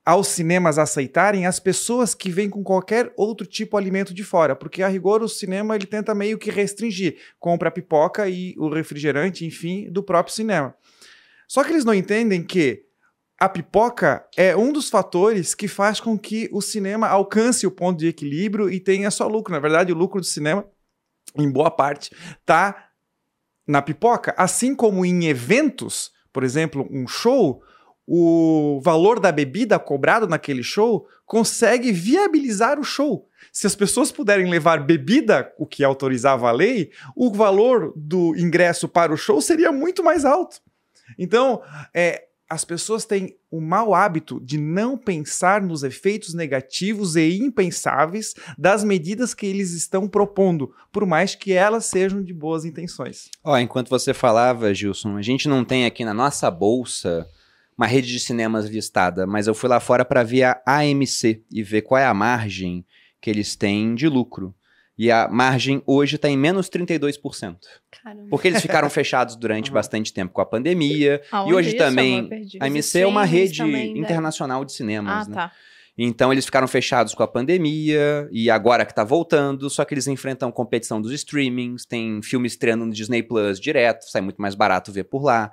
aos 0.04 0.28
cinemas 0.28 0.78
aceitarem 0.78 1.46
as 1.46 1.60
pessoas 1.60 2.14
que 2.14 2.30
vêm 2.30 2.48
com 2.48 2.62
qualquer 2.62 3.12
outro 3.16 3.46
tipo 3.46 3.76
de 3.76 3.82
alimento 3.82 4.14
de 4.14 4.24
fora, 4.24 4.56
porque 4.56 4.82
a 4.82 4.88
rigor 4.88 5.22
o 5.22 5.28
cinema 5.28 5.76
ele 5.76 5.86
tenta 5.86 6.14
meio 6.14 6.38
que 6.38 6.50
restringir, 6.50 7.18
compra 7.38 7.68
a 7.68 7.72
pipoca 7.72 8.28
e 8.28 8.54
o 8.58 8.68
refrigerante, 8.68 9.44
enfim, 9.44 9.90
do 9.90 10.02
próprio 10.02 10.34
cinema. 10.34 10.74
Só 11.46 11.62
que 11.62 11.70
eles 11.70 11.84
não 11.84 11.94
entendem 11.94 12.42
que 12.42 12.84
a 13.40 13.48
pipoca 13.48 14.26
é 14.36 14.54
um 14.54 14.70
dos 14.70 14.90
fatores 14.90 15.54
que 15.54 15.66
faz 15.66 15.98
com 15.98 16.18
que 16.18 16.48
o 16.52 16.60
cinema 16.60 17.08
alcance 17.08 17.66
o 17.66 17.70
ponto 17.70 17.98
de 17.98 18.06
equilíbrio 18.06 18.70
e 18.70 18.78
tenha 18.78 19.10
só 19.10 19.26
lucro. 19.26 19.52
Na 19.52 19.58
verdade, 19.58 19.92
o 19.92 19.96
lucro 19.96 20.20
do 20.20 20.26
cinema, 20.26 20.64
em 21.34 21.50
boa 21.50 21.70
parte, 21.70 22.14
tá 22.44 22.90
na 23.66 23.80
pipoca. 23.80 24.34
Assim 24.36 24.74
como 24.74 25.06
em 25.06 25.24
eventos, 25.24 26.12
por 26.32 26.44
exemplo, 26.44 26.86
um 26.90 27.08
show, 27.08 27.62
o 28.06 28.80
valor 28.82 29.20
da 29.20 29.30
bebida 29.30 29.78
cobrado 29.78 30.26
naquele 30.26 30.62
show 30.62 31.06
consegue 31.24 31.92
viabilizar 31.92 32.78
o 32.78 32.84
show. 32.84 33.28
Se 33.52 33.66
as 33.66 33.76
pessoas 33.76 34.10
puderem 34.10 34.50
levar 34.50 34.84
bebida, 34.84 35.52
o 35.58 35.66
que 35.66 35.84
autorizava 35.84 36.48
a 36.48 36.52
lei, 36.52 36.90
o 37.14 37.32
valor 37.32 37.92
do 37.96 38.34
ingresso 38.36 38.88
para 38.88 39.12
o 39.12 39.16
show 39.16 39.40
seria 39.40 39.70
muito 39.70 40.02
mais 40.02 40.24
alto. 40.24 40.60
Então, 41.18 41.62
é, 41.94 42.24
as 42.50 42.64
pessoas 42.64 43.04
têm 43.04 43.36
o 43.48 43.60
mau 43.60 43.94
hábito 43.94 44.40
de 44.40 44.58
não 44.58 44.98
pensar 44.98 45.62
nos 45.62 45.84
efeitos 45.84 46.34
negativos 46.34 47.14
e 47.14 47.38
impensáveis 47.38 48.34
das 48.58 48.82
medidas 48.82 49.32
que 49.32 49.46
eles 49.46 49.72
estão 49.72 50.08
propondo, 50.08 50.74
por 50.90 51.06
mais 51.06 51.36
que 51.36 51.52
elas 51.52 51.86
sejam 51.86 52.20
de 52.24 52.34
boas 52.34 52.64
intenções. 52.64 53.28
Ó, 53.44 53.56
enquanto 53.56 53.88
você 53.88 54.12
falava, 54.12 54.74
Gilson, 54.74 55.16
a 55.16 55.22
gente 55.22 55.48
não 55.48 55.64
tem 55.64 55.86
aqui 55.86 56.04
na 56.04 56.12
nossa 56.12 56.50
bolsa 56.50 57.24
uma 57.80 57.86
rede 57.86 58.08
de 58.12 58.20
cinemas 58.20 58.66
listada, 58.68 59.26
mas 59.26 59.46
eu 59.46 59.54
fui 59.54 59.66
lá 59.66 59.80
fora 59.80 60.04
para 60.04 60.22
ver 60.22 60.42
a 60.44 60.60
AMC 60.66 61.42
e 61.50 61.62
ver 61.62 61.80
qual 61.80 61.98
é 61.98 62.04
a 62.04 62.12
margem 62.12 62.84
que 63.22 63.30
eles 63.30 63.56
têm 63.56 63.94
de 63.94 64.06
lucro. 64.06 64.54
E 64.98 65.10
a 65.10 65.26
margem 65.30 65.82
hoje 65.86 66.16
está 66.16 66.28
em 66.28 66.36
menos 66.36 66.68
32%. 66.68 67.56
Caramba. 68.02 68.26
Porque 68.28 68.48
eles 68.48 68.60
ficaram 68.60 68.90
fechados 68.90 69.34
durante 69.34 69.68
Uhum. 69.70 69.74
bastante 69.74 70.12
tempo 70.12 70.30
com 70.34 70.42
a 70.42 70.44
pandemia. 70.44 71.22
Aonde 71.32 71.50
e 71.50 71.54
hoje 71.54 71.68
isso, 71.70 71.78
também, 71.78 72.28
a 72.60 72.66
AMC 72.66 72.98
é 73.00 73.06
uma 73.06 73.24
rede 73.24 73.64
né? 73.64 73.86
internacional 73.86 74.62
de 74.62 74.74
cinemas, 74.74 75.26
Ah, 75.26 75.30
né? 75.30 75.34
tá. 75.36 75.52
Então 75.96 76.30
eles 76.30 76.44
ficaram 76.44 76.68
fechados 76.68 77.14
com 77.14 77.22
a 77.22 77.28
pandemia 77.28 78.28
e 78.30 78.50
agora 78.50 78.84
que 78.84 78.94
tá 78.94 79.04
voltando, 79.04 79.70
só 79.70 79.86
que 79.86 79.94
eles 79.94 80.06
enfrentam 80.06 80.52
competição 80.52 81.00
dos 81.00 81.12
streamings, 81.12 81.86
tem 81.86 82.20
filme 82.22 82.46
estreando 82.46 82.84
no 82.84 82.92
Disney 82.92 83.22
Plus 83.22 83.58
direto, 83.58 84.02
sai 84.10 84.20
muito 84.20 84.40
mais 84.42 84.54
barato 84.54 84.92
ver 84.92 85.04
por 85.04 85.22
lá. 85.22 85.50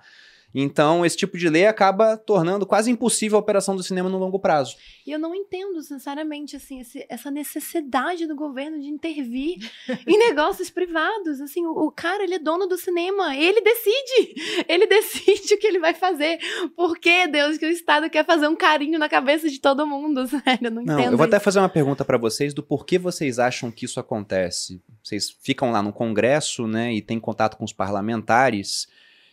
Então 0.60 1.06
esse 1.06 1.16
tipo 1.18 1.38
de 1.38 1.48
lei 1.50 1.66
acaba 1.68 2.18
tornando 2.18 2.66
quase 2.66 2.90
impossível 2.90 3.38
a 3.38 3.42
operação 3.42 3.76
do 3.76 3.84
cinema 3.84 4.10
no 4.10 4.18
longo 4.18 4.40
prazo. 4.40 4.76
E 5.06 5.12
eu 5.12 5.20
não 5.20 5.34
entendo, 5.36 5.82
sinceramente, 5.82 6.56
assim, 6.56 6.80
esse- 6.82 7.06
essa 7.10 7.30
necessidade 7.32 8.26
do 8.26 8.36
governo 8.36 8.80
de 8.80 8.88
intervir 8.88 9.58
em 10.08 10.18
negócios 10.18 10.70
privados. 10.70 11.40
Assim, 11.42 11.66
o, 11.66 11.72
o 11.72 11.92
cara, 11.92 12.24
ele 12.24 12.36
é 12.36 12.40
dono 12.40 12.66
do 12.68 12.78
cinema, 12.78 13.36
ele 13.36 13.62
decide. 13.62 14.64
Ele 14.68 14.86
decide 14.88 15.54
o 15.54 15.58
que 15.60 15.68
ele 15.68 15.80
vai 15.80 15.94
fazer. 15.94 16.40
Por 16.76 16.98
que, 16.98 17.28
Deus, 17.28 17.58
que 17.58 17.66
o 17.66 17.70
Estado 17.70 18.10
quer 18.10 18.26
fazer 18.26 18.48
um 18.48 18.56
carinho 18.56 18.98
na 19.00 19.08
cabeça 19.08 19.50
de 19.50 19.60
todo 19.60 19.86
mundo? 19.88 20.28
Sério, 20.28 20.68
eu 20.68 20.72
não, 20.72 20.84
Não, 20.84 21.00
entendo 21.00 21.12
eu 21.14 21.18
vou 21.18 21.26
até 21.26 21.38
isso. 21.38 21.44
fazer 21.46 21.60
uma 21.60 21.70
pergunta 21.70 22.04
pra 22.04 22.18
vocês 22.18 22.54
do 22.54 22.64
porquê 22.64 22.98
vocês 22.98 23.38
acham 23.40 23.70
que 23.72 23.86
isso 23.86 24.00
acontece. 24.00 24.82
Vocês 25.04 25.30
ficam 25.42 25.72
lá 25.72 25.82
no 25.82 25.94
Congresso, 25.94 26.68
né, 26.68 26.94
e 26.94 27.02
têm 27.02 27.20
contato 27.20 27.56
com 27.58 27.64
os 27.64 27.72
parlamentares. 27.74 28.88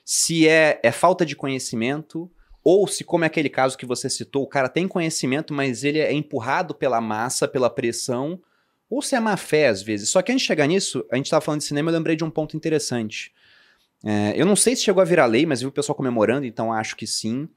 Se 0.05 0.47
é, 0.49 0.81
é 0.83 0.93
falta 0.93 1.25
de 1.25 1.35
conhecimento 1.35 2.31
ou 2.63 2.87
se, 2.87 3.05
como 3.05 3.25
é 3.25 3.27
aquele 3.27 3.49
caso 3.49 3.77
que 3.77 3.85
você 3.85 4.09
citou, 4.09 4.43
o 4.43 4.49
cara 4.49 4.69
tem 4.69 4.89
conhecimento, 4.89 5.53
mas 5.53 5.85
ele 5.85 5.99
é 5.99 6.13
empurrado 6.13 6.75
pela 6.75 7.01
massa, 7.01 7.47
pela 7.47 7.69
pressão, 7.69 8.41
ou 8.89 9.03
se 9.03 9.15
é 9.15 9.21
má 9.21 9.37
fé 9.37 9.69
às 9.69 9.83
vezes. 9.83 10.09
Só 10.09 10.23
que 10.23 10.33
antes 10.33 10.43
de 10.43 10.47
chegar 10.47 10.67
nisso, 10.67 11.05
a 11.13 11.17
gente 11.17 11.27
estava 11.27 11.45
falando 11.45 11.61
de 11.61 11.67
cinema, 11.67 11.91
eu 11.91 11.95
lembrei 11.95 12.17
de 12.17 12.25
um 12.25 12.31
ponto 12.31 12.57
interessante. 12.57 13.33
É, 14.05 14.33
eu 14.37 14.47
não 14.47 14.57
sei 14.57 14.77
se 14.77 14.83
chegou 14.83 15.01
a 15.01 15.05
virar 15.05 15.27
lei, 15.27 15.45
mas 15.45 15.61
vi 15.61 15.67
o 15.67 15.73
pessoal 15.73 15.97
comemorando, 15.97 16.47
então 16.47 16.73
acho 16.73 16.97
que 16.97 17.07
sim. 17.07 17.49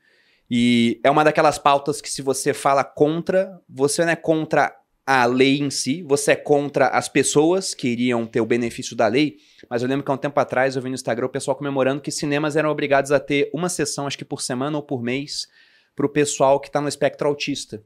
E 0.50 1.00
é 1.04 1.12
uma 1.12 1.24
daquelas 1.24 1.58
pautas 1.58 2.02
que 2.02 2.10
se 2.10 2.22
você 2.22 2.54
fala 2.54 2.84
contra, 2.84 3.62
você 3.68 4.04
não 4.04 4.12
é 4.12 4.16
contra 4.16 4.74
a 5.08 5.24
lei 5.26 5.62
em 5.62 5.70
si, 5.70 6.04
você 6.04 6.34
é 6.34 6.36
contra 6.36 6.90
as 6.90 7.08
pessoas 7.08 7.74
que 7.74 7.88
iriam 7.88 8.28
ter 8.28 8.42
o 8.42 8.46
benefício 8.46 8.94
da 8.94 9.08
lei. 9.08 9.38
Mas 9.70 9.82
eu 9.82 9.88
lembro 9.88 10.04
que 10.04 10.12
há 10.12 10.14
um 10.14 10.18
tempo 10.18 10.38
atrás 10.38 10.76
eu 10.76 10.82
vi 10.82 10.90
no 10.90 10.96
Instagram 10.96 11.28
o 11.28 11.30
pessoal 11.30 11.56
comemorando 11.56 12.02
que 12.02 12.12
cinemas 12.12 12.58
eram 12.58 12.70
obrigados 12.70 13.14
a 13.14 13.20
ter 13.20 13.50
uma 13.54 13.70
sessão, 13.70 14.06
acho 14.06 14.18
que 14.18 14.26
por 14.26 14.42
semana 14.42 14.76
ou 14.76 14.84
por 14.84 15.02
mês, 15.02 15.48
para 15.96 16.06
o 16.06 16.10
pessoal 16.10 16.60
que 16.60 16.68
está 16.68 16.82
no 16.82 16.90
espectro 16.90 17.26
autista. 17.26 17.82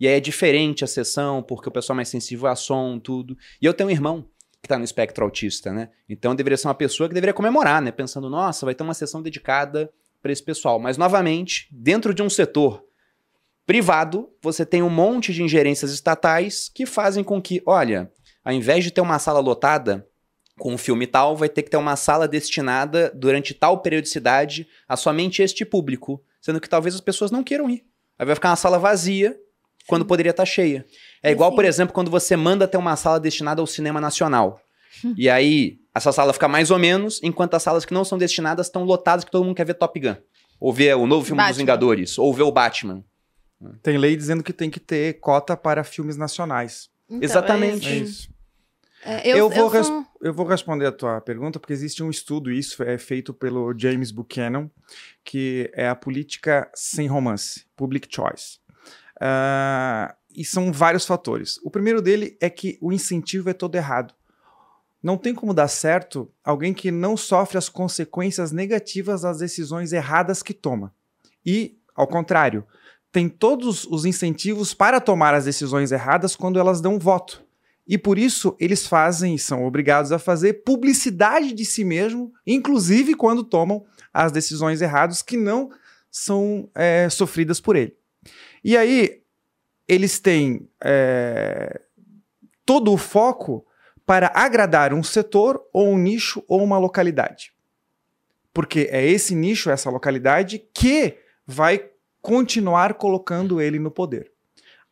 E 0.00 0.08
aí 0.08 0.14
é 0.14 0.20
diferente 0.20 0.82
a 0.82 0.88
sessão, 0.88 1.44
porque 1.44 1.68
o 1.68 1.72
pessoal 1.72 1.94
é 1.94 1.98
mais 1.98 2.08
sensível 2.08 2.48
a 2.48 2.56
som, 2.56 2.98
tudo. 2.98 3.38
E 3.62 3.66
eu 3.66 3.72
tenho 3.72 3.88
um 3.88 3.92
irmão 3.92 4.28
que 4.60 4.66
está 4.66 4.76
no 4.76 4.84
espectro 4.84 5.24
autista, 5.24 5.72
né? 5.72 5.90
Então 6.08 6.34
deveria 6.34 6.56
ser 6.56 6.66
uma 6.66 6.74
pessoa 6.74 7.08
que 7.08 7.14
deveria 7.14 7.32
comemorar, 7.32 7.80
né? 7.80 7.92
Pensando, 7.92 8.28
nossa, 8.28 8.66
vai 8.66 8.74
ter 8.74 8.82
uma 8.82 8.94
sessão 8.94 9.22
dedicada 9.22 9.92
para 10.20 10.32
esse 10.32 10.42
pessoal. 10.42 10.80
Mas, 10.80 10.98
novamente, 10.98 11.68
dentro 11.70 12.12
de 12.12 12.20
um 12.20 12.28
setor 12.28 12.82
privado, 13.66 14.28
você 14.42 14.64
tem 14.64 14.82
um 14.82 14.90
monte 14.90 15.32
de 15.32 15.42
ingerências 15.42 15.92
estatais 15.92 16.70
que 16.72 16.86
fazem 16.86 17.24
com 17.24 17.40
que, 17.40 17.62
olha, 17.66 18.10
ao 18.44 18.52
invés 18.52 18.84
de 18.84 18.90
ter 18.90 19.00
uma 19.00 19.18
sala 19.18 19.40
lotada 19.40 20.06
com 20.58 20.74
um 20.74 20.78
filme 20.78 21.06
tal, 21.06 21.36
vai 21.36 21.48
ter 21.48 21.62
que 21.62 21.70
ter 21.70 21.76
uma 21.76 21.96
sala 21.96 22.28
destinada 22.28 23.10
durante 23.14 23.54
tal 23.54 23.78
periodicidade 23.78 24.68
a 24.88 24.96
somente 24.96 25.42
este 25.42 25.64
público, 25.64 26.22
sendo 26.40 26.60
que 26.60 26.68
talvez 26.68 26.94
as 26.94 27.00
pessoas 27.00 27.30
não 27.30 27.42
queiram 27.42 27.68
ir. 27.68 27.84
Aí 28.18 28.26
vai 28.26 28.34
ficar 28.34 28.50
uma 28.50 28.56
sala 28.56 28.78
vazia 28.78 29.36
quando 29.86 30.04
poderia 30.04 30.30
estar 30.30 30.44
cheia. 30.44 30.86
É 31.22 31.30
igual, 31.30 31.54
por 31.54 31.64
exemplo, 31.64 31.94
quando 31.94 32.10
você 32.10 32.36
manda 32.36 32.68
ter 32.68 32.76
uma 32.76 32.96
sala 32.96 33.18
destinada 33.18 33.60
ao 33.60 33.66
cinema 33.66 34.00
nacional. 34.00 34.60
e 35.16 35.28
aí, 35.28 35.78
essa 35.94 36.12
sala 36.12 36.32
fica 36.32 36.46
mais 36.46 36.70
ou 36.70 36.78
menos, 36.78 37.20
enquanto 37.22 37.54
as 37.54 37.62
salas 37.62 37.84
que 37.84 37.94
não 37.94 38.04
são 38.04 38.16
destinadas 38.16 38.66
estão 38.66 38.84
lotadas 38.84 39.24
que 39.24 39.30
todo 39.30 39.44
mundo 39.44 39.56
quer 39.56 39.66
ver 39.66 39.74
Top 39.74 39.98
Gun. 39.98 40.16
Ou 40.60 40.72
ver 40.72 40.94
o 40.96 41.06
novo 41.06 41.24
filme 41.24 41.40
dos 41.40 41.48
Batman. 41.48 41.58
Vingadores, 41.58 42.18
ou 42.18 42.32
ver 42.32 42.44
o 42.44 42.52
Batman. 42.52 43.04
Tem 43.82 43.96
lei 43.98 44.16
dizendo 44.16 44.42
que 44.42 44.52
tem 44.52 44.70
que 44.70 44.80
ter 44.80 45.14
cota 45.20 45.56
para 45.56 45.82
filmes 45.84 46.16
nacionais. 46.16 46.90
Então, 47.08 47.22
Exatamente. 47.22 47.88
é 47.88 47.92
É 47.92 47.96
isso. 47.96 48.34
É, 49.06 49.28
eu, 49.28 49.36
Eu 49.36 49.50
vou 49.50 49.58
eu 49.64 49.68
res- 49.68 49.86
sou- 49.86 50.06
Eu 50.22 50.32
vou 50.32 50.46
responder 50.46 50.86
a 50.86 50.92
tua 50.92 51.20
pergunta 51.20 51.60
porque 51.60 51.72
existe 51.74 52.02
um 52.02 52.08
estudo, 52.08 52.50
isso 52.50 52.82
é 52.82 52.96
feito 52.96 53.34
pelo 53.34 53.78
James 53.78 54.10
Buchanan, 54.10 54.70
que 55.22 55.70
é 55.74 55.86
a 55.86 55.94
política 55.94 56.70
sem 56.74 57.06
romance, 57.06 57.66
public 57.76 58.08
choice. 58.10 58.58
Ah, 59.20 60.14
e 60.34 60.44
são 60.44 60.72
vários 60.72 61.06
fatores. 61.06 61.58
O 61.62 61.70
primeiro 61.70 62.00
dele 62.02 62.36
é 62.40 62.48
que 62.50 62.78
o 62.80 62.92
incentivo 62.92 63.50
é 63.50 63.52
todo 63.52 63.74
errado. 63.76 64.14
não 65.02 65.18
tem 65.18 65.34
como 65.34 65.52
dar 65.52 65.68
certo 65.68 66.32
alguém 66.42 66.72
que 66.72 66.90
não 66.90 67.14
sofre 67.14 67.58
as 67.58 67.68
consequências 67.68 68.50
negativas 68.52 69.20
das 69.20 69.36
decisões 69.38 69.92
erradas 69.92 70.42
que 70.42 70.54
toma. 70.54 70.94
E, 71.44 71.76
ao 71.94 72.06
contrário, 72.06 72.64
tem 73.14 73.28
todos 73.28 73.84
os 73.84 74.04
incentivos 74.04 74.74
para 74.74 75.00
tomar 75.00 75.34
as 75.34 75.44
decisões 75.44 75.92
erradas 75.92 76.34
quando 76.34 76.58
elas 76.58 76.80
dão 76.80 76.98
voto. 76.98 77.44
E 77.86 77.96
por 77.96 78.18
isso 78.18 78.56
eles 78.58 78.88
fazem, 78.88 79.38
são 79.38 79.64
obrigados 79.64 80.10
a 80.10 80.18
fazer 80.18 80.64
publicidade 80.64 81.52
de 81.52 81.64
si 81.64 81.84
mesmo, 81.84 82.32
inclusive 82.44 83.14
quando 83.14 83.44
tomam 83.44 83.84
as 84.12 84.32
decisões 84.32 84.82
erradas 84.82 85.22
que 85.22 85.36
não 85.36 85.70
são 86.10 86.68
é, 86.74 87.08
sofridas 87.08 87.60
por 87.60 87.76
ele. 87.76 87.96
E 88.64 88.76
aí 88.76 89.22
eles 89.86 90.18
têm 90.18 90.68
é, 90.82 91.82
todo 92.66 92.92
o 92.92 92.98
foco 92.98 93.64
para 94.04 94.32
agradar 94.34 94.92
um 94.92 95.04
setor 95.04 95.62
ou 95.72 95.86
um 95.86 95.98
nicho 95.98 96.42
ou 96.48 96.64
uma 96.64 96.78
localidade. 96.78 97.52
Porque 98.52 98.88
é 98.90 99.06
esse 99.06 99.36
nicho, 99.36 99.70
essa 99.70 99.88
localidade 99.88 100.58
que 100.74 101.16
vai 101.46 101.93
continuar 102.24 102.94
colocando 102.94 103.60
ele 103.60 103.78
no 103.78 103.90
poder. 103.90 104.32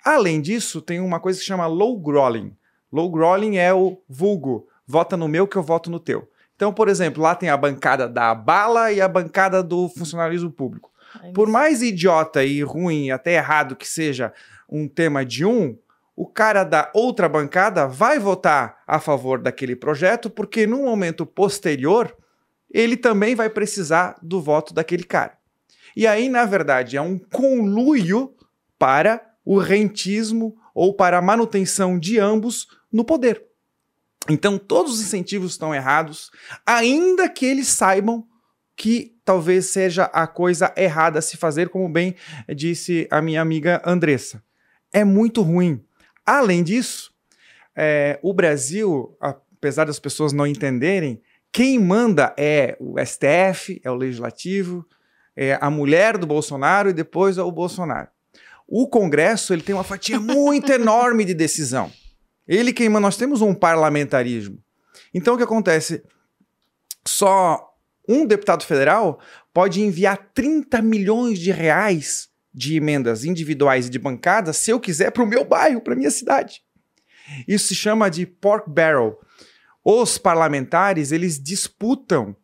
Além 0.05 0.39
disso, 0.39 0.83
tem 0.83 1.01
uma 1.01 1.19
coisa 1.19 1.39
que 1.39 1.43
se 1.43 1.49
chama 1.49 1.67
low 1.67 1.99
growling. 1.99 2.55
Low 2.93 3.11
growling 3.11 3.57
é 3.57 3.73
o 3.73 4.03
vulgo, 4.07 4.69
vota 4.87 5.17
no 5.17 5.27
meu 5.27 5.49
que 5.49 5.57
eu 5.57 5.63
voto 5.63 5.91
no 5.91 5.99
teu. 5.99 6.31
Então, 6.55 6.75
por 6.75 6.91
exemplo, 6.91 7.23
lá 7.23 7.35
tem 7.35 7.49
a 7.49 7.57
bancada 7.57 8.07
da 8.07 8.35
bala 8.35 8.93
e 8.93 9.01
a 9.01 9.09
bancada 9.09 9.63
do 9.63 9.89
funcionalismo 9.89 10.51
público. 10.51 10.93
Por 11.33 11.49
mais 11.49 11.81
idiota 11.81 12.45
e 12.45 12.63
ruim, 12.63 13.11
até 13.11 13.33
errado 13.33 13.77
que 13.77 13.89
seja 13.89 14.31
um 14.69 14.87
tema 14.87 15.25
de 15.25 15.43
um, 15.43 15.79
o 16.15 16.27
cara 16.27 16.65
da 16.65 16.91
outra 16.93 17.31
bancada 17.31 17.87
vai 17.87 18.19
votar 18.19 18.83
a 18.87 19.01
favor 19.01 19.41
daquele 19.41 19.75
projeto, 19.75 20.29
porque 20.29 20.67
no 20.67 20.83
momento 20.83 21.25
posterior 21.25 22.15
ele 22.71 22.95
também 22.95 23.35
vai 23.35 23.49
precisar 23.49 24.17
do 24.21 24.39
voto 24.39 24.75
daquele 24.75 25.05
cara. 25.05 25.41
E 25.97 26.07
aí, 26.07 26.29
na 26.29 26.45
verdade, 26.45 26.97
é 26.97 27.01
um 27.01 27.19
conluio 27.19 28.35
para 28.79 29.21
o 29.45 29.59
rentismo 29.59 30.57
ou 30.75 30.95
para 30.95 31.19
a 31.19 31.23
manutenção 31.23 31.99
de 31.99 32.19
ambos 32.19 32.67
no 32.93 33.05
poder. 33.05 33.43
Então, 34.29 34.57
todos 34.57 34.95
os 34.95 35.01
incentivos 35.01 35.53
estão 35.53 35.75
errados, 35.75 36.31
ainda 36.65 37.29
que 37.29 37.45
eles 37.45 37.69
saibam 37.69 38.27
que 38.77 39.17
talvez 39.25 39.67
seja 39.67 40.05
a 40.05 40.27
coisa 40.27 40.73
errada 40.77 41.19
a 41.19 41.23
se 41.23 41.37
fazer, 41.37 41.69
como 41.69 41.89
bem 41.89 42.15
disse 42.55 43.07
a 43.11 43.21
minha 43.21 43.41
amiga 43.41 43.83
Andressa. 43.85 44.43
É 44.93 45.05
muito 45.05 45.43
ruim. 45.43 45.85
Além 46.25 46.63
disso, 46.63 47.13
é, 47.75 48.19
o 48.23 48.33
Brasil, 48.33 49.17
apesar 49.21 49.87
das 49.87 49.99
pessoas 49.99 50.33
não 50.33 50.47
entenderem, 50.47 51.21
quem 51.51 51.79
manda 51.79 52.35
é 52.39 52.77
o 52.81 52.95
STF, 52.99 53.81
é 53.85 53.91
o 53.91 53.95
Legislativo, 53.95 54.87
é 55.37 55.59
a 55.61 55.71
mulher 55.71 56.19
do 56.19 56.27
Bolsonaro 56.27 56.91
e 56.91 56.93
depois 56.93 57.39
o 57.39 57.51
Bolsonaro. 57.51 58.09
O 58.67 58.89
Congresso 58.89 59.53
ele 59.53 59.63
tem 59.63 59.75
uma 59.75 59.85
fatia 59.85 60.19
muito 60.19 60.71
enorme 60.73 61.25
de 61.25 61.35
decisão. 61.35 61.91
Ele 62.47 62.73
quem 62.73 62.89
manda, 62.89 63.01
nós 63.01 63.17
temos 63.17 63.41
um 63.41 63.55
parlamentarismo. 63.55 64.59
Então 65.13 65.35
o 65.35 65.37
que 65.37 65.45
acontece? 65.45 66.03
Só 67.07 67.73
um 68.09 68.27
deputado 68.27 68.65
federal 68.65 69.21
pode 69.53 69.81
enviar 69.81 70.31
30 70.35 70.83
milhões 70.83 71.39
de 71.39 71.51
reais 71.51 72.29
de 72.53 72.77
emendas 72.77 73.25
individuais 73.25 73.87
e 73.87 73.91
de 73.91 73.99
bancada 73.99 74.53
se 74.53 74.71
eu 74.71 74.79
quiser 74.79 75.11
para 75.11 75.23
o 75.23 75.27
meu 75.27 75.45
bairro, 75.45 75.81
para 75.81 75.95
minha 75.95 76.11
cidade. 76.11 76.63
Isso 77.47 77.69
se 77.69 77.75
chama 77.75 78.11
de 78.11 78.27
pork 78.27 78.69
barrel. 78.69 79.19
Os 79.85 80.19
parlamentares 80.19 81.13
eles 81.13 81.43
disputam 81.43 82.37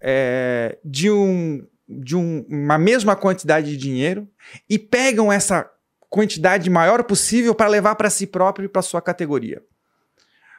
é, 0.00 0.78
de, 0.84 1.10
um, 1.10 1.64
de 2.00 2.16
um, 2.16 2.44
uma 2.48 2.78
mesma 2.78 3.16
quantidade 3.16 3.70
de 3.70 3.76
dinheiro 3.76 4.28
e 4.68 4.78
pegam 4.78 5.32
essa 5.32 5.70
quantidade 6.08 6.68
maior 6.68 7.02
possível 7.04 7.54
para 7.54 7.68
levar 7.68 7.94
para 7.94 8.10
si 8.10 8.26
próprio 8.26 8.66
e 8.66 8.68
para 8.68 8.82
sua 8.82 9.00
categoria. 9.00 9.62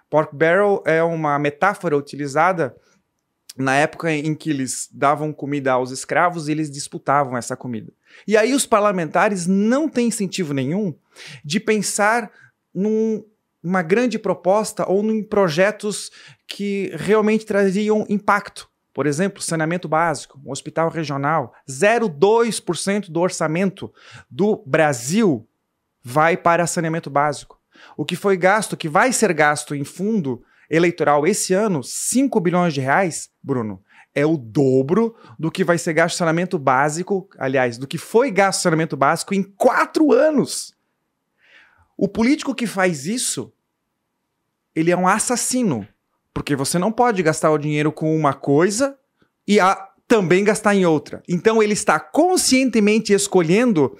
Pork 0.09 0.35
barrel 0.35 0.83
é 0.85 1.01
uma 1.03 1.37
metáfora 1.39 1.97
utilizada 1.97 2.75
na 3.55 3.75
época 3.75 4.11
em 4.11 4.33
que 4.33 4.49
eles 4.49 4.89
davam 4.91 5.31
comida 5.31 5.71
aos 5.73 5.91
escravos, 5.91 6.47
eles 6.47 6.71
disputavam 6.71 7.37
essa 7.37 7.55
comida. 7.55 7.93
E 8.27 8.35
aí 8.35 8.53
os 8.53 8.65
parlamentares 8.65 9.45
não 9.45 9.87
têm 9.87 10.07
incentivo 10.07 10.53
nenhum 10.53 10.95
de 11.45 11.59
pensar 11.59 12.31
num, 12.73 13.23
grande 13.85 14.17
proposta 14.17 14.89
ou 14.89 15.03
em 15.03 15.23
projetos 15.23 16.11
que 16.47 16.91
realmente 16.95 17.45
traziam 17.45 18.05
impacto. 18.09 18.69
Por 18.93 19.07
exemplo, 19.07 19.41
saneamento 19.41 19.87
básico, 19.87 20.39
um 20.45 20.51
hospital 20.51 20.89
regional, 20.89 21.53
0,2% 21.67 23.09
do 23.09 23.19
orçamento 23.19 23.91
do 24.29 24.63
Brasil 24.65 25.47
vai 26.03 26.37
para 26.37 26.67
saneamento 26.67 27.09
básico. 27.09 27.59
O 27.97 28.05
que 28.05 28.15
foi 28.15 28.37
gasto, 28.37 28.77
que 28.77 28.87
vai 28.87 29.11
ser 29.11 29.33
gasto 29.33 29.73
em 29.73 29.83
fundo 29.83 30.43
eleitoral 30.69 31.25
esse 31.25 31.53
ano, 31.53 31.83
5 31.83 32.39
bilhões 32.39 32.73
de 32.73 32.81
reais, 32.81 33.29
Bruno, 33.41 33.81
é 34.13 34.25
o 34.25 34.37
dobro 34.37 35.15
do 35.39 35.51
que 35.51 35.63
vai 35.63 35.77
ser 35.77 35.93
gasto 35.93 36.17
saneamento 36.17 36.59
básico, 36.59 37.27
aliás, 37.37 37.77
do 37.77 37.87
que 37.87 37.97
foi 37.97 38.29
gasto 38.29 38.61
saneamento 38.61 38.95
básico 38.95 39.33
em 39.33 39.41
quatro 39.41 40.11
anos. 40.11 40.75
O 41.97 42.07
político 42.07 42.53
que 42.53 42.67
faz 42.67 43.07
isso, 43.07 43.51
ele 44.75 44.91
é 44.91 44.97
um 44.97 45.07
assassino, 45.07 45.87
porque 46.33 46.55
você 46.55 46.79
não 46.79 46.91
pode 46.91 47.21
gastar 47.21 47.51
o 47.51 47.57
dinheiro 47.57 47.91
com 47.91 48.15
uma 48.15 48.33
coisa 48.33 48.97
e 49.47 49.59
a, 49.59 49.75
também 50.07 50.43
gastar 50.43 50.75
em 50.75 50.85
outra. 50.85 51.21
Então 51.27 51.61
ele 51.61 51.73
está 51.73 51.99
conscientemente 51.99 53.13
escolhendo 53.13 53.97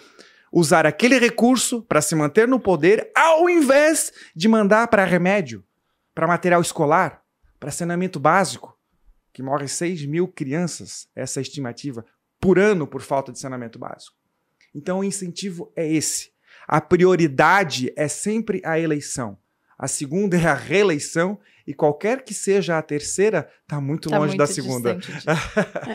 usar 0.52 0.86
aquele 0.86 1.18
recurso 1.18 1.82
para 1.82 2.02
se 2.02 2.16
manter 2.16 2.48
no 2.48 2.60
poder, 2.60 3.12
ao 3.16 3.50
invés 3.50 4.12
de 4.36 4.48
mandar 4.48 4.88
para 4.88 5.04
remédio 5.04 5.64
para 6.14 6.28
material 6.28 6.62
escolar, 6.62 7.24
para 7.60 7.72
saneamento 7.72 8.20
básico, 8.20 8.78
que 9.32 9.42
morre 9.42 9.68
6 9.68 10.06
mil 10.06 10.28
crianças, 10.28 11.08
essa 11.16 11.42
estimativa, 11.42 12.06
por 12.40 12.60
ano 12.60 12.86
por 12.86 13.02
falta 13.02 13.32
de 13.32 13.40
saneamento 13.40 13.80
básico. 13.80 14.16
Então 14.76 15.00
o 15.00 15.04
incentivo 15.04 15.72
é 15.76 15.92
esse. 15.92 16.32
A 16.68 16.80
prioridade 16.80 17.92
é 17.96 18.08
sempre 18.08 18.62
a 18.64 18.80
eleição. 18.80 19.38
A 19.84 19.88
segunda 19.90 20.38
é 20.38 20.46
a 20.46 20.54
reeleição 20.54 21.38
e 21.68 21.74
qualquer 21.74 22.24
que 22.24 22.34
seja 22.34 22.78
a 22.78 22.82
terceira, 22.82 23.50
está 23.64 23.82
muito 23.82 24.10
tá 24.10 24.18
longe 24.18 24.30
muito 24.30 24.38
da 24.38 24.48
segunda. 24.48 24.98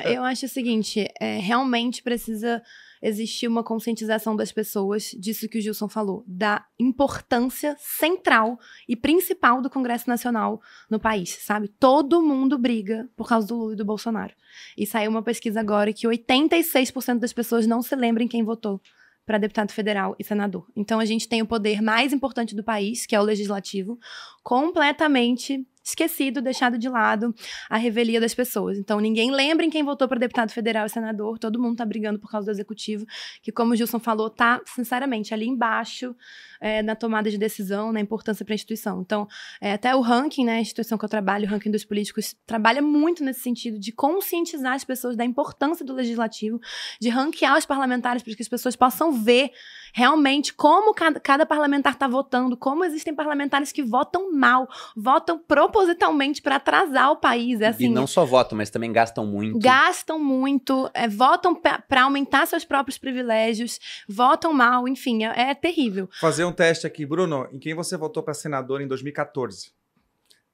É, 0.04 0.14
eu 0.14 0.22
acho 0.24 0.44
o 0.44 0.48
seguinte, 0.48 1.08
é, 1.18 1.38
realmente 1.38 2.02
precisa 2.02 2.62
existir 3.00 3.48
uma 3.48 3.64
conscientização 3.64 4.36
das 4.36 4.52
pessoas 4.52 5.12
disso 5.18 5.48
que 5.48 5.58
o 5.58 5.62
Gilson 5.62 5.88
falou, 5.88 6.22
da 6.26 6.66
importância 6.78 7.74
central 7.78 8.58
e 8.86 8.94
principal 8.94 9.62
do 9.62 9.70
Congresso 9.70 10.06
Nacional 10.06 10.60
no 10.90 11.00
país, 11.00 11.38
sabe? 11.40 11.68
Todo 11.80 12.20
mundo 12.20 12.58
briga 12.58 13.08
por 13.16 13.26
causa 13.26 13.46
do 13.46 13.56
Lula 13.56 13.72
e 13.72 13.76
do 13.76 13.86
Bolsonaro. 13.86 14.34
E 14.76 14.84
saiu 14.84 15.10
uma 15.10 15.22
pesquisa 15.22 15.60
agora 15.60 15.94
que 15.94 16.06
86% 16.06 17.20
das 17.20 17.32
pessoas 17.32 17.66
não 17.66 17.80
se 17.80 17.96
lembram 17.96 18.28
quem 18.28 18.44
votou 18.44 18.82
para 19.28 19.36
deputado 19.36 19.72
federal 19.72 20.16
e 20.18 20.24
senador. 20.24 20.66
Então 20.74 20.98
a 20.98 21.04
gente 21.04 21.28
tem 21.28 21.42
o 21.42 21.46
poder 21.46 21.82
mais 21.82 22.14
importante 22.14 22.56
do 22.56 22.64
país, 22.64 23.04
que 23.04 23.14
é 23.14 23.20
o 23.20 23.22
legislativo, 23.22 23.98
completamente 24.42 25.68
esquecido, 25.88 26.40
deixado 26.40 26.78
de 26.78 26.88
lado 26.88 27.34
a 27.68 27.76
revelia 27.76 28.20
das 28.20 28.34
pessoas. 28.34 28.78
Então, 28.78 29.00
ninguém 29.00 29.30
lembra 29.30 29.64
em 29.64 29.70
quem 29.70 29.82
votou 29.82 30.08
para 30.08 30.18
deputado 30.18 30.50
federal 30.50 30.86
e 30.86 30.90
senador, 30.90 31.38
todo 31.38 31.60
mundo 31.60 31.72
está 31.72 31.84
brigando 31.84 32.18
por 32.18 32.30
causa 32.30 32.46
do 32.46 32.50
executivo, 32.50 33.06
que, 33.42 33.50
como 33.52 33.72
o 33.72 33.76
Gilson 33.76 33.98
falou, 33.98 34.30
tá, 34.30 34.60
sinceramente, 34.66 35.32
ali 35.34 35.46
embaixo 35.46 36.14
é, 36.60 36.82
na 36.82 36.94
tomada 36.94 37.30
de 37.30 37.38
decisão, 37.38 37.92
na 37.92 38.00
importância 38.00 38.44
para 38.44 38.54
a 38.54 38.56
instituição. 38.56 39.00
Então, 39.00 39.26
é, 39.60 39.72
até 39.72 39.94
o 39.94 40.00
ranking, 40.00 40.44
né, 40.44 40.56
a 40.56 40.60
instituição 40.60 40.98
que 40.98 41.04
eu 41.04 41.08
trabalho, 41.08 41.46
o 41.46 41.48
ranking 41.48 41.70
dos 41.70 41.84
políticos, 41.84 42.34
trabalha 42.46 42.82
muito 42.82 43.24
nesse 43.24 43.40
sentido 43.40 43.78
de 43.78 43.92
conscientizar 43.92 44.74
as 44.74 44.84
pessoas 44.84 45.16
da 45.16 45.24
importância 45.24 45.84
do 45.84 45.94
legislativo, 45.94 46.60
de 47.00 47.08
ranquear 47.08 47.56
os 47.56 47.66
parlamentares 47.66 48.22
para 48.22 48.34
que 48.34 48.42
as 48.42 48.48
pessoas 48.48 48.76
possam 48.76 49.12
ver 49.12 49.50
realmente 49.98 50.54
como 50.54 50.94
cada, 50.94 51.18
cada 51.18 51.44
parlamentar 51.44 51.94
está 51.94 52.06
votando, 52.06 52.56
como 52.56 52.84
existem 52.84 53.12
parlamentares 53.12 53.72
que 53.72 53.82
votam 53.82 54.32
mal, 54.32 54.68
votam 54.96 55.40
propositalmente 55.40 56.40
para 56.40 56.54
atrasar 56.54 57.10
o 57.10 57.16
país. 57.16 57.60
É 57.60 57.66
assim, 57.66 57.86
e 57.86 57.88
não 57.88 58.06
só 58.06 58.24
votam, 58.24 58.56
mas 58.56 58.70
também 58.70 58.92
gastam 58.92 59.26
muito. 59.26 59.58
Gastam 59.58 60.16
muito, 60.20 60.88
é, 60.94 61.08
votam 61.08 61.52
para 61.52 62.02
aumentar 62.02 62.46
seus 62.46 62.64
próprios 62.64 62.96
privilégios, 62.96 63.80
votam 64.08 64.52
mal, 64.52 64.86
enfim, 64.86 65.24
é, 65.24 65.50
é 65.50 65.54
terrível. 65.54 66.08
Fazer 66.20 66.44
um 66.44 66.52
teste 66.52 66.86
aqui, 66.86 67.04
Bruno, 67.04 67.48
em 67.52 67.58
quem 67.58 67.74
você 67.74 67.96
votou 67.96 68.22
para 68.22 68.34
senador 68.34 68.80
em 68.80 68.86
2014? 68.86 69.77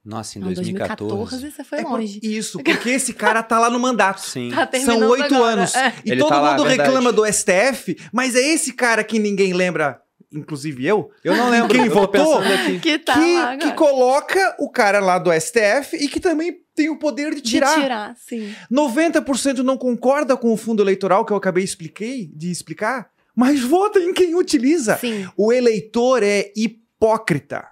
Nossa, 0.05 0.39
em 0.39 0.43
não, 0.43 0.53
2014. 0.53 1.17
2014 1.17 1.51
você 1.51 1.65
foi 1.65 1.79
é 1.79 1.83
longe. 1.83 2.21
Isso, 2.23 2.63
porque 2.63 2.91
esse 2.91 3.15
cara 3.15 3.43
tá 3.43 3.59
lá 3.59 3.71
no 3.71 3.81
mandato. 3.81 4.21
Sim. 4.29 4.51
Tá 4.51 4.69
São 4.85 5.09
oito 5.09 5.43
anos. 5.43 5.75
É. 5.75 5.95
E 6.05 6.11
Ele 6.11 6.21
todo 6.21 6.29
tá 6.29 6.51
mundo 6.51 6.63
lá, 6.63 6.69
reclama 6.69 7.11
do 7.11 7.25
STF, 7.25 7.97
mas 8.13 8.37
é 8.37 8.41
esse 8.41 8.75
cara 8.75 9.03
que 9.03 9.19
ninguém 9.19 9.55
lembra 9.55 10.01
inclusive 10.37 10.85
eu, 10.85 11.11
Eu 11.23 11.37
não 11.37 11.49
lembro. 11.49 11.69
Quem 11.79 11.89
votou? 11.89 12.41
Que 12.83 12.99
tá 12.99 13.15
que, 13.15 13.37
lá 13.37 13.57
que 13.57 13.73
coloca 13.73 14.57
o 14.59 14.69
cara 14.69 14.99
lá 14.99 15.19
do 15.19 15.31
STF 15.33 15.97
e 15.97 16.09
que 16.09 16.19
também 16.19 16.61
tem 16.75 16.91
o 16.91 16.99
poder 16.99 17.35
de 17.35 17.41
tirar. 17.41 17.77
De 17.77 17.83
tirar, 17.83 18.17
sim. 18.17 18.53
90% 18.71 19.59
não 19.59 19.79
concorda 19.79 20.37
com 20.37 20.53
o 20.53 20.57
fundo 20.57 20.83
eleitoral 20.83 21.25
que 21.25 21.33
eu 21.33 21.37
acabei 21.37 21.63
expliquei, 21.63 22.27
de 22.35 22.51
explicar, 22.51 23.11
mas 23.35 23.61
vota 23.61 24.01
em 24.01 24.13
quem 24.13 24.35
utiliza. 24.35 24.97
Sim. 24.97 25.29
O 25.37 25.53
eleitor 25.53 26.23
é 26.23 26.53
hipócrita, 26.57 27.67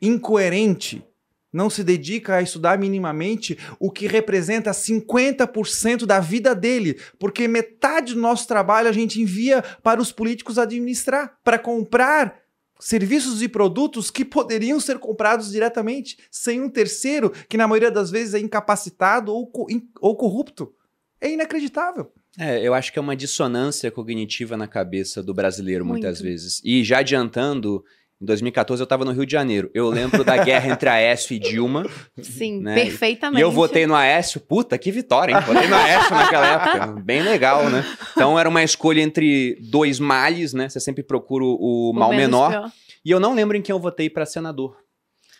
incoerente, 0.00 1.04
não 1.52 1.70
se 1.70 1.82
dedica 1.82 2.36
a 2.36 2.42
estudar 2.42 2.78
minimamente 2.78 3.58
o 3.80 3.90
que 3.90 4.06
representa 4.06 4.70
50% 4.70 6.04
da 6.06 6.20
vida 6.20 6.54
dele, 6.54 6.98
porque 7.18 7.48
metade 7.48 8.14
do 8.14 8.20
nosso 8.20 8.46
trabalho 8.46 8.88
a 8.88 8.92
gente 8.92 9.20
envia 9.20 9.62
para 9.82 10.00
os 10.00 10.12
políticos 10.12 10.58
administrar, 10.58 11.38
para 11.42 11.58
comprar 11.58 12.36
serviços 12.80 13.42
e 13.42 13.48
produtos 13.48 14.10
que 14.10 14.24
poderiam 14.24 14.78
ser 14.78 14.98
comprados 14.98 15.50
diretamente, 15.50 16.16
sem 16.30 16.60
um 16.60 16.68
terceiro 16.68 17.32
que 17.48 17.56
na 17.56 17.66
maioria 17.66 17.90
das 17.90 18.10
vezes 18.10 18.34
é 18.34 18.38
incapacitado 18.38 19.32
ou, 19.32 19.46
co- 19.48 19.66
in- 19.68 19.88
ou 20.00 20.16
corrupto. 20.16 20.72
É 21.20 21.28
inacreditável. 21.30 22.12
É, 22.38 22.64
eu 22.64 22.72
acho 22.72 22.92
que 22.92 22.98
é 23.00 23.02
uma 23.02 23.16
dissonância 23.16 23.90
cognitiva 23.90 24.56
na 24.56 24.68
cabeça 24.68 25.20
do 25.20 25.34
brasileiro, 25.34 25.84
muitas 25.84 26.20
Muito. 26.20 26.30
vezes. 26.30 26.60
E 26.64 26.84
já 26.84 26.98
adiantando, 26.98 27.84
em 28.20 28.26
2014 28.26 28.80
eu 28.80 28.84
estava 28.84 29.04
no 29.04 29.12
Rio 29.12 29.24
de 29.24 29.32
Janeiro. 29.32 29.70
Eu 29.72 29.88
lembro 29.90 30.24
da 30.24 30.36
guerra 30.42 30.70
entre 30.72 30.88
Aécio 30.88 31.34
e 31.34 31.38
Dilma. 31.38 31.86
Sim, 32.20 32.60
Né? 32.60 32.74
perfeitamente. 32.74 33.38
E 33.38 33.42
eu 33.42 33.50
votei 33.50 33.86
no 33.86 33.94
Aécio. 33.94 34.40
Puta, 34.40 34.76
que 34.76 34.90
vitória, 34.90 35.34
hein? 35.34 35.40
Votei 35.46 35.68
no 35.68 35.76
Aécio 35.76 36.14
naquela 36.14 36.46
época. 36.46 36.86
Bem 37.02 37.22
legal, 37.22 37.68
né? 37.70 37.84
Então 38.12 38.38
era 38.38 38.48
uma 38.48 38.62
escolha 38.62 39.00
entre 39.00 39.56
dois 39.70 40.00
males, 40.00 40.52
né? 40.52 40.68
Você 40.68 40.80
sempre 40.80 41.02
procura 41.02 41.44
o 41.44 41.90
O 41.90 41.92
mal 41.92 42.10
menor. 42.12 42.50
pior. 42.50 42.72
E 43.04 43.10
eu 43.10 43.20
não 43.20 43.34
lembro 43.34 43.56
em 43.56 43.62
quem 43.62 43.72
eu 43.72 43.78
votei 43.80 44.10
para 44.10 44.26
senador. 44.26 44.76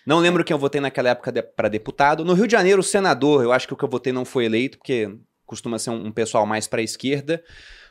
Não 0.07 0.21
lembro 0.21 0.43
quem 0.45 0.55
eu 0.55 0.59
votei 0.59 0.81
naquela 0.81 1.11
época 1.11 1.43
para 1.55 1.69
deputado. 1.69 2.25
No 2.25 2.33
Rio 2.33 2.47
de 2.47 2.53
Janeiro, 2.53 2.83
senador, 2.83 3.43
eu 3.43 3.53
acho 3.53 3.67
que 3.67 3.75
o 3.75 3.77
que 3.77 3.85
eu 3.85 3.89
votei 3.91 4.13
não 4.13 4.25
foi 4.25 4.45
eleito, 4.47 4.79
porque 4.79 5.11
costuma 5.45 5.79
ser 5.79 5.91
um, 5.91 6.07
um 6.07 6.13
pessoal 6.13 6.47
mais 6.47 6.67
para 6.67 6.81
a 6.81 6.85
esquerda. 6.85 7.43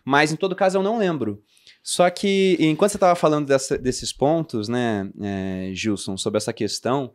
Mas, 0.03 0.31
em 0.31 0.35
todo 0.35 0.55
caso, 0.55 0.77
eu 0.77 0.81
não 0.83 0.97
lembro. 0.97 1.43
Só 1.89 2.09
que, 2.09 2.57
enquanto 2.59 2.91
você 2.91 2.97
estava 2.97 3.15
falando 3.15 3.47
dessa- 3.47 3.77
desses 3.77 4.11
pontos, 4.11 4.67
né, 4.67 5.09
é, 5.21 5.69
Gilson, 5.73 6.17
sobre 6.17 6.35
essa 6.35 6.51
questão, 6.51 7.13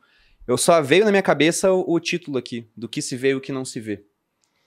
eu 0.48 0.56
só 0.56 0.80
veio 0.80 1.04
na 1.04 1.10
minha 1.10 1.22
cabeça 1.22 1.70
o, 1.70 1.84
o 1.92 2.00
título 2.00 2.38
aqui, 2.38 2.66
do 2.74 2.88
que 2.88 3.02
se 3.02 3.14
vê 3.14 3.32
e 3.32 3.34
o 3.34 3.40
que 3.40 3.52
não 3.52 3.66
se 3.66 3.78
vê. 3.78 4.02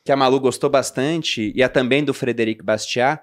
Que 0.03 0.11
a 0.11 0.15
Malu 0.15 0.40
gostou 0.40 0.69
bastante, 0.69 1.52
e 1.56 1.64
a 1.64 1.68
também 1.68 2.03
do 2.03 2.14
Frederic 2.14 2.64
Bastiat, 2.64 3.19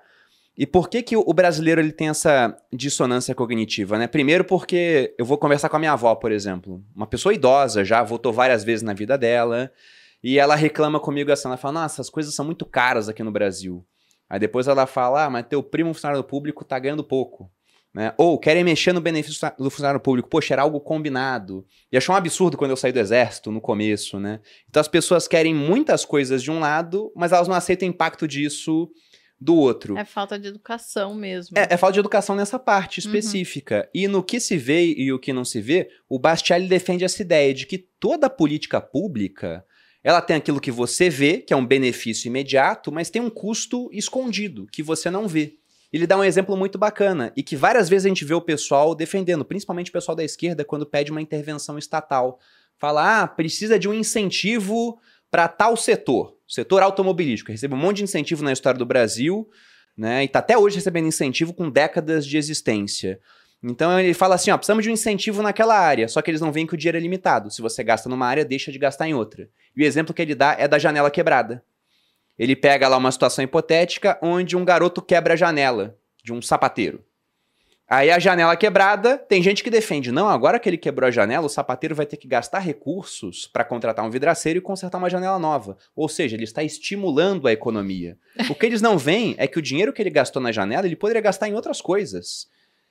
e 0.59 0.67
por 0.67 0.89
que, 0.89 1.05
que 1.05 1.17
o 1.17 1.23
o 1.25 1.33
brasileiro 1.33 1.81
ele 1.81 1.93
tem 1.93 2.09
essa 2.09 2.53
dissonância 2.73 3.33
cognitiva, 3.33 3.97
né? 3.97 4.09
Primeiro 4.09 4.45
porque 4.45 5.15
eu 5.17 5.25
vou 5.25 5.39
conversar 5.39 5.69
com 5.69 5.77
a 5.77 5.79
minha 5.79 5.93
avó, 5.93 6.17
por 6.17 6.33
exemplo. 6.33 6.85
Uma 6.97 7.07
pessoa 7.07 7.33
idosa, 7.33 7.85
já 7.85 8.03
votou 8.03 8.33
várias 8.33 8.65
vezes 8.65 8.83
na 8.83 8.93
vida 8.93 9.17
dela, 9.17 9.71
e 10.21 10.37
ela 10.37 10.57
reclama 10.57 10.99
comigo 10.99 11.31
assim, 11.31 11.47
ela 11.47 11.57
fala, 11.57 11.83
nossa, 11.83 12.03
as 12.03 12.11
coisas 12.11 12.35
são 12.35 12.45
muito 12.45 12.67
caras 12.67 13.09
aqui 13.09 13.23
no 13.23 13.31
Brasil. 13.31 13.87
Aí 14.33 14.41
depois 14.41 14.67
ela 14.67 14.87
fala, 14.87 15.27
ah, 15.27 15.31
mas 15.31 15.45
teu 15.47 15.63
primo 15.63 15.93
funcionário 15.93 16.25
público 16.25 16.65
tá 16.65 16.79
ganhando 16.79 17.05
pouco. 17.05 17.53
Né? 17.93 18.15
Ou 18.17 18.39
querem 18.39 18.65
mexer 18.65 18.95
no 18.95 19.01
benefício 19.03 19.47
do 19.59 19.69
funcionário 19.69 20.01
público. 20.01 20.27
Poxa, 20.27 20.55
era 20.55 20.63
algo 20.63 20.81
combinado. 20.81 21.67
E 21.93 21.99
achou 21.99 22.15
um 22.15 22.17
absurdo 22.17 22.57
quando 22.57 22.71
eu 22.71 22.77
saí 22.79 22.93
do 22.93 22.99
exército, 22.99 23.53
no 23.53 23.61
começo, 23.61 24.19
né? 24.19 24.41
Então 24.71 24.81
as 24.81 24.89
pessoas 24.89 25.29
querem 25.29 25.55
muitas 25.55 26.07
coisas 26.07 26.43
de 26.43 26.51
um 26.51 26.59
lado, 26.59 27.13
mas 27.15 27.31
elas 27.33 27.47
não 27.47 27.55
aceitam 27.55 27.87
o 27.87 27.91
impacto 27.91 28.27
disso 28.27 28.91
do 29.39 29.55
outro. 29.55 29.99
É 29.99 30.05
falta 30.07 30.39
de 30.39 30.49
educação 30.49 31.15
mesmo. 31.15 31.59
É, 31.59 31.75
é 31.75 31.77
falta 31.77 31.93
de 31.93 32.01
educação 32.01 32.35
nessa 32.35 32.59
parte 32.59 33.01
Uhum. 33.01 33.05
específica. 33.15 33.87
E 33.95 34.09
no 34.09 34.23
que 34.23 34.41
se 34.41 34.57
vê 34.57 34.95
e 34.97 35.13
o 35.13 35.19
que 35.19 35.31
não 35.35 35.45
se 35.45 35.61
vê, 35.61 35.91
o 36.09 36.19
Bastiat 36.19 36.67
defende 36.67 37.05
essa 37.05 37.21
ideia 37.21 37.53
de 37.53 37.67
que 37.67 37.77
toda 38.01 38.31
política 38.31 38.81
pública 38.81 39.63
ela 40.03 40.21
tem 40.21 40.37
aquilo 40.37 40.61
que 40.61 40.71
você 40.71 41.09
vê, 41.09 41.39
que 41.39 41.53
é 41.53 41.57
um 41.57 41.65
benefício 41.65 42.29
imediato, 42.29 42.91
mas 42.91 43.11
tem 43.11 43.23
um 43.23 43.31
custo 43.31 43.89
escondido, 43.93 44.67
que 44.71 44.83
você 44.83 45.11
não 45.11 45.29
vê. 45.29 45.55
Ele 45.93 46.07
dá 46.07 46.17
um 46.17 46.25
exemplo 46.25 46.57
muito 46.57 46.79
bacana, 46.79 47.33
e 47.37 47.43
que 47.43 47.55
várias 47.55 47.89
vezes 47.89 48.07
a 48.07 48.09
gente 48.09 48.25
vê 48.25 48.35
o 48.35 48.41
pessoal 48.41 48.95
defendendo, 48.95 49.45
principalmente 49.45 49.91
o 49.91 49.93
pessoal 49.93 50.17
da 50.17 50.25
esquerda, 50.25 50.65
quando 50.65 50.87
pede 50.87 51.11
uma 51.11 51.21
intervenção 51.21 51.79
estatal. 51.79 52.41
Fala, 52.79 53.23
ah, 53.23 53.29
precisa 53.29 53.79
de 53.79 53.89
um 53.89 53.95
incentivo 53.95 54.99
para 55.31 55.47
tal 55.49 55.77
setor, 55.77 56.37
setor 56.49 56.83
automobilístico. 56.83 57.53
Recebe 57.53 57.75
um 57.75 57.79
monte 57.79 57.99
de 57.99 58.05
incentivo 58.05 58.43
na 58.43 58.53
história 58.53 58.79
do 58.79 58.87
Brasil, 58.87 59.49
né? 59.97 60.25
E 60.25 60.29
tá 60.29 60.41
até 60.41 60.59
hoje 60.59 60.77
recebendo 60.77 61.07
incentivo 61.07 61.55
com 61.55 61.71
décadas 61.71 62.27
de 62.27 62.37
existência. 62.37 63.21
Então 63.63 63.99
ele 64.01 64.15
fala 64.15 64.35
assim, 64.35 64.51
ó, 64.51 64.57
precisamos 64.57 64.83
de 64.83 64.91
um 64.91 64.93
incentivo 64.93 65.43
naquela 65.43 65.79
área, 65.79 66.09
só 66.09 66.21
que 66.21 66.31
eles 66.31 66.41
não 66.41 66.51
veem 66.51 66.67
que 66.67 66.75
o 66.75 66.77
dinheiro 66.77 66.99
é 66.99 67.01
limitado. 67.01 67.51
Se 67.51 67.63
você 67.63 67.85
gasta 67.85 68.09
numa 68.09 68.27
área, 68.27 68.45
deixa 68.45 68.73
de 68.73 68.79
gastar 68.79 69.09
em 69.09 69.15
outra. 69.15 69.49
E 69.77 69.83
o 69.83 69.87
exemplo 69.87 70.15
que 70.15 70.23
ele 70.23 70.35
dá 70.35 70.57
é 70.59 70.69
da 70.69 70.79
janela 70.79 71.11
quebrada. 71.11 71.65
Ele 72.39 72.57
pega 72.57 72.89
lá 72.89 72.97
uma 72.97 73.13
situação 73.13 73.45
hipotética 73.45 74.19
onde 74.23 74.57
um 74.57 74.65
garoto 74.65 75.03
quebra 75.03 75.35
a 75.35 75.37
janela 75.37 75.97
de 76.25 76.33
um 76.33 76.41
sapateiro. 76.41 77.05
Aí 77.89 78.11
a 78.11 78.19
janela 78.19 78.57
quebrada, 78.57 79.19
tem 79.19 79.43
gente 79.43 79.63
que 79.63 79.69
defende, 79.69 80.11
não, 80.11 80.27
agora 80.27 80.59
que 80.59 80.67
ele 80.67 80.79
quebrou 80.79 81.07
a 81.07 81.11
janela, 81.11 81.45
o 81.45 81.51
sapateiro 81.51 81.95
vai 81.95 82.07
ter 82.07 82.17
que 82.17 82.27
gastar 82.27 82.61
recursos 82.61 83.47
para 83.47 83.65
contratar 83.65 84.03
um 84.03 84.11
vidraceiro 84.11 84.59
e 84.59 84.63
consertar 84.63 84.97
uma 84.97 85.11
janela 85.11 85.39
nova. 85.39 85.77
Ou 85.95 86.09
seja, 86.09 86.35
ele 86.35 86.45
está 86.45 86.65
estimulando 86.65 87.47
a 87.47 87.53
economia. 87.53 88.17
O 88.49 88.55
que 88.55 88.65
eles 88.65 88.81
não 88.81 88.97
veem 88.97 89.35
é 89.37 89.47
que 89.47 89.59
o 89.59 89.63
dinheiro 89.63 89.93
que 89.93 90.01
ele 90.01 90.09
gastou 90.09 90.41
na 90.41 90.51
janela, 90.51 90.87
ele 90.87 90.97
poderia 90.97 91.21
gastar 91.21 91.49
em 91.49 91.55
outras 91.55 91.83
coisas. 91.83 92.47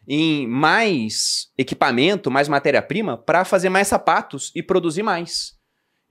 Em 0.07 0.45
mais 0.45 1.51
equipamento, 1.57 2.29
mais 2.29 2.47
matéria-prima, 2.47 3.17
para 3.17 3.43
fazer 3.43 3.69
mais 3.69 3.87
sapatos 3.87 4.51
e 4.55 4.61
produzir 4.61 5.01
mais. 5.01 5.59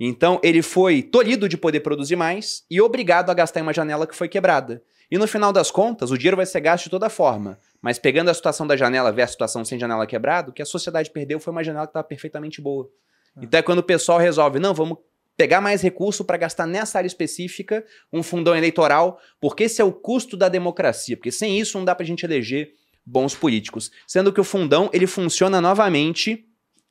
Então, 0.02 0.40
ele 0.42 0.62
foi 0.62 1.02
tolhido 1.02 1.46
de 1.46 1.58
poder 1.58 1.80
produzir 1.80 2.16
mais 2.16 2.64
e 2.70 2.80
obrigado 2.80 3.28
a 3.28 3.34
gastar 3.34 3.60
em 3.60 3.62
uma 3.62 3.74
janela 3.74 4.06
que 4.06 4.16
foi 4.16 4.30
quebrada. 4.30 4.82
E 5.10 5.18
no 5.18 5.28
final 5.28 5.52
das 5.52 5.70
contas, 5.70 6.10
o 6.10 6.16
dinheiro 6.16 6.38
vai 6.38 6.46
ser 6.46 6.60
gasto 6.60 6.84
de 6.84 6.90
toda 6.90 7.10
forma. 7.10 7.58
Mas 7.82 7.98
pegando 7.98 8.30
a 8.30 8.34
situação 8.34 8.66
da 8.66 8.78
janela 8.78 9.12
versus 9.12 9.32
a 9.32 9.32
situação 9.32 9.64
sem 9.64 9.78
janela 9.78 10.06
quebrada, 10.06 10.50
o 10.50 10.52
que 10.54 10.62
a 10.62 10.66
sociedade 10.66 11.10
perdeu 11.10 11.38
foi 11.38 11.50
uma 11.50 11.62
janela 11.62 11.86
que 11.86 11.90
estava 11.90 12.04
perfeitamente 12.04 12.62
boa. 12.62 12.88
Então 13.42 13.60
é 13.60 13.62
quando 13.62 13.80
o 13.80 13.82
pessoal 13.82 14.18
resolve, 14.18 14.58
não, 14.58 14.72
vamos 14.72 14.98
pegar 15.36 15.60
mais 15.60 15.82
recurso 15.82 16.24
para 16.24 16.36
gastar 16.36 16.66
nessa 16.66 16.98
área 16.98 17.06
específica, 17.06 17.84
um 18.12 18.22
fundão 18.22 18.56
eleitoral, 18.56 19.18
porque 19.40 19.64
esse 19.64 19.80
é 19.80 19.84
o 19.84 19.92
custo 19.92 20.36
da 20.36 20.48
democracia, 20.48 21.16
porque 21.16 21.32
sem 21.32 21.58
isso 21.58 21.78
não 21.78 21.84
dá 21.84 21.94
pra 21.94 22.04
gente 22.04 22.24
eleger 22.24 22.72
bons 23.04 23.34
políticos. 23.34 23.90
Sendo 24.06 24.32
que 24.32 24.40
o 24.40 24.44
fundão, 24.44 24.90
ele 24.92 25.06
funciona 25.06 25.60
novamente 25.60 26.46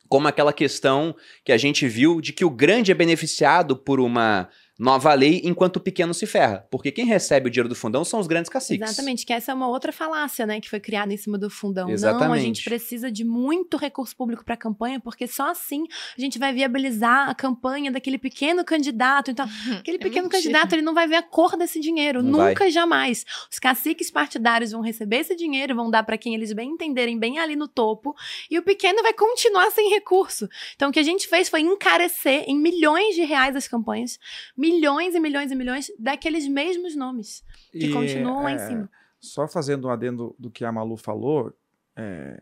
como 0.09 0.27
aquela 0.27 0.51
questão 0.51 1.15
que 1.45 1.51
a 1.51 1.57
gente 1.57 1.87
viu 1.87 2.19
de 2.19 2.33
que 2.33 2.43
o 2.43 2.49
grande 2.49 2.91
é 2.91 2.95
beneficiado 2.95 3.77
por 3.77 3.99
uma 3.99 4.49
nova 4.79 5.13
lei 5.13 5.41
enquanto 5.43 5.75
o 5.75 5.79
pequeno 5.81 6.13
se 6.13 6.25
ferra. 6.25 6.65
Porque 6.71 6.89
quem 6.91 7.05
recebe 7.05 7.47
o 7.47 7.51
dinheiro 7.51 7.67
do 7.67 7.75
fundão 7.75 8.05
são 8.05 8.17
os 8.19 8.27
grandes 8.27 8.49
caciques. 8.49 8.89
Exatamente, 8.89 9.25
que 9.25 9.33
essa 9.33 9.51
é 9.51 9.53
uma 9.53 9.67
outra 9.67 9.91
falácia, 9.91 10.45
né, 10.45 10.61
que 10.61 10.69
foi 10.69 10.79
criada 10.79 11.13
em 11.13 11.17
cima 11.17 11.37
do 11.37 11.49
fundão. 11.49 11.83
Não, 11.85 11.91
a 11.91 11.93
Exatamente. 11.93 12.43
gente 12.45 12.63
precisa 12.63 13.11
de 13.11 13.25
muito 13.25 13.75
recurso 13.75 14.15
público 14.15 14.45
para 14.45 14.53
a 14.53 14.57
campanha, 14.57 14.99
porque 14.99 15.27
só 15.27 15.51
assim 15.51 15.83
a 16.17 16.21
gente 16.21 16.39
vai 16.39 16.53
viabilizar 16.53 17.29
a 17.29 17.35
campanha 17.35 17.91
daquele 17.91 18.17
pequeno 18.17 18.63
candidato. 18.63 19.31
Então, 19.31 19.45
aquele 19.79 19.97
É 19.97 19.99
pequeno 19.99 20.23
mentira. 20.23 20.41
candidato, 20.41 20.73
ele 20.73 20.81
não 20.81 20.93
vai 20.93 21.07
ver 21.07 21.17
a 21.17 21.23
cor 21.23 21.57
desse 21.57 21.79
dinheiro, 21.81 22.23
Não 22.23 22.47
nunca 22.47 22.65
e 22.65 22.71
jamais. 22.71 23.25
Os 23.51 23.59
caciques 23.59 24.09
partidários 24.09 24.71
vão 24.71 24.81
receber 24.81 25.17
esse 25.17 25.35
dinheiro, 25.35 25.75
vão 25.75 25.91
dar 25.91 26.03
para 26.03 26.17
quem 26.17 26.33
eles 26.33 26.53
bem 26.53 26.69
entenderem, 26.69 27.19
bem 27.19 27.37
ali 27.37 27.55
no 27.57 27.67
topo, 27.67 28.15
e 28.49 28.57
o 28.57 28.63
pequeno 28.63 29.01
vai 29.03 29.11
continuar 29.13 29.69
sem 29.71 29.89
recurso. 29.89 30.47
Então, 30.75 30.89
o 30.89 30.93
que 30.93 30.99
a 30.99 31.03
gente 31.03 31.27
fez 31.27 31.49
foi 31.49 31.59
encarecer 31.59 32.45
em 32.47 32.57
milhões 32.57 33.13
de 33.15 33.23
reais 33.23 33.55
as 33.57 33.67
campanhas, 33.67 34.17
milhões 34.55 34.68
e 35.15 35.19
milhões 35.19 35.51
e 35.51 35.55
milhões 35.55 35.91
daqueles 35.97 36.47
mesmos 36.47 36.95
nomes 36.95 37.43
que 37.71 37.87
E, 37.87 37.91
continuam 37.93 38.43
lá 38.43 38.51
em 38.51 38.55
é, 38.55 38.67
cima. 38.67 38.89
Só 39.19 39.47
fazendo 39.47 39.87
um 39.87 39.91
adendo 39.91 40.35
do 40.39 40.49
que 40.49 40.63
a 40.63 40.71
Malu 40.71 40.95
falou, 40.97 41.53
é, 41.95 42.41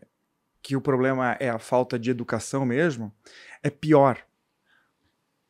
que 0.62 0.76
o 0.76 0.80
problema 0.80 1.36
é 1.40 1.48
a 1.48 1.58
falta 1.58 1.98
de 1.98 2.10
educação 2.10 2.64
mesmo, 2.64 3.12
é 3.62 3.70
pior. 3.70 4.18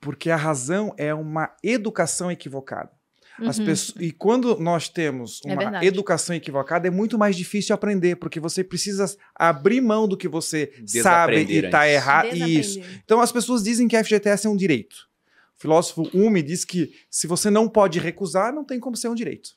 Porque 0.00 0.30
a 0.30 0.36
razão 0.36 0.94
é 0.96 1.12
uma 1.12 1.54
educação 1.62 2.30
equivocada. 2.30 2.90
As 3.40 3.58
Uhum. 3.58 3.66
pessoas, 3.66 4.02
e 4.02 4.10
quando 4.10 4.58
nós 4.58 4.88
temos 4.88 5.40
É 5.44 5.52
uma 5.52 5.56
verdade. 5.62 5.86
educação 5.86 6.34
equivocada, 6.34 6.88
é 6.88 6.90
muito 6.90 7.16
mais 7.16 7.36
difícil 7.36 7.72
aprender, 7.72 8.16
porque 8.16 8.40
você 8.40 8.64
precisa 8.64 9.06
abrir 9.34 9.80
mão 9.80 10.08
do 10.08 10.16
que 10.16 10.26
você 10.26 10.66
sabe 10.72 10.80
e 10.80 10.82
Desaprender 10.84 11.64
está 11.66 11.88
errado. 11.88 12.34
Isso. 12.34 12.80
Então 13.04 13.20
as 13.20 13.30
pessoas 13.30 13.62
dizem 13.62 13.86
que 13.86 13.96
a 13.96 14.02
FGTS 14.02 14.46
é 14.46 14.50
um 14.50 14.56
direito. 14.56 15.07
O 15.58 15.60
filósofo 15.60 16.08
Hume 16.14 16.42
diz 16.42 16.64
que 16.64 16.92
se 17.10 17.26
você 17.26 17.50
não 17.50 17.68
pode 17.68 17.98
recusar, 17.98 18.52
não 18.54 18.64
tem 18.64 18.78
como 18.78 18.96
ser 18.96 19.08
um 19.08 19.14
direito. 19.14 19.50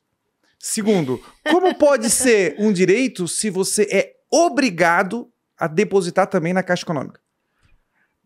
Segundo, 0.59 1.23
como 1.49 1.75
pode 1.75 2.09
ser 2.11 2.55
um 2.59 2.71
direito 2.73 3.27
se 3.27 3.49
você 3.49 3.83
é 3.91 4.13
obrigado 4.31 5.31
a 5.57 5.67
depositar 5.67 6.27
também 6.27 6.53
na 6.53 6.63
Caixa 6.63 6.83
Econômica? 6.83 7.19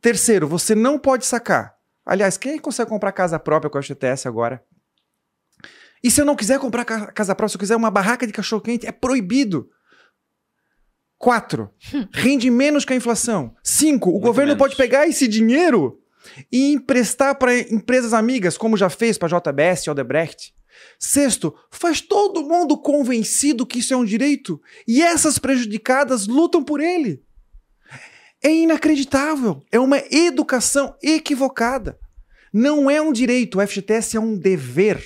Terceiro, 0.01 0.47
você 0.47 0.73
não 0.75 0.97
pode 0.99 1.25
sacar. 1.25 1.75
Aliás, 2.05 2.37
quem 2.37 2.59
consegue 2.59 2.89
comprar 2.89 3.11
casa 3.11 3.39
própria 3.39 3.69
com 3.69 3.77
a 3.77 3.81
FGTS 3.81 4.27
agora? 4.27 4.63
E 6.03 6.11
se 6.11 6.21
eu 6.21 6.25
não 6.25 6.35
quiser 6.35 6.59
comprar 6.59 6.85
ca- 6.85 7.07
casa 7.11 7.33
própria, 7.33 7.49
se 7.49 7.55
eu 7.55 7.59
quiser 7.59 7.75
uma 7.75 7.89
barraca 7.89 8.27
de 8.27 8.31
cachorro-quente, 8.31 8.85
é 8.85 8.91
proibido. 8.91 9.69
Quatro, 11.17 11.73
rende 12.13 12.49
menos 12.51 12.85
que 12.85 12.93
a 12.93 12.95
inflação. 12.95 13.55
Cinco, 13.63 14.09
o 14.09 14.13
Muito 14.13 14.25
governo 14.25 14.49
menos. 14.51 14.59
pode 14.59 14.75
pegar 14.75 15.07
esse 15.07 15.27
dinheiro 15.27 15.99
e 16.51 16.73
emprestar 16.73 17.35
para 17.35 17.57
empresas 17.57 18.13
amigas, 18.13 18.57
como 18.57 18.77
já 18.77 18.89
fez 18.89 19.17
para 19.17 19.39
JBS 19.39 19.83
e 19.83 19.89
Odebrecht. 19.89 20.53
Sexto, 20.99 21.55
faz 21.71 22.01
todo 22.01 22.43
mundo 22.43 22.77
convencido 22.77 23.65
que 23.65 23.79
isso 23.79 23.93
é 23.93 23.97
um 23.97 24.05
direito 24.05 24.61
e 24.87 25.01
essas 25.01 25.37
prejudicadas 25.37 26.27
lutam 26.27 26.63
por 26.63 26.79
ele. 26.79 27.23
É 28.43 28.53
inacreditável. 28.53 29.63
É 29.71 29.79
uma 29.79 29.97
educação 30.11 30.95
equivocada. 31.01 31.97
Não 32.53 32.89
é 32.89 33.01
um 33.01 33.11
direito, 33.11 33.57
o 33.57 33.67
FGTS 33.67 34.17
é 34.17 34.19
um 34.19 34.37
dever. 34.37 35.03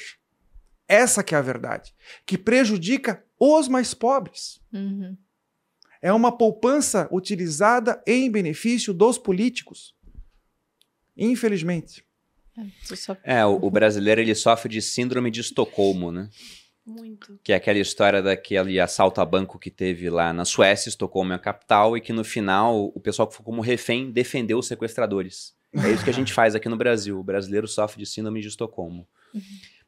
Essa 0.88 1.24
que 1.24 1.36
é 1.36 1.38
a 1.38 1.42
verdade, 1.42 1.94
que 2.26 2.38
prejudica 2.38 3.24
os 3.40 3.68
mais 3.68 3.94
pobres. 3.94 4.60
Uhum. 4.74 5.16
É 6.02 6.12
uma 6.12 6.36
poupança 6.36 7.08
utilizada 7.12 8.02
em 8.08 8.30
benefício 8.30 8.94
dos 8.94 9.18
políticos. 9.18 9.96
Infelizmente. 11.20 12.04
Só- 12.84 13.16
É, 13.24 13.46
o, 13.46 13.58
o 13.62 13.72
brasileiro 13.72 14.20
ele 14.20 14.36
sofre 14.36 14.70
de 14.70 14.82
síndrome 14.82 15.32
de 15.32 15.42
Estocolmo, 15.42 16.12
né? 16.12 16.30
Muito. 16.86 17.40
Que 17.44 17.54
é 17.54 17.56
aquela 17.56 17.78
história 17.80 18.22
daquele 18.22 18.80
assalto 18.80 19.22
a 19.22 19.26
banco 19.26 19.60
que 19.60 19.70
teve 19.70 20.10
lá 20.10 20.34
na 20.34 20.44
Suécia, 20.44 20.90
Estocolmo 20.90 21.32
é 21.32 21.36
a 21.36 21.40
capital, 21.40 21.96
e 21.96 22.02
que 22.02 22.12
no 22.12 22.24
final 22.24 22.86
o 22.96 23.00
pessoal 23.00 23.28
que 23.28 23.36
ficou 23.36 23.46
como 23.46 23.62
refém 23.62 24.12
defendeu 24.12 24.58
os 24.58 24.68
sequestradores. 24.68 25.54
É 25.74 25.90
isso 25.92 26.04
que 26.04 26.10
a 26.10 26.14
gente 26.14 26.34
faz 26.34 26.56
aqui 26.56 26.68
no 26.68 26.76
Brasil. 26.76 27.20
O 27.20 27.24
brasileiro 27.24 27.68
sofre 27.68 28.00
de 28.00 28.10
síndrome 28.10 28.42
de 28.42 28.48
Estocolmo. 28.48 29.08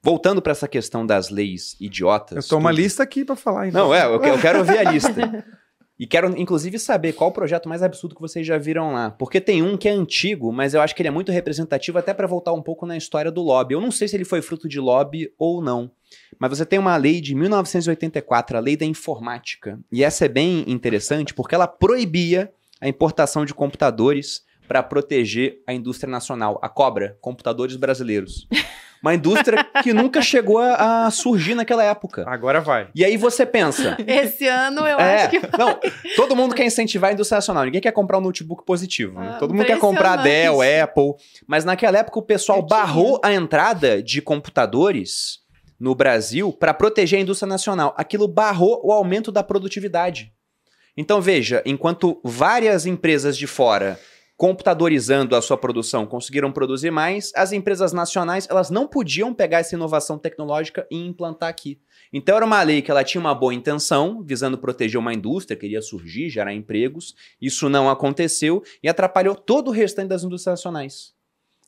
Voltando 0.04 0.42
para 0.42 0.52
essa 0.52 0.68
questão 0.68 1.06
das 1.06 1.30
leis 1.30 1.76
idiotas. 1.80 2.46
Eu 2.46 2.50
tô 2.50 2.58
uma 2.58 2.72
lista 2.72 3.02
aqui 3.04 3.26
para 3.26 3.36
falar. 3.36 3.68
Então. 3.68 3.86
Não, 3.88 3.94
é, 3.96 4.06
eu, 4.06 4.20
que- 4.20 4.30
eu 4.30 4.40
quero 4.40 4.64
ver 4.64 4.86
a 4.88 4.92
lista. 4.92 5.12
E 6.02 6.08
quero, 6.08 6.36
inclusive, 6.36 6.80
saber 6.80 7.14
qual 7.14 7.30
o 7.30 7.34
projeto 7.34 7.70
mais 7.70 7.84
absurdo 7.84 8.16
que 8.16 8.22
vocês 8.22 8.48
já 8.48 8.58
viram 8.58 8.92
lá. 8.92 9.12
Porque 9.12 9.40
tem 9.40 9.62
um 9.62 9.78
que 9.78 9.88
é 9.88 9.92
antigo, 9.92 10.52
mas 10.52 10.74
eu 10.74 10.82
acho 10.82 10.96
que 10.96 11.02
ele 11.04 11.10
é 11.10 11.12
muito 11.12 11.32
representativo, 11.32 12.00
até 12.00 12.12
para 12.12 12.26
voltar 12.26 12.54
um 12.54 12.62
pouco 12.62 12.88
na 12.88 12.98
história 12.98 13.32
do 13.32 13.44
lobby. 13.44 13.76
Eu 13.76 13.82
não 13.82 13.92
sei 13.92 14.08
se 14.08 14.18
ele 14.18 14.26
foi 14.26 14.42
fruto 14.42 14.68
de 14.68 14.80
lobby 14.80 15.32
ou 15.38 15.62
não. 15.62 15.92
Mas 16.40 16.58
você 16.58 16.66
tem 16.66 16.80
uma 16.80 16.98
lei 16.98 17.22
de 17.22 17.36
1984, 17.36 18.58
a 18.58 18.60
lei 18.60 18.76
da 18.76 18.84
informática. 18.84 19.80
E 19.92 20.04
essa 20.04 20.26
é 20.26 20.28
bem 20.28 20.66
interessante 20.66 21.36
porque 21.36 21.54
ela 21.54 21.68
proibia 21.68 22.52
a 22.82 22.88
importação 22.88 23.46
de 23.46 23.54
computadores 23.54 24.42
para 24.68 24.82
proteger 24.82 25.62
a 25.68 25.74
indústria 25.74 26.10
nacional, 26.10 26.58
a 26.64 26.68
Cobra, 26.68 27.16
computadores 27.22 27.76
brasileiros. 27.76 28.48
Uma 29.02 29.16
indústria 29.16 29.64
que 29.82 29.94
nunca 29.94 30.22
chegou 30.22 30.60
a, 30.60 31.06
a 31.08 31.12
surgir 31.12 31.56
naquela 31.56 31.84
época. 31.84 32.24
Agora 32.28 32.62
vai. 32.62 32.90
E 32.94 33.04
aí 33.04 33.18
você 33.18 33.46
pensa, 33.46 33.98
Esse 34.06 34.48
ano 34.48 34.82
eu 34.82 35.00
é, 35.00 35.24
acho 35.26 35.30
que. 35.32 35.40
não, 35.58 35.80
todo 36.16 36.36
mundo 36.36 36.54
quer 36.54 36.66
incentivar 36.66 37.10
a 37.10 37.14
indústria 37.14 37.38
nacional. 37.38 37.64
Ninguém 37.66 37.82
quer 37.82 37.92
comprar 37.92 38.20
um 38.20 38.22
notebook 38.22 38.64
positivo. 38.66 39.20
né? 39.20 39.32
Ah, 39.36 39.38
todo 39.40 39.54
mundo 39.54 39.66
quer 39.66 39.80
comprar 39.80 40.18
Dell. 40.18 40.60
Apple. 40.62 41.14
Mas 41.48 41.66
naquela 41.66 41.98
época 41.98 42.20
o 42.20 42.22
pessoal 42.22 42.60
Eu 42.60 42.66
tinha. 42.68 42.80
barrou 42.80 43.20
a 43.24 43.34
entrada 43.34 44.04
de 44.04 44.22
computadores 44.22 45.40
no 45.80 45.96
Brasil 45.96 46.54
para 46.54 46.74
proteger 46.74 47.18
a 47.18 47.22
indústria 47.24 47.50
nacional. 47.50 47.96
Aquilo 47.98 48.28
barrou 48.28 48.80
o 48.86 48.92
aumento 48.92 49.32
da 49.32 49.42
produtividade. 49.42 50.32
Então 50.96 51.20
veja, 51.20 51.64
enquanto 51.66 52.22
várias 52.24 52.86
empresas 52.86 53.36
de 53.36 53.48
fora 53.48 54.00
computadorizando 54.42 55.36
a 55.36 55.42
sua 55.42 55.56
produção 55.56 56.04
conseguiram 56.04 56.52
produzir 56.52 56.90
mais, 56.90 57.32
as 57.36 57.52
empresas 57.52 57.94
nacionais 57.94 58.48
elas 58.50 58.72
não 58.72 58.88
podiam 58.88 59.36
pegar 59.36 59.60
essa 59.60 59.76
inovação 59.76 60.18
tecnológica 60.18 60.88
e 60.90 60.98
implantar 60.98 61.48
aqui. 61.48 61.80
Então 62.12 62.38
era 62.38 62.44
uma 62.44 62.60
lei 62.64 62.82
que 62.82 62.90
ela 62.90 63.04
tinha 63.04 63.22
uma 63.22 63.36
boa 63.36 63.54
intenção, 63.54 64.24
visando 64.24 64.58
proteger 64.58 65.00
uma 65.00 65.14
indústria, 65.14 65.56
queria 65.56 65.80
surgir, 65.80 66.28
gerar 66.32 66.56
empregos. 66.56 67.16
Isso 67.40 67.70
não 67.70 67.88
aconteceu 67.88 68.64
e 68.82 68.90
atrapalhou 68.90 69.36
todo 69.36 69.68
o 69.68 69.72
restante 69.72 70.08
das 70.08 70.24
indústrias 70.24 70.54
nacionais. 70.54 71.14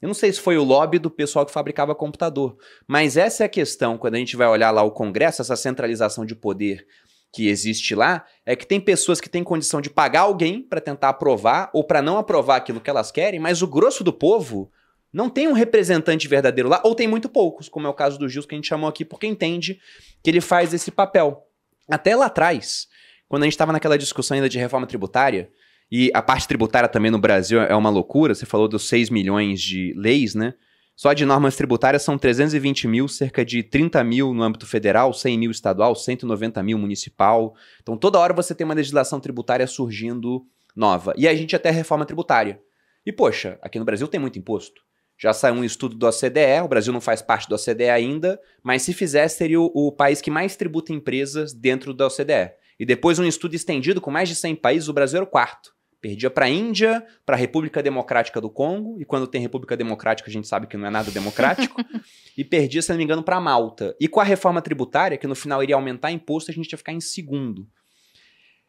Eu 0.01 0.07
não 0.07 0.15
sei 0.15 0.33
se 0.33 0.41
foi 0.41 0.57
o 0.57 0.63
lobby 0.63 0.97
do 0.97 1.11
pessoal 1.11 1.45
que 1.45 1.51
fabricava 1.53 1.93
computador, 1.93 2.57
mas 2.87 3.17
essa 3.17 3.43
é 3.43 3.45
a 3.45 3.49
questão 3.49 3.99
quando 3.99 4.15
a 4.15 4.17
gente 4.17 4.35
vai 4.35 4.47
olhar 4.47 4.71
lá 4.71 4.81
o 4.81 4.91
Congresso, 4.91 5.43
essa 5.43 5.55
centralização 5.55 6.25
de 6.25 6.35
poder 6.35 6.87
que 7.33 7.47
existe 7.47 7.95
lá, 7.95 8.23
é 8.45 8.55
que 8.55 8.65
tem 8.65 8.79
pessoas 8.79 9.19
que 9.19 9.27
têm 9.27 9.43
condição 9.43 9.81
de 9.81 9.89
pagar 9.89 10.21
alguém 10.21 10.61
para 10.61 10.79
tentar 10.79 11.09
aprovar 11.09 11.71
ou 11.73 11.83
para 11.83 11.99
não 11.99 12.19
aprovar 12.19 12.57
aquilo 12.57 12.79
que 12.79 12.89
elas 12.89 13.11
querem, 13.11 13.39
mas 13.39 13.63
o 13.63 13.67
grosso 13.67 14.03
do 14.03 14.13
povo 14.13 14.71
não 15.11 15.29
tem 15.29 15.47
um 15.47 15.53
representante 15.53 16.27
verdadeiro 16.27 16.69
lá, 16.69 16.79
ou 16.83 16.93
tem 16.93 17.07
muito 17.07 17.27
poucos, 17.27 17.67
como 17.67 17.87
é 17.87 17.89
o 17.89 17.93
caso 17.93 18.19
do 18.19 18.29
Gils 18.29 18.45
que 18.45 18.53
a 18.53 18.57
gente 18.57 18.67
chamou 18.67 18.87
aqui, 18.87 19.03
porque 19.03 19.25
entende 19.25 19.79
que 20.23 20.29
ele 20.29 20.41
faz 20.41 20.73
esse 20.73 20.91
papel. 20.91 21.47
Até 21.89 22.15
lá 22.15 22.27
atrás, 22.27 22.87
quando 23.27 23.43
a 23.43 23.45
gente 23.45 23.53
estava 23.53 23.71
naquela 23.71 23.97
discussão 23.97 24.35
ainda 24.35 24.47
de 24.47 24.59
reforma 24.59 24.85
tributária, 24.85 25.49
e 25.91 26.11
a 26.13 26.21
parte 26.21 26.47
tributária 26.47 26.89
também 26.89 27.11
no 27.11 27.19
Brasil 27.19 27.61
é 27.61 27.75
uma 27.75 27.89
loucura, 27.89 28.33
você 28.33 28.45
falou 28.45 28.67
dos 28.67 28.87
6 28.87 29.09
milhões 29.09 29.59
de 29.59 29.93
leis, 29.95 30.33
né? 30.33 30.53
Só 30.95 31.11
de 31.11 31.25
normas 31.25 31.55
tributárias 31.55 32.03
são 32.03 32.17
320 32.17 32.87
mil, 32.87 33.07
cerca 33.07 33.43
de 33.43 33.63
30 33.63 34.03
mil 34.03 34.33
no 34.33 34.43
âmbito 34.43 34.67
federal, 34.67 35.11
100 35.11 35.37
mil 35.39 35.51
estadual, 35.51 35.95
190 35.95 36.61
mil 36.61 36.77
municipal. 36.77 37.55
Então 37.81 37.97
toda 37.97 38.19
hora 38.19 38.33
você 38.33 38.53
tem 38.53 38.63
uma 38.63 38.75
legislação 38.75 39.19
tributária 39.19 39.65
surgindo 39.65 40.45
nova. 40.75 41.13
E 41.17 41.27
a 41.27 41.33
gente 41.33 41.55
até 41.55 41.71
reforma 41.71 42.05
tributária. 42.05 42.61
E 43.05 43.11
poxa, 43.11 43.57
aqui 43.61 43.79
no 43.79 43.85
Brasil 43.85 44.07
tem 44.07 44.19
muito 44.19 44.37
imposto. 44.37 44.81
Já 45.17 45.33
saiu 45.33 45.55
um 45.55 45.63
estudo 45.63 45.95
do 45.95 46.07
OCDE, 46.07 46.61
o 46.63 46.67
Brasil 46.67 46.93
não 46.93 47.01
faz 47.01 47.21
parte 47.21 47.47
do 47.47 47.55
OCDE 47.55 47.89
ainda, 47.89 48.39
mas 48.61 48.81
se 48.81 48.93
fizesse 48.93 49.37
seria 49.37 49.59
o, 49.59 49.71
o 49.73 49.91
país 49.91 50.21
que 50.21 50.31
mais 50.31 50.55
tributa 50.55 50.93
empresas 50.93 51.53
dentro 51.53 51.93
da 51.93 52.07
OCDE. 52.07 52.51
E 52.79 52.85
depois 52.85 53.19
um 53.19 53.25
estudo 53.25 53.55
estendido 53.55 54.01
com 54.01 54.11
mais 54.11 54.29
de 54.29 54.35
100 54.35 54.55
países, 54.55 54.89
o 54.89 54.93
Brasil 54.93 55.17
era 55.17 55.23
o 55.23 55.29
quarto. 55.29 55.72
Perdia 56.03 56.29
para 56.29 56.47
a 56.47 56.49
Índia, 56.49 57.01
para 57.25 57.37
a 57.37 57.39
República 57.39 57.81
Democrática 57.81 58.41
do 58.41 58.49
Congo, 58.49 58.99
e 58.99 59.05
quando 59.05 59.25
tem 59.25 59.39
República 59.39 59.77
Democrática 59.77 60.29
a 60.29 60.33
gente 60.33 60.45
sabe 60.49 60.67
que 60.67 60.75
não 60.75 60.85
é 60.85 60.89
nada 60.89 61.09
democrático, 61.09 61.81
e 62.37 62.43
perdia, 62.43 62.81
se 62.81 62.89
não 62.89 62.97
me 62.97 63.05
engano, 63.05 63.23
para 63.23 63.39
Malta. 63.39 63.95
E 64.01 64.09
com 64.09 64.19
a 64.19 64.23
reforma 64.25 64.61
tributária, 64.61 65.17
que 65.17 65.27
no 65.27 65.33
final 65.33 65.63
iria 65.63 65.75
aumentar 65.75 66.11
imposto, 66.11 66.51
a 66.51 66.53
gente 66.53 66.69
ia 66.69 66.77
ficar 66.77 66.91
em 66.91 66.99
segundo. 66.99 67.65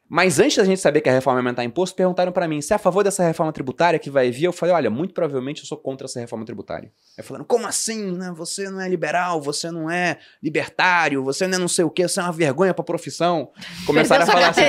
Mas 0.08 0.38
antes 0.38 0.56
da 0.56 0.64
gente 0.64 0.80
saber 0.80 1.00
que 1.00 1.08
a 1.08 1.12
reforma 1.12 1.40
ia 1.40 1.42
aumentar 1.42 1.64
imposto, 1.64 1.96
perguntaram 1.96 2.30
para 2.30 2.46
mim, 2.46 2.60
você 2.60 2.72
é 2.74 2.76
a 2.76 2.78
favor 2.78 3.02
dessa 3.02 3.24
reforma 3.24 3.52
tributária 3.52 3.98
que 3.98 4.10
vai 4.10 4.30
vir? 4.30 4.44
Eu 4.44 4.52
falei, 4.52 4.74
olha, 4.74 4.90
muito 4.90 5.14
provavelmente 5.14 5.62
eu 5.62 5.66
sou 5.66 5.78
contra 5.78 6.06
essa 6.06 6.20
reforma 6.20 6.44
tributária. 6.44 6.92
Aí 7.18 7.24
falando, 7.24 7.44
como 7.44 7.66
assim, 7.66 8.12
né? 8.12 8.32
Você 8.36 8.70
não 8.70 8.80
é 8.80 8.88
liberal, 8.88 9.40
você 9.40 9.70
não 9.70 9.90
é 9.90 10.18
libertário, 10.42 11.24
você 11.24 11.48
não 11.48 11.56
é 11.56 11.58
não 11.58 11.68
sei 11.68 11.84
o 11.84 11.90
quê, 11.90 12.06
você 12.06 12.20
é 12.20 12.22
uma 12.22 12.32
vergonha 12.32 12.74
pra 12.74 12.84
profissão. 12.84 13.50
Começaram 13.86 14.24
a 14.24 14.26
falar 14.26 14.50
assim. 14.50 14.62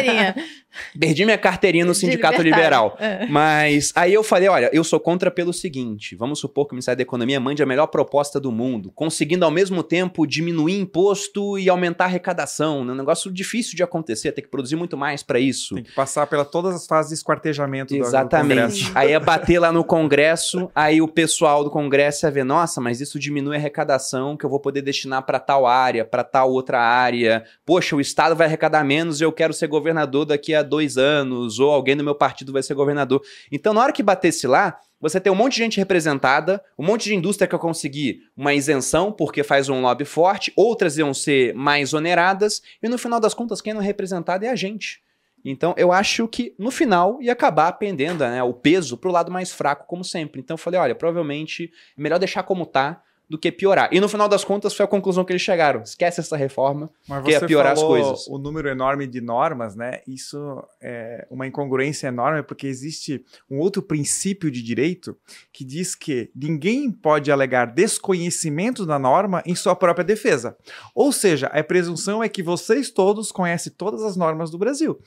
Perdi 0.99 1.25
minha 1.25 1.37
carteirinha 1.37 1.85
no 1.85 1.93
De 1.93 1.99
sindicato 1.99 2.41
liberal. 2.41 2.97
É. 2.99 3.25
Mas 3.27 3.91
aí 3.95 4.13
eu 4.13 4.23
falei, 4.23 4.47
olha, 4.49 4.69
eu 4.73 4.83
sou 4.83 4.99
contra 4.99 5.29
pelo 5.31 5.53
seguinte, 5.53 6.15
vamos 6.15 6.39
supor 6.39 6.67
que 6.67 6.73
o 6.73 6.75
Ministério 6.75 6.97
da 6.97 7.03
Economia 7.03 7.39
mande 7.39 7.61
a 7.61 7.65
melhor 7.65 7.87
proposta 7.87 8.39
do 8.39 8.51
mundo, 8.51 8.91
conseguindo 8.93 9.45
ao 9.45 9.51
mesmo 9.51 9.83
tempo 9.83 10.25
diminuir 10.25 10.79
imposto 10.79 11.57
e 11.57 11.69
aumentar 11.69 12.05
a 12.05 12.07
arrecadação, 12.07 12.83
né? 12.83 12.93
um 12.93 12.95
negócio 12.95 13.31
difícil 13.31 13.75
de 13.75 13.83
acontecer, 13.83 14.31
tem 14.31 14.43
que 14.43 14.49
produzir 14.49 14.75
muito 14.75 14.97
mais 14.97 15.23
para 15.23 15.39
isso. 15.39 15.75
Tem 15.75 15.83
que 15.83 15.93
passar 15.93 16.27
pela 16.27 16.45
todas 16.45 16.75
as 16.75 16.87
fases 16.87 17.09
de 17.09 17.15
esquartejamento 17.15 17.95
Exatamente. 17.95 18.61
Congresso. 18.61 18.91
Aí 18.95 19.11
ia 19.11 19.19
bater 19.19 19.59
lá 19.59 19.71
no 19.71 19.83
Congresso, 19.85 20.69
aí 20.73 21.01
o 21.01 21.07
pessoal 21.07 21.63
do 21.63 21.69
Congresso 21.69 22.25
ia 22.25 22.31
ver, 22.31 22.43
nossa, 22.43 22.81
mas 22.81 23.01
isso 23.01 23.19
diminui 23.19 23.55
a 23.55 23.59
arrecadação 23.59 24.37
que 24.37 24.45
eu 24.45 24.49
vou 24.49 24.59
poder 24.59 24.81
destinar 24.81 25.23
para 25.23 25.39
tal 25.39 25.65
área, 25.65 26.05
para 26.05 26.23
tal 26.23 26.51
outra 26.51 26.79
área. 26.79 27.43
Poxa, 27.65 27.95
o 27.95 28.01
Estado 28.01 28.35
vai 28.35 28.47
arrecadar 28.47 28.83
menos 28.83 29.21
e 29.21 29.23
eu 29.23 29.31
quero 29.31 29.53
ser 29.53 29.67
governador 29.67 30.25
daqui 30.25 30.53
a 30.53 30.63
dois 30.65 30.97
anos, 30.97 31.59
ou 31.59 31.71
alguém 31.71 31.95
do 31.95 32.03
meu 32.03 32.15
partido 32.15 32.51
vai 32.51 32.61
ser 32.61 32.73
governador. 32.73 33.21
Então, 33.51 33.73
na 33.73 33.81
hora 33.81 33.93
que 33.93 34.03
batesse 34.03 34.47
lá, 34.47 34.79
você 34.99 35.19
tem 35.19 35.31
um 35.31 35.35
monte 35.35 35.53
de 35.53 35.59
gente 35.59 35.77
representada, 35.77 36.63
um 36.77 36.85
monte 36.85 37.05
de 37.05 37.15
indústria 37.15 37.47
que 37.47 37.55
eu 37.55 37.59
consegui 37.59 38.21
uma 38.35 38.53
isenção 38.53 39.11
porque 39.11 39.43
faz 39.43 39.69
um 39.69 39.81
lobby 39.81 40.05
forte, 40.05 40.51
outras 40.55 40.97
iam 40.97 41.13
ser 41.13 41.53
mais 41.53 41.93
oneradas, 41.93 42.61
e 42.81 42.89
no 42.89 42.97
final 42.97 43.19
das 43.19 43.33
contas, 43.33 43.61
quem 43.61 43.73
não 43.73 43.81
é 43.81 43.85
representado 43.85 44.45
é 44.45 44.49
a 44.49 44.55
gente. 44.55 45.03
Então, 45.47 45.75
eu 45.77 45.91
acho 45.91 46.27
que 46.27 46.55
no 46.57 46.71
final 46.71 47.21
ia 47.21 47.31
acabar 47.31 47.71
pendendo 47.73 48.21
né, 48.25 48.41
o 48.41 48.51
peso 48.51 48.97
pro 48.97 49.11
lado 49.11 49.31
mais 49.31 49.51
fraco, 49.51 49.85
como 49.85 50.03
sempre. 50.03 50.41
Então, 50.41 50.55
eu 50.55 50.57
falei: 50.57 50.79
olha, 50.79 50.95
provavelmente 50.95 51.71
é 51.95 52.01
melhor 52.01 52.17
deixar 52.17 52.41
como 52.41 52.65
tá 52.65 53.03
do 53.29 53.37
que 53.37 53.51
piorar. 53.51 53.89
E 53.91 53.99
no 53.99 54.07
final 54.07 54.27
das 54.27 54.43
contas, 54.43 54.73
foi 54.75 54.85
a 54.85 54.87
conclusão 54.87 55.23
que 55.25 55.31
eles 55.31 55.41
chegaram: 55.41 55.81
esquece 55.81 56.19
essa 56.19 56.37
reforma. 56.37 56.89
Mas 57.07 57.23
Que 57.23 57.31
ia 57.31 57.39
você 57.39 57.47
piorar 57.47 57.73
as 57.73 57.81
falou 57.81 57.97
coisas. 57.97 58.27
o 58.27 58.37
número 58.37 58.69
enorme 58.69 59.07
de 59.07 59.21
normas, 59.21 59.75
né? 59.75 60.01
Isso 60.07 60.37
é 60.81 61.25
uma 61.29 61.47
incongruência 61.47 62.07
enorme, 62.07 62.43
porque 62.43 62.67
existe 62.67 63.23
um 63.49 63.57
outro 63.59 63.81
princípio 63.81 64.51
de 64.51 64.61
direito 64.61 65.17
que 65.51 65.63
diz 65.63 65.95
que 65.95 66.29
ninguém 66.35 66.91
pode 66.91 67.31
alegar 67.31 67.65
desconhecimento 67.65 68.85
da 68.85 68.99
norma 68.99 69.41
em 69.45 69.55
sua 69.55 69.75
própria 69.75 70.03
defesa. 70.05 70.55
Ou 70.93 71.11
seja, 71.11 71.47
a 71.47 71.63
presunção 71.63 72.23
é 72.23 72.29
que 72.29 72.43
vocês 72.43 72.89
todos 72.91 73.31
conhecem 73.31 73.73
todas 73.75 74.03
as 74.03 74.15
normas 74.15 74.51
do 74.51 74.57
Brasil. 74.57 74.99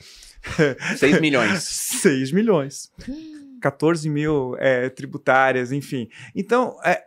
6 0.97 1.21
milhões. 1.21 1.63
6 1.63 2.33
milhões. 2.33 2.91
14 3.61 4.09
mil 4.09 4.55
é, 4.59 4.89
tributárias, 4.89 5.73
enfim. 5.73 6.09
Então, 6.35 6.77
é, 6.85 7.03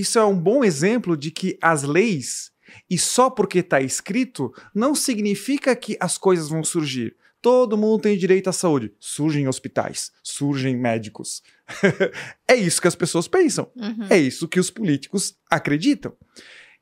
isso 0.00 0.18
é 0.18 0.24
um 0.24 0.38
bom 0.38 0.62
exemplo 0.64 1.16
de 1.16 1.30
que 1.30 1.58
as 1.60 1.82
leis, 1.82 2.50
e 2.88 2.98
só 2.98 3.30
porque 3.30 3.60
está 3.60 3.80
escrito, 3.80 4.52
não 4.74 4.94
significa 4.94 5.74
que 5.74 5.96
as 6.00 6.18
coisas 6.18 6.48
vão 6.48 6.62
surgir. 6.62 7.16
todo 7.40 7.78
mundo 7.78 8.02
tem 8.02 8.18
direito 8.18 8.50
à 8.50 8.52
saúde. 8.52 8.92
Surgem 8.98 9.46
hospitais, 9.46 10.10
surgem 10.22 10.76
médicos. 10.76 11.42
é 12.48 12.56
isso 12.56 12.80
que 12.80 12.88
as 12.88 12.96
pessoas 12.96 13.28
pensam. 13.28 13.70
Uhum. 13.76 14.06
É 14.10 14.18
isso 14.18 14.48
que 14.48 14.58
os 14.58 14.68
políticos 14.68 15.36
acreditam. 15.48 16.12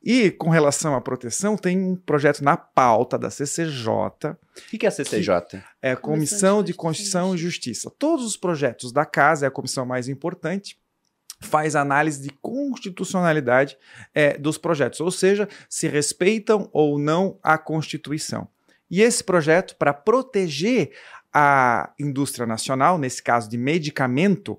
E 0.03 0.31
com 0.31 0.51
relação 0.51 0.95
à 0.95 1.01
proteção, 1.01 1.57
tem 1.57 1.79
um 1.79 1.97
projeto 1.97 2.43
na 2.43 2.59
pauta 2.59 3.19
da 3.19 3.31
CCJ, 3.31 3.89
O 3.89 4.37
que, 4.69 4.77
que 4.77 4.87
é 4.87 4.89
a 4.89 4.93
CCJ? 4.93 5.63
é 5.81 5.93
a 5.93 5.97
Comissão 5.97 6.63
de 6.63 6.75
Constituição 6.75 7.35
e 7.35 7.39
Justiça. 7.39 7.91
Todos 7.99 8.25
os 8.27 8.37
projetos 8.37 8.93
da 8.93 9.07
casa, 9.07 9.47
é 9.47 9.49
a 9.49 9.51
comissão 9.51 9.87
mais 9.87 10.07
importante, 10.07 10.79
faz 11.45 11.77
análise 11.77 12.21
de 12.21 12.31
constitucionalidade 12.43 13.77
é, 14.13 14.37
dos 14.37 14.59
projetos, 14.59 15.01
ou 15.01 15.11
seja, 15.11 15.49
se 15.69 15.87
respeitam 15.87 16.69
ou 16.73 16.99
não 16.99 17.39
a 17.43 17.57
Constituição. 17.57 18.49
E 18.91 19.01
esse 19.01 19.23
projeto, 19.23 19.77
para 19.77 19.93
proteger 19.93 20.93
a 21.33 21.93
indústria 21.99 22.47
nacional, 22.47 22.97
nesse 22.97 23.23
caso 23.23 23.49
de 23.49 23.59
medicamento, 23.59 24.59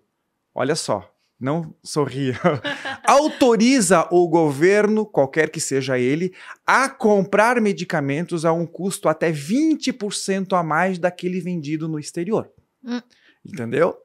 olha 0.53 0.75
só, 0.75 1.09
não 1.39 1.73
sorria, 1.83 2.39
autoriza 3.05 4.07
o 4.11 4.27
governo, 4.27 5.05
qualquer 5.05 5.49
que 5.49 5.59
seja 5.59 5.97
ele, 5.97 6.33
a 6.65 6.89
comprar 6.89 7.61
medicamentos 7.61 8.45
a 8.45 8.51
um 8.51 8.65
custo 8.65 9.07
até 9.07 9.31
20% 9.31 10.57
a 10.57 10.63
mais 10.63 10.97
daquele 10.97 11.39
vendido 11.39 11.87
no 11.87 11.99
exterior. 11.99 12.49
Hum. 12.83 13.01
Entendeu? 13.45 13.97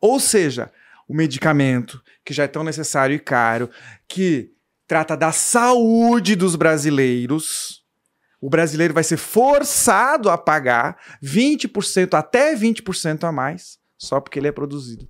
Ou 0.00 0.18
seja, 0.18 0.70
o 1.12 1.14
medicamento 1.14 2.02
que 2.24 2.32
já 2.32 2.44
é 2.44 2.48
tão 2.48 2.64
necessário 2.64 3.14
e 3.14 3.18
caro, 3.18 3.68
que 4.08 4.50
trata 4.86 5.14
da 5.14 5.30
saúde 5.30 6.34
dos 6.34 6.56
brasileiros, 6.56 7.84
o 8.40 8.48
brasileiro 8.48 8.94
vai 8.94 9.04
ser 9.04 9.18
forçado 9.18 10.30
a 10.30 10.38
pagar 10.38 10.96
20%, 11.22 12.14
até 12.14 12.56
20% 12.56 13.24
a 13.24 13.30
mais, 13.30 13.78
só 13.98 14.22
porque 14.22 14.38
ele 14.38 14.48
é 14.48 14.52
produzido 14.52 15.06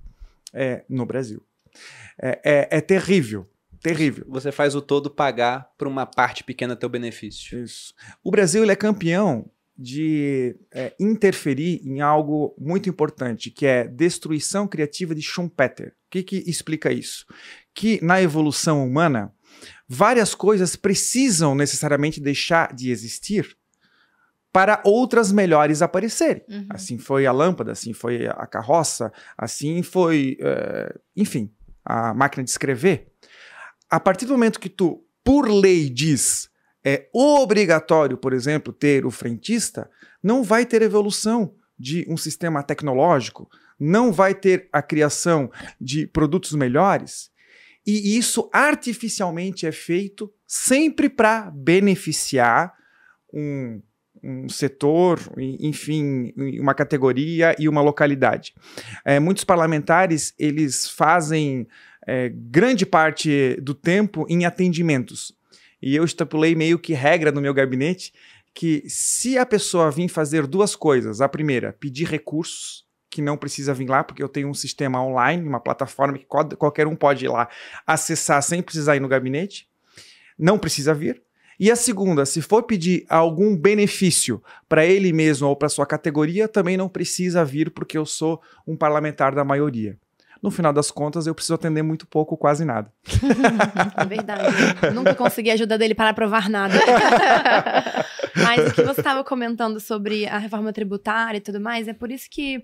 é, 0.53 0.83
no 0.89 1.05
Brasil. 1.05 1.41
É, 2.21 2.41
é- 2.43 2.77
é 2.77 2.81
terrível, 2.81 3.49
terrível. 3.79 4.25
Você 4.27 4.51
faz 4.51 4.75
o 4.75 4.81
todo 4.81 5.09
pagar 5.09 5.69
por 5.77 5.87
uma 5.87 6.05
parte 6.05 6.43
pequena 6.43 6.75
teu 6.75 6.89
benefício. 6.89 7.63
Isso. 7.63 7.93
O 8.21 8.29
Brasil 8.29 8.61
ele 8.61 8.73
é 8.73 8.75
campeão 8.75 9.49
de 9.77 10.55
é, 10.71 10.93
interferir 10.99 11.81
em 11.83 11.99
algo 12.01 12.55
muito 12.59 12.89
importante, 12.89 13.49
que 13.49 13.65
é 13.65 13.87
destruição 13.87 14.67
criativa 14.67 15.15
de 15.15 15.21
Schumpeter. 15.21 15.89
O 15.89 16.11
que, 16.11 16.23
que 16.23 16.37
explica 16.49 16.91
isso? 16.91 17.25
Que 17.73 18.03
na 18.03 18.21
evolução 18.21 18.85
humana, 18.85 19.33
várias 19.87 20.35
coisas 20.35 20.75
precisam 20.75 21.55
necessariamente 21.55 22.21
deixar 22.21 22.73
de 22.73 22.91
existir 22.91 23.57
para 24.51 24.79
outras 24.85 25.31
melhores 25.31 25.81
aparecerem. 25.81 26.43
Uhum. 26.47 26.67
Assim 26.69 26.99
foi 26.99 27.25
a 27.25 27.31
lâmpada, 27.31 27.71
assim 27.71 27.91
foi 27.91 28.27
a 28.27 28.45
carroça, 28.45 29.11
assim 29.35 29.81
foi, 29.81 30.37
eh, 30.39 30.95
enfim, 31.15 31.51
a 31.83 32.13
máquina 32.13 32.43
de 32.43 32.51
escrever. 32.51 33.11
A 33.89 33.99
partir 33.99 34.27
do 34.27 34.33
momento 34.33 34.59
que 34.59 34.69
tu, 34.69 35.03
por 35.23 35.49
lei, 35.49 35.89
diz 35.89 36.49
é 36.83 37.07
obrigatório, 37.13 38.17
por 38.17 38.33
exemplo, 38.33 38.73
ter 38.73 39.05
o 39.05 39.11
frentista, 39.11 39.89
não 40.21 40.43
vai 40.43 40.65
ter 40.65 40.81
evolução 40.81 41.53
de 41.77 42.05
um 42.09 42.17
sistema 42.17 42.61
tecnológico, 42.61 43.49
não 43.79 44.11
vai 44.11 44.33
ter 44.35 44.69
a 44.71 44.81
criação 44.81 45.51
de 45.79 46.07
produtos 46.07 46.53
melhores. 46.53 47.31
E 47.85 48.17
isso 48.17 48.49
artificialmente 48.53 49.65
é 49.65 49.71
feito 49.71 50.31
sempre 50.47 51.09
para 51.09 51.51
beneficiar 51.51 52.73
um, 53.33 53.81
um 54.23 54.47
setor, 54.47 55.19
enfim, 55.37 56.31
uma 56.59 56.73
categoria 56.73 57.55
e 57.59 57.67
uma 57.67 57.81
localidade. 57.81 58.53
É, 59.03 59.19
muitos 59.19 59.43
parlamentares 59.43 60.33
eles 60.39 60.89
fazem 60.89 61.67
é, 62.07 62.29
grande 62.29 62.85
parte 62.85 63.59
do 63.61 63.73
tempo 63.73 64.25
em 64.29 64.45
atendimentos. 64.45 65.35
E 65.83 65.95
eu 65.97 66.05
estipulei 66.05 66.55
meio 66.55 66.79
que 66.79 66.93
regra 66.93 67.29
no 67.29 67.41
meu 67.41 67.53
gabinete 67.53 68.13
que 68.53 68.83
se 68.87 69.37
a 69.37 69.45
pessoa 69.45 69.91
vir 69.91 70.07
fazer 70.07 70.47
duas 70.47 70.77
coisas, 70.77 71.19
a 71.19 71.27
primeira, 71.27 71.73
pedir 71.73 72.07
recursos, 72.07 72.85
que 73.09 73.21
não 73.21 73.35
precisa 73.35 73.73
vir 73.73 73.89
lá, 73.89 74.01
porque 74.01 74.23
eu 74.23 74.29
tenho 74.29 74.47
um 74.47 74.53
sistema 74.53 75.03
online, 75.03 75.45
uma 75.45 75.59
plataforma 75.59 76.17
que 76.17 76.25
qual- 76.25 76.47
qualquer 76.55 76.87
um 76.87 76.95
pode 76.95 77.25
ir 77.25 77.27
lá 77.27 77.49
acessar 77.85 78.41
sem 78.41 78.61
precisar 78.61 78.95
ir 78.95 79.01
no 79.01 79.09
gabinete, 79.09 79.67
não 80.39 80.57
precisa 80.57 80.93
vir. 80.93 81.21
E 81.59 81.69
a 81.69 81.75
segunda, 81.75 82.25
se 82.25 82.41
for 82.41 82.63
pedir 82.63 83.05
algum 83.09 83.55
benefício 83.55 84.41
para 84.69 84.85
ele 84.85 85.11
mesmo 85.11 85.47
ou 85.47 85.55
para 85.55 85.69
sua 85.69 85.85
categoria, 85.85 86.47
também 86.47 86.77
não 86.77 86.87
precisa 86.87 87.43
vir 87.43 87.71
porque 87.71 87.97
eu 87.97 88.05
sou 88.05 88.41
um 88.65 88.75
parlamentar 88.75 89.35
da 89.35 89.43
maioria. 89.43 89.97
No 90.43 90.51
final 90.51 90.73
das 90.73 90.91
contas, 90.91 91.25
eu 91.25 91.33
preciso 91.33 91.53
atender 91.53 91.81
muito 91.81 92.05
pouco, 92.05 92.35
quase 92.35 92.65
nada. 92.65 92.91
É 93.95 94.05
verdade. 94.05 94.43
Nunca 94.93 95.15
consegui 95.15 95.49
a 95.49 95.53
ajuda 95.53 95.77
dele 95.77 95.95
para 95.95 96.09
aprovar 96.09 96.49
nada. 96.49 96.73
Mas 98.35 98.69
o 98.69 98.73
que 98.73 98.83
você 98.83 98.99
estava 98.99 99.23
comentando 99.23 99.79
sobre 99.79 100.25
a 100.27 100.37
reforma 100.37 100.73
tributária 100.73 101.37
e 101.37 101.41
tudo 101.41 101.61
mais, 101.61 101.87
é 101.87 101.93
por 101.93 102.11
isso 102.11 102.27
que 102.29 102.61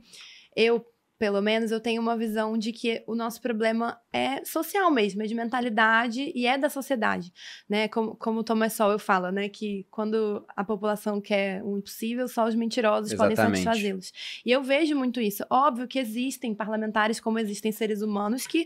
eu, 0.55 0.83
pelo 1.19 1.41
menos, 1.41 1.69
eu 1.69 1.81
tenho 1.81 2.01
uma 2.01 2.15
visão 2.15 2.57
de 2.57 2.71
que 2.71 3.03
o 3.05 3.13
nosso 3.13 3.41
problema 3.41 3.99
é 4.11 4.43
social 4.45 4.89
mesmo, 4.89 5.21
é 5.21 5.25
de 5.25 5.35
mentalidade 5.35 6.31
e 6.33 6.47
é 6.47 6.57
da 6.57 6.69
sociedade, 6.69 7.33
né? 7.67 7.89
Como, 7.89 8.15
como 8.15 8.39
o 8.39 8.43
Thomas 8.43 8.71
Sowell 8.71 8.97
fala, 8.97 9.29
né? 9.29 9.49
Que 9.49 9.85
quando 9.91 10.45
a 10.55 10.63
população 10.63 11.19
quer 11.19 11.61
o 11.61 11.77
impossível, 11.77 12.25
só 12.29 12.45
os 12.47 12.55
mentirosos 12.55 13.13
podem 13.13 13.33
Exatamente. 13.33 13.63
satisfazê-los. 13.63 14.13
E 14.45 14.51
eu 14.51 14.63
vejo 14.63 14.95
muito 14.95 15.19
isso. 15.19 15.43
Óbvio 15.49 15.89
que 15.89 15.99
existem 15.99 16.55
parlamentares 16.55 17.19
como 17.19 17.37
existem 17.37 17.73
seres 17.73 18.01
humanos 18.01 18.47
que 18.47 18.65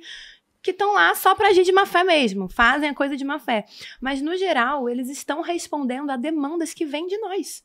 que 0.62 0.72
estão 0.72 0.94
lá 0.94 1.14
só 1.14 1.36
para 1.36 1.50
agir 1.50 1.66
de 1.66 1.74
má 1.74 1.86
fé 1.86 2.06
mesmo, 2.06 2.48
fazem 2.48 2.88
a 2.88 2.94
coisa 2.94 3.18
de 3.18 3.26
má 3.26 3.38
fé. 3.38 3.66
Mas, 4.00 4.22
no 4.22 4.38
geral, 4.38 4.88
eles 4.88 5.10
estão 5.10 5.42
respondendo 5.42 6.10
a 6.10 6.16
demandas 6.16 6.74
que 6.74 6.86
vêm 6.86 7.06
de 7.06 7.18
nós. 7.18 7.62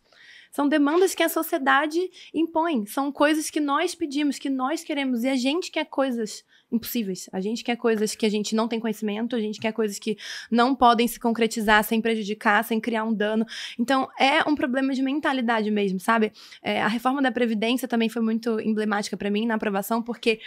São 0.59 0.69
demandas 0.69 1.15
que 1.15 1.23
a 1.23 1.29
sociedade 1.29 2.01
impõe, 2.35 2.85
são 2.85 3.13
coisas 3.13 3.49
que 3.49 3.61
nós 3.61 3.95
pedimos, 3.95 4.41
que 4.41 4.51
nós 4.51 4.83
queremos, 4.83 5.23
e 5.23 5.29
a 5.29 5.37
gente 5.37 5.71
quer 5.71 5.85
coisas 5.85 6.45
impossíveis. 6.73 7.31
A 7.33 7.41
gente 7.41 7.63
quer 7.63 7.77
coisas 7.77 8.17
que 8.17 8.27
a 8.27 8.29
gente 8.29 8.57
não 8.57 8.67
tem 8.67 8.81
conhecimento, 8.81 9.37
a 9.37 9.39
gente 9.39 9.61
quer 9.61 9.71
coisas 9.71 10.01
que 10.01 10.19
não 10.51 10.75
podem 10.75 11.07
se 11.07 11.21
concretizar 11.21 11.85
sem 11.85 12.01
prejudicar, 12.01 12.65
sem 12.65 12.81
criar 12.81 13.05
um 13.05 13.15
dano. 13.15 13.47
Então, 13.79 14.09
é 14.19 14.43
um 14.49 14.57
problema 14.57 14.93
de 14.93 15.01
mentalidade 15.01 15.71
mesmo, 15.71 16.01
sabe? 16.01 16.33
É, 16.61 16.83
a 16.83 16.89
reforma 16.89 17.23
da 17.23 17.31
Previdência 17.31 17.87
também 17.87 18.09
foi 18.09 18.21
muito 18.21 18.59
emblemática 18.59 19.17
para 19.17 19.31
mim 19.31 19.47
na 19.47 19.55
aprovação, 19.55 20.03
porque 20.03 20.41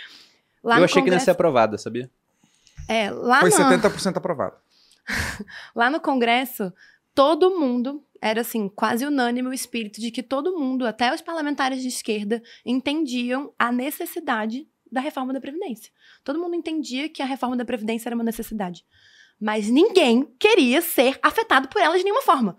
lá 0.61 0.77
eu 0.77 0.83
achei 0.83 0.95
que 0.95 1.09
não 1.09 1.15
ia 1.15 1.19
Congresso... 1.19 1.23
ser 1.23 1.31
aprovada, 1.31 1.77
sabia? 1.77 2.11
É, 2.85 3.09
lá 3.09 3.39
Foi 3.39 3.49
no... 3.49 3.55
70% 3.55 4.17
aprovado. 4.17 4.57
Lá 5.73 5.89
no 5.89 6.01
Congresso, 6.01 6.73
todo 7.15 7.57
mundo 7.57 8.03
era 8.21 8.41
assim, 8.41 8.69
quase 8.69 9.05
unânime 9.05 9.49
o 9.49 9.53
espírito 9.53 9.99
de 9.99 10.11
que 10.11 10.21
todo 10.21 10.57
mundo, 10.57 10.85
até 10.85 11.13
os 11.13 11.21
parlamentares 11.21 11.81
de 11.81 11.87
esquerda, 11.87 12.41
entendiam 12.63 13.53
a 13.57 13.71
necessidade 13.71 14.67
da 14.91 15.01
reforma 15.01 15.33
da 15.33 15.41
Previdência. 15.41 15.91
Todo 16.23 16.39
mundo 16.39 16.55
entendia 16.55 17.09
que 17.09 17.21
a 17.21 17.25
reforma 17.25 17.57
da 17.57 17.65
Previdência 17.65 18.09
era 18.09 18.15
uma 18.15 18.23
necessidade. 18.23 18.85
Mas 19.41 19.67
ninguém 19.67 20.27
queria 20.39 20.81
ser 20.81 21.17
afetado 21.23 21.67
por 21.67 21.81
ela 21.81 21.97
de 21.97 22.03
nenhuma 22.03 22.21
forma. 22.21 22.55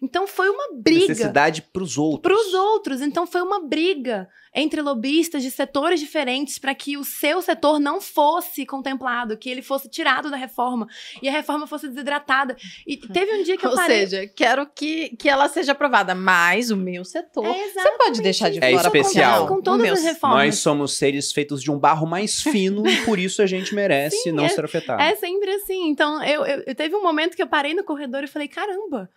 Então 0.00 0.26
foi 0.28 0.48
uma 0.48 0.68
briga 0.76 1.08
Necessidade 1.08 1.62
pros 1.72 1.98
outros. 1.98 2.20
para 2.22 2.34
os 2.40 2.54
outros. 2.54 3.00
Então 3.00 3.26
foi 3.26 3.40
uma 3.42 3.66
briga 3.66 4.28
entre 4.54 4.80
lobistas 4.80 5.42
de 5.42 5.50
setores 5.50 6.00
diferentes 6.00 6.58
para 6.58 6.74
que 6.74 6.96
o 6.96 7.04
seu 7.04 7.42
setor 7.42 7.78
não 7.78 8.00
fosse 8.00 8.64
contemplado, 8.64 9.36
que 9.36 9.48
ele 9.50 9.60
fosse 9.60 9.88
tirado 9.88 10.30
da 10.30 10.36
reforma 10.36 10.86
e 11.20 11.28
a 11.28 11.32
reforma 11.32 11.66
fosse 11.66 11.88
desidratada. 11.88 12.56
E 12.86 12.96
teve 12.96 13.34
um 13.34 13.42
dia 13.42 13.56
que 13.56 13.66
eu 13.66 13.70
Ou 13.70 13.76
parei. 13.76 14.06
seja, 14.06 14.26
quero 14.34 14.66
que, 14.66 15.16
que 15.16 15.28
ela 15.28 15.48
seja 15.48 15.72
aprovada, 15.72 16.14
mas 16.14 16.70
o 16.70 16.76
meu 16.76 17.04
setor. 17.04 17.44
É 17.46 17.68
você 17.68 17.90
pode 17.98 18.22
deixar 18.22 18.50
de 18.50 18.58
É 18.58 18.72
fora 18.72 18.86
especial. 18.86 19.46
com, 19.48 19.56
com 19.56 19.62
todas 19.62 19.82
meu 19.82 19.94
as 19.94 20.02
reformas. 20.04 20.38
Nós 20.44 20.58
somos 20.58 20.92
seres 20.96 21.30
feitos 21.32 21.60
de 21.62 21.70
um 21.70 21.78
barro 21.78 22.06
mais 22.06 22.40
fino 22.40 22.86
e 22.88 22.96
por 23.04 23.18
isso 23.18 23.42
a 23.42 23.46
gente 23.46 23.74
merece 23.74 24.16
Sim, 24.22 24.32
não 24.32 24.44
é- 24.44 24.48
ser 24.48 24.64
afetado. 24.64 25.02
É 25.02 25.14
sempre 25.16 25.50
assim. 25.52 25.88
Então, 25.88 26.17
eu, 26.22 26.44
eu, 26.44 26.62
eu 26.66 26.74
teve 26.74 26.94
um 26.94 27.02
momento 27.02 27.36
que 27.36 27.42
eu 27.42 27.48
parei 27.48 27.74
no 27.74 27.84
corredor 27.84 28.24
e 28.24 28.28
falei: 28.28 28.48
caramba. 28.48 29.10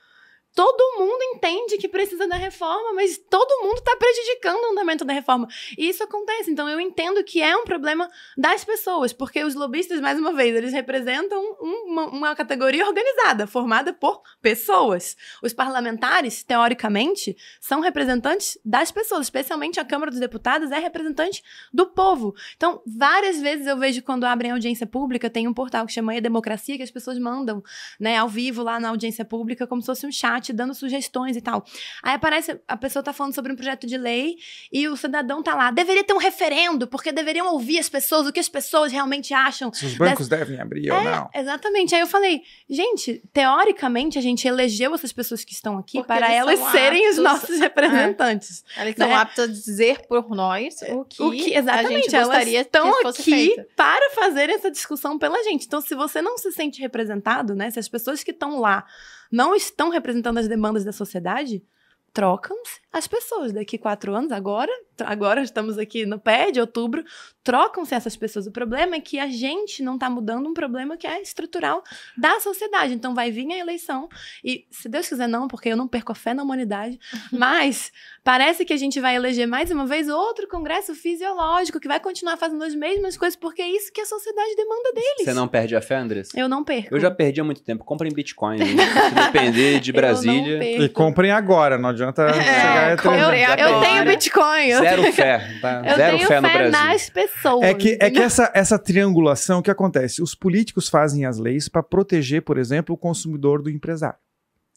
Todo 0.53 0.99
mundo 0.99 1.21
entende 1.35 1.77
que 1.77 1.87
precisa 1.87 2.27
da 2.27 2.35
reforma, 2.35 2.93
mas 2.93 3.17
todo 3.17 3.63
mundo 3.63 3.77
está 3.77 3.95
prejudicando 3.95 4.61
o 4.63 4.71
andamento 4.71 5.05
da 5.05 5.13
reforma. 5.13 5.47
E 5.77 5.87
isso 5.87 6.03
acontece. 6.03 6.51
Então, 6.51 6.67
eu 6.67 6.79
entendo 6.79 7.23
que 7.23 7.41
é 7.41 7.55
um 7.55 7.63
problema 7.63 8.09
das 8.37 8.65
pessoas, 8.65 9.13
porque 9.13 9.43
os 9.43 9.55
lobistas, 9.55 10.01
mais 10.01 10.19
uma 10.19 10.33
vez, 10.33 10.53
eles 10.55 10.73
representam 10.73 11.41
um- 11.61 11.91
uma, 11.91 12.05
uma 12.07 12.35
categoria 12.35 12.85
organizada, 12.85 13.47
formada 13.47 13.93
por 13.93 14.21
pessoas. 14.41 15.15
Os 15.41 15.53
parlamentares, 15.53 16.43
teoricamente, 16.43 17.35
são 17.59 17.79
representantes 17.79 18.57
das 18.65 18.91
pessoas, 18.91 19.27
especialmente 19.27 19.79
a 19.79 19.85
Câmara 19.85 20.11
dos 20.11 20.19
Deputados 20.19 20.71
é 20.71 20.79
representante 20.79 21.41
do 21.73 21.87
povo. 21.87 22.33
Então, 22.57 22.81
várias 22.85 23.39
vezes 23.39 23.67
eu 23.67 23.77
vejo 23.77 24.03
quando 24.03 24.25
abrem 24.25 24.51
audiência 24.51 24.85
pública, 24.85 25.29
tem 25.29 25.47
um 25.47 25.53
portal 25.53 25.85
que 25.85 25.93
chama 25.93 26.15
E 26.15 26.19
Democracia, 26.21 26.75
que 26.75 26.83
as 26.83 26.91
pessoas 26.91 27.17
mandam, 27.17 27.63
né, 27.99 28.17
ao 28.17 28.27
vivo 28.27 28.63
lá 28.63 28.79
na 28.79 28.89
audiência 28.89 29.23
pública, 29.23 29.65
como 29.65 29.81
se 29.81 29.85
fosse 29.85 30.05
um 30.05 30.11
chat 30.11 30.40
chat 30.41 30.53
dando 30.53 30.73
sugestões 30.73 31.35
e 31.37 31.41
tal. 31.41 31.63
Aí 32.03 32.15
aparece, 32.15 32.59
a 32.67 32.75
pessoa 32.77 33.01
tá 33.03 33.13
falando 33.13 33.33
sobre 33.33 33.51
um 33.51 33.55
projeto 33.55 33.85
de 33.87 33.97
lei 33.97 34.35
e 34.71 34.87
o 34.87 34.95
cidadão 34.97 35.41
tá 35.43 35.53
lá. 35.55 35.71
Deveria 35.71 36.03
ter 36.03 36.13
um 36.13 36.17
referendo, 36.17 36.87
porque 36.87 37.11
deveriam 37.11 37.53
ouvir 37.53 37.79
as 37.79 37.87
pessoas, 37.89 38.27
o 38.27 38.31
que 38.33 38.39
as 38.39 38.49
pessoas 38.49 38.91
realmente 38.91 39.33
acham. 39.33 39.71
Se 39.73 39.85
os 39.85 39.95
bancos 39.95 40.27
devem 40.27 40.59
abrir 40.59 40.91
ou 40.91 40.97
É, 40.97 41.03
não. 41.03 41.29
Exatamente. 41.33 41.93
Aí 41.95 42.01
eu 42.01 42.07
falei, 42.07 42.41
gente, 42.69 43.21
teoricamente 43.31 44.17
a 44.17 44.21
gente 44.21 44.47
elegeu 44.47 44.93
essas 44.93 45.11
pessoas 45.11 45.43
que 45.43 45.53
estão 45.53 45.77
aqui 45.77 45.97
Porque 45.99 46.07
para 46.07 46.27
eles 46.27 46.37
elas 46.37 46.59
são 46.59 46.71
serem 46.71 47.09
os 47.09 47.19
aptos- 47.19 47.23
nossos 47.41 47.59
representantes. 47.59 48.63
Eles 48.77 48.89
estão 48.91 49.07
né? 49.07 49.15
aptos 49.15 49.43
a 49.43 49.47
dizer 49.47 50.07
por 50.07 50.29
nós 50.29 50.81
o 50.89 51.05
que, 51.05 51.21
O 51.21 51.31
que 51.31 51.55
a 51.55 51.59
exatamente 51.59 52.03
gente 52.03 52.15
elas 52.15 52.27
gostaria 52.27 52.61
estão 52.61 52.91
que 52.93 53.01
fosse 53.01 53.21
aqui 53.21 53.31
feito. 53.31 53.65
para 53.75 54.09
fazer 54.11 54.49
essa 54.49 54.71
discussão 54.71 55.17
pela 55.17 55.41
gente. 55.43 55.65
Então, 55.65 55.81
se 55.81 55.95
você 55.95 56.21
não 56.21 56.37
se 56.37 56.51
sente 56.51 56.81
representado, 56.81 57.53
né? 57.55 57.69
Se 57.69 57.79
as 57.79 57.87
pessoas 57.87 58.23
que 58.23 58.31
estão 58.31 58.59
lá 58.59 58.85
não 59.31 59.55
estão 59.55 59.89
representando 59.89 60.39
as 60.39 60.47
demandas 60.47 60.83
da 60.83 60.91
sociedade, 60.91 61.63
trocam-se 62.11 62.80
as 62.91 63.07
pessoas. 63.07 63.51
Daqui 63.51 63.77
quatro 63.77 64.13
anos, 64.15 64.31
agora, 64.31 64.71
agora 64.99 65.41
estamos 65.41 65.77
aqui 65.77 66.05
no 66.05 66.19
pé 66.19 66.51
de 66.51 66.59
outubro, 66.59 67.03
trocam-se 67.43 67.93
essas 67.95 68.15
pessoas. 68.15 68.47
O 68.47 68.51
problema 68.51 68.95
é 68.95 68.99
que 68.99 69.19
a 69.19 69.27
gente 69.27 69.81
não 69.81 69.95
está 69.95 70.09
mudando 70.09 70.47
um 70.47 70.53
problema 70.53 70.97
que 70.97 71.07
é 71.07 71.21
estrutural 71.21 71.83
da 72.17 72.39
sociedade. 72.39 72.93
Então 72.93 73.13
vai 73.15 73.31
vir 73.31 73.51
a 73.51 73.57
eleição 73.57 74.07
e, 74.43 74.65
se 74.71 74.87
Deus 74.89 75.07
quiser 75.07 75.27
não, 75.27 75.47
porque 75.47 75.69
eu 75.69 75.77
não 75.77 75.87
perco 75.87 76.11
a 76.11 76.15
fé 76.15 76.33
na 76.33 76.43
humanidade, 76.43 76.99
mas 77.31 77.91
parece 78.23 78.63
que 78.65 78.73
a 78.73 78.77
gente 78.77 78.99
vai 78.99 79.15
eleger 79.15 79.47
mais 79.47 79.71
uma 79.71 79.85
vez 79.85 80.07
outro 80.09 80.47
congresso 80.47 80.93
fisiológico 80.93 81.79
que 81.79 81.87
vai 81.87 81.99
continuar 81.99 82.37
fazendo 82.37 82.63
as 82.63 82.75
mesmas 82.75 83.17
coisas 83.17 83.35
porque 83.35 83.61
é 83.61 83.69
isso 83.69 83.91
que 83.91 84.01
a 84.01 84.05
sociedade 84.05 84.55
demanda 84.55 84.91
deles. 84.93 85.23
Você 85.25 85.33
não 85.33 85.47
perde 85.47 85.75
a 85.75 85.81
fé, 85.81 85.95
Andressa? 85.97 86.31
Eu 86.39 86.47
não 86.47 86.63
perco. 86.63 86.93
Eu 86.93 86.99
já 86.99 87.09
perdi 87.09 87.41
há 87.41 87.43
muito 87.43 87.63
tempo. 87.63 87.83
Comprem 87.83 88.11
Bitcoin. 88.13 88.61
hein? 88.61 88.77
Se 88.77 89.15
depender 89.15 89.79
de 89.79 89.89
Eu 89.91 89.93
não 89.93 90.01
Brasília. 90.01 90.59
perco. 90.59 90.83
E 90.83 90.89
comprem 90.89 91.31
agora, 91.31 91.77
não 91.77 91.89
adianta 91.89 92.31
chegar 92.33 92.80
É. 92.81 92.93
Eu, 92.93 93.57
eu 93.59 93.67
agora. 93.67 93.87
tenho 93.87 94.05
Bitcoin. 94.05 94.67
Eu, 94.67 94.79
Zero 94.81 95.13
fé. 95.13 95.59
Tá? 95.61 95.83
eu 95.85 95.95
Zero 95.95 96.17
tenho 96.17 96.27
fé 96.27 96.41
no 96.41 96.47
fé 96.47 96.53
Brasil. 96.53 96.71
nas 96.71 97.09
pessoas. 97.09 97.63
É 97.63 97.73
que, 97.73 97.97
é 97.99 98.09
que 98.09 98.19
essa, 98.19 98.51
essa 98.53 98.79
triangulação, 98.79 99.59
o 99.59 99.63
que 99.63 99.71
acontece? 99.71 100.21
Os 100.21 100.35
políticos 100.35 100.89
fazem 100.89 101.25
as 101.25 101.37
leis 101.37 101.67
para 101.67 101.83
proteger, 101.83 102.41
por 102.41 102.57
exemplo, 102.57 102.95
o 102.95 102.97
consumidor 102.97 103.61
do 103.61 103.69
empresário. 103.69 104.19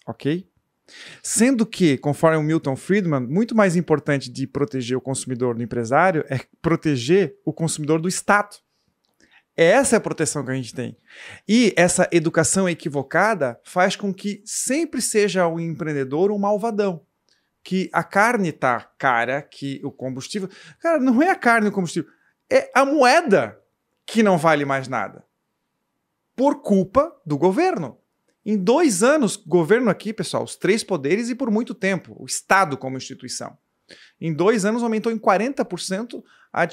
Ok? 0.07 0.47
Sendo 1.23 1.65
que, 1.65 1.97
conforme 1.97 2.37
o 2.37 2.43
Milton 2.43 2.77
Friedman, 2.77 3.21
muito 3.21 3.55
mais 3.55 3.75
importante 3.75 4.31
de 4.31 4.47
proteger 4.47 4.97
o 4.97 5.01
consumidor 5.01 5.55
do 5.55 5.63
empresário 5.63 6.25
é 6.29 6.41
proteger 6.61 7.37
o 7.45 7.53
consumidor 7.53 8.01
do 8.01 8.09
Estado. 8.09 8.57
Essa 9.57 9.97
é 9.97 9.99
a 9.99 10.01
proteção 10.01 10.45
que 10.45 10.51
a 10.51 10.55
gente 10.55 10.75
tem. 10.75 10.97
E 11.49 11.73
essa 11.77 12.09
educação 12.13 12.69
equivocada 12.69 13.59
faz 13.65 13.95
com 13.95 14.13
que 14.13 14.43
sempre 14.45 15.01
seja 15.01 15.47
o 15.47 15.61
empreendedor 15.61 16.33
um 16.33 16.39
malvadão. 16.39 17.07
Que 17.65 17.91
a 17.93 18.05
carne 18.05 18.53
tá 18.53 18.81
cara, 18.99 19.43
que 19.43 19.81
o 19.83 19.91
combustível. 19.91 20.49
Cara, 20.79 21.01
não 21.01 21.21
é 21.23 21.31
a 21.31 21.37
carne 21.37 21.69
o 21.69 21.73
combustível 21.73 22.09
é 22.51 22.71
a 22.75 22.85
moeda 22.85 23.61
que 24.07 24.23
não 24.23 24.39
vale 24.39 24.65
mais 24.65 24.89
nada. 24.89 25.25
Por 26.37 26.63
culpa 26.63 27.15
do 27.25 27.39
governo. 27.39 27.99
Em 28.45 28.57
dois 28.57 29.03
anos, 29.03 29.37
governo 29.37 29.91
aqui, 29.91 30.13
pessoal, 30.13 30.45
os 30.45 30.57
três 30.57 30.85
poderes 30.85 31.31
e 31.31 31.35
por 31.35 31.51
muito 31.51 31.75
tempo, 31.75 32.15
o 32.19 32.27
Estado 32.27 32.77
como 32.77 32.97
instituição. 32.97 33.57
Em 34.21 34.33
dois 34.33 34.65
anos 34.65 34.83
aumentou 34.83 35.11
em 35.11 35.19
40% 35.19 36.23
a 36.53 36.67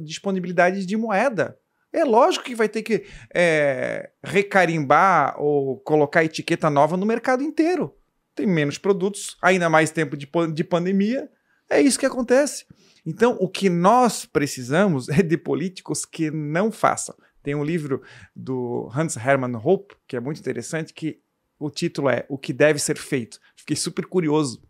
disponibilidade 0.00 0.86
de 0.86 0.96
moeda. 0.96 1.58
É 1.92 2.04
lógico 2.04 2.46
que 2.46 2.54
vai 2.54 2.68
ter 2.68 2.82
que 2.82 3.04
é, 3.34 4.10
recarimbar 4.24 5.38
ou 5.38 5.78
colocar 5.80 6.24
etiqueta 6.24 6.70
nova 6.70 6.96
no 6.96 7.04
mercado 7.04 7.42
inteiro. 7.42 7.94
Tem 8.34 8.46
menos 8.46 8.78
produtos, 8.78 9.36
ainda 9.42 9.68
mais 9.68 9.90
tempo 9.90 10.16
de, 10.16 10.28
de 10.54 10.64
pandemia. 10.64 11.30
É 11.68 11.80
isso 11.80 11.98
que 11.98 12.06
acontece. 12.06 12.64
Então, 13.04 13.36
o 13.40 13.48
que 13.48 13.68
nós 13.68 14.24
precisamos 14.24 15.08
é 15.08 15.22
de 15.22 15.36
políticos 15.36 16.04
que 16.04 16.30
não 16.30 16.70
façam. 16.70 17.14
Tem 17.42 17.54
um 17.54 17.64
livro 17.64 18.02
do 18.34 18.90
Hans 18.94 19.16
Hermann 19.16 19.56
Hoppe, 19.56 19.96
que 20.06 20.16
é 20.16 20.20
muito 20.20 20.38
interessante, 20.38 20.92
que 20.92 21.20
o 21.58 21.70
título 21.70 22.08
é 22.08 22.24
O 22.28 22.38
que 22.38 22.52
deve 22.52 22.78
ser 22.78 22.96
feito. 22.96 23.38
Fiquei 23.56 23.76
super 23.76 24.06
curioso 24.06 24.62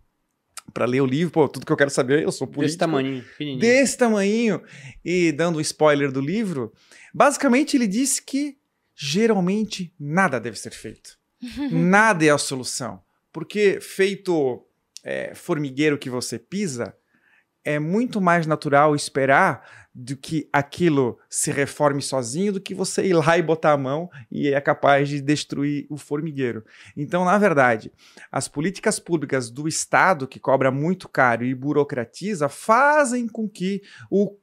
para 0.72 0.86
ler 0.86 1.00
o 1.02 1.06
livro. 1.06 1.32
Pô, 1.32 1.48
tudo 1.48 1.66
que 1.66 1.72
eu 1.72 1.76
quero 1.76 1.90
saber, 1.90 2.22
eu 2.22 2.32
sou 2.32 2.46
político. 2.46 2.66
Desse 2.66 2.78
tamanho. 2.78 3.24
Desse 3.58 3.98
tamanho. 3.98 4.62
E 5.04 5.32
dando 5.32 5.58
um 5.58 5.60
spoiler 5.60 6.10
do 6.10 6.20
livro, 6.20 6.72
basicamente 7.12 7.76
ele 7.76 7.86
disse 7.86 8.22
que 8.22 8.56
geralmente 8.94 9.92
nada 9.98 10.38
deve 10.40 10.58
ser 10.58 10.72
feito. 10.72 11.18
nada 11.70 12.24
é 12.24 12.30
a 12.30 12.38
solução. 12.38 13.02
Porque 13.32 13.80
feito 13.80 14.66
é, 15.02 15.34
formigueiro 15.34 15.98
que 15.98 16.10
você 16.10 16.38
pisa, 16.38 16.94
é 17.64 17.78
muito 17.78 18.20
mais 18.20 18.46
natural 18.46 18.94
esperar 18.94 19.88
do 19.94 20.16
que 20.16 20.48
aquilo 20.52 21.18
se 21.28 21.50
reforme 21.50 22.00
sozinho 22.00 22.54
do 22.54 22.60
que 22.60 22.74
você 22.74 23.04
ir 23.04 23.12
lá 23.12 23.36
e 23.36 23.42
botar 23.42 23.72
a 23.72 23.76
mão 23.76 24.08
e 24.30 24.48
é 24.48 24.60
capaz 24.60 25.08
de 25.08 25.20
destruir 25.20 25.86
o 25.90 25.96
formigueiro. 25.96 26.64
Então, 26.96 27.24
na 27.24 27.36
verdade, 27.36 27.92
as 28.30 28.48
políticas 28.48 28.98
públicas 28.98 29.50
do 29.50 29.68
Estado, 29.68 30.26
que 30.26 30.40
cobra 30.40 30.70
muito 30.70 31.08
caro 31.08 31.44
e 31.44 31.54
burocratiza, 31.54 32.48
fazem 32.48 33.28
com 33.28 33.48
que 33.48 33.82
o 34.10 34.36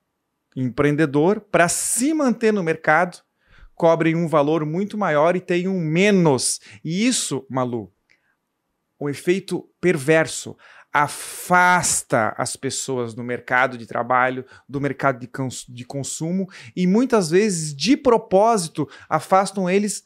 empreendedor, 0.56 1.42
para 1.42 1.68
se 1.68 2.14
manter 2.14 2.54
no 2.54 2.64
mercado, 2.64 3.18
cobre 3.74 4.16
um 4.16 4.28
valor 4.28 4.66
muito 4.66 4.98
maior 4.98 5.36
e 5.36 5.42
tenha 5.42 5.70
um 5.70 5.80
menos. 5.80 6.60
E 6.84 7.08
isso, 7.08 7.46
Malu, 7.50 7.92
um 9.00 9.10
efeito 9.10 9.70
perverso 9.80 10.58
afasta 10.92 12.34
as 12.38 12.56
pessoas 12.56 13.14
do 13.14 13.24
mercado 13.24 13.78
de 13.78 13.86
trabalho, 13.86 14.46
do 14.68 14.82
mercado 14.82 15.20
de, 15.20 15.28
cons 15.28 15.66
de 15.70 15.86
consumo 15.86 16.50
e 16.76 16.88
muitas 16.88 17.30
vezes, 17.30 17.76
de 17.76 17.96
propósito, 17.96 18.90
afastam 19.08 19.70
eles 19.70 20.04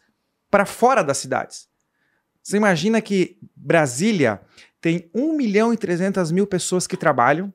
para 0.52 0.66
fora 0.66 1.02
das 1.02 1.18
cidades. 1.18 1.70
Você 2.42 2.58
imagina 2.58 3.02
que 3.02 3.38
Brasília 3.56 4.42
tem 4.82 5.10
1 5.14 5.38
milhão 5.38 5.74
e 5.74 5.78
300 5.78 6.32
mil 6.32 6.46
pessoas 6.46 6.86
que 6.86 6.98
trabalham, 6.98 7.54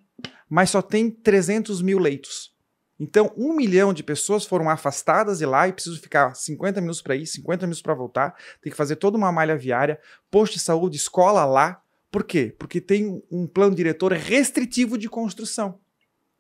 mas 0.49 0.71
só 0.71 0.81
tem 0.81 1.11
300 1.11 1.83
mil 1.83 1.99
leitos. 1.99 2.57
Então, 3.01 3.33
um 3.37 3.53
milhão 3.53 3.93
de 3.93 4.03
pessoas 4.03 4.45
foram 4.45 4.69
afastadas 4.69 5.39
de 5.39 5.47
lá 5.47 5.69
e 5.69 5.73
precisam 5.73 6.01
ficar 6.01 6.35
50 6.35 6.81
minutos 6.81 7.01
para 7.01 7.15
ir, 7.15 7.27
50 7.27 7.67
minutos 7.67 7.83
para 7.83 7.95
voltar. 7.95 8.35
Tem 8.61 8.71
que 8.71 8.77
fazer 8.77 8.97
toda 8.97 9.17
uma 9.17 9.31
malha 9.31 9.57
viária, 9.57 10.01
posto 10.31 10.55
de 10.55 10.61
saúde, 10.61 10.97
escola 10.97 11.45
lá. 11.45 11.81
Por 12.11 12.25
quê? 12.25 12.55
Porque 12.59 12.81
tem 12.81 13.23
um 13.31 13.47
plano 13.47 13.77
diretor 13.77 14.13
restritivo 14.13 14.99
de 14.99 15.09
construção. 15.09 15.79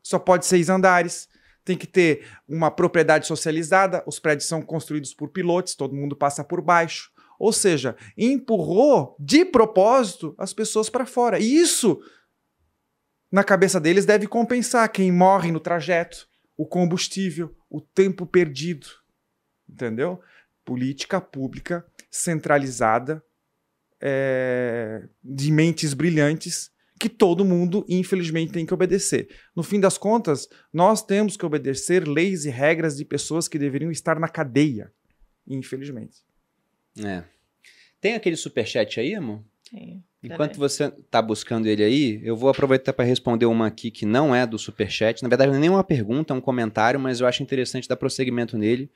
Só 0.02 0.18
pode 0.18 0.46
seis 0.46 0.68
andares, 0.68 1.28
tem 1.64 1.76
que 1.76 1.86
ter 1.86 2.26
uma 2.48 2.70
propriedade 2.70 3.26
socializada, 3.26 4.02
os 4.06 4.18
prédios 4.18 4.48
são 4.48 4.62
construídos 4.62 5.14
por 5.14 5.28
pilotos, 5.28 5.74
todo 5.74 5.94
mundo 5.94 6.16
passa 6.16 6.42
por 6.42 6.60
baixo. 6.60 7.12
Ou 7.38 7.52
seja, 7.52 7.94
empurrou 8.16 9.14
de 9.18 9.44
propósito 9.44 10.34
as 10.36 10.52
pessoas 10.52 10.90
para 10.90 11.06
fora. 11.06 11.38
E 11.38 11.56
isso, 11.56 12.00
na 13.30 13.44
cabeça 13.44 13.78
deles, 13.78 14.04
deve 14.04 14.26
compensar 14.26 14.90
quem 14.90 15.12
morre 15.12 15.52
no 15.52 15.60
trajeto, 15.60 16.27
o 16.58 16.66
combustível, 16.66 17.56
o 17.70 17.80
tempo 17.80 18.26
perdido. 18.26 18.88
Entendeu? 19.66 20.20
Política 20.64 21.20
pública 21.20 21.86
centralizada 22.10 23.24
é, 24.00 25.08
de 25.22 25.52
mentes 25.52 25.94
brilhantes 25.94 26.70
que 26.98 27.08
todo 27.08 27.44
mundo, 27.44 27.86
infelizmente, 27.88 28.52
tem 28.52 28.66
que 28.66 28.74
obedecer. 28.74 29.28
No 29.54 29.62
fim 29.62 29.78
das 29.78 29.96
contas, 29.96 30.48
nós 30.72 31.00
temos 31.00 31.36
que 31.36 31.46
obedecer 31.46 32.08
leis 32.08 32.44
e 32.44 32.50
regras 32.50 32.96
de 32.96 33.04
pessoas 33.04 33.46
que 33.46 33.58
deveriam 33.58 33.92
estar 33.92 34.18
na 34.18 34.28
cadeia, 34.28 34.92
infelizmente. 35.46 36.24
É. 36.98 37.22
Tem 38.00 38.14
aquele 38.14 38.34
superchat 38.34 38.98
aí, 38.98 39.14
amor? 39.14 39.44
Sim. 39.70 40.02
Enquanto 40.22 40.56
você 40.56 40.90
tá 41.10 41.22
buscando 41.22 41.66
ele 41.66 41.84
aí, 41.84 42.20
eu 42.24 42.36
vou 42.36 42.50
aproveitar 42.50 42.92
para 42.92 43.04
responder 43.04 43.46
uma 43.46 43.68
aqui 43.68 43.90
que 43.90 44.04
não 44.04 44.34
é 44.34 44.44
do 44.46 44.58
superchat. 44.58 45.22
Na 45.22 45.28
verdade, 45.28 45.50
não 45.50 45.58
é 45.58 45.60
nem 45.60 45.70
uma 45.70 45.84
pergunta, 45.84 46.34
é 46.34 46.36
um 46.36 46.40
comentário, 46.40 46.98
mas 46.98 47.20
eu 47.20 47.26
acho 47.26 47.42
interessante 47.42 47.88
dar 47.88 47.96
prosseguimento 47.96 48.58
nele. 48.58 48.90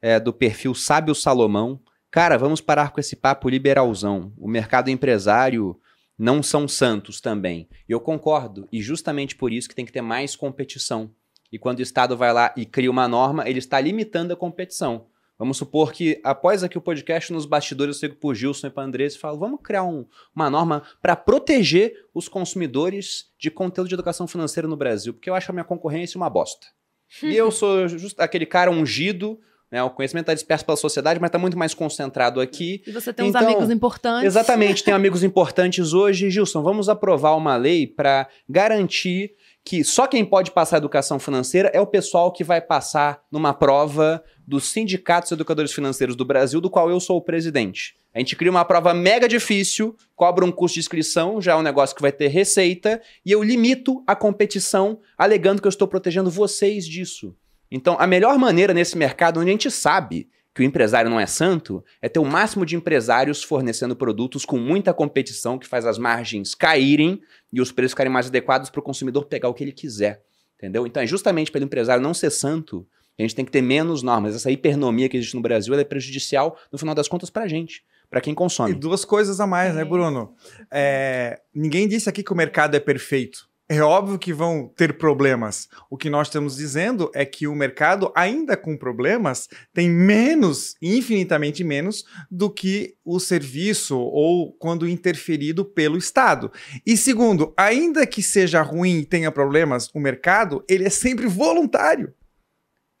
É 0.00 0.20
do 0.20 0.32
perfil 0.32 0.74
Sábio 0.74 1.14
Salomão. 1.14 1.80
Cara, 2.10 2.38
vamos 2.38 2.60
parar 2.60 2.92
com 2.92 3.00
esse 3.00 3.16
papo 3.16 3.48
liberalzão. 3.48 4.32
O 4.38 4.48
mercado 4.48 4.90
empresário 4.90 5.76
não 6.16 6.42
são 6.42 6.68
santos 6.68 7.20
também. 7.20 7.68
Eu 7.88 7.98
concordo, 7.98 8.68
e 8.70 8.80
justamente 8.80 9.34
por 9.34 9.52
isso 9.52 9.68
que 9.68 9.74
tem 9.74 9.86
que 9.86 9.92
ter 9.92 10.02
mais 10.02 10.36
competição. 10.36 11.10
E 11.50 11.58
quando 11.58 11.80
o 11.80 11.82
Estado 11.82 12.16
vai 12.16 12.32
lá 12.32 12.54
e 12.56 12.64
cria 12.64 12.90
uma 12.90 13.08
norma, 13.08 13.48
ele 13.48 13.58
está 13.58 13.80
limitando 13.80 14.32
a 14.32 14.36
competição. 14.36 15.06
Vamos 15.40 15.56
supor 15.56 15.90
que, 15.90 16.20
após 16.22 16.62
aqui 16.62 16.76
o 16.76 16.82
podcast, 16.82 17.32
nos 17.32 17.46
bastidores, 17.46 17.96
eu 17.96 18.00
chego 18.00 18.16
pro 18.16 18.34
Gilson 18.34 18.66
e 18.66 18.70
pra 18.70 18.82
Andressa 18.84 19.16
e 19.16 19.18
falo, 19.18 19.38
vamos 19.38 19.60
criar 19.64 19.82
um- 19.84 20.04
uma 20.36 20.50
norma 20.50 20.82
para 21.00 21.16
proteger 21.16 21.94
os 22.14 22.28
consumidores 22.28 23.24
de 23.38 23.50
conteúdo 23.50 23.88
de 23.88 23.94
educação 23.94 24.26
financeira 24.28 24.68
no 24.68 24.76
Brasil, 24.76 25.14
porque 25.14 25.30
eu 25.30 25.34
acho 25.34 25.50
a 25.50 25.54
minha 25.54 25.64
concorrência 25.64 26.18
uma 26.18 26.28
bosta. 26.28 26.66
E 27.24 27.34
eu 27.34 27.50
sou 27.50 27.88
just 27.88 28.20
aquele 28.20 28.44
cara 28.46 28.70
ungido 28.70 29.40
Né? 29.72 29.80
O 29.84 29.88
conhecimento 29.90 30.24
está 30.24 30.34
disperso 30.34 30.64
pela 30.66 30.76
sociedade, 30.76 31.20
mas 31.20 31.28
está 31.28 31.38
muito 31.38 31.56
mais 31.56 31.72
concentrado 31.74 32.40
aqui. 32.40 32.82
E 32.84 32.90
você 32.90 33.12
tem 33.12 33.26
uns 33.26 33.28
Então, 33.28 33.46
amigos 33.48 33.70
importantes. 33.70 34.26
Exatamente, 34.26 34.82
tem 34.82 34.92
amigos 34.92 35.22
importantes 35.22 35.92
hoje. 35.92 36.28
Gilson, 36.28 36.60
vamos 36.60 36.88
aprovar 36.88 37.36
uma 37.36 37.56
lei 37.56 37.86
para 37.86 38.26
garantir 38.48 39.32
que 39.64 39.84
só 39.84 40.08
quem 40.08 40.24
pode 40.24 40.50
passar 40.50 40.78
educação 40.78 41.20
financeira 41.20 41.70
é 41.72 41.80
o 41.80 41.86
pessoal 41.86 42.32
que 42.32 42.42
vai 42.42 42.60
passar 42.60 43.22
numa 43.30 43.54
prova 43.54 44.20
dos 44.50 44.68
sindicatos 44.68 45.30
educadores 45.30 45.72
financeiros 45.72 46.16
do 46.16 46.24
Brasil, 46.24 46.60
do 46.60 46.68
qual 46.68 46.90
eu 46.90 46.98
sou 46.98 47.16
o 47.16 47.22
presidente. 47.22 47.94
A 48.12 48.18
gente 48.18 48.34
cria 48.34 48.50
uma 48.50 48.64
prova 48.64 48.92
mega 48.92 49.28
difícil, 49.28 49.96
cobra 50.16 50.44
um 50.44 50.50
custo 50.50 50.74
de 50.74 50.80
inscrição, 50.80 51.40
já 51.40 51.52
é 51.52 51.56
um 51.56 51.62
negócio 51.62 51.94
que 51.94 52.02
vai 52.02 52.10
ter 52.10 52.26
receita, 52.26 53.00
e 53.24 53.30
eu 53.30 53.44
limito 53.44 54.02
a 54.04 54.16
competição, 54.16 54.98
alegando 55.16 55.62
que 55.62 55.68
eu 55.68 55.70
estou 55.70 55.86
protegendo 55.86 56.28
vocês 56.28 56.84
disso. 56.84 57.32
Então, 57.70 57.96
a 58.00 58.08
melhor 58.08 58.36
maneira 58.38 58.74
nesse 58.74 58.98
mercado 58.98 59.38
onde 59.38 59.50
a 59.50 59.52
gente 59.52 59.70
sabe 59.70 60.28
que 60.52 60.62
o 60.62 60.64
empresário 60.64 61.08
não 61.08 61.20
é 61.20 61.26
santo 61.26 61.84
é 62.02 62.08
ter 62.08 62.18
o 62.18 62.24
máximo 62.24 62.66
de 62.66 62.74
empresários 62.74 63.44
fornecendo 63.44 63.94
produtos 63.94 64.44
com 64.44 64.58
muita 64.58 64.92
competição 64.92 65.56
que 65.56 65.68
faz 65.68 65.86
as 65.86 65.96
margens 65.96 66.56
caírem 66.56 67.22
e 67.52 67.60
os 67.60 67.70
preços 67.70 67.92
ficarem 67.92 68.12
mais 68.12 68.26
adequados 68.26 68.68
para 68.68 68.80
o 68.80 68.82
consumidor 68.82 69.26
pegar 69.26 69.48
o 69.48 69.54
que 69.54 69.62
ele 69.62 69.70
quiser. 69.70 70.24
Entendeu? 70.56 70.88
Então 70.88 71.00
é 71.00 71.06
justamente 71.06 71.52
pelo 71.52 71.64
empresário 71.64 72.02
não 72.02 72.12
ser 72.12 72.30
santo 72.30 72.84
a 73.18 73.22
gente 73.22 73.34
tem 73.34 73.44
que 73.44 73.50
ter 73.52 73.62
menos 73.62 74.02
normas. 74.02 74.34
Essa 74.34 74.50
hipernomia 74.50 75.08
que 75.08 75.16
existe 75.16 75.34
no 75.36 75.42
Brasil 75.42 75.72
ela 75.74 75.82
é 75.82 75.84
prejudicial, 75.84 76.56
no 76.72 76.78
final 76.78 76.94
das 76.94 77.08
contas, 77.08 77.28
para 77.30 77.42
a 77.44 77.48
gente, 77.48 77.82
para 78.08 78.20
quem 78.20 78.32
E 78.32 78.36
consome. 78.36 78.74
duas 78.74 79.04
coisas 79.04 79.40
a 79.40 79.46
mais, 79.46 79.74
né, 79.74 79.82
É. 79.82 79.84
Bruno? 79.84 80.34
É, 80.70 81.40
ninguém 81.54 81.86
disse 81.86 82.08
aqui 82.08 82.22
que 82.22 82.32
o 82.32 82.36
mercado 82.36 82.74
é 82.76 82.80
perfeito. 82.80 83.48
É 83.72 83.80
óbvio 83.82 84.18
que 84.18 84.32
vão 84.32 84.66
ter 84.76 84.98
problemas. 84.98 85.68
O 85.88 85.96
que 85.96 86.10
nós 86.10 86.26
estamos 86.26 86.56
dizendo 86.56 87.08
é 87.14 87.24
que 87.24 87.46
o 87.46 87.54
mercado, 87.54 88.10
ainda 88.16 88.56
com 88.56 88.76
problemas, 88.76 89.48
tem 89.72 89.88
menos, 89.88 90.74
infinitamente 90.82 91.62
menos, 91.62 92.04
do 92.28 92.50
que 92.50 92.96
o 93.04 93.20
serviço 93.20 93.96
ou 93.96 94.52
quando 94.54 94.88
interferido 94.88 95.64
pelo 95.64 95.96
Estado. 95.96 96.50
E 96.84 96.96
segundo, 96.96 97.54
ainda 97.56 98.04
que 98.08 98.24
seja 98.24 98.60
ruim 98.60 98.98
e 98.98 99.04
tenha 99.06 99.30
problemas, 99.30 99.88
o 99.94 100.00
mercado, 100.00 100.64
ele 100.68 100.82
é 100.84 100.90
sempre 100.90 101.28
voluntário. 101.28 102.12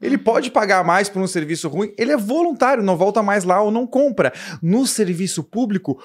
Ele 0.00 0.16
pode 0.16 0.50
pagar 0.50 0.84
mais 0.84 1.08
por 1.08 1.20
um 1.20 1.26
serviço 1.26 1.68
ruim, 1.68 1.92
ele 1.98 2.12
é 2.12 2.16
voluntário, 2.16 2.82
não 2.82 2.96
volta 2.96 3.22
mais 3.22 3.44
lá 3.44 3.62
ou 3.62 3.70
não 3.70 3.86
compra. 3.86 4.32
No 4.62 4.86
serviço 4.86 5.44
público, 5.44 6.02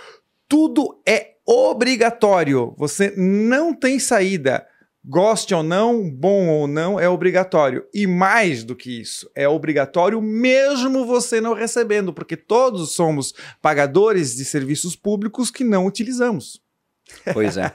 tudo 0.48 1.02
é 1.08 1.36
obrigatório. 1.46 2.74
Você 2.78 3.14
não 3.16 3.74
tem 3.74 4.00
saída. 4.00 4.66
Goste 5.08 5.54
ou 5.54 5.62
não, 5.62 6.10
bom 6.10 6.48
ou 6.48 6.68
não, 6.68 7.00
é 7.00 7.08
obrigatório. 7.08 7.86
E 7.94 8.08
mais 8.08 8.64
do 8.64 8.76
que 8.76 9.02
isso, 9.02 9.30
é 9.36 9.48
obrigatório 9.48 10.20
mesmo 10.20 11.06
você 11.06 11.40
não 11.40 11.54
recebendo, 11.54 12.12
porque 12.12 12.36
todos 12.36 12.94
somos 12.94 13.32
pagadores 13.62 14.36
de 14.36 14.44
serviços 14.44 14.96
públicos 14.96 15.52
que 15.52 15.64
não 15.64 15.86
utilizamos. 15.86 16.60
Pois 17.34 17.56
é. 17.56 17.72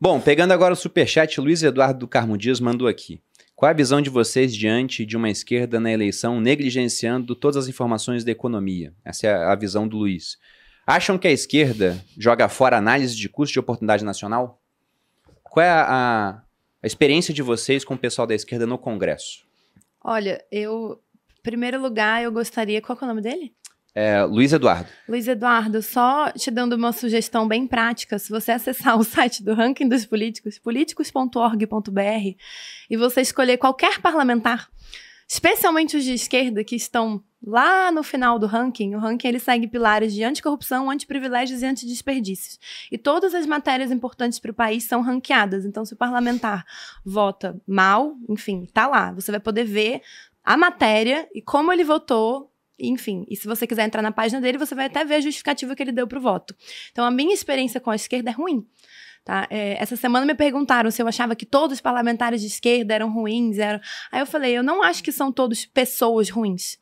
Bom, 0.00 0.18
pegando 0.18 0.52
agora 0.52 0.72
o 0.72 0.76
superchat, 0.76 1.38
Luiz 1.40 1.62
Eduardo 1.62 2.00
do 2.00 2.08
Carmo 2.08 2.38
Dias 2.38 2.58
mandou 2.58 2.88
aqui. 2.88 3.20
Qual 3.62 3.68
é 3.68 3.72
a 3.74 3.76
visão 3.76 4.02
de 4.02 4.10
vocês 4.10 4.52
diante 4.52 5.06
de 5.06 5.16
uma 5.16 5.30
esquerda 5.30 5.78
na 5.78 5.88
eleição 5.92 6.40
negligenciando 6.40 7.32
todas 7.36 7.56
as 7.56 7.68
informações 7.68 8.24
da 8.24 8.32
economia? 8.32 8.92
Essa 9.04 9.28
é 9.28 9.32
a 9.32 9.54
visão 9.54 9.86
do 9.86 9.98
Luiz. 9.98 10.36
Acham 10.84 11.16
que 11.16 11.28
a 11.28 11.30
esquerda 11.30 12.04
joga 12.18 12.48
fora 12.48 12.76
análise 12.76 13.14
de 13.14 13.28
custo 13.28 13.52
de 13.52 13.60
oportunidade 13.60 14.04
nacional? 14.04 14.60
Qual 15.44 15.64
é 15.64 15.70
a, 15.70 15.86
a- 15.88 16.42
experiência 16.82 17.32
de 17.32 17.40
vocês 17.40 17.84
com 17.84 17.94
o 17.94 17.98
pessoal 17.98 18.26
da 18.26 18.34
esquerda 18.34 18.66
no 18.66 18.76
Congresso? 18.76 19.46
Olha, 20.02 20.44
eu. 20.50 21.00
Em 21.38 21.42
primeiro 21.44 21.80
lugar, 21.80 22.20
eu 22.20 22.32
gostaria. 22.32 22.82
Qual 22.82 22.98
é 23.00 23.04
o 23.04 23.06
nome 23.06 23.22
dele? 23.22 23.54
É, 23.94 24.22
Luiz 24.24 24.52
Eduardo. 24.52 24.88
Luiz 25.06 25.28
Eduardo, 25.28 25.82
só 25.82 26.30
te 26.32 26.50
dando 26.50 26.74
uma 26.74 26.92
sugestão 26.92 27.46
bem 27.46 27.66
prática, 27.66 28.18
se 28.18 28.30
você 28.30 28.52
acessar 28.52 28.96
o 28.98 29.04
site 29.04 29.42
do 29.42 29.52
Ranking 29.54 29.88
dos 29.88 30.06
Políticos, 30.06 30.58
políticos.org.br, 30.58 32.36
e 32.88 32.96
você 32.96 33.20
escolher 33.20 33.58
qualquer 33.58 34.00
parlamentar, 34.00 34.70
especialmente 35.28 35.96
os 35.96 36.04
de 36.04 36.14
esquerda 36.14 36.64
que 36.64 36.74
estão 36.74 37.22
lá 37.44 37.90
no 37.90 38.02
final 38.02 38.38
do 38.38 38.46
ranking, 38.46 38.94
o 38.94 38.98
ranking 38.98 39.28
ele 39.28 39.40
segue 39.40 39.66
pilares 39.66 40.14
de 40.14 40.22
anticorrupção, 40.22 40.88
antiprivilégios 40.88 41.60
e 41.60 41.66
antidesperdícios. 41.66 42.58
E 42.90 42.96
todas 42.96 43.34
as 43.34 43.46
matérias 43.46 43.90
importantes 43.90 44.38
para 44.38 44.52
o 44.52 44.54
país 44.54 44.84
são 44.84 45.02
ranqueadas. 45.02 45.64
Então, 45.64 45.84
se 45.84 45.92
o 45.92 45.96
parlamentar 45.96 46.64
vota 47.04 47.60
mal, 47.66 48.14
enfim, 48.28 48.66
tá 48.72 48.86
lá. 48.86 49.12
Você 49.12 49.32
vai 49.32 49.40
poder 49.40 49.64
ver 49.64 50.02
a 50.44 50.56
matéria 50.56 51.28
e 51.34 51.42
como 51.42 51.72
ele 51.72 51.82
votou 51.82 52.51
enfim, 52.88 53.24
e 53.28 53.36
se 53.36 53.46
você 53.46 53.66
quiser 53.66 53.84
entrar 53.84 54.02
na 54.02 54.12
página 54.12 54.40
dele, 54.40 54.58
você 54.58 54.74
vai 54.74 54.86
até 54.86 55.04
ver 55.04 55.16
a 55.16 55.20
justificativa 55.20 55.74
que 55.74 55.82
ele 55.82 55.92
deu 55.92 56.06
pro 56.06 56.20
voto. 56.20 56.54
Então, 56.90 57.04
a 57.04 57.10
minha 57.10 57.32
experiência 57.34 57.80
com 57.80 57.90
a 57.90 57.96
esquerda 57.96 58.30
é 58.30 58.32
ruim. 58.32 58.66
Tá? 59.24 59.46
É, 59.50 59.80
essa 59.80 59.94
semana 59.94 60.26
me 60.26 60.34
perguntaram 60.34 60.90
se 60.90 61.00
eu 61.00 61.06
achava 61.06 61.36
que 61.36 61.46
todos 61.46 61.76
os 61.76 61.80
parlamentares 61.80 62.40
de 62.40 62.48
esquerda 62.48 62.94
eram 62.94 63.12
ruins. 63.12 63.58
Eram... 63.58 63.80
Aí 64.10 64.20
eu 64.20 64.26
falei, 64.26 64.56
eu 64.56 64.62
não 64.62 64.82
acho 64.82 65.02
que 65.02 65.12
são 65.12 65.30
todos 65.30 65.64
pessoas 65.64 66.28
ruins. 66.28 66.80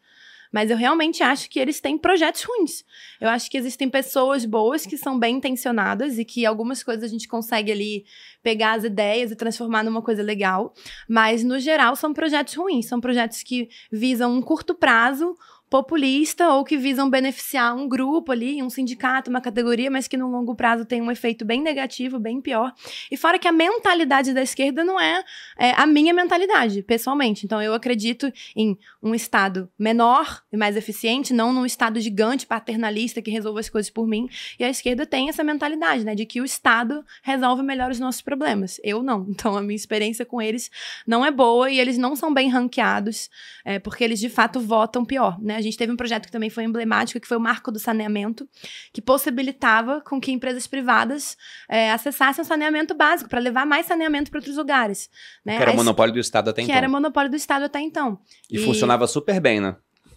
Mas 0.52 0.68
eu 0.70 0.77
realmente 0.77 1.22
acho 1.22 1.48
que 1.48 1.60
eles 1.60 1.81
têm 1.81 1.97
projetos 1.97 2.43
ruins. 2.43 2.85
Eu 3.20 3.28
acho 3.28 3.48
que 3.48 3.56
existem 3.56 3.89
pessoas 3.89 4.44
boas 4.44 4.85
que 4.85 4.98
são 4.98 5.18
bem 5.18 5.36
intencionadas 5.36 6.18
e 6.18 6.24
que 6.24 6.44
algumas 6.44 6.82
coisas 6.82 7.05
a 7.05 7.09
gente 7.09 7.28
consegue 7.28 7.70
ali 7.70 8.05
pegar 8.43 8.72
as 8.72 8.82
ideias 8.82 9.31
e 9.31 9.36
transformar 9.36 9.85
numa 9.85 10.02
coisa 10.02 10.22
legal. 10.22 10.74
Mas, 11.09 11.44
no 11.44 11.59
geral, 11.60 11.94
são 11.94 12.12
projetos 12.12 12.55
ruins. 12.55 12.86
São 12.86 13.01
projetos 13.01 13.44
que 13.44 13.68
visam 13.93 14.35
um 14.35 14.43
curto 14.43 14.74
prazo, 14.74 15.36
populista 15.70 16.48
ou 16.48 16.64
que 16.64 16.76
visam 16.76 17.09
beneficiar 17.09 17.74
um 17.76 17.88
grupo 17.88 18.32
ali, 18.32 18.60
um 18.60 18.68
sindicato, 18.68 19.30
uma 19.30 19.40
categoria, 19.40 19.88
mas 19.88 20.09
que 20.09 20.16
no 20.16 20.28
longo 20.28 20.52
prazo 20.56 20.84
tem 20.84 21.01
um 21.01 21.12
efeito 21.12 21.44
bem 21.44 21.62
negativo, 21.62 22.18
bem 22.18 22.40
pior. 22.40 22.72
E 23.09 23.16
fora 23.16 23.38
que 23.38 23.47
a 23.47 23.52
mentalidade 23.52 24.34
da 24.34 24.42
esquerda 24.42 24.82
não 24.82 25.01
é, 25.01 25.22
é, 25.56 25.70
a 25.76 25.86
minha 25.86 26.12
mentalidade, 26.12 26.82
pessoalmente. 26.82 27.47
Então 27.47 27.62
eu 27.62 27.72
acredito 27.72 28.32
em 28.56 28.76
um 29.01 29.14
Estado 29.14 29.70
menor 29.78 30.42
e 30.52 30.56
mais 30.56 30.76
eficiente, 30.76 31.32
não 31.32 31.52
num 31.52 31.64
Estado 31.64 32.01
gigante, 32.01 32.47
paternalista, 32.47 33.22
que 33.22 33.30
resolva 33.30 33.60
as 33.60 33.70
coisas 33.70 33.90
por 33.90 34.09
mim. 34.09 34.28
E 34.59 34.64
a 34.64 34.68
esquerda 34.68 35.06
tem 35.06 35.28
essa 35.28 35.44
mentalidade, 35.44 36.05
né, 36.05 36.16
de 36.16 36.26
que 36.26 36.40
o 36.40 36.44
Estado 36.44 37.05
resolve 37.22 37.62
melhor 37.62 37.92
os 37.92 38.01
nossos 38.01 38.20
problemas. 38.20 38.80
Eu 38.82 39.02
não. 39.02 39.26
Então 39.40 39.56
a 39.56 39.62
minha 39.62 39.76
experiência 39.76 40.26
com 40.26 40.42
eles 40.42 40.70
não 41.06 41.24
é 41.24 41.30
boa 41.30 41.70
e 41.70 41.80
eles 41.80 41.97
não 41.97 42.14
são 42.14 42.34
bem 42.34 42.51
ranqueados, 42.51 43.30
é, 43.64 43.78
porque 43.78 44.05
eles 44.05 44.20
de 44.20 44.28
fato 44.28 44.60
votam 44.60 45.02
pior, 45.02 45.40
né? 45.40 45.60
A 45.61 45.62
gente 45.62 45.77
teve 45.77 45.93
um 45.93 45.97
projeto 45.97 46.27
que 46.27 46.32
também 46.32 46.51
foi 46.51 46.65
emblemático, 46.65 47.20
que 47.20 47.27
foi 47.28 47.37
o 47.37 47.41
Marco 47.41 47.70
do 47.70 47.78
Saneamento, 47.78 48.49
que 48.93 49.01
possibilitava 49.01 50.01
com 50.01 50.20
que 50.20 50.32
empresas 50.32 50.66
privadas 50.66 51.37
é, 51.69 51.91
acessassem 51.93 52.43
o 52.43 52.47
saneamento 52.47 52.95
básico 52.95 53.28
para 53.31 53.39
levar 53.39 53.65
mais 53.66 53.87
saneamento 53.87 54.31
para 54.31 54.39
outros 54.39 54.57
lugares. 54.57 55.09
Né? 55.45 55.57
Que 55.57 55.62
era 55.62 55.70
es- 55.73 55.77
monopólio 55.77 56.12
do 56.15 56.20
Estado 56.20 56.51
até 56.51 56.62
que 56.62 56.66
então. 56.66 56.77
era 56.77 56.89
monopólio 56.89 57.31
do 57.31 57.37
Estado 57.37 57.65
até 57.66 57.81
então. 57.81 58.19
E 58.51 58.59
funcionava 58.59 59.07
super 59.07 59.41
bem, 59.41 59.61
né? 59.61 59.77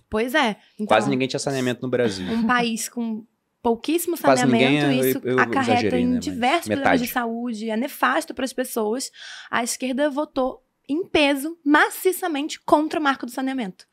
Pois 0.09 0.33
é. 0.35 0.57
Então, 0.75 0.87
Quase 0.87 1.09
ninguém 1.09 1.27
tinha 1.27 1.39
saneamento 1.39 1.81
no 1.81 1.89
Brasil. 1.89 2.25
um 2.31 2.45
país 2.45 2.87
com 2.87 3.25
pouquíssimo 3.61 4.15
saneamento, 4.17 4.51
ninguém, 4.87 4.99
eu- 4.99 5.09
isso 5.09 5.21
eu 5.23 5.39
acarreta 5.39 5.71
exagerei, 5.71 6.01
em 6.01 6.07
né, 6.07 6.13
mas 6.15 6.23
diversos 6.23 6.65
problemas 6.67 6.85
metade. 6.91 7.03
de 7.03 7.09
saúde, 7.09 7.69
é 7.69 7.77
nefasto 7.77 8.33
para 8.33 8.45
as 8.45 8.53
pessoas. 8.53 9.09
A 9.49 9.63
esquerda 9.63 10.09
votou 10.09 10.61
em 10.87 11.05
peso, 11.07 11.57
maciçamente, 11.65 12.59
contra 12.59 12.99
o 12.99 13.03
marco 13.03 13.25
do 13.25 13.31
saneamento. 13.31 13.85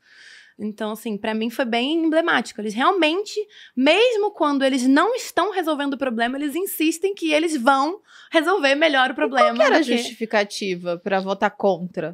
Então, 0.61 0.91
assim, 0.91 1.17
para 1.17 1.33
mim 1.33 1.49
foi 1.49 1.65
bem 1.65 2.05
emblemático. 2.05 2.61
Eles 2.61 2.73
realmente, 2.73 3.39
mesmo 3.75 4.31
quando 4.31 4.63
eles 4.63 4.87
não 4.87 5.15
estão 5.15 5.51
resolvendo 5.51 5.95
o 5.95 5.97
problema, 5.97 6.37
eles 6.37 6.55
insistem 6.55 7.13
que 7.15 7.31
eles 7.33 7.57
vão 7.57 7.99
resolver 8.31 8.75
melhor 8.75 9.11
o 9.11 9.15
problema. 9.15 9.55
que 9.55 9.61
era 9.63 9.77
a 9.77 9.83
que- 9.83 9.97
justificativa 9.97 10.97
pra 10.97 11.19
votar 11.19 11.51
contra? 11.51 12.13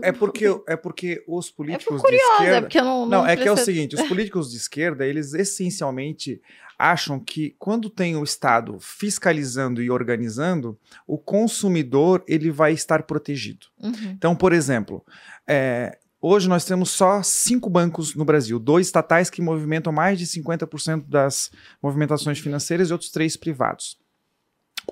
É 0.00 0.10
porque, 0.10 0.46
é 0.66 0.76
porque 0.76 1.22
os 1.28 1.48
Eu 1.48 1.54
políticos 1.54 1.96
de 1.96 2.02
curiosa, 2.02 2.32
esquerda... 2.32 2.60
porque 2.62 2.78
eu 2.78 2.84
não. 2.84 3.06
Não, 3.06 3.26
é 3.26 3.36
que 3.36 3.46
é 3.46 3.52
o 3.52 3.56
seguinte, 3.58 3.94
os 3.94 4.02
políticos 4.02 4.50
de 4.50 4.56
esquerda, 4.56 5.04
eles 5.06 5.34
essencialmente 5.34 6.40
acham 6.78 7.20
que 7.20 7.54
quando 7.58 7.90
tem 7.90 8.16
o 8.16 8.24
Estado 8.24 8.78
fiscalizando 8.80 9.82
e 9.82 9.90
organizando, 9.90 10.78
o 11.06 11.18
consumidor 11.18 12.24
ele 12.26 12.50
vai 12.50 12.72
estar 12.72 13.02
protegido. 13.02 13.66
Uhum. 13.78 13.92
Então, 14.16 14.34
por 14.34 14.54
exemplo, 14.54 15.04
é, 15.46 15.98
hoje 16.20 16.48
nós 16.48 16.64
temos 16.64 16.90
só 16.90 17.22
cinco 17.22 17.68
bancos 17.70 18.14
no 18.14 18.24
Brasil, 18.24 18.58
dois 18.58 18.86
estatais 18.86 19.30
que 19.30 19.40
movimentam 19.42 19.92
mais 19.92 20.18
de 20.18 20.26
50% 20.26 21.04
das 21.08 21.50
movimentações 21.82 22.38
financeiras 22.38 22.90
e 22.90 22.92
outros 22.92 23.10
três 23.10 23.36
privados. 23.36 23.98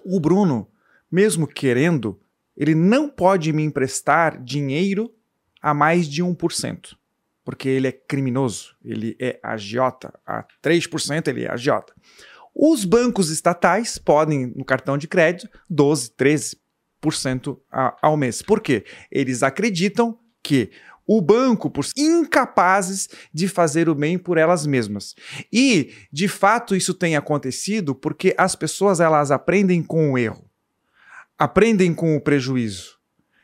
O 0.04 0.18
Bruno, 0.20 0.68
mesmo 1.10 1.46
querendo, 1.46 2.20
ele 2.56 2.74
não 2.74 3.08
pode 3.08 3.52
me 3.52 3.62
emprestar 3.62 4.42
dinheiro 4.42 5.12
a 5.60 5.72
mais 5.74 6.08
de 6.08 6.22
1%, 6.22 6.96
porque 7.44 7.68
ele 7.68 7.88
é 7.88 7.92
criminoso, 7.92 8.76
ele 8.84 9.16
é 9.20 9.38
agiota, 9.42 10.12
a 10.26 10.44
3% 10.62 11.28
ele 11.28 11.44
é 11.44 11.50
agiota. 11.50 11.92
Os 12.54 12.84
bancos 12.84 13.30
estatais 13.30 13.98
podem, 13.98 14.46
no 14.56 14.64
cartão 14.64 14.98
de 14.98 15.06
crédito, 15.06 15.48
12, 15.70 16.10
13% 16.16 17.60
a- 17.70 17.96
ao 18.02 18.16
mês. 18.16 18.42
Por 18.42 18.60
quê? 18.60 18.84
Eles 19.10 19.42
acreditam 19.42 20.18
que 20.42 20.70
o 21.08 21.22
banco 21.22 21.70
por 21.70 21.86
incapazes 21.96 23.08
de 23.32 23.48
fazer 23.48 23.88
o 23.88 23.94
bem 23.94 24.18
por 24.18 24.36
elas 24.36 24.66
mesmas. 24.66 25.14
E, 25.50 25.94
de 26.12 26.28
fato, 26.28 26.76
isso 26.76 26.92
tem 26.92 27.16
acontecido 27.16 27.94
porque 27.94 28.34
as 28.36 28.54
pessoas 28.54 29.00
elas 29.00 29.30
aprendem 29.30 29.82
com 29.82 30.12
o 30.12 30.18
erro, 30.18 30.44
aprendem 31.38 31.94
com 31.94 32.14
o 32.14 32.20
prejuízo. 32.20 32.98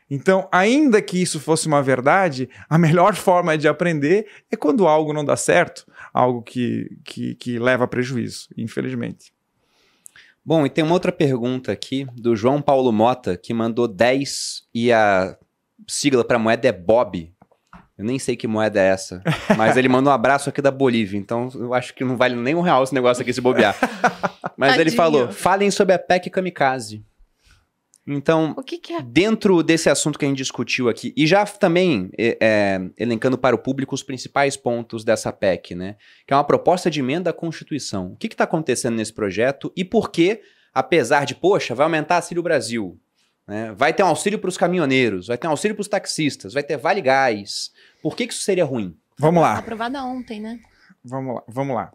Então, 0.07 0.47
ainda 0.51 1.01
que 1.01 1.19
isso 1.19 1.39
fosse 1.39 1.65
uma 1.65 1.81
verdade, 1.81 2.47
a 2.69 2.77
melhor 2.77 3.15
forma 3.17 3.57
de 3.57 3.67
aprender 3.67 4.27
é 4.51 4.55
quando 4.55 4.87
algo 4.87 5.11
não 5.11 5.25
dá 5.25 5.35
certo, 5.35 5.91
algo 6.13 6.43
que, 6.43 6.87
que, 7.03 7.33
que 7.33 7.57
leva 7.57 7.85
a 7.85 7.87
prejuízo, 7.87 8.47
infelizmente. 8.55 9.33
Bom, 10.45 10.63
e 10.63 10.69
tem 10.69 10.83
uma 10.83 10.93
outra 10.93 11.11
pergunta 11.11 11.71
aqui 11.71 12.05
do 12.13 12.35
João 12.35 12.61
Paulo 12.61 12.91
Mota, 12.91 13.35
que 13.35 13.51
mandou 13.51 13.87
10 13.87 14.67
e 14.71 14.91
a 14.91 15.35
sigla 15.87 16.23
para 16.23 16.37
moeda 16.37 16.67
é 16.67 16.71
Bob. 16.71 17.34
Eu 17.97 18.03
nem 18.03 18.19
sei 18.19 18.35
que 18.35 18.45
moeda 18.45 18.79
é 18.79 18.87
essa, 18.87 19.23
mas 19.57 19.77
ele 19.77 19.87
mandou 19.87 20.11
um 20.11 20.15
abraço 20.15 20.49
aqui 20.49 20.61
da 20.61 20.71
Bolívia, 20.71 21.17
então 21.17 21.49
eu 21.55 21.73
acho 21.73 21.93
que 21.93 22.03
não 22.03 22.17
vale 22.17 22.35
nem 22.35 22.53
um 22.53 22.61
real 22.61 22.83
esse 22.83 22.93
negócio 22.93 23.21
aqui 23.21 23.31
se 23.31 23.39
bobear. 23.39 23.75
Mas 24.57 24.73
ele 24.75 24.91
Tadinho. 24.91 24.97
falou: 24.97 25.31
falem 25.31 25.69
sobre 25.69 25.93
a 25.93 25.99
PEC 25.99 26.29
Kamikaze. 26.29 27.03
Então, 28.07 28.53
O 28.57 28.63
que, 28.63 28.77
que 28.77 28.93
é? 28.93 29.01
dentro 29.01 29.63
desse 29.63 29.89
assunto 29.89 30.19
que 30.19 30.25
a 30.25 30.27
gente 30.27 30.37
discutiu 30.37 30.87
aqui, 30.87 31.11
e 31.17 31.25
já 31.25 31.43
também 31.45 32.09
é, 32.17 32.37
é, 32.39 32.81
elencando 32.97 33.37
para 33.37 33.55
o 33.55 33.59
público 33.59 33.95
os 33.95 34.03
principais 34.03 34.55
pontos 34.55 35.03
dessa 35.03 35.33
PEC, 35.33 35.73
né? 35.73 35.95
Que 36.27 36.33
é 36.33 36.37
uma 36.37 36.43
proposta 36.43 36.89
de 36.89 36.99
emenda 36.99 37.31
à 37.31 37.33
Constituição. 37.33 38.11
O 38.11 38.15
que 38.15 38.27
está 38.27 38.43
acontecendo 38.43 38.95
nesse 38.95 39.11
projeto 39.11 39.73
e 39.75 39.83
por 39.83 40.11
que, 40.11 40.39
apesar 40.73 41.25
de, 41.25 41.33
poxa, 41.33 41.73
vai 41.73 41.85
aumentar 41.85 42.17
auxílio 42.17 42.43
Brasil, 42.43 42.99
né? 43.47 43.73
vai 43.73 43.93
ter 43.93 44.03
um 44.03 44.07
auxílio 44.07 44.39
para 44.39 44.49
os 44.49 44.57
caminhoneiros, 44.57 45.27
vai 45.27 45.37
ter 45.37 45.47
um 45.47 45.51
auxílio 45.51 45.75
para 45.75 45.81
os 45.81 45.87
taxistas, 45.87 46.53
vai 46.53 46.63
ter 46.63 46.77
vale 46.77 47.01
gás. 47.01 47.71
Por 48.01 48.15
que, 48.15 48.27
que 48.27 48.33
isso 48.33 48.43
seria 48.43 48.65
ruim? 48.65 48.95
Vamos 49.17 49.41
lá, 49.41 49.57
Aprovada 49.57 50.03
ontem, 50.03 50.39
né? 50.41 50.59
vamos 51.03 51.35
lá, 51.35 51.43
vamos 51.47 51.75
lá. 51.75 51.91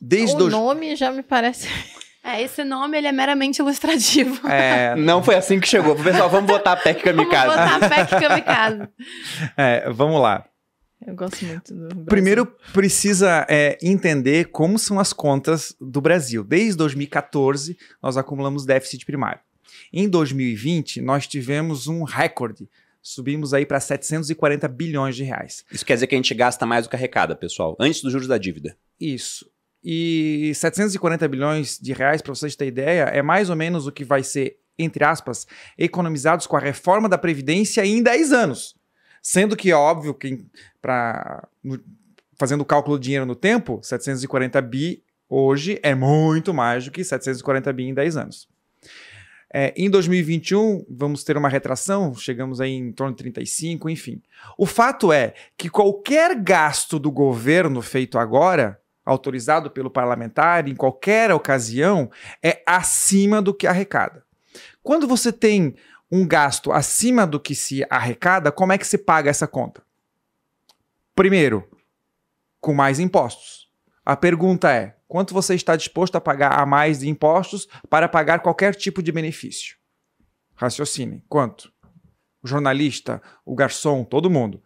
Desde 0.00 0.36
o 0.42 0.46
o 0.46 0.50
nome 0.50 0.96
já 0.96 1.10
me 1.12 1.22
parece. 1.22 1.68
É, 2.26 2.40
esse 2.40 2.64
nome 2.64 2.96
ele 2.96 3.06
é 3.06 3.12
meramente 3.12 3.58
ilustrativo. 3.60 4.48
é, 4.48 4.96
Não 4.96 5.22
foi 5.22 5.34
assim 5.34 5.60
que 5.60 5.68
chegou. 5.68 5.94
Pessoal, 5.94 6.30
vamos 6.30 6.50
votar 6.50 6.72
a 6.72 6.76
PEC 6.80 7.12
Vamos 7.12 7.30
Kamikaze. 7.30 7.48
botar 7.48 7.76
a 7.76 8.06
PEC 8.06 8.18
kamikaze. 8.18 8.88
é, 9.58 9.90
vamos 9.90 10.22
lá. 10.22 10.42
Eu 11.06 11.14
gosto 11.14 11.44
muito 11.44 11.74
do. 11.74 11.86
Brasil. 11.88 12.04
Primeiro 12.06 12.46
precisa 12.72 13.44
é, 13.46 13.76
entender 13.82 14.46
como 14.46 14.78
são 14.78 14.98
as 14.98 15.12
contas 15.12 15.76
do 15.78 16.00
Brasil. 16.00 16.42
Desde 16.42 16.78
2014 16.78 17.76
nós 18.02 18.16
acumulamos 18.16 18.64
déficit 18.64 19.04
primário. 19.04 19.40
Em 19.96 20.08
2020 20.08 21.00
nós 21.00 21.26
tivemos 21.26 21.86
um 21.86 22.02
recorde. 22.02 22.68
Subimos 23.00 23.54
aí 23.54 23.64
para 23.64 23.78
740 23.78 24.66
bilhões 24.66 25.14
de 25.14 25.22
reais. 25.22 25.64
Isso 25.70 25.84
quer 25.86 25.94
dizer 25.94 26.06
que 26.06 26.14
a 26.14 26.18
gente 26.18 26.34
gasta 26.34 26.64
mais 26.66 26.86
do 26.86 26.90
que 26.90 26.96
arrecada, 26.96 27.36
pessoal, 27.36 27.76
antes 27.78 28.00
dos 28.02 28.10
juros 28.10 28.26
da 28.26 28.38
dívida. 28.38 28.76
Isso. 29.00 29.48
E 29.84 30.50
740 30.54 31.28
bilhões 31.28 31.78
de 31.78 31.92
reais, 31.92 32.22
para 32.22 32.34
vocês 32.34 32.56
terem 32.56 32.72
ideia, 32.72 33.02
é 33.04 33.22
mais 33.22 33.50
ou 33.50 33.56
menos 33.56 33.86
o 33.86 33.92
que 33.92 34.02
vai 34.02 34.22
ser, 34.24 34.56
entre 34.78 35.04
aspas, 35.04 35.46
economizados 35.78 36.46
com 36.46 36.56
a 36.56 36.60
reforma 36.60 37.06
da 37.08 37.18
Previdência 37.18 37.84
em 37.84 38.02
10 38.02 38.32
anos. 38.32 38.74
Sendo 39.22 39.54
que, 39.54 39.70
é 39.70 39.76
óbvio, 39.76 40.14
que 40.14 40.42
pra, 40.80 41.46
no- 41.62 41.78
fazendo 42.38 42.62
o 42.62 42.64
cálculo 42.64 42.96
do 42.98 43.02
dinheiro 43.02 43.26
no 43.26 43.34
tempo, 43.36 43.78
740 43.82 44.60
bi 44.62 45.02
hoje 45.28 45.78
é 45.82 45.94
muito 45.94 46.54
mais 46.54 46.86
do 46.86 46.90
que 46.90 47.04
740 47.04 47.70
bi 47.72 47.84
em 47.84 47.94
10 47.94 48.16
anos. 48.16 48.48
É, 49.56 49.72
em 49.76 49.88
2021, 49.88 50.84
vamos 50.90 51.22
ter 51.22 51.36
uma 51.36 51.48
retração, 51.48 52.12
chegamos 52.12 52.60
aí 52.60 52.72
em 52.72 52.90
torno 52.90 53.12
de 53.12 53.18
35, 53.18 53.88
enfim. 53.88 54.20
O 54.58 54.66
fato 54.66 55.12
é 55.12 55.32
que 55.56 55.70
qualquer 55.70 56.34
gasto 56.34 56.98
do 56.98 57.08
governo 57.08 57.80
feito 57.80 58.18
agora, 58.18 58.80
autorizado 59.06 59.70
pelo 59.70 59.88
parlamentar, 59.88 60.66
em 60.66 60.74
qualquer 60.74 61.30
ocasião, 61.30 62.10
é 62.42 62.64
acima 62.66 63.40
do 63.40 63.54
que 63.54 63.68
arrecada. 63.68 64.24
Quando 64.82 65.06
você 65.06 65.32
tem 65.32 65.76
um 66.10 66.26
gasto 66.26 66.72
acima 66.72 67.24
do 67.24 67.38
que 67.38 67.54
se 67.54 67.86
arrecada, 67.88 68.50
como 68.50 68.72
é 68.72 68.78
que 68.78 68.86
se 68.86 68.98
paga 68.98 69.30
essa 69.30 69.46
conta? 69.46 69.84
Primeiro, 71.14 71.62
com 72.60 72.74
mais 72.74 72.98
impostos. 72.98 73.63
A 74.04 74.16
pergunta 74.16 74.70
é: 74.70 74.96
quanto 75.08 75.32
você 75.32 75.54
está 75.54 75.76
disposto 75.76 76.16
a 76.16 76.20
pagar 76.20 76.58
a 76.58 76.66
mais 76.66 77.00
de 77.00 77.08
impostos 77.08 77.66
para 77.88 78.08
pagar 78.08 78.40
qualquer 78.40 78.74
tipo 78.74 79.02
de 79.02 79.10
benefício? 79.10 79.76
Raciocine. 80.54 81.24
Quanto? 81.28 81.72
O 82.42 82.46
jornalista, 82.46 83.22
o 83.44 83.54
garçom, 83.54 84.04
todo 84.04 84.30
mundo. 84.30 84.62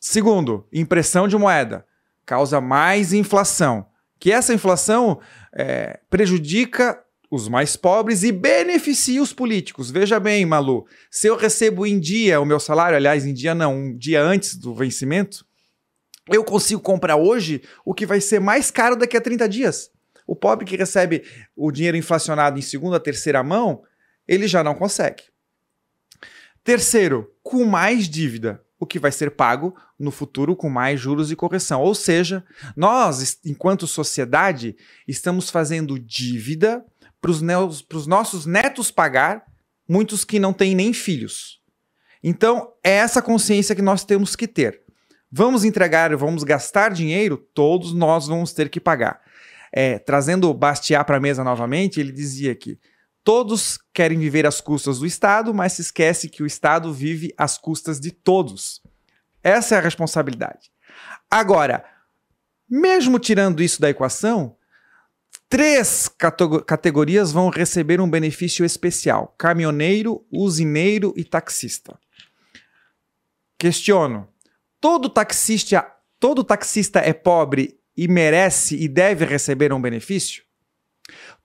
Segundo, 0.00 0.66
impressão 0.72 1.26
de 1.26 1.36
moeda 1.36 1.84
causa 2.24 2.60
mais 2.60 3.12
inflação. 3.12 3.86
Que 4.20 4.30
essa 4.30 4.54
inflação 4.54 5.20
é, 5.52 6.00
prejudica 6.08 7.02
os 7.30 7.48
mais 7.48 7.76
pobres 7.76 8.22
e 8.22 8.32
beneficia 8.32 9.22
os 9.22 9.32
políticos. 9.32 9.90
Veja 9.90 10.18
bem, 10.18 10.46
Malu, 10.46 10.86
se 11.10 11.26
eu 11.26 11.36
recebo 11.36 11.86
em 11.86 11.98
dia 11.98 12.40
o 12.40 12.44
meu 12.44 12.58
salário, 12.58 12.96
aliás, 12.96 13.26
em 13.26 13.34
dia 13.34 13.54
não, 13.54 13.76
um 13.76 13.96
dia 13.96 14.22
antes 14.22 14.56
do 14.56 14.74
vencimento, 14.74 15.44
eu 16.30 16.44
consigo 16.44 16.80
comprar 16.80 17.16
hoje 17.16 17.62
o 17.84 17.94
que 17.94 18.06
vai 18.06 18.20
ser 18.20 18.40
mais 18.40 18.70
caro 18.70 18.96
daqui 18.96 19.16
a 19.16 19.20
30 19.20 19.48
dias. 19.48 19.90
O 20.26 20.36
pobre 20.36 20.66
que 20.66 20.76
recebe 20.76 21.24
o 21.56 21.72
dinheiro 21.72 21.96
inflacionado 21.96 22.58
em 22.58 22.62
segunda, 22.62 23.00
terceira 23.00 23.42
mão, 23.42 23.82
ele 24.26 24.46
já 24.46 24.62
não 24.62 24.74
consegue. 24.74 25.24
Terceiro, 26.62 27.32
com 27.42 27.64
mais 27.64 28.08
dívida, 28.08 28.62
o 28.78 28.86
que 28.86 28.98
vai 28.98 29.10
ser 29.10 29.30
pago 29.30 29.74
no 29.98 30.10
futuro 30.10 30.54
com 30.54 30.68
mais 30.68 31.00
juros 31.00 31.32
e 31.32 31.36
correção. 31.36 31.80
Ou 31.80 31.94
seja, 31.94 32.44
nós, 32.76 33.38
enquanto 33.44 33.86
sociedade, 33.86 34.76
estamos 35.06 35.50
fazendo 35.50 35.98
dívida 35.98 36.84
para 37.20 37.30
os 37.30 38.06
nossos 38.06 38.46
netos 38.46 38.90
pagar, 38.90 39.44
muitos 39.88 40.24
que 40.24 40.38
não 40.38 40.52
têm 40.52 40.74
nem 40.74 40.92
filhos. 40.92 41.58
Então, 42.22 42.72
é 42.84 42.92
essa 42.92 43.22
consciência 43.22 43.74
que 43.74 43.82
nós 43.82 44.04
temos 44.04 44.36
que 44.36 44.46
ter. 44.46 44.82
Vamos 45.30 45.64
entregar, 45.64 46.14
vamos 46.16 46.42
gastar 46.42 46.92
dinheiro, 46.92 47.36
todos 47.36 47.92
nós 47.92 48.26
vamos 48.26 48.52
ter 48.52 48.68
que 48.68 48.80
pagar. 48.80 49.20
É, 49.70 49.98
trazendo 49.98 50.52
Bastiat 50.54 51.04
para 51.04 51.18
a 51.18 51.20
mesa 51.20 51.44
novamente, 51.44 52.00
ele 52.00 52.12
dizia 52.12 52.54
que 52.54 52.78
todos 53.22 53.78
querem 53.92 54.18
viver 54.18 54.46
às 54.46 54.60
custas 54.60 54.98
do 54.98 55.06
Estado, 55.06 55.52
mas 55.52 55.74
se 55.74 55.82
esquece 55.82 56.30
que 56.30 56.42
o 56.42 56.46
Estado 56.46 56.92
vive 56.94 57.34
às 57.36 57.58
custas 57.58 58.00
de 58.00 58.10
todos. 58.10 58.82
Essa 59.42 59.74
é 59.74 59.78
a 59.78 59.82
responsabilidade. 59.82 60.70
Agora, 61.30 61.84
mesmo 62.68 63.18
tirando 63.18 63.62
isso 63.62 63.80
da 63.80 63.90
equação, 63.90 64.56
três 65.48 66.08
catego- 66.08 66.62
categorias 66.62 67.30
vão 67.30 67.50
receber 67.50 68.00
um 68.00 68.08
benefício 68.08 68.64
especial: 68.64 69.34
caminhoneiro, 69.36 70.26
usineiro 70.32 71.12
e 71.14 71.22
taxista. 71.22 71.98
Questiono: 73.58 74.26
todo 74.80 75.08
taxista, 75.08 75.86
todo 76.18 76.44
taxista 76.44 77.00
é 77.00 77.12
pobre 77.12 77.78
e 77.96 78.06
merece 78.08 78.76
e 78.76 78.88
deve 78.88 79.24
receber 79.24 79.72
um 79.72 79.80
benefício? 79.80 80.44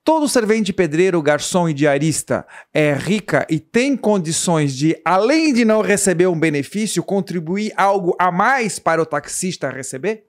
Todo 0.03 0.27
servente 0.27 0.73
pedreiro, 0.73 1.21
garçom 1.21 1.69
e 1.69 1.73
diarista 1.73 2.45
é 2.73 2.93
rica 2.93 3.47
e 3.49 3.57
tem 3.57 3.95
condições 3.95 4.75
de, 4.75 4.99
além 5.05 5.53
de 5.53 5.63
não 5.63 5.81
receber 5.81 6.27
um 6.27 6.37
benefício, 6.37 7.01
contribuir 7.01 7.71
algo 7.77 8.13
a 8.19 8.29
mais 8.29 8.77
para 8.79 9.01
o 9.01 9.05
taxista 9.05 9.69
receber? 9.69 10.27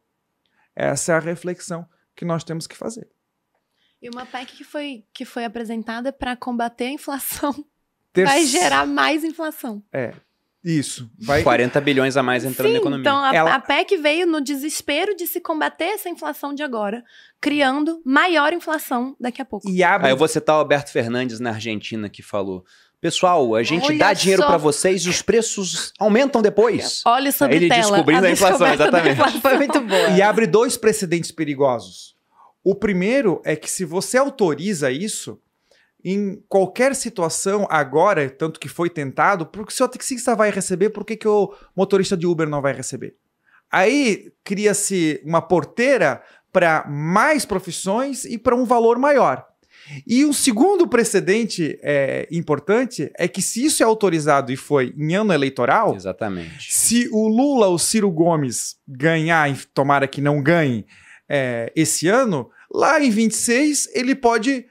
Essa 0.76 1.12
é 1.12 1.16
a 1.16 1.20
reflexão 1.20 1.84
que 2.14 2.24
nós 2.24 2.44
temos 2.44 2.68
que 2.68 2.76
fazer. 2.76 3.08
E 4.00 4.08
uma 4.08 4.24
PEC 4.24 4.52
que 4.56 4.64
foi, 4.64 5.04
que 5.12 5.24
foi 5.24 5.44
apresentada 5.44 6.12
para 6.12 6.36
combater 6.36 6.84
a 6.84 6.90
inflação 6.90 7.52
Ter- 8.12 8.24
vai 8.24 8.44
gerar 8.46 8.86
mais 8.86 9.24
inflação. 9.24 9.82
Isso. 10.64 11.10
Vai... 11.18 11.42
40 11.42 11.78
bilhões 11.82 12.16
a 12.16 12.22
mais 12.22 12.42
entrando 12.44 12.68
na 12.70 12.74
Sim, 12.74 12.80
economia. 12.80 13.02
então 13.02 13.18
a, 13.22 13.34
Ela- 13.34 13.54
a 13.54 13.60
PEC 13.60 13.98
veio 13.98 14.26
no 14.26 14.40
desespero 14.40 15.14
de 15.14 15.26
se 15.26 15.40
combater 15.40 15.84
essa 15.84 16.08
inflação 16.08 16.54
de 16.54 16.62
agora, 16.62 17.04
criando 17.40 18.00
maior 18.04 18.52
inflação 18.52 19.14
daqui 19.20 19.42
a 19.42 19.44
pouco. 19.44 19.68
E 19.68 19.82
abre 19.82 20.06
Aí 20.06 20.12
eu 20.12 20.16
vou 20.16 20.26
citar 20.26 20.56
o 20.56 20.60
Alberto 20.60 20.90
Fernandes 20.90 21.38
na 21.38 21.50
Argentina 21.50 22.08
que 22.08 22.22
falou: 22.22 22.64
Pessoal, 23.00 23.54
a 23.54 23.62
gente 23.62 23.84
Olha 23.86 23.98
dá 23.98 24.12
dinheiro 24.14 24.40
só. 24.40 24.48
para 24.48 24.56
vocês 24.56 25.02
e 25.02 25.10
os 25.10 25.20
preços 25.20 25.92
aumentam 25.98 26.40
depois. 26.40 27.02
Olha 27.04 27.30
sobre 27.30 27.56
Ele 27.56 27.68
tela. 27.68 27.82
descobrindo 27.82 28.24
a 28.26 28.30
inflação, 28.30 28.58
descoberta 28.66 28.90
da 28.90 28.98
exatamente. 28.98 29.12
inflação. 29.20 29.40
Foi 29.42 29.56
muito 29.58 29.80
boa. 29.82 30.08
E 30.16 30.22
abre 30.22 30.46
dois 30.46 30.78
precedentes 30.78 31.30
perigosos. 31.30 32.14
O 32.64 32.74
primeiro 32.74 33.42
é 33.44 33.54
que 33.54 33.70
se 33.70 33.84
você 33.84 34.16
autoriza 34.16 34.90
isso, 34.90 35.38
em 36.04 36.42
qualquer 36.48 36.94
situação 36.94 37.66
agora, 37.70 38.28
tanto 38.28 38.60
que 38.60 38.68
foi 38.68 38.90
tentado, 38.90 39.46
porque 39.46 39.72
se 39.72 39.82
o 39.82 39.88
taxista 39.88 40.36
vai 40.36 40.50
receber, 40.50 40.90
por 40.90 41.04
que, 41.04 41.16
que 41.16 41.26
o 41.26 41.54
motorista 41.74 42.16
de 42.16 42.26
Uber 42.26 42.48
não 42.48 42.60
vai 42.60 42.74
receber? 42.74 43.16
Aí 43.72 44.30
cria-se 44.44 45.20
uma 45.24 45.40
porteira 45.40 46.22
para 46.52 46.86
mais 46.88 47.44
profissões 47.44 48.24
e 48.24 48.38
para 48.38 48.54
um 48.54 48.64
valor 48.64 48.98
maior. 48.98 49.44
E 50.06 50.24
um 50.24 50.32
segundo 50.32 50.86
precedente 50.86 51.78
é, 51.82 52.26
importante 52.30 53.10
é 53.18 53.26
que 53.26 53.42
se 53.42 53.64
isso 53.64 53.82
é 53.82 53.86
autorizado 53.86 54.52
e 54.52 54.56
foi 54.56 54.94
em 54.96 55.14
ano 55.14 55.32
eleitoral, 55.32 55.94
Exatamente. 55.94 56.72
se 56.72 57.08
o 57.12 57.28
Lula, 57.28 57.68
o 57.68 57.78
Ciro 57.78 58.10
Gomes 58.10 58.76
ganhar, 58.86 59.50
e 59.50 59.56
tomara 59.74 60.06
que 60.06 60.20
não 60.20 60.42
ganhe 60.42 60.86
é, 61.28 61.72
esse 61.74 62.08
ano, 62.08 62.50
lá 62.72 63.00
em 63.00 63.10
26 63.10 63.90
ele 63.94 64.14
pode 64.14 64.66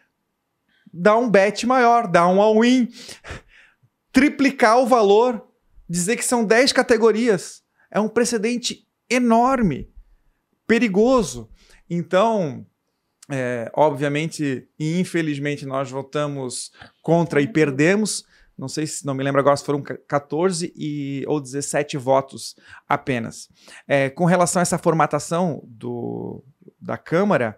dar 0.94 1.18
um 1.18 1.30
bet 1.30 1.66
maior, 1.66 2.08
dar 2.08 2.28
um 2.28 2.40
all-in, 2.40 2.88
triplicar 4.12 4.78
o 4.80 4.86
valor, 4.86 5.44
dizer 5.90 6.16
que 6.16 6.26
são 6.26 6.46
10 6.46 6.72
categorias. 6.72 7.64
É 7.90 8.00
um 8.00 8.08
precedente 8.08 8.88
enorme, 9.10 9.90
perigoso. 10.68 11.50
Então, 11.90 12.66
é, 13.30 13.72
obviamente 13.74 14.68
e 14.78 15.00
infelizmente 15.00 15.66
nós 15.66 15.90
votamos 15.90 16.72
contra 17.02 17.42
e 17.42 17.48
perdemos. 17.48 18.26
Não 18.58 18.68
sei 18.68 18.86
se 18.86 19.06
não 19.06 19.16
me 19.16 19.24
lembro 19.24 19.42
agora 19.42 19.58
se 19.58 19.66
foram 19.66 19.82
14 19.82 20.72
e, 20.76 21.24
ou 21.28 21.42
17 21.42 21.98
votos 21.98 22.56
apenas. 22.88 23.50
É, 23.88 24.10
com 24.10 24.26
relação 24.26 24.60
a 24.60 24.64
essa 24.64 24.78
formatação 24.78 25.64
do, 25.66 26.44
da 26.80 26.98
Câmara, 26.98 27.58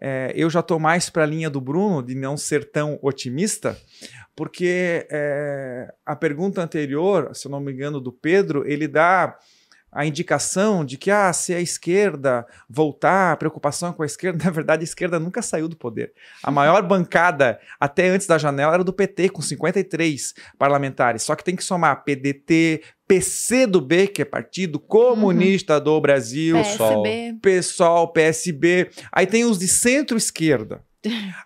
é, 0.00 0.32
eu 0.34 0.48
já 0.48 0.60
estou 0.60 0.78
mais 0.78 1.10
para 1.10 1.24
a 1.24 1.26
linha 1.26 1.50
do 1.50 1.60
Bruno 1.60 2.02
de 2.02 2.14
não 2.14 2.36
ser 2.36 2.70
tão 2.70 2.98
otimista, 3.02 3.76
porque 4.34 5.06
é, 5.10 5.92
a 6.06 6.16
pergunta 6.16 6.62
anterior, 6.62 7.34
se 7.34 7.46
eu 7.46 7.50
não 7.50 7.60
me 7.60 7.72
engano, 7.72 8.00
do 8.00 8.10
Pedro, 8.10 8.66
ele 8.66 8.88
dá 8.88 9.36
a 9.92 10.06
indicação 10.06 10.84
de 10.84 10.96
que, 10.96 11.10
ah, 11.10 11.32
se 11.32 11.54
a 11.54 11.60
esquerda 11.60 12.46
voltar, 12.68 13.32
a 13.32 13.36
preocupação 13.36 13.92
com 13.92 14.02
a 14.02 14.06
esquerda, 14.06 14.42
na 14.44 14.50
verdade, 14.50 14.82
a 14.82 14.84
esquerda 14.84 15.18
nunca 15.18 15.42
saiu 15.42 15.68
do 15.68 15.76
poder. 15.76 16.12
A 16.42 16.50
maior 16.50 16.82
bancada, 16.82 17.58
até 17.78 18.08
antes 18.08 18.26
da 18.26 18.38
janela, 18.38 18.74
era 18.74 18.84
do 18.84 18.92
PT, 18.92 19.30
com 19.30 19.42
53 19.42 20.34
parlamentares. 20.58 21.22
Só 21.22 21.34
que 21.34 21.44
tem 21.44 21.56
que 21.56 21.64
somar 21.64 22.04
PDT, 22.04 22.82
PCdoB, 23.06 24.06
que 24.08 24.22
é 24.22 24.24
Partido 24.24 24.78
Comunista 24.78 25.78
uhum. 25.78 25.84
do 25.84 26.00
Brasil, 26.00 26.56
PSB. 26.56 27.38
PSOL, 27.42 28.12
PSB. 28.12 28.90
Aí 29.10 29.26
tem 29.26 29.44
os 29.44 29.58
de 29.58 29.66
centro-esquerda. 29.66 30.84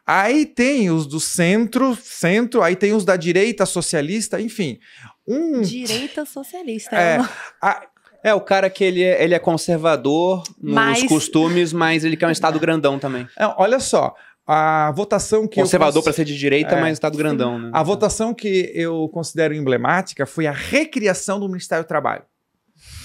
Aí 0.07 0.45
tem 0.45 0.91
os 0.91 1.07
do 1.07 1.21
centro, 1.21 1.97
centro, 1.97 2.61
aí 2.61 2.75
tem 2.75 2.93
os 2.93 3.05
da 3.05 3.17
direita 3.17 3.65
socialista, 3.65 4.41
enfim. 4.41 4.79
Um... 5.27 5.63
Direita 5.63 6.25
socialista. 6.25 6.97
É, 6.97 7.19
a, 7.63 7.87
é, 8.25 8.33
o 8.33 8.41
cara 8.41 8.71
que 8.71 8.83
ele 8.83 9.03
é, 9.03 9.23
ele 9.23 9.35
é 9.35 9.39
conservador 9.39 10.43
nos 10.59 10.75
mas... 10.75 11.05
costumes, 11.05 11.75
mas 11.75 12.05
ele 12.05 12.17
quer 12.17 12.27
um 12.27 12.31
Estado 12.31 12.59
grandão 12.59 12.99
também. 12.99 13.29
É, 13.39 13.47
olha 13.59 13.79
só, 13.79 14.15
a 14.47 14.91
votação 14.93 15.47
que 15.47 15.61
conservador 15.61 16.03
para 16.03 16.13
ser 16.13 16.25
de 16.25 16.37
direita, 16.37 16.75
é, 16.75 16.81
mas 16.81 16.95
estado 16.95 17.17
grandão, 17.19 17.59
né? 17.59 17.71
A 17.73 17.83
votação 17.83 18.33
que 18.35 18.73
eu 18.75 19.09
considero 19.11 19.55
emblemática 19.55 20.25
foi 20.25 20.47
a 20.47 20.53
recriação 20.53 21.39
do 21.39 21.49
Ministério 21.49 21.85
do 21.85 21.89
Trabalho. 21.89 22.23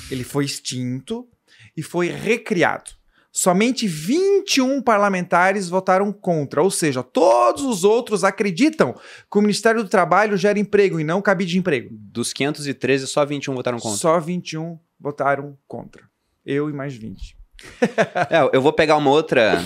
Ele 0.10 0.24
foi 0.24 0.46
extinto 0.46 1.28
e 1.76 1.84
foi 1.84 2.10
recriado. 2.10 2.92
Somente 3.32 3.88
21 3.88 4.82
parlamentares 4.82 5.70
votaram 5.70 6.12
contra, 6.12 6.64
ou 6.64 6.72
seja, 6.72 7.04
todos 7.04 7.64
os 7.64 7.84
outros 7.84 8.24
acreditam 8.24 8.94
que 8.94 9.38
o 9.38 9.42
Ministério 9.42 9.84
do 9.84 9.90
Trabalho 9.90 10.36
gera 10.36 10.58
emprego 10.58 11.00
e 11.00 11.04
não 11.04 11.22
cabide 11.22 11.52
de 11.52 11.60
emprego. 11.60 11.90
Dos 11.92 12.34
513, 12.34 13.06
só 13.08 13.24
21 13.26 13.54
votaram 13.54 13.80
contra. 13.80 13.98
Só 13.98 14.20
21 14.20 14.80
votaram 15.00 15.58
contra. 15.68 16.04
Eu 16.44 16.70
e 16.70 16.74
mais 16.74 16.96
20. 16.96 17.39
é, 18.30 18.56
eu 18.56 18.62
vou 18.62 18.72
pegar 18.72 18.98
uma 18.98 19.10
outra 19.10 19.64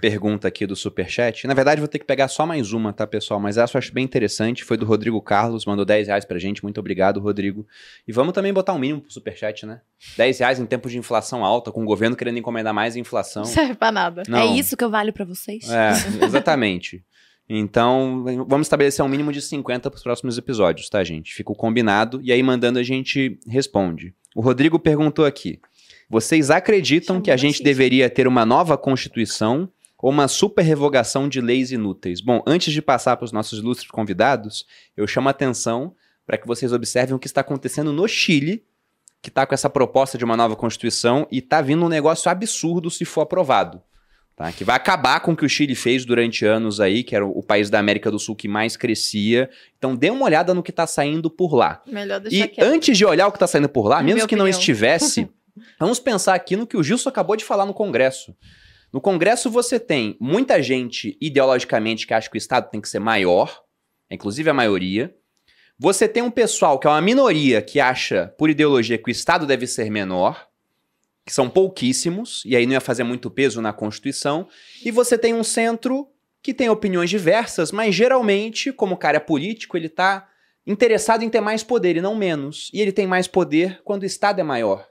pergunta 0.00 0.48
aqui 0.48 0.66
do 0.66 0.76
Superchat. 0.76 1.46
Na 1.46 1.54
verdade, 1.54 1.80
vou 1.80 1.88
ter 1.88 1.98
que 1.98 2.04
pegar 2.04 2.28
só 2.28 2.46
mais 2.46 2.72
uma, 2.72 2.92
tá, 2.92 3.06
pessoal? 3.06 3.40
Mas 3.40 3.56
essa 3.56 3.76
eu 3.76 3.78
acho 3.78 3.92
bem 3.92 4.04
interessante. 4.04 4.64
Foi 4.64 4.76
do 4.76 4.86
Rodrigo 4.86 5.20
Carlos, 5.20 5.66
mandou 5.66 5.84
10 5.84 6.08
reais 6.08 6.24
pra 6.24 6.38
gente. 6.38 6.62
Muito 6.62 6.78
obrigado, 6.78 7.20
Rodrigo. 7.20 7.66
E 8.06 8.12
vamos 8.12 8.32
também 8.32 8.52
botar 8.52 8.72
um 8.72 8.78
mínimo 8.78 9.00
pro 9.00 9.12
Superchat, 9.12 9.66
né? 9.66 9.80
10 10.16 10.38
reais 10.38 10.60
em 10.60 10.66
tempos 10.66 10.92
de 10.92 10.98
inflação 10.98 11.44
alta, 11.44 11.70
com 11.70 11.82
o 11.82 11.86
governo 11.86 12.16
querendo 12.16 12.38
encomendar 12.38 12.72
mais 12.74 12.96
inflação. 12.96 13.42
Não 13.42 13.50
serve 13.50 13.74
pra 13.74 13.90
nada. 13.90 14.22
Não. 14.28 14.38
É 14.38 14.46
isso 14.46 14.76
que 14.76 14.84
eu 14.84 14.90
valho 14.90 15.12
para 15.12 15.24
vocês? 15.24 15.68
É, 15.68 15.92
exatamente. 16.24 17.04
Então, 17.48 18.24
vamos 18.48 18.66
estabelecer 18.66 19.04
um 19.04 19.08
mínimo 19.08 19.32
de 19.32 19.42
50 19.42 19.90
para 19.90 19.96
os 19.96 20.02
próximos 20.02 20.38
episódios, 20.38 20.88
tá, 20.88 21.02
gente? 21.04 21.34
Fica 21.34 21.52
o 21.52 21.56
combinado 21.56 22.20
e 22.22 22.32
aí 22.32 22.42
mandando 22.42 22.78
a 22.78 22.82
gente 22.82 23.38
responde. 23.46 24.14
O 24.34 24.40
Rodrigo 24.40 24.78
perguntou 24.78 25.26
aqui: 25.26 25.60
Vocês 26.12 26.50
acreditam 26.50 27.22
que 27.22 27.30
a 27.30 27.38
gente 27.38 27.62
deveria 27.62 28.10
ter 28.10 28.28
uma 28.28 28.44
nova 28.44 28.76
Constituição 28.76 29.66
ou 29.96 30.10
uma 30.10 30.28
super 30.28 30.60
revogação 30.60 31.26
de 31.26 31.40
leis 31.40 31.72
inúteis? 31.72 32.20
Bom, 32.20 32.42
antes 32.46 32.70
de 32.70 32.82
passar 32.82 33.16
para 33.16 33.24
os 33.24 33.32
nossos 33.32 33.60
ilustres 33.60 33.90
convidados, 33.90 34.66
eu 34.94 35.06
chamo 35.06 35.28
a 35.28 35.30
atenção 35.30 35.94
para 36.26 36.36
que 36.36 36.46
vocês 36.46 36.70
observem 36.70 37.14
o 37.14 37.18
que 37.18 37.26
está 37.26 37.40
acontecendo 37.40 37.94
no 37.94 38.06
Chile, 38.06 38.62
que 39.22 39.30
está 39.30 39.46
com 39.46 39.54
essa 39.54 39.70
proposta 39.70 40.18
de 40.18 40.24
uma 40.26 40.36
nova 40.36 40.54
Constituição 40.54 41.26
e 41.32 41.38
está 41.38 41.62
vindo 41.62 41.82
um 41.82 41.88
negócio 41.88 42.30
absurdo 42.30 42.90
se 42.90 43.06
for 43.06 43.22
aprovado. 43.22 43.80
Tá? 44.36 44.52
Que 44.52 44.64
vai 44.64 44.76
acabar 44.76 45.18
com 45.20 45.32
o 45.32 45.36
que 45.36 45.46
o 45.46 45.48
Chile 45.48 45.74
fez 45.74 46.04
durante 46.04 46.44
anos 46.44 46.78
aí, 46.78 47.02
que 47.02 47.16
era 47.16 47.24
o 47.24 47.42
país 47.42 47.70
da 47.70 47.78
América 47.78 48.10
do 48.10 48.18
Sul 48.18 48.36
que 48.36 48.48
mais 48.48 48.76
crescia. 48.76 49.48
Então 49.78 49.96
dê 49.96 50.10
uma 50.10 50.26
olhada 50.26 50.52
no 50.52 50.62
que 50.62 50.72
está 50.72 50.86
saindo 50.86 51.30
por 51.30 51.54
lá. 51.54 51.82
Melhor 51.86 52.20
deixar 52.20 52.44
e 52.44 52.48
quieto. 52.48 52.66
antes 52.66 52.98
de 52.98 53.06
olhar 53.06 53.28
o 53.28 53.32
que 53.32 53.36
está 53.36 53.46
saindo 53.46 53.68
por 53.70 53.88
lá, 53.88 54.02
mesmo 54.02 54.18
que 54.18 54.24
opinião. 54.24 54.44
não 54.44 54.50
estivesse, 54.50 55.26
vamos 55.78 56.00
pensar 56.00 56.34
aqui 56.34 56.56
no 56.56 56.66
que 56.66 56.76
o 56.76 56.82
Gilson 56.82 57.08
acabou 57.08 57.36
de 57.36 57.44
falar 57.44 57.66
no 57.66 57.74
Congresso. 57.74 58.36
No 58.92 59.00
Congresso 59.00 59.50
você 59.50 59.80
tem 59.80 60.16
muita 60.20 60.62
gente 60.62 61.16
ideologicamente 61.20 62.06
que 62.06 62.14
acha 62.14 62.28
que 62.28 62.36
o 62.36 62.38
Estado 62.38 62.70
tem 62.70 62.80
que 62.80 62.88
ser 62.88 62.98
maior, 62.98 63.62
inclusive 64.10 64.48
a 64.50 64.54
maioria. 64.54 65.14
Você 65.78 66.06
tem 66.06 66.22
um 66.22 66.30
pessoal 66.30 66.78
que 66.78 66.86
é 66.86 66.90
uma 66.90 67.00
minoria 67.00 67.62
que 67.62 67.80
acha, 67.80 68.34
por 68.38 68.50
ideologia, 68.50 68.98
que 68.98 69.10
o 69.10 69.12
Estado 69.12 69.46
deve 69.46 69.66
ser 69.66 69.90
menor 69.90 70.46
que 71.24 71.32
são 71.32 71.48
pouquíssimos, 71.48 72.42
e 72.44 72.56
aí 72.56 72.66
não 72.66 72.72
ia 72.72 72.80
fazer 72.80 73.04
muito 73.04 73.30
peso 73.30 73.60
na 73.60 73.72
Constituição, 73.72 74.48
e 74.84 74.90
você 74.90 75.16
tem 75.16 75.32
um 75.32 75.44
centro 75.44 76.08
que 76.42 76.52
tem 76.52 76.68
opiniões 76.68 77.08
diversas, 77.08 77.70
mas 77.70 77.94
geralmente, 77.94 78.72
como 78.72 78.94
o 78.96 78.98
cara 78.98 79.18
é 79.18 79.20
político, 79.20 79.76
ele 79.76 79.86
está 79.86 80.28
interessado 80.66 81.22
em 81.22 81.30
ter 81.30 81.40
mais 81.40 81.62
poder 81.62 81.96
e 81.96 82.00
não 82.00 82.16
menos. 82.16 82.68
E 82.72 82.80
ele 82.80 82.90
tem 82.90 83.06
mais 83.06 83.28
poder 83.28 83.80
quando 83.84 84.02
o 84.02 84.06
Estado 84.06 84.40
é 84.40 84.42
maior. 84.42 84.84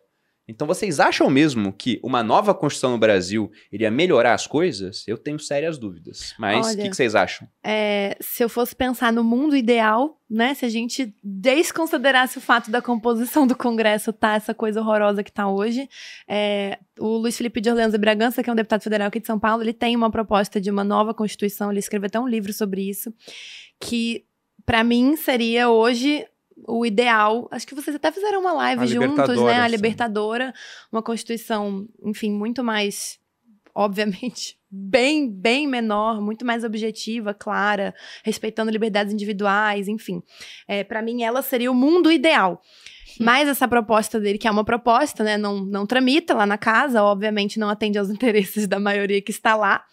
Então 0.51 0.67
vocês 0.67 0.99
acham 0.99 1.29
mesmo 1.29 1.71
que 1.71 1.99
uma 2.03 2.21
nova 2.21 2.53
Constituição 2.53 2.91
no 2.91 2.97
Brasil 2.97 3.49
iria 3.71 3.89
melhorar 3.89 4.33
as 4.33 4.45
coisas? 4.45 5.05
Eu 5.07 5.17
tenho 5.17 5.39
sérias 5.39 5.77
dúvidas. 5.77 6.33
Mas 6.37 6.73
o 6.73 6.77
que, 6.77 6.89
que, 6.89 6.95
vocês 6.95 7.15
acham? 7.15 7.47
É, 7.63 8.17
se 8.19 8.43
eu 8.43 8.49
fosse 8.49 8.75
pensar 8.75 9.13
no 9.13 9.23
mundo 9.23 9.55
ideal, 9.55 10.19
né? 10.29 10.53
Se 10.53 10.65
a 10.65 10.69
gente 10.69 11.15
desconsiderasse 11.23 12.37
o 12.37 12.41
fato 12.41 12.69
da 12.69 12.81
composição 12.81 13.47
do 13.47 13.55
Congresso 13.55 14.11
tá 14.11 14.35
essa 14.35 14.53
coisa 14.53 14.81
horrorosa 14.81 15.23
que 15.23 15.31
tá 15.31 15.47
hoje, 15.49 15.87
é, 16.27 16.77
o 16.99 17.17
Luiz 17.17 17.37
Felipe 17.37 17.61
de 17.61 17.69
Orleans 17.69 17.93
e 17.93 17.97
Bragança, 17.97 18.43
que 18.43 18.49
é 18.49 18.53
um 18.53 18.55
deputado 18.55 18.81
federal 18.81 19.07
aqui 19.07 19.21
de 19.21 19.27
São 19.27 19.39
Paulo, 19.39 19.63
ele 19.63 19.73
tem 19.73 19.95
uma 19.95 20.11
proposta 20.11 20.59
de 20.59 20.69
uma 20.69 20.83
nova 20.83 21.13
Constituição, 21.13 21.71
ele 21.71 21.79
escreveu 21.79 22.07
até 22.07 22.19
um 22.19 22.27
livro 22.27 22.51
sobre 22.51 22.89
isso, 22.89 23.13
que 23.79 24.25
para 24.65 24.83
mim 24.83 25.15
seria 25.15 25.69
hoje 25.69 26.25
o 26.67 26.85
ideal. 26.85 27.47
Acho 27.51 27.67
que 27.67 27.75
vocês 27.75 27.95
até 27.95 28.11
fizeram 28.11 28.41
uma 28.41 28.53
live 28.53 28.83
a 28.83 28.85
juntos, 28.85 29.41
né? 29.41 29.59
A 29.59 29.67
Libertadora, 29.67 30.53
uma 30.91 31.01
Constituição, 31.01 31.87
enfim, 32.03 32.31
muito 32.31 32.63
mais, 32.63 33.19
obviamente, 33.73 34.57
bem, 34.69 35.29
bem 35.29 35.67
menor, 35.67 36.21
muito 36.21 36.45
mais 36.45 36.63
objetiva, 36.63 37.33
clara, 37.33 37.93
respeitando 38.23 38.71
liberdades 38.71 39.13
individuais, 39.13 39.87
enfim. 39.87 40.21
É, 40.67 40.83
para 40.83 41.01
mim, 41.01 41.23
ela 41.23 41.41
seria 41.41 41.71
o 41.71 41.75
mundo 41.75 42.11
ideal. 42.11 42.61
Mas 43.19 43.47
essa 43.47 43.67
proposta 43.67 44.19
dele, 44.19 44.37
que 44.37 44.47
é 44.47 44.51
uma 44.51 44.63
proposta, 44.63 45.23
né, 45.23 45.37
não, 45.37 45.65
não 45.65 45.85
tramita 45.85 46.33
lá 46.33 46.45
na 46.45 46.57
casa, 46.57 47.03
obviamente 47.03 47.59
não 47.59 47.69
atende 47.69 47.97
aos 47.97 48.09
interesses 48.11 48.67
da 48.67 48.79
maioria 48.79 49.21
que 49.21 49.31
está 49.31 49.55
lá. 49.55 49.83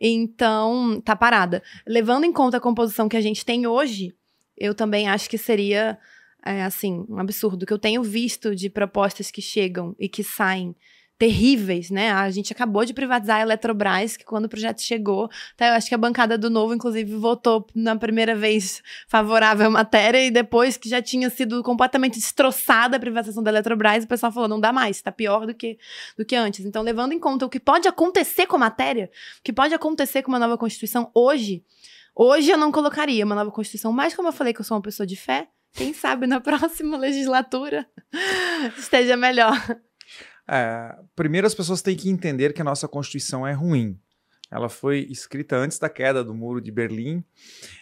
Então, 0.00 1.00
tá 1.04 1.16
parada. 1.16 1.62
Levando 1.86 2.24
em 2.24 2.32
conta 2.32 2.58
a 2.58 2.60
composição 2.60 3.08
que 3.08 3.16
a 3.16 3.20
gente 3.20 3.44
tem 3.44 3.66
hoje, 3.66 4.14
eu 4.58 4.74
também 4.74 5.08
acho 5.08 5.28
que 5.28 5.38
seria, 5.38 5.98
é, 6.44 6.62
assim, 6.64 7.04
um 7.08 7.18
absurdo. 7.18 7.64
que 7.66 7.72
eu 7.72 7.78
tenho 7.78 8.02
visto 8.02 8.54
de 8.54 8.68
propostas 8.68 9.30
que 9.30 9.40
chegam 9.40 9.94
e 9.98 10.08
que 10.08 10.22
saem 10.24 10.74
terríveis, 11.18 11.90
né? 11.90 12.12
A 12.12 12.30
gente 12.30 12.52
acabou 12.52 12.84
de 12.84 12.94
privatizar 12.94 13.38
a 13.38 13.42
Eletrobras, 13.42 14.16
que 14.16 14.24
quando 14.24 14.44
o 14.44 14.48
projeto 14.48 14.80
chegou, 14.80 15.28
até 15.54 15.68
eu 15.68 15.72
acho 15.72 15.88
que 15.88 15.94
a 15.94 15.98
bancada 15.98 16.38
do 16.38 16.48
Novo, 16.48 16.72
inclusive, 16.72 17.16
votou 17.16 17.66
na 17.74 17.96
primeira 17.96 18.36
vez 18.36 18.80
favorável 19.08 19.66
à 19.66 19.70
matéria, 19.70 20.24
e 20.24 20.30
depois 20.30 20.76
que 20.76 20.88
já 20.88 21.02
tinha 21.02 21.28
sido 21.28 21.60
completamente 21.64 22.14
destroçada 22.14 22.96
a 22.96 23.00
privatização 23.00 23.42
da 23.42 23.50
Eletrobras, 23.50 24.04
o 24.04 24.06
pessoal 24.06 24.30
falou, 24.30 24.48
não 24.48 24.60
dá 24.60 24.72
mais, 24.72 24.98
está 24.98 25.10
pior 25.10 25.44
do 25.44 25.52
que, 25.52 25.76
do 26.16 26.24
que 26.24 26.36
antes. 26.36 26.64
Então, 26.64 26.84
levando 26.84 27.12
em 27.12 27.18
conta 27.18 27.44
o 27.44 27.48
que 27.48 27.58
pode 27.58 27.88
acontecer 27.88 28.46
com 28.46 28.54
a 28.54 28.60
matéria, 28.60 29.10
o 29.40 29.42
que 29.42 29.52
pode 29.52 29.74
acontecer 29.74 30.22
com 30.22 30.30
uma 30.30 30.38
nova 30.38 30.56
Constituição 30.56 31.10
hoje, 31.12 31.64
Hoje 32.20 32.50
eu 32.50 32.58
não 32.58 32.72
colocaria 32.72 33.24
uma 33.24 33.36
nova 33.36 33.52
Constituição, 33.52 33.92
mas 33.92 34.12
como 34.12 34.26
eu 34.26 34.32
falei 34.32 34.52
que 34.52 34.60
eu 34.60 34.64
sou 34.64 34.76
uma 34.76 34.82
pessoa 34.82 35.06
de 35.06 35.14
fé, 35.14 35.46
quem 35.72 35.94
sabe 35.94 36.26
na 36.26 36.40
próxima 36.42 36.98
legislatura 36.98 37.86
esteja 38.76 39.16
melhor. 39.16 39.54
É, 40.50 40.96
primeiro 41.14 41.46
as 41.46 41.54
pessoas 41.54 41.80
têm 41.80 41.96
que 41.96 42.10
entender 42.10 42.52
que 42.52 42.60
a 42.60 42.64
nossa 42.64 42.88
Constituição 42.88 43.46
é 43.46 43.52
ruim. 43.52 43.96
Ela 44.50 44.68
foi 44.68 45.06
escrita 45.08 45.54
antes 45.54 45.78
da 45.78 45.88
queda 45.88 46.24
do 46.24 46.34
Muro 46.34 46.60
de 46.60 46.72
Berlim 46.72 47.22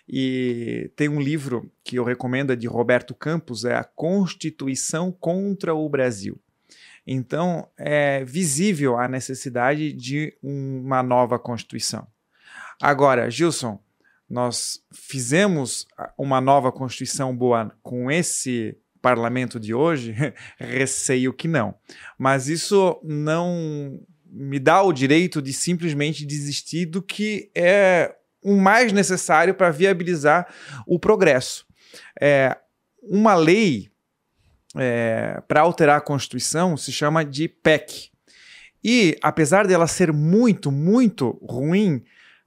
e 0.06 0.92
tem 0.94 1.08
um 1.08 1.20
livro 1.20 1.72
que 1.82 1.96
eu 1.96 2.04
recomendo 2.04 2.52
é 2.52 2.56
de 2.56 2.66
Roberto 2.66 3.14
Campos, 3.14 3.64
é 3.64 3.74
a 3.74 3.84
Constituição 3.84 5.10
contra 5.10 5.74
o 5.74 5.88
Brasil. 5.88 6.38
Então, 7.06 7.70
é 7.78 8.22
visível 8.22 8.98
a 8.98 9.08
necessidade 9.08 9.94
de 9.94 10.36
uma 10.42 11.02
nova 11.02 11.38
Constituição. 11.38 12.06
Agora, 12.82 13.30
Gilson, 13.30 13.80
nós 14.28 14.80
fizemos 14.92 15.86
uma 16.18 16.40
nova 16.40 16.72
Constituição 16.72 17.36
boa 17.36 17.72
com 17.82 18.10
esse 18.10 18.76
parlamento 19.00 19.60
de 19.60 19.72
hoje? 19.72 20.14
Receio 20.58 21.32
que 21.32 21.46
não. 21.46 21.74
Mas 22.18 22.48
isso 22.48 23.00
não 23.04 24.00
me 24.26 24.58
dá 24.58 24.82
o 24.82 24.92
direito 24.92 25.40
de 25.40 25.52
simplesmente 25.52 26.26
desistir 26.26 26.86
do 26.86 27.00
que 27.00 27.50
é 27.54 28.14
o 28.42 28.56
mais 28.56 28.92
necessário 28.92 29.54
para 29.54 29.70
viabilizar 29.70 30.46
o 30.86 30.98
progresso. 30.98 31.66
É, 32.20 32.56
uma 33.02 33.34
lei 33.34 33.90
é, 34.76 35.40
para 35.48 35.62
alterar 35.62 35.98
a 35.98 36.02
Constituição 36.02 36.76
se 36.76 36.92
chama 36.92 37.24
de 37.24 37.48
PEC. 37.48 38.10
E, 38.84 39.16
apesar 39.22 39.66
dela 39.66 39.88
ser 39.88 40.12
muito, 40.12 40.70
muito 40.70 41.30
ruim, 41.42 42.04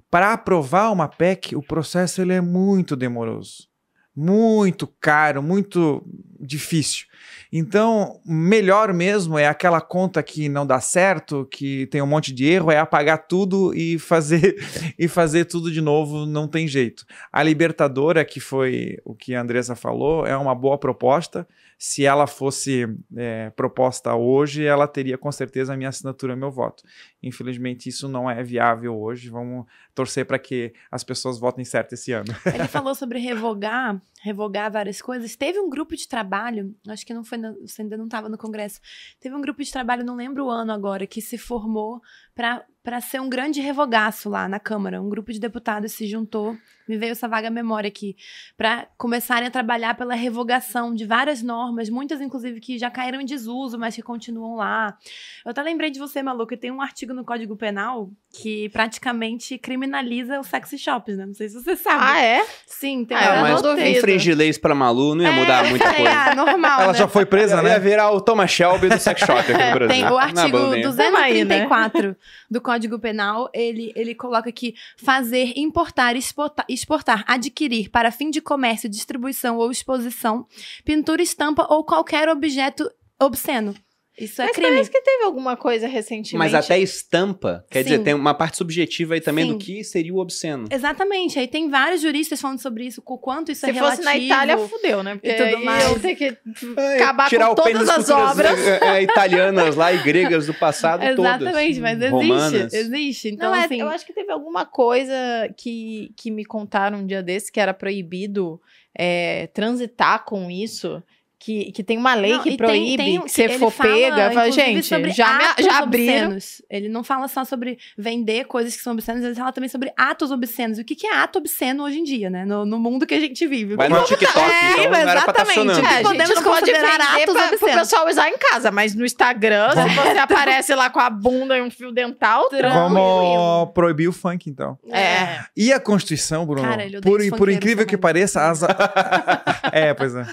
para 0.10 0.34
aprovar 0.34 0.91
uma 0.91 1.07
PEC, 1.07 1.56
o 1.56 1.61
processo 1.61 2.22
ele 2.22 2.34
é 2.34 2.41
muito 2.41 2.95
demoroso, 2.95 3.68
muito 4.15 4.88
caro, 4.99 5.41
muito 5.41 6.03
difícil. 6.40 7.06
Então, 7.52 8.19
melhor 8.26 8.94
mesmo 8.94 9.38
é 9.38 9.48
aquela 9.48 9.81
conta 9.81 10.22
que 10.22 10.48
não 10.48 10.65
dá 10.65 10.80
certo, 10.80 11.48
que 11.52 11.88
tem 11.88 12.02
um 12.02 12.07
monte 12.07 12.31
de 12.31 12.45
erro, 12.45 12.72
é 12.72 12.77
apagar 12.77 13.27
tudo 13.27 13.73
e 13.73 13.98
fazer 13.98 14.56
e 14.98 15.07
fazer 15.07 15.45
tudo 15.45 15.72
de 15.72 15.81
novo, 15.81 16.26
não 16.26 16.48
tem 16.48 16.68
jeito. 16.68 17.06
A 17.31 17.41
Libertadora, 17.41 18.23
que 18.23 18.40
foi 18.40 18.98
o 19.03 19.15
que 19.15 19.34
a 19.34 19.41
Andressa 19.41 19.76
falou, 19.76 20.27
é 20.27 20.38
uma 20.38 20.53
boa 20.53 20.77
proposta 20.77 21.48
se 21.81 22.06
ela 22.06 22.27
fosse 22.27 22.85
é, 23.15 23.51
proposta 23.51 24.14
hoje, 24.14 24.65
ela 24.65 24.85
teria 24.85 25.18
com 25.18 25.31
certeza 25.31 25.73
a 25.73 25.77
minha 25.77 25.88
assinatura 25.88 26.34
e 26.34 26.35
meu 26.35 26.51
voto. 26.51 26.84
Infelizmente, 27.23 27.88
isso 27.88 28.10
não 28.10 28.30
é 28.30 28.43
viável 28.43 28.99
hoje. 28.99 29.30
Vamos 29.30 29.65
torcer 29.95 30.26
para 30.26 30.38
que 30.38 30.73
as 30.91 31.06
pessoas 31.06 31.39
votem 31.39 31.64
certo 31.64 31.93
esse 31.93 32.11
ano. 32.11 32.35
Ele 32.53 32.68
falou 32.68 32.93
sobre 32.93 33.18
revogar, 33.19 33.97
revogar 34.22 34.69
várias 34.69 35.01
coisas. 35.01 35.38
Teve 35.38 35.57
um 35.57 35.69
grupo 35.69 35.95
de 35.95 36.06
trabalho, 36.06 36.76
acho 36.85 37.06
que 37.06 37.14
não 37.14 37.23
foi, 37.23 37.39
você 37.61 37.81
ainda 37.81 37.95
não 37.95 38.06
estava 38.06 38.27
no 38.27 38.38
Congresso. 38.38 38.81
Teve 39.18 39.34
um 39.34 39.41
grupo 39.41 39.64
de 39.64 39.72
trabalho, 39.72 40.03
não 40.03 40.18
lembro 40.18 40.47
o 40.47 40.49
ano 40.49 40.73
agora, 40.73 41.07
que 41.07 41.22
se 41.22 41.38
formou 41.38 42.01
para 42.35 42.65
para 42.90 43.02
ser 43.02 43.22
um 43.22 43.30
grande 43.30 43.61
revogaço 43.61 44.32
lá 44.32 44.49
na 44.49 44.60
Câmara. 44.60 44.99
Um 44.99 45.10
grupo 45.10 45.32
de 45.32 45.40
deputados 45.40 45.91
se 45.91 46.07
juntou, 46.07 46.57
me 46.88 46.98
veio 46.98 47.11
essa 47.11 47.28
vaga 47.28 47.52
memória 47.52 47.88
aqui, 47.88 48.16
para 48.57 48.88
começarem 48.98 49.48
a 49.48 49.52
trabalhar 49.52 49.94
pela 49.94 50.16
revogação 50.16 50.95
de 50.95 51.06
várias 51.06 51.44
normas, 51.44 51.88
muitas 51.88 52.20
inclusive 52.20 52.60
que 52.60 52.80
já 52.80 52.90
caíram 52.90 53.22
em 53.22 53.26
desuso, 53.26 53.78
mas 53.78 53.94
que 53.94 54.02
continuam 54.02 54.56
lá. 54.56 54.98
Eu 55.45 55.52
até 55.52 55.61
lembrei 55.61 55.91
de 55.91 55.99
você, 55.99 56.24
maluco, 56.24 56.57
tem 56.57 56.72
um 56.72 56.82
artigo 56.82 57.14
no 57.14 57.24
Código 57.24 57.56
Penal 57.56 58.10
que 58.32 58.70
praticamente 58.70 59.57
criminaliza 59.60 60.40
os 60.40 60.48
sexy 60.48 60.78
shops, 60.80 61.16
né? 61.16 61.28
Não 61.28 61.34
sei 61.34 61.49
se 61.49 61.61
você 61.61 61.76
sabe. 61.76 61.99
Ah, 61.99 62.22
é? 62.22 62.45
Sim, 62.66 63.06
tem 63.06 63.18
ah, 63.18 63.41
mas 63.41 63.88
infringir 63.88 64.36
leis 64.36 64.57
pra 64.57 64.74
Malu 64.74 65.14
não 65.14 65.24
ia 65.24 65.32
mudar 65.32 65.66
é, 65.66 65.70
muita 65.70 65.94
coisa. 65.94 66.32
É, 66.32 66.36
normal, 66.36 66.82
Ela 66.82 66.94
né? 66.94 66.98
já 66.98 67.07
foi 67.07 67.26
presa, 67.26 67.61
né? 67.61 67.78
virar 67.80 68.11
o 68.11 68.22
Thomas 68.22 68.49
Shelby 68.49 68.90
do 68.90 68.99
sex 68.99 69.22
shop 69.22 69.40
aqui 69.40 69.52
no 69.52 69.74
Brasil. 69.74 69.88
Tem 69.88 70.06
o 70.06 70.18
artigo 70.18 70.57
Bandinha. 70.57 70.88
234 70.88 72.16
do 72.49 72.61
Código 72.61 72.78
Penal, 72.99 73.49
ele, 73.53 73.91
ele 73.95 74.15
coloca 74.15 74.51
que 74.51 74.76
fazer, 74.97 75.53
importar, 75.57 76.15
exportar, 76.15 76.65
exportar, 76.69 77.23
adquirir 77.27 77.89
para 77.89 78.11
fim 78.11 78.30
de 78.30 78.41
comércio, 78.41 78.88
distribuição 78.88 79.57
ou 79.57 79.72
exposição, 79.72 80.47
pintura, 80.85 81.22
estampa 81.22 81.68
ou 81.69 81.84
qualquer 81.84 82.30
objeto 82.30 82.89
obsceno. 83.19 83.76
Isso 84.20 84.41
é 84.41 84.46
Mas 84.46 84.56
crime. 84.56 84.72
parece 84.72 84.91
que 84.91 85.02
teve 85.02 85.24
alguma 85.24 85.56
coisa 85.56 85.88
recentemente. 85.88 86.36
Mas 86.38 86.54
até 86.54 86.78
estampa, 86.80 87.66
quer 87.70 87.84
dizer, 87.84 87.98
Sim. 87.98 88.04
tem 88.04 88.14
uma 88.14 88.34
parte 88.34 88.58
subjetiva 88.58 89.14
aí 89.14 89.22
também 89.22 89.46
Sim. 89.46 89.52
do 89.54 89.58
que 89.58 89.84
seria 89.84 90.14
o 90.14 90.18
obsceno. 90.18 90.68
Exatamente. 90.70 91.40
Aí 91.40 91.48
tem 91.48 91.70
vários 91.70 92.02
juristas 92.02 92.40
falando 92.41 92.60
sobre 92.62 92.86
isso, 92.86 93.02
o 93.06 93.18
quanto 93.18 93.52
isso 93.52 93.62
Se 93.62 93.70
é 93.70 93.74
relativo. 93.74 94.04
fosse 94.04 94.06
na 94.06 94.18
Itália, 94.18 94.58
fudeu, 94.58 95.04
né? 95.04 95.16
Porque 95.16 95.30
e 95.30 95.34
tudo 95.34 95.44
aí 95.58 95.64
mais. 95.66 95.84
eu 95.91 96.00
ter 96.00 96.16
que 96.16 96.38
É, 96.78 96.96
acabar 96.98 97.30
tirar 97.30 97.48
com 97.50 97.56
todas 97.56 97.88
das 97.88 98.00
as 98.00 98.10
obras. 98.10 98.60
é, 98.60 98.80
é, 99.00 99.04
italianas 99.04 99.76
lá 99.76 99.94
e 99.94 100.04
gregas 100.04 100.48
do 100.48 100.54
passado 100.54 101.02
Exatamente, 101.04 101.76
todas. 101.76 101.78
mas 101.80 101.98
existe. 101.98 102.12
Romanas. 102.12 102.74
Existe. 102.74 103.28
Então, 103.30 103.52
não, 103.52 103.58
é, 103.58 103.66
assim, 103.66 103.80
eu 103.82 103.90
acho 103.90 104.06
que 104.06 104.14
teve 104.14 104.32
alguma 104.32 104.66
coisa 104.66 105.14
que, 105.58 106.12
que 106.18 106.30
me 106.32 106.44
contaram 106.46 107.00
um 107.00 107.06
dia 107.06 107.24
desse 107.24 107.52
que 107.52 107.60
era 107.60 107.74
proibido 107.74 108.60
é, 108.98 109.48
transitar 109.54 110.26
com 110.26 110.50
isso. 110.52 111.02
Que, 111.41 111.72
que 111.72 111.82
tem 111.86 111.98
uma 111.98 112.16
lei 112.16 112.34
Não, 112.34 112.40
que 112.44 112.49
tem- 112.49 112.57
proíbe 112.57 112.98
tem 112.98 113.18
um- 113.18 113.22
que 113.22 113.32
você 113.32 113.48
for 113.57 113.72
fala, 113.72 113.90
pega. 113.90 114.52
Gente, 114.52 114.86
sobre 114.86 115.11
já, 115.11 115.38
me, 115.57 115.64
já 115.64 115.78
abriram. 115.80 116.14
obscenos. 116.34 116.61
Ele 116.70 116.90
não 116.90 117.02
fala 117.02 117.30
só 117.30 117.45
sobre 117.45 117.78
vender 117.98 118.44
coisas 118.44 118.76
que 118.76 118.84
são 118.84 118.91
obscenas, 118.91 119.24
ele 119.24 119.36
fala 119.36 119.53
também 119.53 119.70
sobre 119.70 119.90
atos 119.95 120.32
obscenos. 120.32 120.78
E 120.78 120.82
o 120.82 120.86
que, 120.86 120.95
que 120.95 121.07
é 121.07 121.16
ato 121.16 121.40
obsceno 121.40 121.86
hoje 121.86 121.98
em 121.99 122.03
dia, 122.03 122.30
né? 122.30 122.44
No, 122.44 122.66
no 122.66 122.78
mundo 122.78 123.07
que 123.07 123.14
a 123.14 123.20
gente 123.22 123.48
vive. 123.48 123.78
Vai 123.78 123.88
no 123.88 124.03
TikTok, 124.03 124.38
É, 124.38 124.72
então 124.72 124.91
não 124.91 124.95
era 124.98 125.22
pra 125.22 125.32
estar 125.32 125.44
exatamente. 125.44 125.53
funcionando. 125.56 125.86
É, 125.86 125.88
a 125.88 125.94
gente 125.94 126.03
Podemos 126.03 126.36
não 126.36 126.44
pode 126.44 126.60
considerar 126.60 126.95
atos 127.02 127.34
pra, 127.34 127.48
pro 127.48 127.53
obscenos. 127.56 127.76
pessoal 127.76 128.07
usar 128.10 128.30
em 128.30 128.38
casa, 128.38 128.72
mas 128.72 128.94
no 128.94 129.06
Instagram, 129.06 129.70
se 129.72 129.95
você 129.95 130.18
aparece 130.20 130.76
lá 130.76 130.90
com 130.90 130.99
a 130.99 131.10
bunda 131.10 131.57
e 131.57 131.61
um 131.61 131.72
fio 131.72 131.94
dental. 131.94 132.49
Vamos 132.52 133.72
proibir 133.74 134.10
o 134.10 134.11
funk, 134.11 134.49
então. 134.49 134.78
É. 134.91 135.40
E 135.56 135.72
a 135.72 135.80
Constituição, 135.80 136.45
Bruno? 136.45 136.68
Cara, 136.68 136.84
por, 137.02 137.22
por 137.38 137.49
incrível 137.49 137.86
que 137.86 137.91
também. 137.95 138.02
pareça, 138.02 138.49
as... 138.49 138.61
é, 139.72 139.94
pois 139.94 140.14
é. 140.16 140.26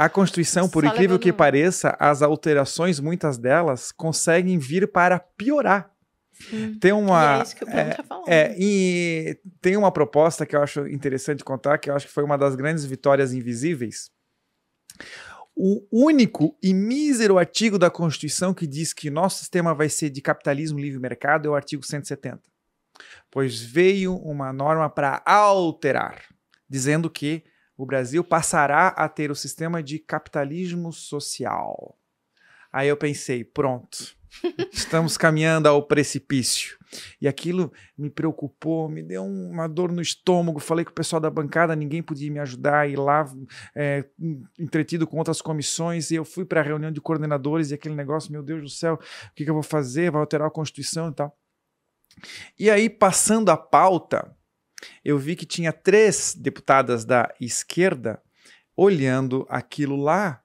A 0.00 0.08
Constituição, 0.08 0.66
por 0.66 0.82
Só 0.82 0.90
incrível 0.90 1.18
que 1.18 1.30
pareça, 1.30 1.94
as 2.00 2.22
alterações, 2.22 2.98
muitas 2.98 3.36
delas, 3.36 3.92
conseguem 3.92 4.58
vir 4.58 4.90
para 4.90 5.18
piorar. 5.18 5.94
Hum. 6.50 6.78
Tem 6.78 6.90
uma. 6.90 7.36
E 7.36 7.38
é 7.38 7.42
isso 7.42 7.56
que 7.56 7.64
o 7.64 7.66
Bruno 7.66 7.94
tá. 8.08 8.24
É, 8.26 9.36
tem 9.60 9.76
uma 9.76 9.92
proposta 9.92 10.46
que 10.46 10.56
eu 10.56 10.62
acho 10.62 10.88
interessante 10.88 11.44
contar, 11.44 11.76
que 11.76 11.90
eu 11.90 11.94
acho 11.94 12.06
que 12.06 12.14
foi 12.14 12.24
uma 12.24 12.38
das 12.38 12.54
grandes 12.54 12.86
vitórias 12.86 13.34
invisíveis. 13.34 14.10
O 15.54 15.86
único 15.92 16.56
e 16.62 16.72
mísero 16.72 17.36
artigo 17.36 17.78
da 17.78 17.90
Constituição 17.90 18.54
que 18.54 18.66
diz 18.66 18.94
que 18.94 19.10
nosso 19.10 19.40
sistema 19.40 19.74
vai 19.74 19.90
ser 19.90 20.08
de 20.08 20.22
capitalismo 20.22 20.78
livre 20.78 20.98
mercado 20.98 21.46
é 21.46 21.50
o 21.50 21.54
artigo 21.54 21.84
170. 21.84 22.40
Pois 23.30 23.60
veio 23.60 24.16
uma 24.16 24.50
norma 24.50 24.88
para 24.88 25.20
alterar, 25.26 26.24
dizendo 26.66 27.10
que 27.10 27.44
o 27.82 27.86
Brasil 27.86 28.22
passará 28.22 28.88
a 28.88 29.08
ter 29.08 29.30
o 29.30 29.34
sistema 29.34 29.82
de 29.82 29.98
capitalismo 29.98 30.92
social. 30.92 31.96
Aí 32.70 32.88
eu 32.88 32.96
pensei, 32.96 33.42
pronto, 33.42 34.14
estamos 34.70 35.16
caminhando 35.16 35.66
ao 35.66 35.82
precipício. 35.82 36.78
E 37.20 37.26
aquilo 37.26 37.72
me 37.96 38.10
preocupou, 38.10 38.88
me 38.88 39.02
deu 39.02 39.24
uma 39.24 39.66
dor 39.66 39.90
no 39.90 40.02
estômago. 40.02 40.60
Falei 40.60 40.84
com 40.84 40.90
o 40.90 40.94
pessoal 40.94 41.20
da 41.20 41.30
bancada, 41.30 41.74
ninguém 41.74 42.02
podia 42.02 42.30
me 42.30 42.38
ajudar. 42.38 42.88
E 42.88 42.96
lá, 42.96 43.24
é, 43.74 44.04
entretido 44.58 45.06
com 45.06 45.16
outras 45.16 45.40
comissões, 45.40 46.10
e 46.10 46.16
eu 46.16 46.24
fui 46.24 46.44
para 46.44 46.60
a 46.60 46.64
reunião 46.64 46.92
de 46.92 47.00
coordenadores 47.00 47.70
e 47.70 47.74
aquele 47.74 47.94
negócio, 47.94 48.30
meu 48.30 48.42
Deus 48.42 48.62
do 48.62 48.68
céu, 48.68 48.94
o 48.94 49.34
que, 49.34 49.44
que 49.44 49.50
eu 49.50 49.54
vou 49.54 49.62
fazer? 49.62 50.10
Vai 50.10 50.20
alterar 50.20 50.48
a 50.48 50.50
Constituição 50.50 51.08
e 51.08 51.14
tal. 51.14 51.34
E 52.58 52.68
aí, 52.68 52.90
passando 52.90 53.48
a 53.48 53.56
pauta, 53.56 54.36
eu 55.04 55.18
vi 55.18 55.36
que 55.36 55.46
tinha 55.46 55.72
três 55.72 56.34
deputadas 56.34 57.04
da 57.04 57.32
esquerda 57.40 58.20
olhando 58.76 59.46
aquilo 59.48 59.96
lá 59.96 60.42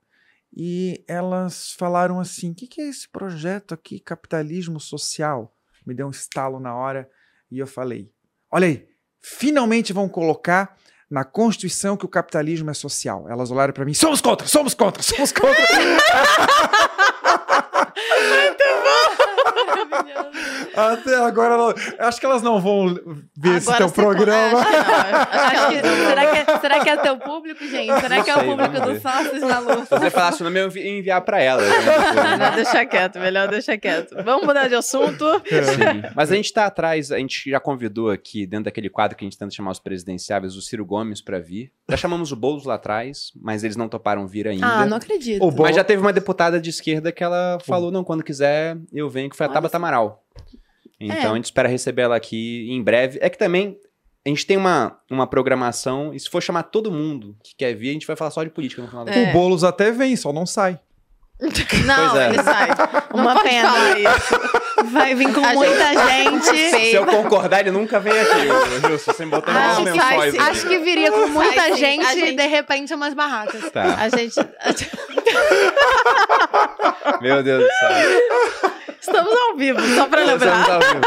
e 0.55 1.03
elas 1.07 1.73
falaram 1.73 2.19
assim: 2.19 2.51
o 2.51 2.55
que, 2.55 2.67
que 2.67 2.81
é 2.81 2.87
esse 2.87 3.09
projeto 3.09 3.73
aqui, 3.73 3.99
capitalismo 3.99 4.79
social? 4.79 5.53
Me 5.85 5.93
deu 5.93 6.07
um 6.07 6.11
estalo 6.11 6.59
na 6.59 6.75
hora 6.75 7.09
e 7.51 7.59
eu 7.59 7.67
falei: 7.67 8.09
olha 8.49 8.67
aí, 8.67 8.87
finalmente 9.21 9.91
vão 9.91 10.07
colocar 10.07 10.77
na 11.09 11.23
Constituição 11.23 11.97
que 11.97 12.05
o 12.05 12.09
capitalismo 12.09 12.69
é 12.69 12.73
social. 12.73 13.29
Elas 13.29 13.51
olharam 13.51 13.73
para 13.73 13.85
mim: 13.85 13.93
somos 13.93 14.21
contra, 14.21 14.47
somos 14.47 14.73
contra, 14.73 15.03
somos 15.03 15.31
contra. 15.31 15.55
Até 20.75 21.15
agora, 21.15 21.53
ela- 21.53 21.75
acho 21.99 22.19
que 22.19 22.25
elas 22.25 22.41
não 22.41 22.59
vão 22.61 22.93
ver 23.37 23.57
esse 23.57 23.67
Agora 23.69 23.77
teu 23.77 23.87
você- 23.89 23.93
programa. 24.01 24.59
Acho 24.59 24.71
não, 24.71 25.39
acho 25.39 25.67
que 25.69 25.81
não. 25.81 26.07
será, 26.07 26.25
que 26.31 26.37
é, 26.51 26.59
será 26.59 26.79
que 26.83 26.89
é 26.89 26.97
teu 26.97 27.17
público, 27.17 27.65
gente? 27.67 27.99
Será 28.01 28.23
que 28.23 28.29
é 28.29 28.35
o 28.35 28.43
Não 28.43 28.57
público 28.57 28.85
ver. 28.87 29.01
sócios 29.01 29.41
malucos? 29.41 29.87
Se 29.87 29.97
você 29.99 30.09
falasse 30.09 30.41
o 30.41 30.43
nome, 30.43 30.59
eu 30.59 30.69
ia 30.75 30.99
enviar 30.99 31.21
pra 31.21 31.39
ela. 31.41 31.61
né? 31.61 32.31
Melhor 32.37 32.55
deixar 32.55 32.85
quieto, 32.85 33.19
melhor 33.19 33.47
deixar 33.47 33.77
quieto. 33.77 34.15
Vamos 34.23 34.45
mudar 34.45 34.67
de 34.67 34.75
assunto. 34.75 35.25
Sim. 35.45 36.03
Mas 36.15 36.31
a 36.31 36.35
gente 36.35 36.51
tá 36.51 36.65
atrás, 36.65 37.11
a 37.11 37.17
gente 37.17 37.49
já 37.49 37.59
convidou 37.59 38.09
aqui, 38.09 38.45
dentro 38.45 38.65
daquele 38.65 38.89
quadro 38.89 39.17
que 39.17 39.23
a 39.23 39.27
gente 39.27 39.37
tenta 39.37 39.53
chamar 39.53 39.71
os 39.71 39.79
presidenciáveis, 39.79 40.55
o 40.55 40.61
Ciro 40.61 40.85
Gomes 40.85 41.21
pra 41.21 41.39
vir. 41.39 41.71
Já 41.89 41.97
chamamos 41.97 42.31
o 42.31 42.35
Boulos 42.35 42.65
lá 42.65 42.75
atrás, 42.75 43.31
mas 43.41 43.63
eles 43.63 43.75
não 43.75 43.87
toparam 43.87 44.27
vir 44.27 44.47
ainda. 44.47 44.65
Ah, 44.65 44.85
não 44.85 44.97
acredito. 44.97 45.43
O 45.43 45.51
Bo- 45.51 45.63
Mas 45.63 45.75
já 45.75 45.83
teve 45.83 46.01
uma 46.01 46.11
deputada 46.13 46.59
de 46.59 46.69
esquerda 46.69 47.11
que 47.11 47.23
ela 47.23 47.57
falou, 47.65 47.91
não, 47.91 48.03
quando 48.03 48.23
quiser 48.23 48.77
eu 48.91 49.09
venho, 49.09 49.29
que 49.29 49.35
foi 49.37 49.44
a 49.45 49.49
Olha 49.49 49.53
Tabata 49.53 49.77
Amaral. 49.77 50.23
Então 50.99 51.17
É. 51.17 51.25
a 51.31 51.35
gente 51.35 51.45
espera 51.45 51.67
receber 51.67 52.03
ela 52.03 52.15
aqui 52.15 52.67
em 52.71 52.81
breve. 52.81 53.19
É 53.21 53.29
que 53.29 53.37
também 53.37 53.77
a 54.25 54.29
gente 54.29 54.45
tem 54.45 54.57
uma, 54.57 54.97
uma 55.11 55.27
programação, 55.27 56.13
e 56.13 56.19
se 56.19 56.29
for 56.29 56.41
chamar 56.41 56.63
todo 56.63 56.91
mundo 56.91 57.35
que 57.43 57.53
quer 57.55 57.73
vir, 57.75 57.89
a 57.89 57.93
gente 57.93 58.07
vai 58.07 58.15
falar 58.15 58.31
só 58.31 58.43
de 58.43 58.49
política 58.49 58.81
no 58.81 58.87
final 58.87 59.05
do 59.05 59.11
É. 59.11 59.29
O 59.29 59.33
Boulos 59.33 59.63
até 59.63 59.91
vem, 59.91 60.15
só 60.15 60.33
não 60.33 60.45
sai. 60.45 60.79
Não, 61.85 62.17
é. 62.17 62.29
ele 62.29 62.41
sai. 62.43 62.69
Não 63.13 63.21
Uma 63.21 63.33
pode 63.35 63.49
pena. 63.49 63.69
falar 63.69 63.99
isso. 63.99 64.35
Vai 64.83 65.15
vir 65.15 65.33
com 65.33 65.41
A 65.43 65.49
gente- 65.49 65.55
muita 65.55 65.93
gente. 66.09 66.69
Se 66.69 66.93
eu 66.95 67.05
concordar, 67.05 67.61
ele 67.61 67.71
nunca 67.71 67.99
vem 67.99 68.13
aqui, 68.19 68.41
Gilson. 68.87 69.13
Você 69.13 69.25
me 69.25 69.31
botou 69.31 69.53
Acho 69.53 69.81
umas 69.81 69.93
menções 69.93 70.09
sai 70.09 70.29
aqui. 70.29 70.37
Acho 70.39 70.67
que 70.67 70.77
viria 70.79 71.11
com 71.11 71.27
muita 71.27 71.75
gente 71.75 72.05
A 72.05 72.15
e 72.15 72.19
gente- 72.19 72.35
de 72.35 72.47
repente 72.47 72.93
umas 72.93 73.13
barracas. 73.13 73.69
Tá. 73.71 73.95
A 73.99 74.09
gente. 74.09 74.35
gente- 74.35 74.91
Meu 77.21 77.43
Deus 77.43 77.63
do 77.63 77.69
céu. 77.69 78.71
Estamos 78.99 79.33
ao 79.35 79.55
vivo, 79.55 79.79
só 79.95 80.07
pra 80.07 80.21
Estamos 80.23 80.41
lembrar. 80.43 80.71
ao 80.71 80.79
vivo. 80.81 81.01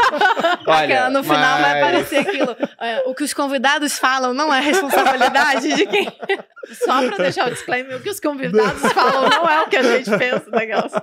Olha, 0.67 1.09
no 1.09 1.23
final 1.23 1.59
vai 1.59 1.61
mas- 1.61 1.83
aparecer 1.83 2.19
aquilo. 2.19 2.55
é, 2.79 3.03
o 3.05 3.13
que 3.13 3.23
os 3.23 3.33
convidados 3.33 3.99
falam 3.99 4.33
não 4.33 4.53
é 4.53 4.61
responsabilidade 4.61 5.73
de 5.73 5.85
quem. 5.85 6.07
Só 6.85 7.01
pra 7.07 7.17
deixar 7.17 7.47
o 7.47 7.51
disclaimer, 7.51 7.97
o 7.97 7.99
que 7.99 8.09
os 8.09 8.19
convidados 8.19 8.81
falam 8.93 9.29
não 9.29 9.49
é 9.49 9.61
o 9.63 9.67
que 9.67 9.77
a 9.77 9.83
gente 9.83 10.09
pensa, 10.17 10.45
negócio. 10.51 11.01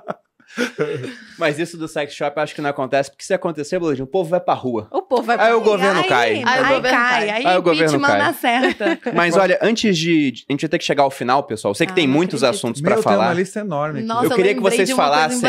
Mas 1.38 1.58
isso 1.58 1.76
do 1.76 1.86
sex 1.86 2.14
shop 2.14 2.36
eu 2.36 2.42
acho 2.42 2.54
que 2.54 2.60
não 2.62 2.70
acontece, 2.70 3.10
porque 3.10 3.24
se 3.24 3.34
acontecer, 3.34 3.78
Boladinho, 3.78 4.04
o 4.04 4.08
povo 4.08 4.30
vai 4.30 4.40
pra 4.40 4.54
rua. 4.54 4.88
O 4.90 5.02
povo 5.02 5.22
vai 5.22 5.38
Aí 5.38 5.52
o 5.52 5.60
pra- 5.60 5.70
governo 5.70 6.00
aí, 6.00 6.08
cai. 6.08 6.30
Aí, 6.36 6.44
Aí 6.44 6.62
o 6.62 6.66
governo 6.76 6.82
cai. 6.82 6.90
cai. 7.26 7.30
Aí, 7.30 7.46
Aí 7.46 7.58
o 7.58 7.62
governo 7.62 8.00
cai. 8.00 8.18
na 8.18 8.32
certa. 8.32 8.98
Mas 9.14 9.36
olha, 9.36 9.58
antes 9.62 9.96
de. 9.96 10.32
A 10.48 10.52
gente 10.52 10.62
vai 10.62 10.68
ter 10.70 10.78
que 10.78 10.84
chegar 10.84 11.02
ao 11.02 11.10
final, 11.10 11.42
pessoal. 11.44 11.70
Eu 11.70 11.74
sei 11.74 11.86
que 11.86 11.92
Ah, 11.92 11.96
tem 11.96 12.08
muitos 12.08 12.42
acredito. 12.42 12.58
assuntos 12.58 12.80
Meu, 12.82 12.92
pra 12.92 13.02
tem 13.02 13.12
uma 13.12 13.18
falar. 13.24 13.34
lista 13.34 13.60
enorme 13.60 13.98
aqui. 14.00 14.08
Nossa, 14.08 14.26
Eu 14.26 14.30
queria 14.36 14.54
que 14.54 14.60
lembrei 14.60 14.76
vocês 14.76 14.90
falassem. 14.92 15.40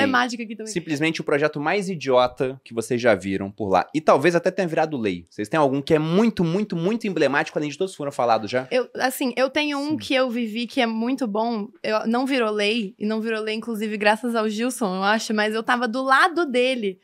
Simplesmente 0.66 1.22
o 1.22 1.24
projeto 1.24 1.60
mais 1.60 1.90
idiota 1.90 2.60
que 2.64 2.74
vocês 2.74 3.00
já 3.02 3.16
viram 3.16 3.50
por 3.50 3.70
lá. 3.70 3.88
E 3.94 4.02
talvez 4.02 4.36
até 4.36 4.52
tenha 4.52 4.68
virado 4.68 4.98
lei. 4.98 5.26
Vocês 5.30 5.48
têm 5.48 5.58
algum 5.60 5.82
que 5.82 5.94
é 5.94 6.00
muito, 6.00 6.44
muito, 6.44 6.76
muito 6.76 7.08
emblemático, 7.08 7.58
além 7.58 7.70
de 7.70 7.78
todos 7.78 7.94
que 7.94 7.98
foram 7.98 8.12
falados 8.12 8.50
já? 8.50 8.68
Eu, 8.72 8.88
assim, 8.96 9.34
eu 9.38 9.50
tenho 9.50 9.78
um 9.80 9.98
que 9.98 10.14
eu 10.14 10.30
vivi 10.30 10.68
que 10.68 10.82
é 10.82 10.86
muito 10.86 11.28
bom. 11.28 11.68
Eu, 11.84 12.06
não 12.08 12.26
virou 12.26 12.52
lei, 12.52 12.94
e 13.00 13.06
não 13.06 13.22
virou 13.22 13.42
lei, 13.42 13.56
inclusive, 13.56 13.98
graças 13.98 14.36
ao 14.36 14.48
Gilson, 14.50 14.97
eu 14.98 15.04
acho, 15.04 15.34
mas 15.34 15.54
eu 15.54 15.64
tava 15.64 15.88
do 15.88 16.04
lado 16.04 16.46
dele. 16.46 17.00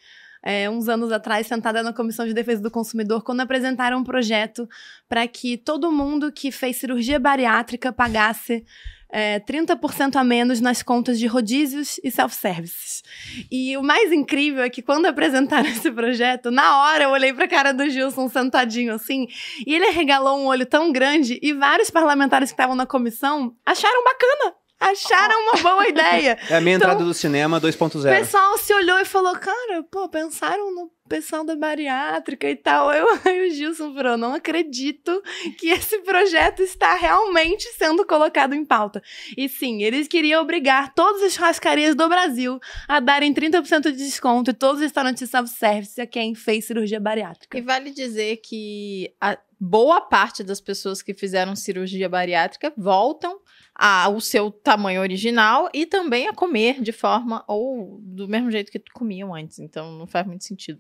é, 0.46 0.70
uns 0.70 0.90
anos 0.90 1.12
atrás, 1.12 1.48
sentada 1.48 1.82
na 1.82 1.94
Comissão 1.94 2.28
de 2.28 2.34
Defesa 2.34 2.62
do 2.62 2.70
Consumidor, 2.70 3.24
quando 3.24 3.40
apresentaram 3.40 4.00
um 4.00 4.04
projeto 4.04 4.68
para 5.08 5.26
que 5.26 5.58
todo 5.58 5.90
mundo 5.92 6.34
que 6.34 6.52
fez 6.52 6.76
cirurgia 6.76 7.18
bariátrica 7.18 7.94
pagasse 7.94 8.66
é, 9.14 9.40
30% 9.40 10.16
a 10.16 10.24
menos 10.24 10.60
nas 10.60 10.82
contas 10.82 11.20
de 11.20 11.28
rodízios 11.28 12.00
e 12.04 12.10
self-services. 12.10 13.04
E 13.50 13.78
o 13.78 13.84
mais 13.84 14.12
incrível 14.12 14.64
é 14.64 14.70
que 14.72 14.82
quando 14.82 15.06
apresentaram 15.06 15.70
esse 15.70 15.92
projeto, 15.92 16.50
na 16.50 16.82
hora 16.82 17.04
eu 17.04 17.12
olhei 17.12 17.32
pra 17.32 17.48
cara 17.48 17.72
do 17.72 17.88
Gilson 17.88 18.28
sentadinho 18.28 18.92
assim, 18.92 19.28
e 19.66 19.76
ele 19.76 19.86
arregalou 19.86 20.40
um 20.40 20.48
olho 20.48 20.66
tão 20.66 20.92
grande 20.92 21.40
e 21.44 21.54
vários 21.54 21.92
parlamentares 21.92 22.50
que 22.50 22.54
estavam 22.54 22.76
na 22.76 22.88
comissão 22.88 23.56
acharam 23.64 24.04
bacana. 24.04 24.63
Acharam 24.92 25.42
uma 25.44 25.62
boa 25.62 25.88
ideia. 25.88 26.38
É 26.50 26.56
a 26.58 26.62
minha 26.62 26.76
Então, 26.76 26.90
entrada 26.90 27.04
do 27.06 27.14
cinema 27.14 27.58
O 27.58 27.62
2.0. 27.62 28.04
pessoal 28.10 28.58
se 28.58 28.74
olhou 28.74 29.00
e 29.00 29.06
falou: 29.06 29.34
Cara, 29.36 29.84
pô, 29.90 30.08
pensaram 30.10 30.74
no 30.74 30.92
pessoal 31.08 31.44
da 31.44 31.56
bariátrica 31.56 32.50
e 32.50 32.56
tal. 32.56 32.92
Eu, 32.94 33.08
aí 33.26 33.48
o 33.48 33.52
Gilson 33.52 33.94
falou: 33.94 34.18
Não 34.18 34.34
acredito 34.34 35.22
que 35.58 35.70
esse 35.70 36.00
projeto 36.00 36.62
está 36.62 36.96
realmente 36.96 37.64
sendo 37.78 38.06
colocado 38.06 38.54
em 38.54 38.66
pauta. 38.66 39.02
E 39.38 39.48
sim, 39.48 39.84
eles 39.84 40.08
queriam 40.08 40.42
obrigar 40.42 40.94
todas 40.94 41.22
as 41.24 41.34
churrascarias 41.34 41.96
do 41.96 42.08
Brasil 42.10 42.60
a 42.88 43.00
darem 43.00 43.34
30% 43.34 43.84
de 43.84 43.94
desconto 43.94 44.52
e 44.52 44.54
todos 44.54 44.78
os 44.78 44.82
restaurantes 44.84 45.30
self-service 45.30 46.00
a 46.02 46.08
quem 46.08 46.36
fez 46.36 46.66
cirurgia 46.66 47.00
bariátrica. 47.00 47.58
E 47.58 47.62
vale 47.62 47.92
dizer 47.92 48.38
que 48.38 49.14
a 49.22 49.38
boa 49.60 50.02
parte 50.02 50.44
das 50.44 50.60
pessoas 50.60 51.02
que 51.02 51.14
fizeram 51.14 51.56
cirurgia 51.56 52.10
bariátrica 52.10 52.74
voltam 52.76 53.40
ao 53.76 54.20
seu 54.22 54.52
tamanho 54.52 55.02
original 55.02 55.70
e 55.74 55.86
também 55.86 56.28
a 56.28 56.34
comer 56.34 56.82
de 56.82 56.92
forma 56.92 57.44
ou 57.48 58.00
do 58.02 58.28
mesmo 58.28 58.52
jeito 58.52 58.72
que 58.72 58.80
comiam 58.94 59.34
antes. 59.34 59.60
Então 59.60 59.92
não 59.98 60.06
faz 60.08 60.26
muito 60.28 60.44
sentido. 60.44 60.80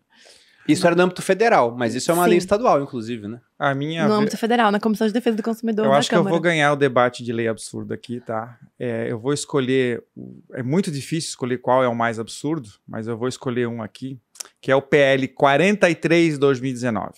Isso 0.66 0.88
era 0.88 0.96
no 0.96 1.04
âmbito 1.04 1.22
federal, 1.22 1.76
mas 1.76 1.94
isso 1.94 2.10
é 2.10 2.14
uma 2.14 2.24
Sim. 2.24 2.30
lei 2.30 2.38
estadual, 2.38 2.82
inclusive, 2.82 3.28
né? 3.28 3.42
A 3.60 3.76
minha. 3.76 4.08
No 4.08 4.14
âmbito 4.14 4.38
federal, 4.38 4.72
na 4.72 4.80
Comissão 4.80 5.06
de 5.06 5.12
Defesa 5.12 5.36
do 5.36 5.44
Consumidor 5.44 5.86
Eu 5.86 5.92
acho 5.92 6.08
que 6.08 6.16
eu 6.16 6.20
Câmara. 6.20 6.34
vou 6.34 6.42
ganhar 6.42 6.72
o 6.72 6.78
debate 6.78 7.22
de 7.22 7.34
lei 7.34 7.50
absurdo 7.50 7.94
aqui, 7.94 8.22
tá? 8.22 8.58
É, 8.80 9.12
eu 9.12 9.20
vou 9.20 9.34
escolher. 9.34 10.02
o- 10.16 10.42
É 10.54 10.64
muito 10.64 10.90
difícil 10.90 11.28
escolher 11.32 11.58
qual 11.58 11.84
é 11.84 11.88
o 11.90 11.94
mais 11.96 12.18
absurdo, 12.18 12.70
mas 12.88 13.08
eu 13.08 13.18
vou 13.18 13.28
escolher 13.28 13.68
um 13.68 13.82
aqui, 13.84 14.18
que 14.62 14.72
é 14.72 14.76
o 14.76 14.82
PL 14.82 15.28
43 15.28 16.38
2019. 16.38 17.12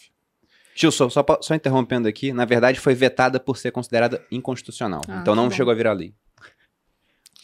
Gilson, 0.76 1.10
só, 1.10 1.26
só 1.41 1.56
interrompendo 1.56 2.07
aqui, 2.07 2.34
na 2.34 2.43
verdade 2.45 2.80
foi 2.80 2.93
vetada 2.93 3.39
por 3.39 3.57
ser 3.57 3.72
considerada 3.72 4.23
inconstitucional. 4.30 5.02
Ah, 5.07 5.19
então 5.22 5.34
não 5.35 5.43
tá 5.45 5.49
bom. 5.49 5.56
chegou 5.56 5.72
a 5.72 5.76
virar 5.76 5.93
lei. 5.93 6.14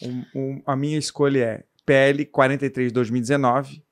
Um- 0.02 0.24
um- 0.34 0.62
a 0.66 0.76
minha 0.76 0.98
escolha 0.98 1.44
é 1.44 1.64
PL 1.86 2.26
43 2.26 2.92
2019. 2.92 3.82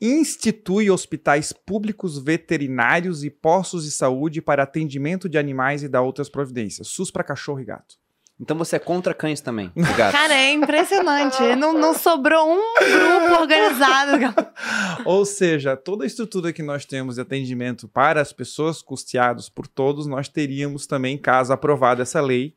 Institui 0.00 0.90
hospitais 0.90 1.52
públicos 1.52 2.18
veterinários 2.18 3.22
e 3.22 3.28
postos 3.30 3.84
de 3.84 3.90
saúde 3.90 4.40
para 4.40 4.62
atendimento 4.62 5.28
de 5.28 5.36
animais 5.36 5.82
e 5.82 5.88
da 5.88 6.00
outras 6.00 6.30
providências. 6.30 6.88
SUS 6.88 7.10
para 7.10 7.22
cachorro 7.22 7.60
e 7.60 7.64
gato. 7.66 7.96
Então 8.40 8.56
você 8.56 8.76
é 8.76 8.78
contra 8.78 9.12
cães 9.12 9.42
também, 9.42 9.70
gatos. 9.76 10.12
Cara, 10.18 10.34
é 10.34 10.50
impressionante. 10.52 11.42
não, 11.56 11.74
não 11.74 11.92
sobrou 11.92 12.50
um 12.50 12.74
grupo 12.78 13.42
organizado. 13.42 14.34
Ou 15.04 15.26
seja, 15.26 15.76
toda 15.76 16.04
a 16.04 16.06
estrutura 16.06 16.50
que 16.52 16.62
nós 16.62 16.86
temos 16.86 17.16
de 17.16 17.20
atendimento 17.20 17.86
para 17.86 18.20
as 18.20 18.32
pessoas, 18.32 18.80
custeados 18.80 19.50
por 19.50 19.66
todos, 19.66 20.06
nós 20.06 20.28
teríamos 20.28 20.86
também, 20.86 21.18
caso 21.18 21.52
aprovada 21.52 22.02
essa 22.02 22.20
lei, 22.22 22.54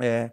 é, 0.00 0.30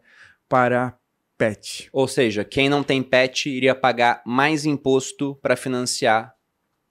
para 0.48 0.98
pet. 1.38 1.90
Ou 1.92 2.08
seja, 2.08 2.46
quem 2.46 2.70
não 2.70 2.84
tem 2.84 3.04
pet 3.04 3.50
iria 3.50 3.76
pagar 3.76 4.22
mais 4.26 4.66
imposto 4.66 5.38
para 5.42 5.58
financiar 5.58 6.34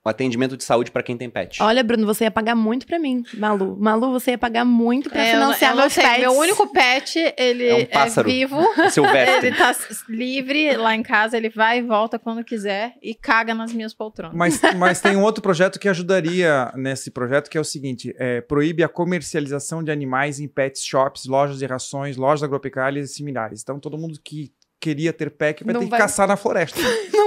o 0.05 0.09
atendimento 0.09 0.57
de 0.57 0.65
saúde 0.65 0.91
para 0.91 1.03
quem 1.03 1.17
tem 1.17 1.31
pet. 1.31 1.63
Olha, 1.63 1.83
Bruno, 1.85 2.05
você 2.07 2.25
ia 2.25 2.31
pagar 2.31 2.55
muito 2.57 2.87
pra 2.87 2.99
mim, 2.99 3.23
Malu. 3.35 3.77
Malu, 3.79 4.11
você 4.11 4.33
ia 4.33 4.39
pagar 4.39 4.65
muito 4.65 5.09
pra 5.09 5.23
É, 5.25 5.33
financiar 5.33 5.71
eu 5.71 5.77
não 5.77 5.83
meus 5.83 5.93
sei, 5.93 6.03
pets. 6.05 6.21
Meu 6.21 6.33
único 6.33 6.73
pet, 6.73 7.35
ele 7.39 7.67
É 7.69 7.75
um 7.75 7.79
é, 7.79 7.85
pássaro. 7.87 8.29
vivo. 8.29 8.59
Silvestre. 8.91 9.47
Ele 9.53 9.57
tá 9.57 9.73
livre 10.09 10.77
lá 10.77 10.95
em 10.95 11.03
casa, 11.03 11.37
ele 11.37 11.49
vai 11.49 11.79
e 11.79 11.83
volta 11.83 12.19
quando 12.19 12.43
quiser 12.45 12.95
e 13.03 13.15
caga 13.15 13.55
nas 13.55 13.73
minhas 13.73 13.95
poltronas. 13.95 14.37
Mas, 14.37 14.61
mas 14.77 15.01
tem 15.01 15.17
um 15.17 15.23
outro 15.23 15.43
projeto 15.43 15.79
que 15.79 15.89
ajudaria 15.89 16.73
nesse 16.75 17.11
projeto, 17.11 17.49
que 17.49 17.57
é 17.57 17.61
o 17.61 17.65
seguinte: 17.65 18.15
é, 18.19 18.41
proíbe 18.41 18.83
a 18.83 18.89
comercialização 18.89 19.83
de 19.85 19.91
animais 19.93 20.41
em 20.41 20.49
pet 20.49 20.79
shops, 20.81 21.27
lojas 21.27 21.59
de 21.59 21.67
rações, 21.67 22.17
lojas 22.17 22.43
agropecuárias 22.43 23.11
e 23.11 23.15
similares. 23.15 23.63
Então, 23.63 23.79
todo 23.79 23.97
mundo 23.97 24.19
que 24.23 24.53
queria 24.81 25.13
ter 25.13 25.31
pet 25.31 25.63
vai 25.63 25.73
Não 25.75 25.81
ter 25.81 25.87
que 25.87 25.91
vai- 25.93 26.01
caçar 26.01 26.27
na 26.27 26.37
floresta. 26.37 26.81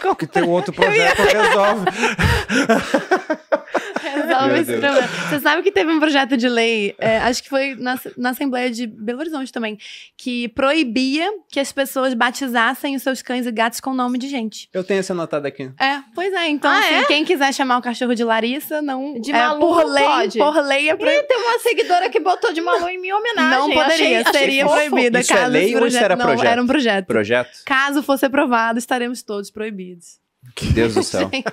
Porque 0.00 0.26
tem 0.26 0.42
outro 0.44 0.72
projeto 0.72 1.16
que 1.16 1.36
resolve. 1.36 1.86
Resolve 4.46 4.52
Meu 4.52 4.62
esse 4.62 4.70
Deus. 4.70 4.80
problema. 4.80 5.28
Você 5.28 5.40
sabe 5.40 5.62
que 5.62 5.72
teve 5.72 5.90
um 5.92 5.98
projeto 5.98 6.36
de 6.36 6.48
lei, 6.48 6.94
é, 6.98 7.18
acho 7.18 7.42
que 7.42 7.48
foi 7.48 7.74
na, 7.74 7.98
na 8.16 8.30
Assembleia 8.30 8.70
de 8.70 8.86
Belo 8.86 9.20
Horizonte 9.20 9.52
também, 9.52 9.78
que 10.16 10.48
proibia 10.48 11.28
que 11.50 11.58
as 11.60 11.72
pessoas 11.72 12.14
batizassem 12.14 12.94
os 12.96 13.02
seus 13.02 13.22
cães 13.22 13.46
e 13.46 13.52
gatos 13.52 13.80
com 13.80 13.92
nome 13.94 14.18
de 14.18 14.28
gente. 14.28 14.68
Eu 14.72 14.84
tenho 14.84 15.00
essa 15.00 15.12
anotada 15.12 15.48
aqui. 15.48 15.70
É, 15.80 16.00
pois 16.14 16.32
é. 16.32 16.48
Então, 16.48 16.70
Ah, 16.70 16.78
assim, 16.78 16.94
é? 16.94 17.04
quem 17.04 17.24
quiser 17.24 17.52
chamar 17.52 17.78
o 17.78 17.82
cachorro 17.82 18.14
de 18.14 18.24
Larissa, 18.24 18.80
não. 18.82 19.20
De 19.20 19.30
é, 19.30 19.34
Malu 19.34 19.60
por 19.60 19.82
não 19.84 19.92
lei, 19.92 20.04
pode. 20.04 20.38
por 20.38 20.56
lei 20.64 20.88
é 20.90 20.96
proibido. 20.96 21.26
Tem 21.26 21.36
uma 21.38 21.58
seguidora 21.60 22.08
que 22.10 22.20
botou 22.20 22.52
de 22.52 22.60
Malu 22.60 22.88
em 22.88 23.00
minha 23.00 23.16
homenagem. 23.16 23.58
Não 23.58 23.66
poderia, 23.70 23.86
Achei- 23.94 24.16
achei 24.16 24.32
seria 24.40 24.66
fofo. 24.66 24.76
proibida. 24.90 25.20
Isso 25.20 25.32
é 25.32 25.36
caso 25.36 25.50
lei 25.50 25.76
ou 25.76 25.86
isso 25.86 25.98
era 25.98 26.16
não, 26.16 26.26
projeto? 26.26 26.46
Era 26.46 26.62
um 26.62 26.66
projeto. 26.66 27.06
Projeto? 27.06 27.50
Caso 27.64 28.02
fosse 28.02 28.26
aprovado, 28.26 28.78
estaremos 28.78 29.22
todos 29.22 29.50
proibidos. 29.50 30.18
Deus 30.72 30.94
do 30.94 31.02
céu. 31.02 31.28
Gente. 31.34 31.46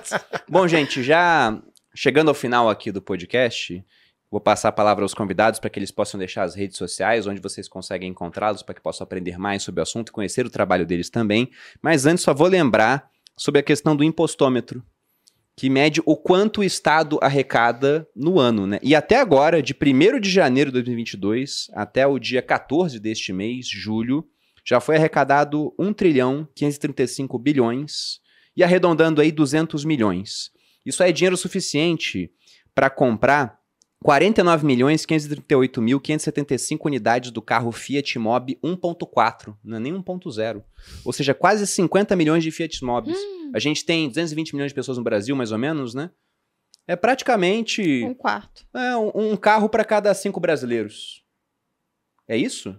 Bom, 0.48 0.66
gente, 0.66 1.02
já 1.02 1.58
chegando 1.96 2.28
ao 2.28 2.34
final 2.34 2.68
aqui 2.68 2.92
do 2.92 3.00
podcast, 3.00 3.82
vou 4.30 4.40
passar 4.40 4.68
a 4.68 4.72
palavra 4.72 5.02
aos 5.02 5.14
convidados 5.14 5.58
para 5.58 5.70
que 5.70 5.78
eles 5.78 5.90
possam 5.90 6.18
deixar 6.18 6.42
as 6.42 6.54
redes 6.54 6.76
sociais, 6.76 7.26
onde 7.26 7.40
vocês 7.40 7.66
conseguem 7.66 8.10
encontrá-los, 8.10 8.62
para 8.62 8.74
que 8.74 8.82
possam 8.82 9.04
aprender 9.04 9.38
mais 9.38 9.62
sobre 9.62 9.80
o 9.80 9.82
assunto 9.82 10.10
e 10.10 10.12
conhecer 10.12 10.44
o 10.44 10.50
trabalho 10.50 10.84
deles 10.84 11.08
também. 11.08 11.50
Mas 11.80 12.04
antes, 12.04 12.22
só 12.22 12.34
vou 12.34 12.46
lembrar 12.46 13.10
sobre 13.34 13.60
a 13.60 13.64
questão 13.64 13.96
do 13.96 14.04
impostômetro, 14.04 14.84
que 15.56 15.70
mede 15.70 16.02
o 16.04 16.14
quanto 16.14 16.60
o 16.60 16.64
Estado 16.64 17.18
arrecada 17.22 18.06
no 18.14 18.38
ano, 18.38 18.66
né? 18.66 18.78
E 18.82 18.94
até 18.94 19.18
agora, 19.18 19.62
de 19.62 19.74
1 19.74 20.20
de 20.20 20.30
janeiro 20.30 20.70
de 20.70 20.74
2022 20.74 21.70
até 21.72 22.06
o 22.06 22.18
dia 22.18 22.42
14 22.42 23.00
deste 23.00 23.32
mês, 23.32 23.66
julho, 23.66 24.28
já 24.62 24.80
foi 24.80 24.96
arrecadado 24.96 25.74
1 25.78 25.94
trilhão 25.94 26.46
535 26.54 27.38
bilhões 27.38 28.20
e 28.54 28.62
arredondando 28.62 29.22
aí 29.22 29.32
200 29.32 29.82
milhões. 29.86 30.50
Isso 30.86 31.02
é 31.02 31.10
dinheiro 31.12 31.36
suficiente 31.36 32.30
para 32.74 32.88
comprar 32.88 33.58
49 34.02 34.64
milhões 34.64 35.04
538 35.04 35.82
mil 35.82 36.00
575 36.00 36.86
unidades 36.86 37.30
do 37.32 37.42
carro 37.42 37.72
Fiat 37.72 38.18
Mobi 38.18 38.56
1.4, 38.62 39.56
não 39.64 39.78
é 39.78 39.80
nem 39.80 39.92
1.0. 39.92 40.62
Ou 41.04 41.12
seja, 41.12 41.34
quase 41.34 41.66
50 41.66 42.14
milhões 42.14 42.44
de 42.44 42.50
Fiat 42.52 42.84
Mobis. 42.84 43.18
A 43.52 43.58
gente 43.58 43.84
tem 43.84 44.06
220 44.08 44.54
milhões 44.54 44.70
de 44.70 44.74
pessoas 44.74 44.96
no 44.98 45.02
Brasil, 45.04 45.34
mais 45.34 45.50
ou 45.50 45.58
menos, 45.58 45.92
né? 45.94 46.10
É 46.86 46.94
praticamente 46.94 48.04
Um 48.04 48.14
quarto. 48.14 48.64
é, 48.72 48.96
um, 48.96 49.32
um 49.32 49.36
carro 49.36 49.68
para 49.68 49.84
cada 49.84 50.14
cinco 50.14 50.38
brasileiros. 50.38 51.24
É 52.28 52.36
isso? 52.36 52.78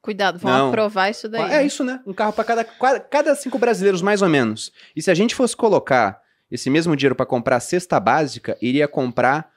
Cuidado, 0.00 0.38
vão 0.38 0.52
Não. 0.52 0.68
aprovar 0.68 1.10
isso 1.10 1.28
daí. 1.28 1.50
É 1.52 1.66
isso, 1.66 1.82
né? 1.82 2.00
Um 2.06 2.12
carro 2.14 2.32
para 2.32 2.44
cada, 2.44 2.64
cada 2.64 3.34
cinco 3.34 3.58
brasileiros, 3.58 4.00
mais 4.00 4.22
ou 4.22 4.28
menos. 4.28 4.70
E 4.94 5.02
se 5.02 5.10
a 5.10 5.14
gente 5.14 5.34
fosse 5.34 5.56
colocar 5.56 6.20
esse 6.50 6.70
mesmo 6.70 6.96
dinheiro 6.96 7.14
para 7.14 7.26
comprar 7.26 7.56
a 7.56 7.60
cesta 7.60 8.00
básica, 8.00 8.56
iria 8.60 8.88
comprar 8.88 9.50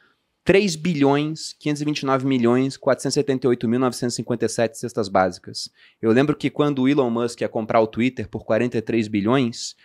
3 0.43 0.75
bilhões 0.75 1.53
529 1.59 2.25
milhões 2.25 2.75
478 2.75 3.67
mil 3.67 3.79
957 3.79 4.77
cestas 4.77 5.07
básicas. 5.07 5.69
Eu 6.01 6.11
lembro 6.11 6.35
que 6.35 6.49
quando 6.49 6.81
o 6.81 6.89
Elon 6.89 7.09
Musk 7.09 7.41
ia 7.41 7.49
comprar 7.49 7.79
o 7.79 7.87
Twitter 7.87 8.27
por 8.27 8.43
43 8.43 9.07
bilhões, 9.07 9.75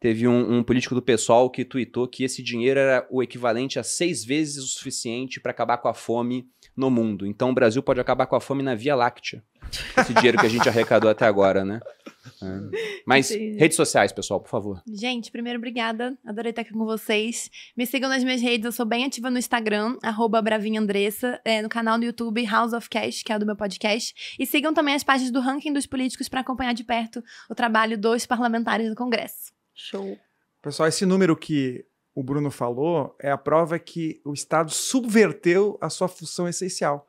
teve 0.00 0.26
um, 0.26 0.58
um 0.58 0.62
político 0.62 0.94
do 0.94 1.02
pessoal 1.02 1.50
que 1.50 1.64
tweetou 1.64 2.08
que 2.08 2.24
esse 2.24 2.42
dinheiro 2.42 2.80
era 2.80 3.06
o 3.10 3.22
equivalente 3.22 3.78
a 3.78 3.82
seis 3.82 4.24
vezes 4.24 4.64
o 4.64 4.68
suficiente 4.68 5.38
para 5.38 5.50
acabar 5.50 5.78
com 5.78 5.88
a 5.88 5.94
fome 5.94 6.48
no 6.74 6.90
mundo. 6.90 7.26
Então 7.26 7.50
o 7.50 7.54
Brasil 7.54 7.82
pode 7.82 8.00
acabar 8.00 8.26
com 8.26 8.36
a 8.36 8.40
fome 8.40 8.62
na 8.62 8.74
Via 8.74 8.94
Láctea. 8.94 9.42
Esse 9.98 10.14
dinheiro 10.14 10.38
que 10.38 10.46
a 10.46 10.50
gente 10.50 10.68
arrecadou 10.68 11.10
até 11.10 11.26
agora, 11.26 11.64
né? 11.64 11.80
É. 12.42 13.02
Mas 13.06 13.30
Entendi. 13.30 13.58
redes 13.58 13.76
sociais, 13.76 14.12
pessoal, 14.12 14.40
por 14.40 14.48
favor. 14.48 14.82
Gente, 14.86 15.30
primeiro, 15.30 15.58
obrigada. 15.58 16.16
Adorei 16.24 16.50
estar 16.50 16.62
aqui 16.62 16.72
com 16.72 16.84
vocês. 16.84 17.50
Me 17.76 17.86
sigam 17.86 18.08
nas 18.08 18.22
minhas 18.22 18.40
redes, 18.40 18.64
eu 18.64 18.72
sou 18.72 18.86
bem 18.86 19.04
ativa 19.04 19.30
no 19.30 19.38
Instagram, 19.38 19.96
arroba 20.02 20.42
bravinhaandressa, 20.42 21.40
é, 21.44 21.62
no 21.62 21.68
canal 21.68 21.98
no 21.98 22.04
YouTube 22.04 22.44
House 22.46 22.72
of 22.72 22.88
Cash, 22.88 23.22
que 23.22 23.32
é 23.32 23.36
o 23.36 23.38
do 23.38 23.46
meu 23.46 23.56
podcast. 23.56 24.36
E 24.38 24.46
sigam 24.46 24.74
também 24.74 24.94
as 24.94 25.04
páginas 25.04 25.30
do 25.32 25.40
Ranking 25.40 25.72
dos 25.72 25.86
Políticos 25.86 26.28
para 26.28 26.40
acompanhar 26.40 26.72
de 26.72 26.84
perto 26.84 27.22
o 27.48 27.54
trabalho 27.54 27.98
dos 27.98 28.26
parlamentares 28.26 28.88
do 28.88 28.94
Congresso. 28.94 29.52
Show. 29.74 30.18
Pessoal, 30.62 30.88
esse 30.88 31.06
número 31.06 31.36
que 31.36 31.84
o 32.14 32.22
Bruno 32.22 32.50
falou 32.50 33.14
é 33.20 33.30
a 33.30 33.36
prova 33.36 33.78
que 33.78 34.20
o 34.24 34.32
Estado 34.32 34.70
subverteu 34.70 35.78
a 35.82 35.90
sua 35.90 36.08
função 36.08 36.48
essencial. 36.48 37.06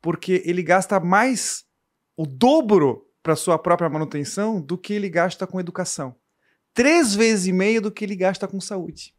Porque 0.00 0.42
ele 0.44 0.62
gasta 0.62 0.98
mais, 0.98 1.64
o 2.16 2.24
dobro 2.24 3.07
para 3.28 3.36
sua 3.36 3.58
própria 3.58 3.90
manutenção 3.90 4.58
do 4.58 4.78
que 4.78 4.94
ele 4.94 5.10
gasta 5.10 5.46
com 5.46 5.60
educação. 5.60 6.16
Três 6.72 7.14
vezes 7.14 7.46
e 7.46 7.52
meio 7.52 7.82
do 7.82 7.92
que 7.92 8.02
ele 8.02 8.16
gasta 8.16 8.48
com 8.48 8.58
saúde. 8.58 9.14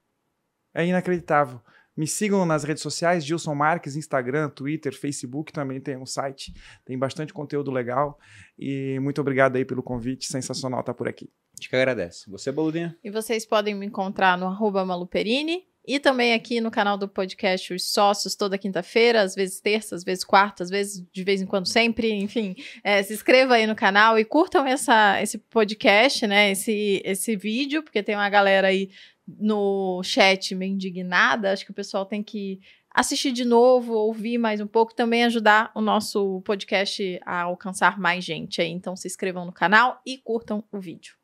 É 0.73 0.83
inacreditável. 0.83 1.61
Me 1.95 2.07
sigam 2.07 2.43
nas 2.43 2.63
redes 2.63 2.81
sociais, 2.81 3.23
Gilson 3.23 3.53
Marques, 3.53 3.95
Instagram, 3.95 4.49
Twitter, 4.49 4.97
Facebook, 4.99 5.53
também 5.53 5.79
tem 5.79 5.95
um 5.95 6.07
site. 6.07 6.55
Tem 6.83 6.97
bastante 6.97 7.31
conteúdo 7.31 7.69
legal. 7.69 8.17
E 8.57 8.97
muito 8.99 9.21
obrigado 9.21 9.57
aí 9.57 9.63
pelo 9.63 9.83
convite. 9.83 10.25
Sensacional 10.25 10.79
estar 10.79 10.95
por 10.95 11.07
aqui. 11.07 11.29
A 11.53 11.57
gente 11.57 11.69
que 11.69 11.75
agradece. 11.75 12.27
Você, 12.31 12.51
Boludinha? 12.51 12.97
E 13.03 13.11
vocês 13.11 13.45
podem 13.45 13.75
me 13.75 13.85
encontrar 13.85 14.39
no 14.39 14.47
arroba 14.47 14.83
Maluperini 14.83 15.67
e 15.89 15.99
também 15.99 16.35
aqui 16.35 16.61
no 16.61 16.69
canal 16.69 16.99
do 16.99 17.07
podcast 17.07 17.73
Os 17.73 17.91
Sócios, 17.91 18.35
toda 18.35 18.59
quinta-feira, 18.59 19.23
às 19.23 19.33
vezes 19.33 19.59
terça, 19.59 19.95
às 19.95 20.03
vezes 20.03 20.23
quarta, 20.23 20.61
às 20.61 20.69
vezes 20.69 21.03
de 21.11 21.23
vez 21.23 21.41
em 21.41 21.47
quando 21.47 21.65
sempre, 21.65 22.11
enfim. 22.13 22.55
É, 22.83 23.01
se 23.01 23.11
inscreva 23.11 23.55
aí 23.55 23.65
no 23.65 23.75
canal 23.75 24.19
e 24.19 24.23
curtam 24.23 24.67
essa, 24.67 25.19
esse 25.19 25.39
podcast, 25.39 26.27
né? 26.27 26.51
Esse, 26.51 27.01
esse 27.03 27.35
vídeo, 27.35 27.81
porque 27.81 28.03
tem 28.03 28.13
uma 28.13 28.29
galera 28.29 28.67
aí 28.67 28.91
no 29.27 30.03
chat 30.03 30.53
meio 30.53 30.73
indignada. 30.73 31.51
Acho 31.51 31.65
que 31.65 31.71
o 31.71 31.73
pessoal 31.73 32.05
tem 32.05 32.21
que 32.21 32.61
assistir 32.93 33.31
de 33.31 33.43
novo, 33.43 33.93
ouvir 33.93 34.37
mais 34.37 34.61
um 34.61 34.67
pouco, 34.67 34.93
também 34.93 35.23
ajudar 35.23 35.71
o 35.73 35.81
nosso 35.81 36.39
podcast 36.41 37.19
a 37.25 37.41
alcançar 37.41 37.97
mais 37.97 38.23
gente 38.23 38.61
aí. 38.61 38.69
Então 38.69 38.95
se 38.95 39.07
inscrevam 39.07 39.43
no 39.43 39.51
canal 39.51 39.99
e 40.05 40.19
curtam 40.19 40.63
o 40.71 40.79
vídeo. 40.79 41.15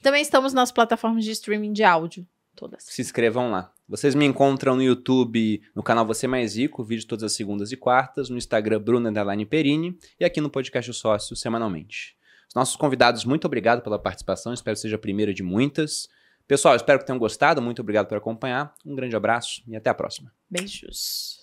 Também 0.00 0.22
estamos 0.22 0.52
nas 0.52 0.70
plataformas 0.70 1.24
de 1.24 1.32
streaming 1.32 1.72
de 1.72 1.82
áudio, 1.82 2.24
todas. 2.54 2.84
Se 2.84 3.02
inscrevam 3.02 3.50
lá. 3.50 3.73
Vocês 3.86 4.14
me 4.14 4.24
encontram 4.24 4.76
no 4.76 4.82
YouTube, 4.82 5.62
no 5.74 5.82
canal 5.82 6.06
Você 6.06 6.26
Mais 6.26 6.56
Rico, 6.56 6.82
vídeo 6.82 7.06
todas 7.06 7.22
as 7.22 7.34
segundas 7.34 7.70
e 7.70 7.76
quartas, 7.76 8.30
no 8.30 8.38
Instagram 8.38 8.80
Bruno 8.80 9.08
Underline 9.10 9.44
Perini 9.44 9.98
e 10.18 10.24
aqui 10.24 10.40
no 10.40 10.48
podcast 10.48 10.90
O 10.90 10.94
Sócio 10.94 11.36
semanalmente. 11.36 12.16
Os 12.48 12.54
nossos 12.54 12.76
convidados, 12.76 13.26
muito 13.26 13.44
obrigado 13.44 13.82
pela 13.82 13.98
participação, 13.98 14.54
espero 14.54 14.74
que 14.74 14.80
seja 14.80 14.96
a 14.96 14.98
primeira 14.98 15.34
de 15.34 15.42
muitas. 15.42 16.08
Pessoal, 16.48 16.74
espero 16.74 16.98
que 16.98 17.06
tenham 17.06 17.18
gostado, 17.18 17.60
muito 17.60 17.82
obrigado 17.82 18.06
por 18.06 18.16
acompanhar, 18.16 18.74
um 18.86 18.94
grande 18.94 19.16
abraço 19.16 19.62
e 19.68 19.76
até 19.76 19.90
a 19.90 19.94
próxima. 19.94 20.32
Beijos. 20.48 21.40